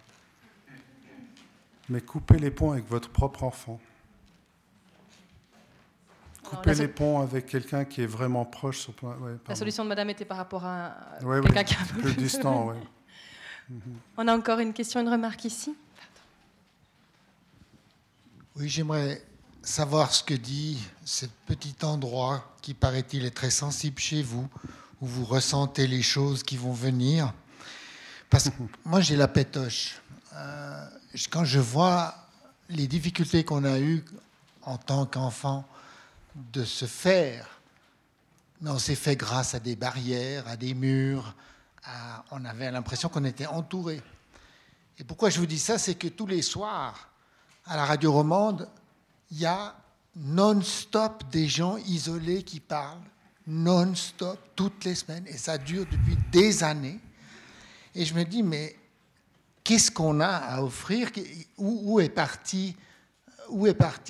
mais 1.90 2.02
coupez 2.02 2.40
les 2.40 2.52
ponts 2.52 2.72
avec 2.72 2.88
votre 2.88 3.10
propre 3.10 3.44
enfant. 3.44 3.80
Coupez 6.44 6.76
les 6.76 6.88
ponts 6.88 7.22
avec 7.22 7.48
quelqu'un 7.48 7.86
qui 7.86 8.02
est 8.04 8.08
vraiment 8.08 8.46
proche. 8.46 8.88
la 9.48 9.56
solution 9.56 9.84
de 9.84 9.90
madame 9.90 10.10
était 10.12 10.26
par 10.26 10.38
rapport 10.38 10.64
à 10.64 10.96
quelqu'un 11.20 11.64
qui 11.64 11.74
est 11.74 11.78
un 11.78 11.86
peu 11.86 12.02
plus 12.02 12.14
distant. 12.16 12.74
On 14.18 14.28
a 14.28 14.36
encore 14.36 14.60
une 14.60 14.74
question, 14.74 15.02
une 15.02 15.10
remarque 15.10 15.46
ici 15.46 15.76
Oui, 18.56 18.70
j'aimerais 18.70 19.24
savoir 19.64 20.14
ce 20.14 20.24
que 20.24 20.36
dit 20.36 20.78
ce 21.04 21.26
petit 21.48 21.76
endroit 21.84 22.56
qui, 22.62 22.74
paraît-il, 22.74 23.26
est 23.26 23.36
très 23.36 23.50
sensible 23.50 24.00
chez 24.00 24.22
vous, 24.22 24.48
où 25.02 25.08
vous 25.08 25.26
ressentez 25.26 25.88
les 25.88 26.04
choses 26.04 26.44
qui 26.44 26.58
vont 26.58 26.74
venir. 26.74 27.34
Parce 28.30 28.50
que 28.50 28.56
moi, 28.86 29.02
j'ai 29.02 29.16
la 29.16 29.28
pétoche. 29.28 30.00
Euh, 30.36 30.86
quand 31.30 31.46
je 31.46 31.60
vois 31.60 32.16
les 32.70 32.88
difficultés 32.88 33.44
qu'on 33.46 33.64
a 33.64 33.80
eues 33.80 34.04
en 34.64 34.78
tant 34.78 35.06
qu'enfant 35.06 35.66
de 36.36 36.66
se 36.66 36.86
faire, 36.86 37.48
mais 38.62 38.70
on 38.70 38.80
s'est 38.80 38.96
fait 38.96 39.16
grâce 39.16 39.56
à 39.56 39.60
des 39.60 39.76
barrières, 39.76 40.48
à 40.48 40.58
des 40.58 40.74
murs, 40.74 41.36
on 42.32 42.44
avait 42.46 42.72
l'impression 42.72 43.10
qu'on 43.10 43.26
était 43.26 43.46
entouré. 43.46 44.02
Et 44.98 45.04
pourquoi 45.04 45.30
je 45.30 45.40
vous 45.40 45.46
dis 45.46 45.60
ça, 45.60 45.78
c'est 45.78 45.96
que 45.96 46.08
tous 46.08 46.26
les 46.26 46.42
soirs, 46.42 47.10
à 47.66 47.76
la 47.76 47.86
radio 47.86 48.12
romande, 48.12 48.68
il 49.32 49.40
y 49.40 49.46
a 49.46 49.76
non-stop 50.16 51.24
des 51.30 51.48
gens 51.48 51.78
isolés 51.78 52.44
qui 52.44 52.60
parlent, 52.60 53.02
non-stop, 53.48 54.40
toutes 54.56 54.84
les 54.86 54.96
semaines, 54.96 55.26
et 55.28 55.38
ça 55.38 55.58
dure 55.58 55.86
depuis 55.92 56.18
des 56.32 56.64
années. 56.64 57.00
Et 57.94 58.06
je 58.06 58.14
me 58.14 58.24
dis, 58.24 58.42
mais 58.42 58.76
qu'est-ce 59.66 59.92
qu'on 59.92 60.22
a 60.22 60.28
à 60.28 60.62
offrir? 60.64 61.12
Où, 61.58 62.00
est 62.00 62.08
partie 62.08 62.78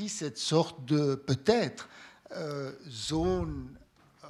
cette 0.07 0.37
sorte 0.37 0.85
de 0.85 1.15
peut-être 1.15 1.89
euh, 2.33 2.71
zone 2.87 3.75
euh, 4.23 4.27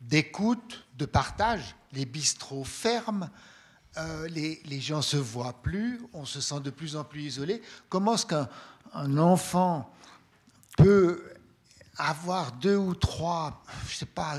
d'écoute, 0.00 0.86
de 0.96 1.06
partage? 1.06 1.74
Les 1.92 2.04
bistrots 2.04 2.64
ferment, 2.64 3.28
euh, 3.96 4.28
les, 4.28 4.62
les, 4.66 4.80
gens 4.80 5.02
se 5.02 5.16
voient 5.16 5.60
plus, 5.62 6.00
on 6.12 6.26
se 6.26 6.40
sent 6.40 6.60
de 6.60 6.70
plus 6.70 6.94
en 6.94 7.02
plus 7.02 7.22
isolé. 7.22 7.62
Comment 7.88 8.14
est-ce 8.14 8.26
qu'un 8.26 9.18
enfant 9.18 9.92
peut 10.76 11.24
avoir 11.96 12.52
deux 12.52 12.76
ou 12.76 12.94
trois, 12.94 13.64
je 13.88 13.96
sais 13.96 14.06
pas, 14.06 14.36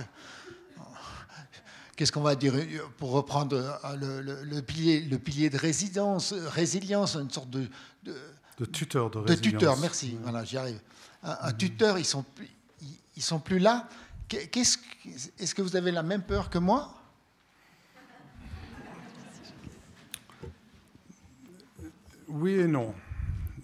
qu'est-ce 1.99 2.13
qu'on 2.13 2.21
va 2.21 2.35
dire, 2.37 2.53
pour 2.95 3.11
reprendre 3.11 3.57
euh, 3.57 4.45
le, 4.45 4.61
pilier, 4.61 5.01
le 5.01 5.19
pilier 5.19 5.49
de 5.49 5.57
résidence, 5.57 6.31
résilience, 6.31 7.17
une 7.17 7.29
sorte 7.29 7.49
de, 7.49 7.67
de, 8.05 8.65
tuteur 8.65 9.09
de 9.09 9.17
résilience. 9.17 9.41
De 9.41 9.49
tuteur, 9.49 9.77
merci. 9.79 10.17
Voilà, 10.21 10.45
j'y 10.45 10.55
arrive. 10.55 10.79
Un, 11.23 11.51
tuteur, 11.51 11.99
ils 11.99 12.05
sont 12.05 12.23
ils 13.17 13.21
sont 13.21 13.41
plus 13.41 13.59
là. 13.59 13.89
Qu'est-ce, 14.29 14.77
est-ce 15.37 15.53
que 15.53 15.61
vous 15.61 15.75
avez 15.75 15.91
la 15.91 16.01
même 16.01 16.21
peur 16.21 16.49
que 16.49 16.57
moi? 16.57 16.95
Oui 22.29 22.53
et 22.53 22.67
non. 22.67 22.95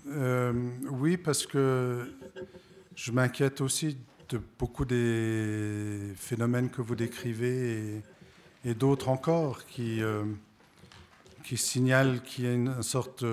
Euh, 0.07 0.51
oui, 0.89 1.15
parce 1.15 1.47
que 1.47 2.13
je 2.97 3.13
m'inquiète 3.13 3.61
aussi 3.61 3.95
de 4.27 4.41
beaucoup 4.59 4.83
des 4.83 6.11
phénomènes 6.17 6.69
que 6.69 6.81
vous 6.81 6.95
décrivez 6.95 7.95
et, 7.95 8.03
et 8.65 8.73
d'autres 8.73 9.07
encore 9.07 9.65
qui, 9.65 10.01
euh, 10.01 10.25
qui 11.43 11.55
signalent 11.55 12.21
qu'il 12.21 12.43
y 12.43 12.47
a 12.47 12.53
une, 12.53 12.83
sorte, 12.83 13.23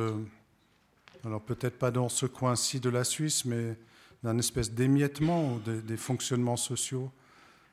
alors 1.24 1.40
peut-être 1.40 1.78
pas 1.78 1.90
dans 1.90 2.08
ce 2.08 2.26
coin-ci 2.26 2.78
de 2.78 2.90
la 2.90 3.02
Suisse, 3.02 3.44
mais 3.44 3.76
d'un 4.22 4.38
espèce 4.38 4.70
d'émiettement 4.70 5.58
des, 5.58 5.96
fonctionnements 5.96 6.56
sociaux. 6.56 7.10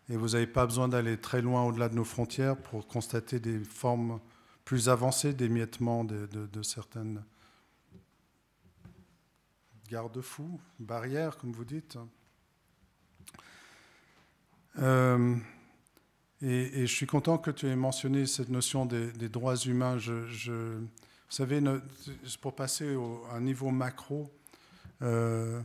Et 0.10 0.18
vous 0.18 0.30
n'avez 0.30 0.48
pas 0.48 0.66
besoin 0.66 0.88
d'aller 0.88 1.18
très 1.18 1.42
loin 1.42 1.64
au-delà 1.64 1.90
de 1.90 1.96
nos 1.96 2.04
frontières 2.04 2.58
pour 2.58 2.88
constater 2.88 3.40
des 3.40 3.60
formes 3.60 4.20
plus 4.66 4.90
avancées 4.90 5.34
d'émiettement 5.34 6.04
de, 6.04 6.28
de, 6.28 6.64
certaines 6.64 7.24
garde-fous, 9.90 10.60
barrières, 10.80 11.38
comme 11.38 11.52
vous 11.52 11.66
dites. 11.66 11.98
Euh, 14.80 15.36
et, 16.42 16.88
je 16.88 16.94
suis 16.94 17.06
content 17.06 17.38
que 17.38 17.52
tu 17.52 17.68
aies 17.68 17.76
mentionné 17.76 18.26
cette 18.26 18.50
notion 18.50 18.86
des, 18.86 19.30
droits 19.30 19.58
humains. 19.58 19.98
Vous 19.98 20.88
savez, 21.28 21.62
pour 22.42 22.56
passer 22.56 22.96
à 23.30 23.36
un 23.36 23.42
niveau 23.42 23.72
macro, 23.72 24.32
euh, 25.02 25.62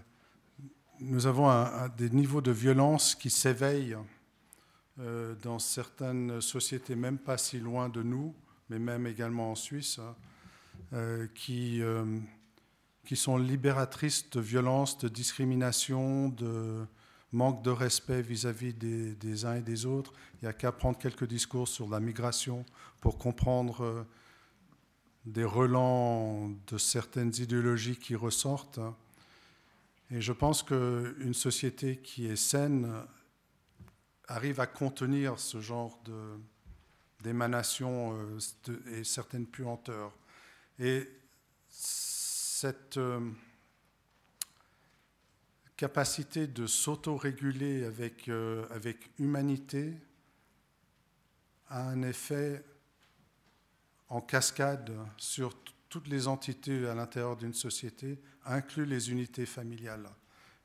nous 1.01 1.27
avons 1.27 1.49
des 1.97 2.11
niveaux 2.11 2.41
de 2.41 2.51
violence 2.51 3.15
qui 3.15 3.31
s'éveillent 3.31 3.97
euh, 5.01 5.35
dans 5.43 5.59
certaines 5.59 6.41
sociétés, 6.41 6.97
même 6.97 7.19
pas 7.19 7.39
si 7.39 7.59
loin 7.59 7.89
de 7.89 8.03
nous, 8.03 8.35
mais 8.69 8.79
même 8.79 9.07
également 9.07 9.53
en 9.53 9.55
Suisse, 9.55 10.01
hein, 10.01 10.17
euh, 10.93 11.29
qui 11.35 11.81
sont 13.15 13.39
libératrices 13.39 14.29
de 14.31 14.41
violence, 14.41 14.99
de 14.99 15.09
discrimination, 15.09 16.31
de, 16.31 16.85
manque 17.35 17.63
de 17.63 17.71
respect 17.71 18.23
vis-à-vis 18.23 18.73
des, 18.73 19.45
uns 19.45 19.57
et 19.57 19.63
des 19.63 19.87
autres. 19.87 20.13
Il 20.35 20.45
n'y 20.45 20.49
a 20.49 20.53
qu'à 20.53 20.73
prendre 20.73 20.99
quelques 20.99 21.27
discours 21.27 21.69
sur 21.69 21.89
la 21.89 22.01
migration 22.01 22.65
pour 23.01 23.19
comprendre 23.19 23.83
euh, 23.83 24.05
des 25.27 25.45
relents 25.45 26.51
de 26.67 26.79
certaines 26.79 27.33
idéologies 27.39 27.97
qui 27.97 28.15
ressortent. 28.15 28.81
Et 30.11 30.21
je 30.21 30.33
pense 30.33 30.63
qu'une 30.63 31.35
société 31.35 31.99
qui 31.99 32.27
est 32.27 32.37
saine 32.37 32.91
arrive 34.29 34.61
à 34.61 34.67
contenir 34.67 35.39
ce 35.39 35.61
genre 35.61 35.99
d'émanations 37.23 38.17
euh, 38.17 38.39
et 38.93 39.05
certaines 39.05 39.47
puanteurs. 39.47 40.13
Et 40.79 41.09
cette 41.69 42.97
euh, 42.97 43.21
capacité 45.85 46.47
de 46.47 46.67
s'auto-réguler 46.67 47.85
avec, 47.85 48.31
euh, 48.31 48.65
avec 48.71 49.11
humanité 49.19 49.93
a 51.69 51.83
un 51.91 52.01
effet 52.01 52.65
en 54.09 54.23
cascade 54.23 54.97
sur 55.19 55.55
toutes 55.91 56.09
les 56.09 56.27
entités 56.27 56.89
à 56.89 56.95
l'intérieur 56.95 57.37
d'une 57.37 57.53
société 57.53 58.19
incluent 58.47 58.87
les 58.87 59.11
unités 59.11 59.45
familiales. 59.45 60.09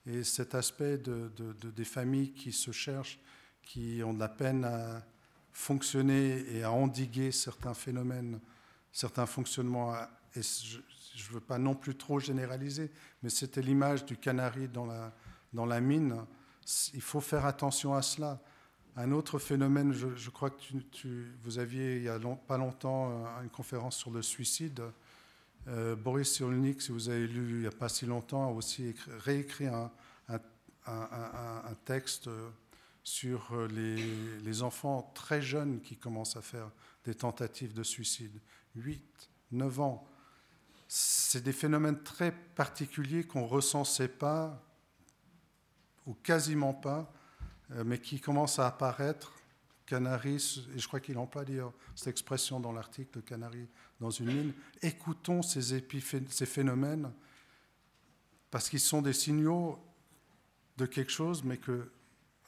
Et 0.05 0.23
cet 0.23 0.55
aspect 0.55 0.97
de, 0.97 1.29
des 1.75 1.83
familles 1.83 2.31
qui 2.31 2.53
se 2.53 2.71
cherchent, 2.71 3.19
qui 3.61 4.01
ont 4.05 4.13
de 4.13 4.19
la 4.19 4.29
peine 4.29 4.63
à 4.63 5.05
fonctionner 5.51 6.45
et 6.55 6.63
à 6.63 6.71
endiguer 6.71 7.33
certains 7.33 7.73
phénomènes, 7.73 8.39
certains 8.93 9.25
fonctionnements, 9.25 9.93
et 10.33 10.41
je 11.19 11.29
ne 11.29 11.33
veux 11.35 11.39
pas 11.39 11.57
non 11.57 11.75
plus 11.75 11.95
trop 11.95 12.19
généraliser, 12.19 12.91
mais 13.21 13.29
c'était 13.29 13.61
l'image 13.61 14.05
du 14.05 14.17
canari 14.17 14.67
dans 14.67 14.85
la, 15.65 15.81
mine. 15.81 16.15
Il 16.93 17.01
faut 17.01 17.21
faire 17.21 17.45
attention 17.45 17.93
à 17.93 18.01
cela. 18.01 18.41
Un 18.95 19.11
autre 19.11 19.39
phénomène, 19.39 19.93
je, 19.93 20.29
crois 20.29 20.49
que 20.49 20.57
vous 21.43 21.59
aviez 21.59 21.97
il 21.97 22.01
n'y 22.01 22.09
a 22.09 22.19
pas 22.47 22.57
longtemps 22.57 23.11
euh, 23.11 23.43
une 23.43 23.49
conférence 23.49 23.95
sur 23.95 24.11
le 24.11 24.21
suicide. 24.21 24.81
Euh, 25.67 25.95
Boris 25.95 26.33
Cyrulnik, 26.33 26.81
si 26.81 26.91
vous 26.91 27.09
avez 27.09 27.27
lu 27.27 27.55
il 27.55 27.59
n'y 27.61 27.67
a 27.67 27.71
pas 27.71 27.89
si 27.89 28.05
longtemps, 28.05 28.47
a 28.47 28.51
aussi 28.51 28.95
réécrit 29.25 29.67
un, 29.67 29.91
texte 31.85 32.27
euh, 32.27 32.49
sur 33.03 33.55
les, 33.67 34.03
les, 34.43 34.63
enfants 34.63 35.11
très 35.13 35.41
jeunes 35.41 35.81
qui 35.81 35.95
commencent 35.95 36.35
à 36.35 36.41
faire 36.41 36.71
des 37.05 37.15
tentatives 37.15 37.73
de 37.73 37.83
suicide. 37.83 38.39
8, 38.75 39.29
9 39.51 39.79
ans. 39.79 40.07
C'est 40.91 41.43
des 41.43 41.53
phénomènes 41.53 42.01
très 42.01 42.31
particuliers 42.31 43.23
qu'on 43.23 43.43
ne 43.43 43.47
recensait 43.47 44.07
pas, 44.07 44.59
ou 46.07 46.15
quasiment 46.15 46.73
pas, 46.73 47.13
euh, 47.71 47.83
mais 47.85 47.99
qui 47.99 48.19
commence 48.19 48.57
à 48.57 48.67
apparaître. 48.67 49.31
Canaris, 49.85 50.67
et 50.75 50.79
je 50.79 50.87
crois 50.87 50.99
qu'il 50.99 51.17
emploie 51.17 51.43
d'ailleurs 51.45 51.73
cette 51.95 52.09
expression 52.09 52.59
dans 52.59 52.71
l'article 52.71 53.23
Canari 53.23 53.67
dans 53.99 54.11
une 54.11 54.27
mine. 54.27 54.53
Écoutons 54.83 55.41
ces, 55.41 55.83
ces 56.29 56.45
phénomènes 56.45 57.11
parce 58.51 58.69
qu'ils 58.69 58.79
sont 58.79 59.01
des 59.01 59.13
signaux 59.13 59.79
de 60.77 60.85
quelque 60.85 61.11
chose, 61.11 61.43
mais 61.43 61.57
que, 61.57 61.91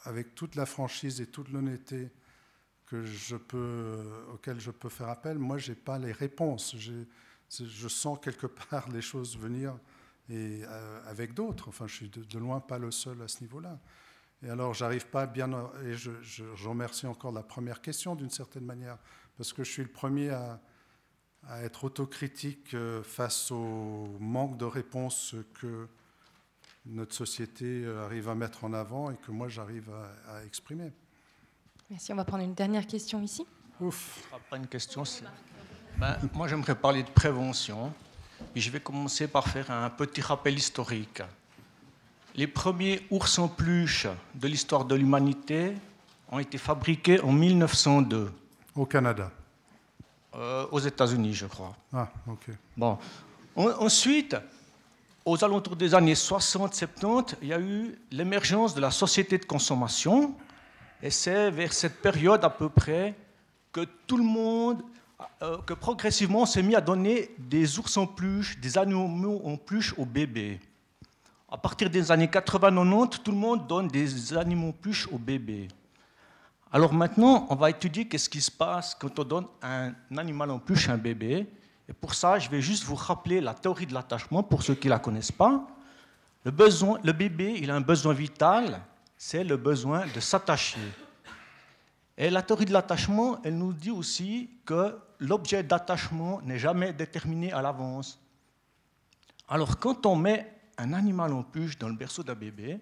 avec 0.03 0.35
toute 0.35 0.55
la 0.55 0.65
franchise 0.65 1.19
et 1.19 1.27
toute 1.27 1.49
l'honnêteté 1.49 2.11
que 2.85 3.03
je 3.05 3.35
peux, 3.35 4.23
auquel 4.33 4.59
je 4.59 4.71
peux 4.71 4.89
faire 4.89 5.09
appel, 5.09 5.39
moi, 5.39 5.57
je 5.57 5.71
n'ai 5.71 5.75
pas 5.75 5.97
les 5.97 6.11
réponses. 6.11 6.75
Je 7.59 7.87
sens 7.87 8.17
quelque 8.21 8.47
part 8.47 8.89
les 8.89 9.01
choses 9.01 9.37
venir 9.37 9.77
et 10.29 10.61
euh, 10.63 11.01
avec 11.05 11.33
d'autres. 11.33 11.67
Enfin, 11.67 11.87
je 11.87 11.95
suis 11.95 12.09
de, 12.09 12.39
loin 12.39 12.61
pas 12.61 12.77
le 12.77 12.91
seul 12.91 13.21
à 13.21 13.27
ce 13.27 13.41
niveau-là. 13.41 13.77
Et 14.43 14.49
alors, 14.49 14.73
j'arrive 14.73 15.07
pas 15.07 15.27
bien. 15.27 15.49
Et 15.83 15.93
je, 15.93 16.11
remercie 16.65 17.05
encore 17.07 17.31
la 17.31 17.43
première 17.43 17.81
question 17.81 18.15
d'une 18.15 18.29
certaine 18.29 18.65
manière, 18.65 18.97
parce 19.37 19.53
que 19.53 19.63
je 19.63 19.71
suis 19.71 19.83
le 19.83 19.89
premier 19.89 20.29
à, 20.29 20.59
être 21.63 21.85
autocritique 21.85 22.75
euh, 22.75 23.01
face 23.01 23.49
au 23.49 24.07
manque 24.19 24.57
de 24.57 24.65
réponses 24.65 25.33
que 25.55 25.87
notre 26.85 27.15
société 27.15 27.83
euh, 27.83 28.05
arrive 28.05 28.29
à 28.29 28.35
mettre 28.35 28.63
en 28.63 28.73
avant 28.73 29.09
et 29.09 29.15
que 29.15 29.31
moi 29.31 29.47
j'arrive 29.47 29.89
à, 30.27 30.45
exprimer. 30.45 30.91
Merci. 31.89 32.13
On 32.13 32.15
va 32.15 32.25
prendre 32.25 32.43
une 32.43 32.53
dernière 32.53 32.85
question 32.85 33.23
ici. 33.23 33.43
Ouf. 33.79 34.29
Pas 34.51 34.57
une 34.57 34.67
question. 34.67 35.03
Ben, 36.01 36.17
moi, 36.33 36.47
j'aimerais 36.47 36.73
parler 36.73 37.03
de 37.03 37.09
prévention. 37.11 37.93
Et 38.55 38.59
je 38.59 38.71
vais 38.71 38.79
commencer 38.79 39.27
par 39.27 39.47
faire 39.47 39.69
un 39.69 39.87
petit 39.91 40.19
rappel 40.19 40.57
historique. 40.57 41.21
Les 42.33 42.47
premiers 42.47 43.05
ours 43.11 43.37
en 43.37 43.47
peluche 43.47 44.07
de 44.33 44.47
l'histoire 44.47 44.83
de 44.83 44.95
l'humanité 44.95 45.73
ont 46.31 46.39
été 46.39 46.57
fabriqués 46.57 47.21
en 47.21 47.31
1902. 47.31 48.31
Au 48.75 48.87
Canada 48.87 49.29
euh, 50.33 50.65
Aux 50.71 50.79
États-Unis, 50.79 51.35
je 51.35 51.45
crois. 51.45 51.75
Ah, 51.93 52.09
ok. 52.27 52.49
Bon. 52.75 52.97
ensuite, 53.55 54.35
aux 55.23 55.43
alentours 55.43 55.75
des 55.75 55.93
années 55.93 56.15
60-70, 56.15 57.35
il 57.43 57.49
y 57.49 57.53
a 57.53 57.59
eu 57.59 57.95
l'émergence 58.09 58.73
de 58.73 58.81
la 58.81 58.89
société 58.89 59.37
de 59.37 59.45
consommation. 59.45 60.33
Et 61.03 61.11
c'est 61.11 61.51
vers 61.51 61.71
cette 61.71 62.01
période 62.01 62.43
à 62.43 62.49
peu 62.49 62.69
près 62.69 63.13
que 63.71 63.81
tout 64.07 64.17
le 64.17 64.23
monde, 64.23 64.81
que 65.65 65.73
progressivement 65.73 66.41
on 66.41 66.45
s'est 66.45 66.63
mis 66.63 66.75
à 66.75 66.81
donner 66.81 67.31
des 67.37 67.79
ours 67.79 67.97
en 67.97 68.07
peluche, 68.07 68.59
des 68.59 68.77
animaux 68.77 69.41
en 69.43 69.57
peluche 69.57 69.93
aux 69.97 70.05
bébés. 70.05 70.59
À 71.49 71.57
partir 71.57 71.89
des 71.89 72.11
années 72.11 72.27
80-90, 72.27 73.23
tout 73.23 73.31
le 73.31 73.37
monde 73.37 73.67
donne 73.67 73.87
des 73.87 74.37
animaux 74.37 74.71
pluches 74.71 75.07
aux 75.11 75.17
bébés. 75.17 75.67
Alors 76.71 76.93
maintenant, 76.93 77.47
on 77.49 77.55
va 77.55 77.69
étudier 77.69 78.07
qu'est-ce 78.07 78.29
qui 78.29 78.39
se 78.39 78.49
passe 78.49 78.95
quand 78.95 79.19
on 79.19 79.23
donne 79.25 79.45
un 79.61 79.93
animal 80.17 80.49
en 80.51 80.59
pluche 80.59 80.87
à 80.87 80.93
un 80.93 80.97
bébé. 80.97 81.45
Et 81.89 81.93
pour 81.93 82.13
ça, 82.13 82.39
je 82.39 82.49
vais 82.49 82.61
juste 82.61 82.85
vous 82.85 82.95
rappeler 82.95 83.41
la 83.41 83.53
théorie 83.53 83.85
de 83.85 83.93
l'attachement 83.93 84.43
pour 84.43 84.63
ceux 84.63 84.75
qui 84.75 84.87
ne 84.87 84.91
la 84.93 84.99
connaissent 84.99 85.33
pas. 85.33 85.67
Le 86.45 87.11
bébé, 87.11 87.57
il 87.61 87.69
a 87.69 87.75
un 87.75 87.81
besoin 87.81 88.13
vital, 88.13 88.79
c'est 89.17 89.43
le 89.43 89.57
besoin 89.57 90.05
de 90.15 90.21
s'attacher. 90.21 90.79
Et 92.21 92.29
la 92.29 92.43
théorie 92.43 92.65
de 92.65 92.71
l'attachement, 92.71 93.41
elle 93.43 93.57
nous 93.57 93.73
dit 93.73 93.89
aussi 93.89 94.51
que 94.63 94.95
l'objet 95.17 95.63
d'attachement 95.63 96.39
n'est 96.43 96.59
jamais 96.59 96.93
déterminé 96.93 97.51
à 97.51 97.63
l'avance. 97.63 98.19
Alors 99.49 99.79
quand 99.79 100.05
on 100.05 100.15
met 100.15 100.55
un 100.77 100.93
animal 100.93 101.33
en 101.33 101.41
peluche 101.41 101.79
dans 101.79 101.89
le 101.89 101.95
berceau 101.95 102.21
d'un 102.21 102.35
bébé, 102.35 102.79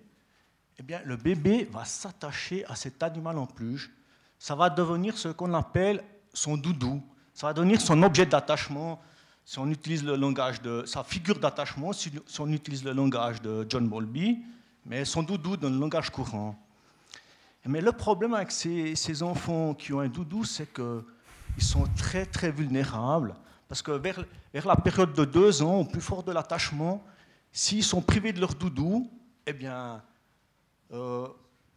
eh 0.77 0.83
bien, 0.83 0.99
le 1.05 1.15
bébé 1.15 1.69
va 1.71 1.85
s'attacher 1.85 2.65
à 2.65 2.75
cet 2.75 3.01
animal 3.01 3.37
en 3.37 3.45
peluche. 3.45 3.89
Ça 4.37 4.55
va 4.55 4.69
devenir 4.69 5.17
ce 5.17 5.29
qu'on 5.29 5.53
appelle 5.53 6.03
son 6.33 6.57
doudou. 6.57 7.01
Ça 7.33 7.47
va 7.47 7.53
devenir 7.53 7.79
son 7.79 8.03
objet 8.03 8.25
d'attachement. 8.25 9.01
Si 9.45 9.57
on 9.57 9.69
utilise 9.69 10.03
le 10.03 10.17
langage 10.17 10.61
de 10.61 10.83
sa 10.85 11.01
figure 11.01 11.39
d'attachement, 11.39 11.93
si 11.93 12.11
on 12.39 12.51
utilise 12.51 12.83
le 12.83 12.91
langage 12.91 13.41
de 13.41 13.65
John 13.69 13.87
Bowlby, 13.87 14.43
mais 14.85 15.05
son 15.05 15.23
doudou 15.23 15.55
dans 15.55 15.69
le 15.69 15.79
langage 15.79 16.09
courant. 16.09 16.57
Mais 17.65 17.81
le 17.81 17.91
problème 17.91 18.33
avec 18.33 18.51
ces, 18.51 19.23
enfants 19.23 19.73
qui 19.73 19.93
ont 19.93 19.99
un 19.99 20.07
doudou, 20.07 20.43
c'est 20.43 20.73
qu'ils 20.73 21.63
sont 21.63 21.87
très 21.97 22.25
très 22.25 22.51
vulnérables. 22.51 23.35
Parce 23.67 23.81
que 23.81 23.91
vers, 23.91 24.23
vers 24.53 24.65
la 24.65 24.75
période 24.75 25.13
de 25.13 25.25
deux 25.25 25.61
ans, 25.61 25.81
au 25.81 25.85
plus 25.85 26.01
fort 26.01 26.23
de 26.23 26.31
l'attachement, 26.31 27.03
S'ils 27.51 27.83
sont 27.83 28.01
privés 28.01 28.31
de 28.31 28.39
leur 28.39 28.53
doudou, 28.53 29.09
eh 29.45 29.53
bien, 29.53 30.01
euh, 30.91 31.27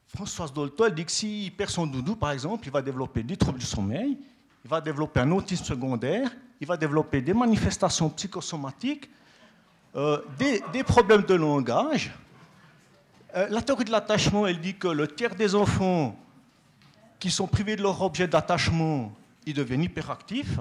Françoise 0.06 0.52
Dolto, 0.52 0.88
dit 0.90 1.04
que 1.04 1.10
s'il 1.10 1.54
perd 1.54 1.70
son 1.70 1.86
doudou, 1.86 2.14
par 2.14 2.32
exemple, 2.32 2.66
il 2.66 2.70
va 2.70 2.82
développer 2.82 3.22
des 3.22 3.36
troubles 3.36 3.58
du 3.58 3.66
sommeil, 3.66 4.18
il 4.64 4.70
va 4.70 4.80
développer 4.80 5.20
un 5.20 5.30
autisme 5.32 5.64
secondaire, 5.64 6.30
il 6.60 6.66
va 6.66 6.76
développer 6.76 7.22
des 7.22 7.32
manifestations 7.32 8.10
psychosomatiques, 8.10 9.08
euh, 9.96 10.20
des, 10.38 10.84
problèmes 10.84 11.22
de 11.22 11.34
langage. 11.34 12.12
Euh, 13.34 13.46
la 13.48 13.62
théorie 13.62 13.84
de 13.84 13.90
l'attachement, 13.90 14.46
elle 14.46 14.60
dit 14.60 14.74
que 14.74 14.88
le 14.88 15.08
tiers 15.08 15.34
des 15.34 15.54
enfants 15.54 16.16
qui 17.18 17.30
sont 17.30 17.46
privés 17.46 17.76
de 17.76 17.82
leur 17.82 18.02
objet 18.02 18.28
d'attachement, 18.28 19.12
ils 19.46 19.54
deviennent 19.54 19.84
hyperactifs. 19.84 20.58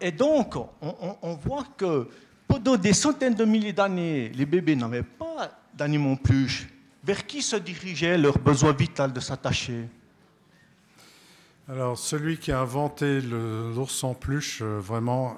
Et, 0.00 0.12
donc, 0.12 0.54
on, 0.80 1.34
voit 1.34 1.64
que 1.76 2.08
pendant 2.46 2.76
des 2.76 2.92
centaines 2.92 3.34
de 3.34 3.44
milliers 3.44 3.72
d'années, 3.72 4.28
les 4.28 4.46
bébés 4.46 4.76
n'avaient 4.76 5.02
pas 5.02 5.50
d'animaux 5.74 6.14
pluche. 6.14 6.68
Vers 7.02 7.26
qui 7.26 7.42
se 7.42 7.56
dirigeait 7.56 8.16
leur 8.16 8.38
besoin 8.38 8.72
vital 8.72 9.12
de 9.12 9.18
s'attacher? 9.18 9.88
Alors, 11.68 11.98
celui 11.98 12.38
qui 12.38 12.52
a 12.52 12.60
inventé 12.60 13.20
l'ours 13.20 14.04
en 14.04 14.14
peluche, 14.14 14.60
euh, 14.62 14.78
vraiment, 14.78 15.36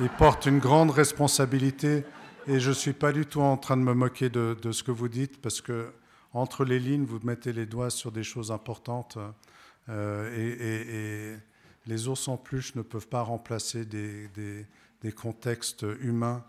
il, 0.00 0.08
porte 0.18 0.46
une 0.46 0.58
grande 0.58 0.90
responsabilité. 0.90 2.04
Et 2.48 2.60
je 2.60 2.68
ne 2.68 2.74
suis 2.74 2.92
pas 2.92 3.12
du 3.12 3.26
tout 3.26 3.40
en 3.40 3.56
train 3.56 3.76
de 3.76 3.82
me 3.82 3.94
moquer 3.94 4.30
de, 4.30 4.72
ce 4.72 4.82
que 4.82 4.90
vous 4.90 5.08
dites, 5.08 5.40
parce 5.40 5.60
que 5.60 5.90
entre 6.32 6.64
les 6.64 6.78
lignes, 6.78 7.04
vous 7.04 7.20
mettez 7.24 7.52
les 7.52 7.66
doigts 7.66 7.90
sur 7.90 8.12
des 8.12 8.22
choses 8.22 8.52
importantes. 8.52 9.18
Euh, 9.88 11.36
et 11.36 11.40
les 11.86 12.08
ours 12.08 12.28
en 12.28 12.36
peluche 12.36 12.74
ne 12.74 12.82
peuvent 12.82 13.08
pas 13.08 13.22
remplacer 13.22 13.84
des, 13.84 14.66
contextes 15.14 15.86
humains 16.00 16.44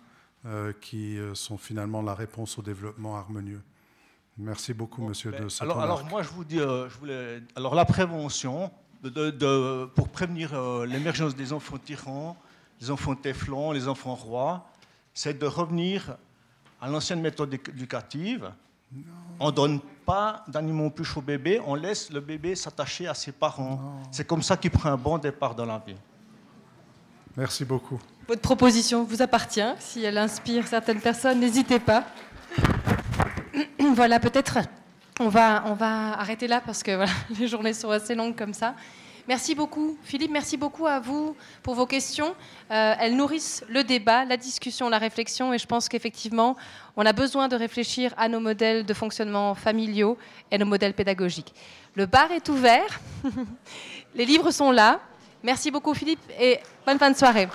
euh, 0.46 0.74
qui 0.82 1.20
euh, 1.20 1.36
sont 1.36 1.58
finalement 1.58 2.02
la 2.02 2.16
réponse 2.16 2.58
au 2.58 2.64
développement 2.64 3.18
harmonieux. 3.18 3.62
Merci 4.40 4.74
beaucoup, 4.74 5.04
monsieur 5.04 5.32
de 5.32 5.48
cette 5.50 5.62
alors, 5.62 5.80
alors, 5.80 6.06
moi, 6.06 6.24
je 6.24 6.30
vous 6.30 6.44
dis, 6.44 6.60
euh, 6.60 6.90
je 6.90 6.98
voulais, 6.98 7.42
alors 7.56 7.76
la 7.76 7.86
prévention, 7.86 8.72
de, 9.04 9.86
pour 9.86 10.10
prévenir 10.10 10.60
l'émergence 10.86 11.36
des 11.36 11.54
enfants 11.54 11.78
tyrans, 11.78 12.36
les 12.82 12.90
enfants 12.90 13.16
téflons, 13.16 13.72
les 13.72 13.88
enfants 13.88 14.16
rois, 14.16 14.68
c'est 15.18 15.40
de 15.40 15.48
revenir 15.48 16.16
à 16.80 16.88
l'ancienne 16.88 17.22
méthode 17.22 17.52
éducative. 17.52 18.52
On 19.40 19.50
donne 19.50 19.80
pas 20.06 20.46
d'animaux 20.48 20.92
plus 20.92 21.18
au 21.18 21.22
bébé, 21.22 21.60
on 21.66 21.74
laisse 21.74 22.12
le 22.12 22.20
bébé 22.20 22.54
s'attacher 22.56 23.08
à 23.08 23.16
ses 23.16 23.32
parents. 23.32 24.00
C'est 24.12 24.28
comme 24.28 24.44
ça 24.44 24.56
qu'il 24.58 24.70
prend 24.70 24.92
un 24.92 24.96
bon 24.96 25.18
départ 25.18 25.56
dans 25.56 25.66
la 25.66 25.80
vie. 25.80 25.96
Merci 27.36 27.66
beaucoup. 27.66 28.00
Votre 28.28 28.42
proposition 28.42 29.04
vous 29.04 29.20
appartient. 29.24 29.74
Si 29.80 30.04
elle 30.04 30.20
inspire 30.20 30.68
certaines 30.68 31.02
personnes, 31.02 31.40
n'hésitez 31.40 31.80
pas. 31.80 32.04
voilà, 33.96 34.20
peut-être 34.20 34.60
on 35.20 35.30
va, 35.30 35.64
on 35.66 35.74
va 35.74 36.20
arrêter 36.20 36.48
là 36.48 36.62
parce 36.64 36.84
que 36.84 36.96
voilà, 36.96 37.12
les 37.40 37.48
journées 37.48 37.74
sont 37.74 37.90
assez 37.90 38.14
longues 38.14 38.36
comme 38.36 38.54
ça. 38.54 38.76
Merci 39.28 39.56
beaucoup, 39.56 39.98
Philippe. 40.04 40.32
Merci 40.32 40.56
beaucoup 40.56 40.88
à 40.88 41.02
vous 41.02 41.36
pour 41.62 41.76
vos 41.76 41.86
questions. 41.86 42.34
Euh, 42.72 42.96
elles 42.98 43.14
nourrissent 43.14 43.62
le 43.68 43.84
débat, 43.84 44.24
la 44.24 44.38
discussion, 44.38 44.88
la 44.88 45.00
réflexion. 45.00 45.54
Et 45.54 45.58
je 45.58 45.68
pense 45.68 45.90
qu'effectivement, 45.90 46.56
on 46.96 47.06
a 47.06 47.12
besoin 47.12 47.50
de 47.50 47.58
réfléchir 47.58 48.14
à 48.16 48.30
nos 48.30 48.40
modèles 48.40 48.86
de 48.86 48.94
fonctionnement 48.94 49.54
familiaux 49.54 50.18
et 50.50 50.58
nos 50.58 50.66
modèles 50.66 50.94
pédagogiques. 50.94 51.54
Le 51.96 52.06
bar 52.06 52.32
est 52.32 52.48
ouvert. 52.48 53.02
Les 54.16 54.26
livres 54.26 54.52
sont 54.52 54.72
là. 54.72 55.02
Merci 55.44 55.72
beaucoup, 55.72 55.94
Philippe, 55.94 56.24
et 56.40 56.60
bonne 56.86 56.98
fin 56.98 57.12
de 57.12 57.18
soirée. 57.18 57.50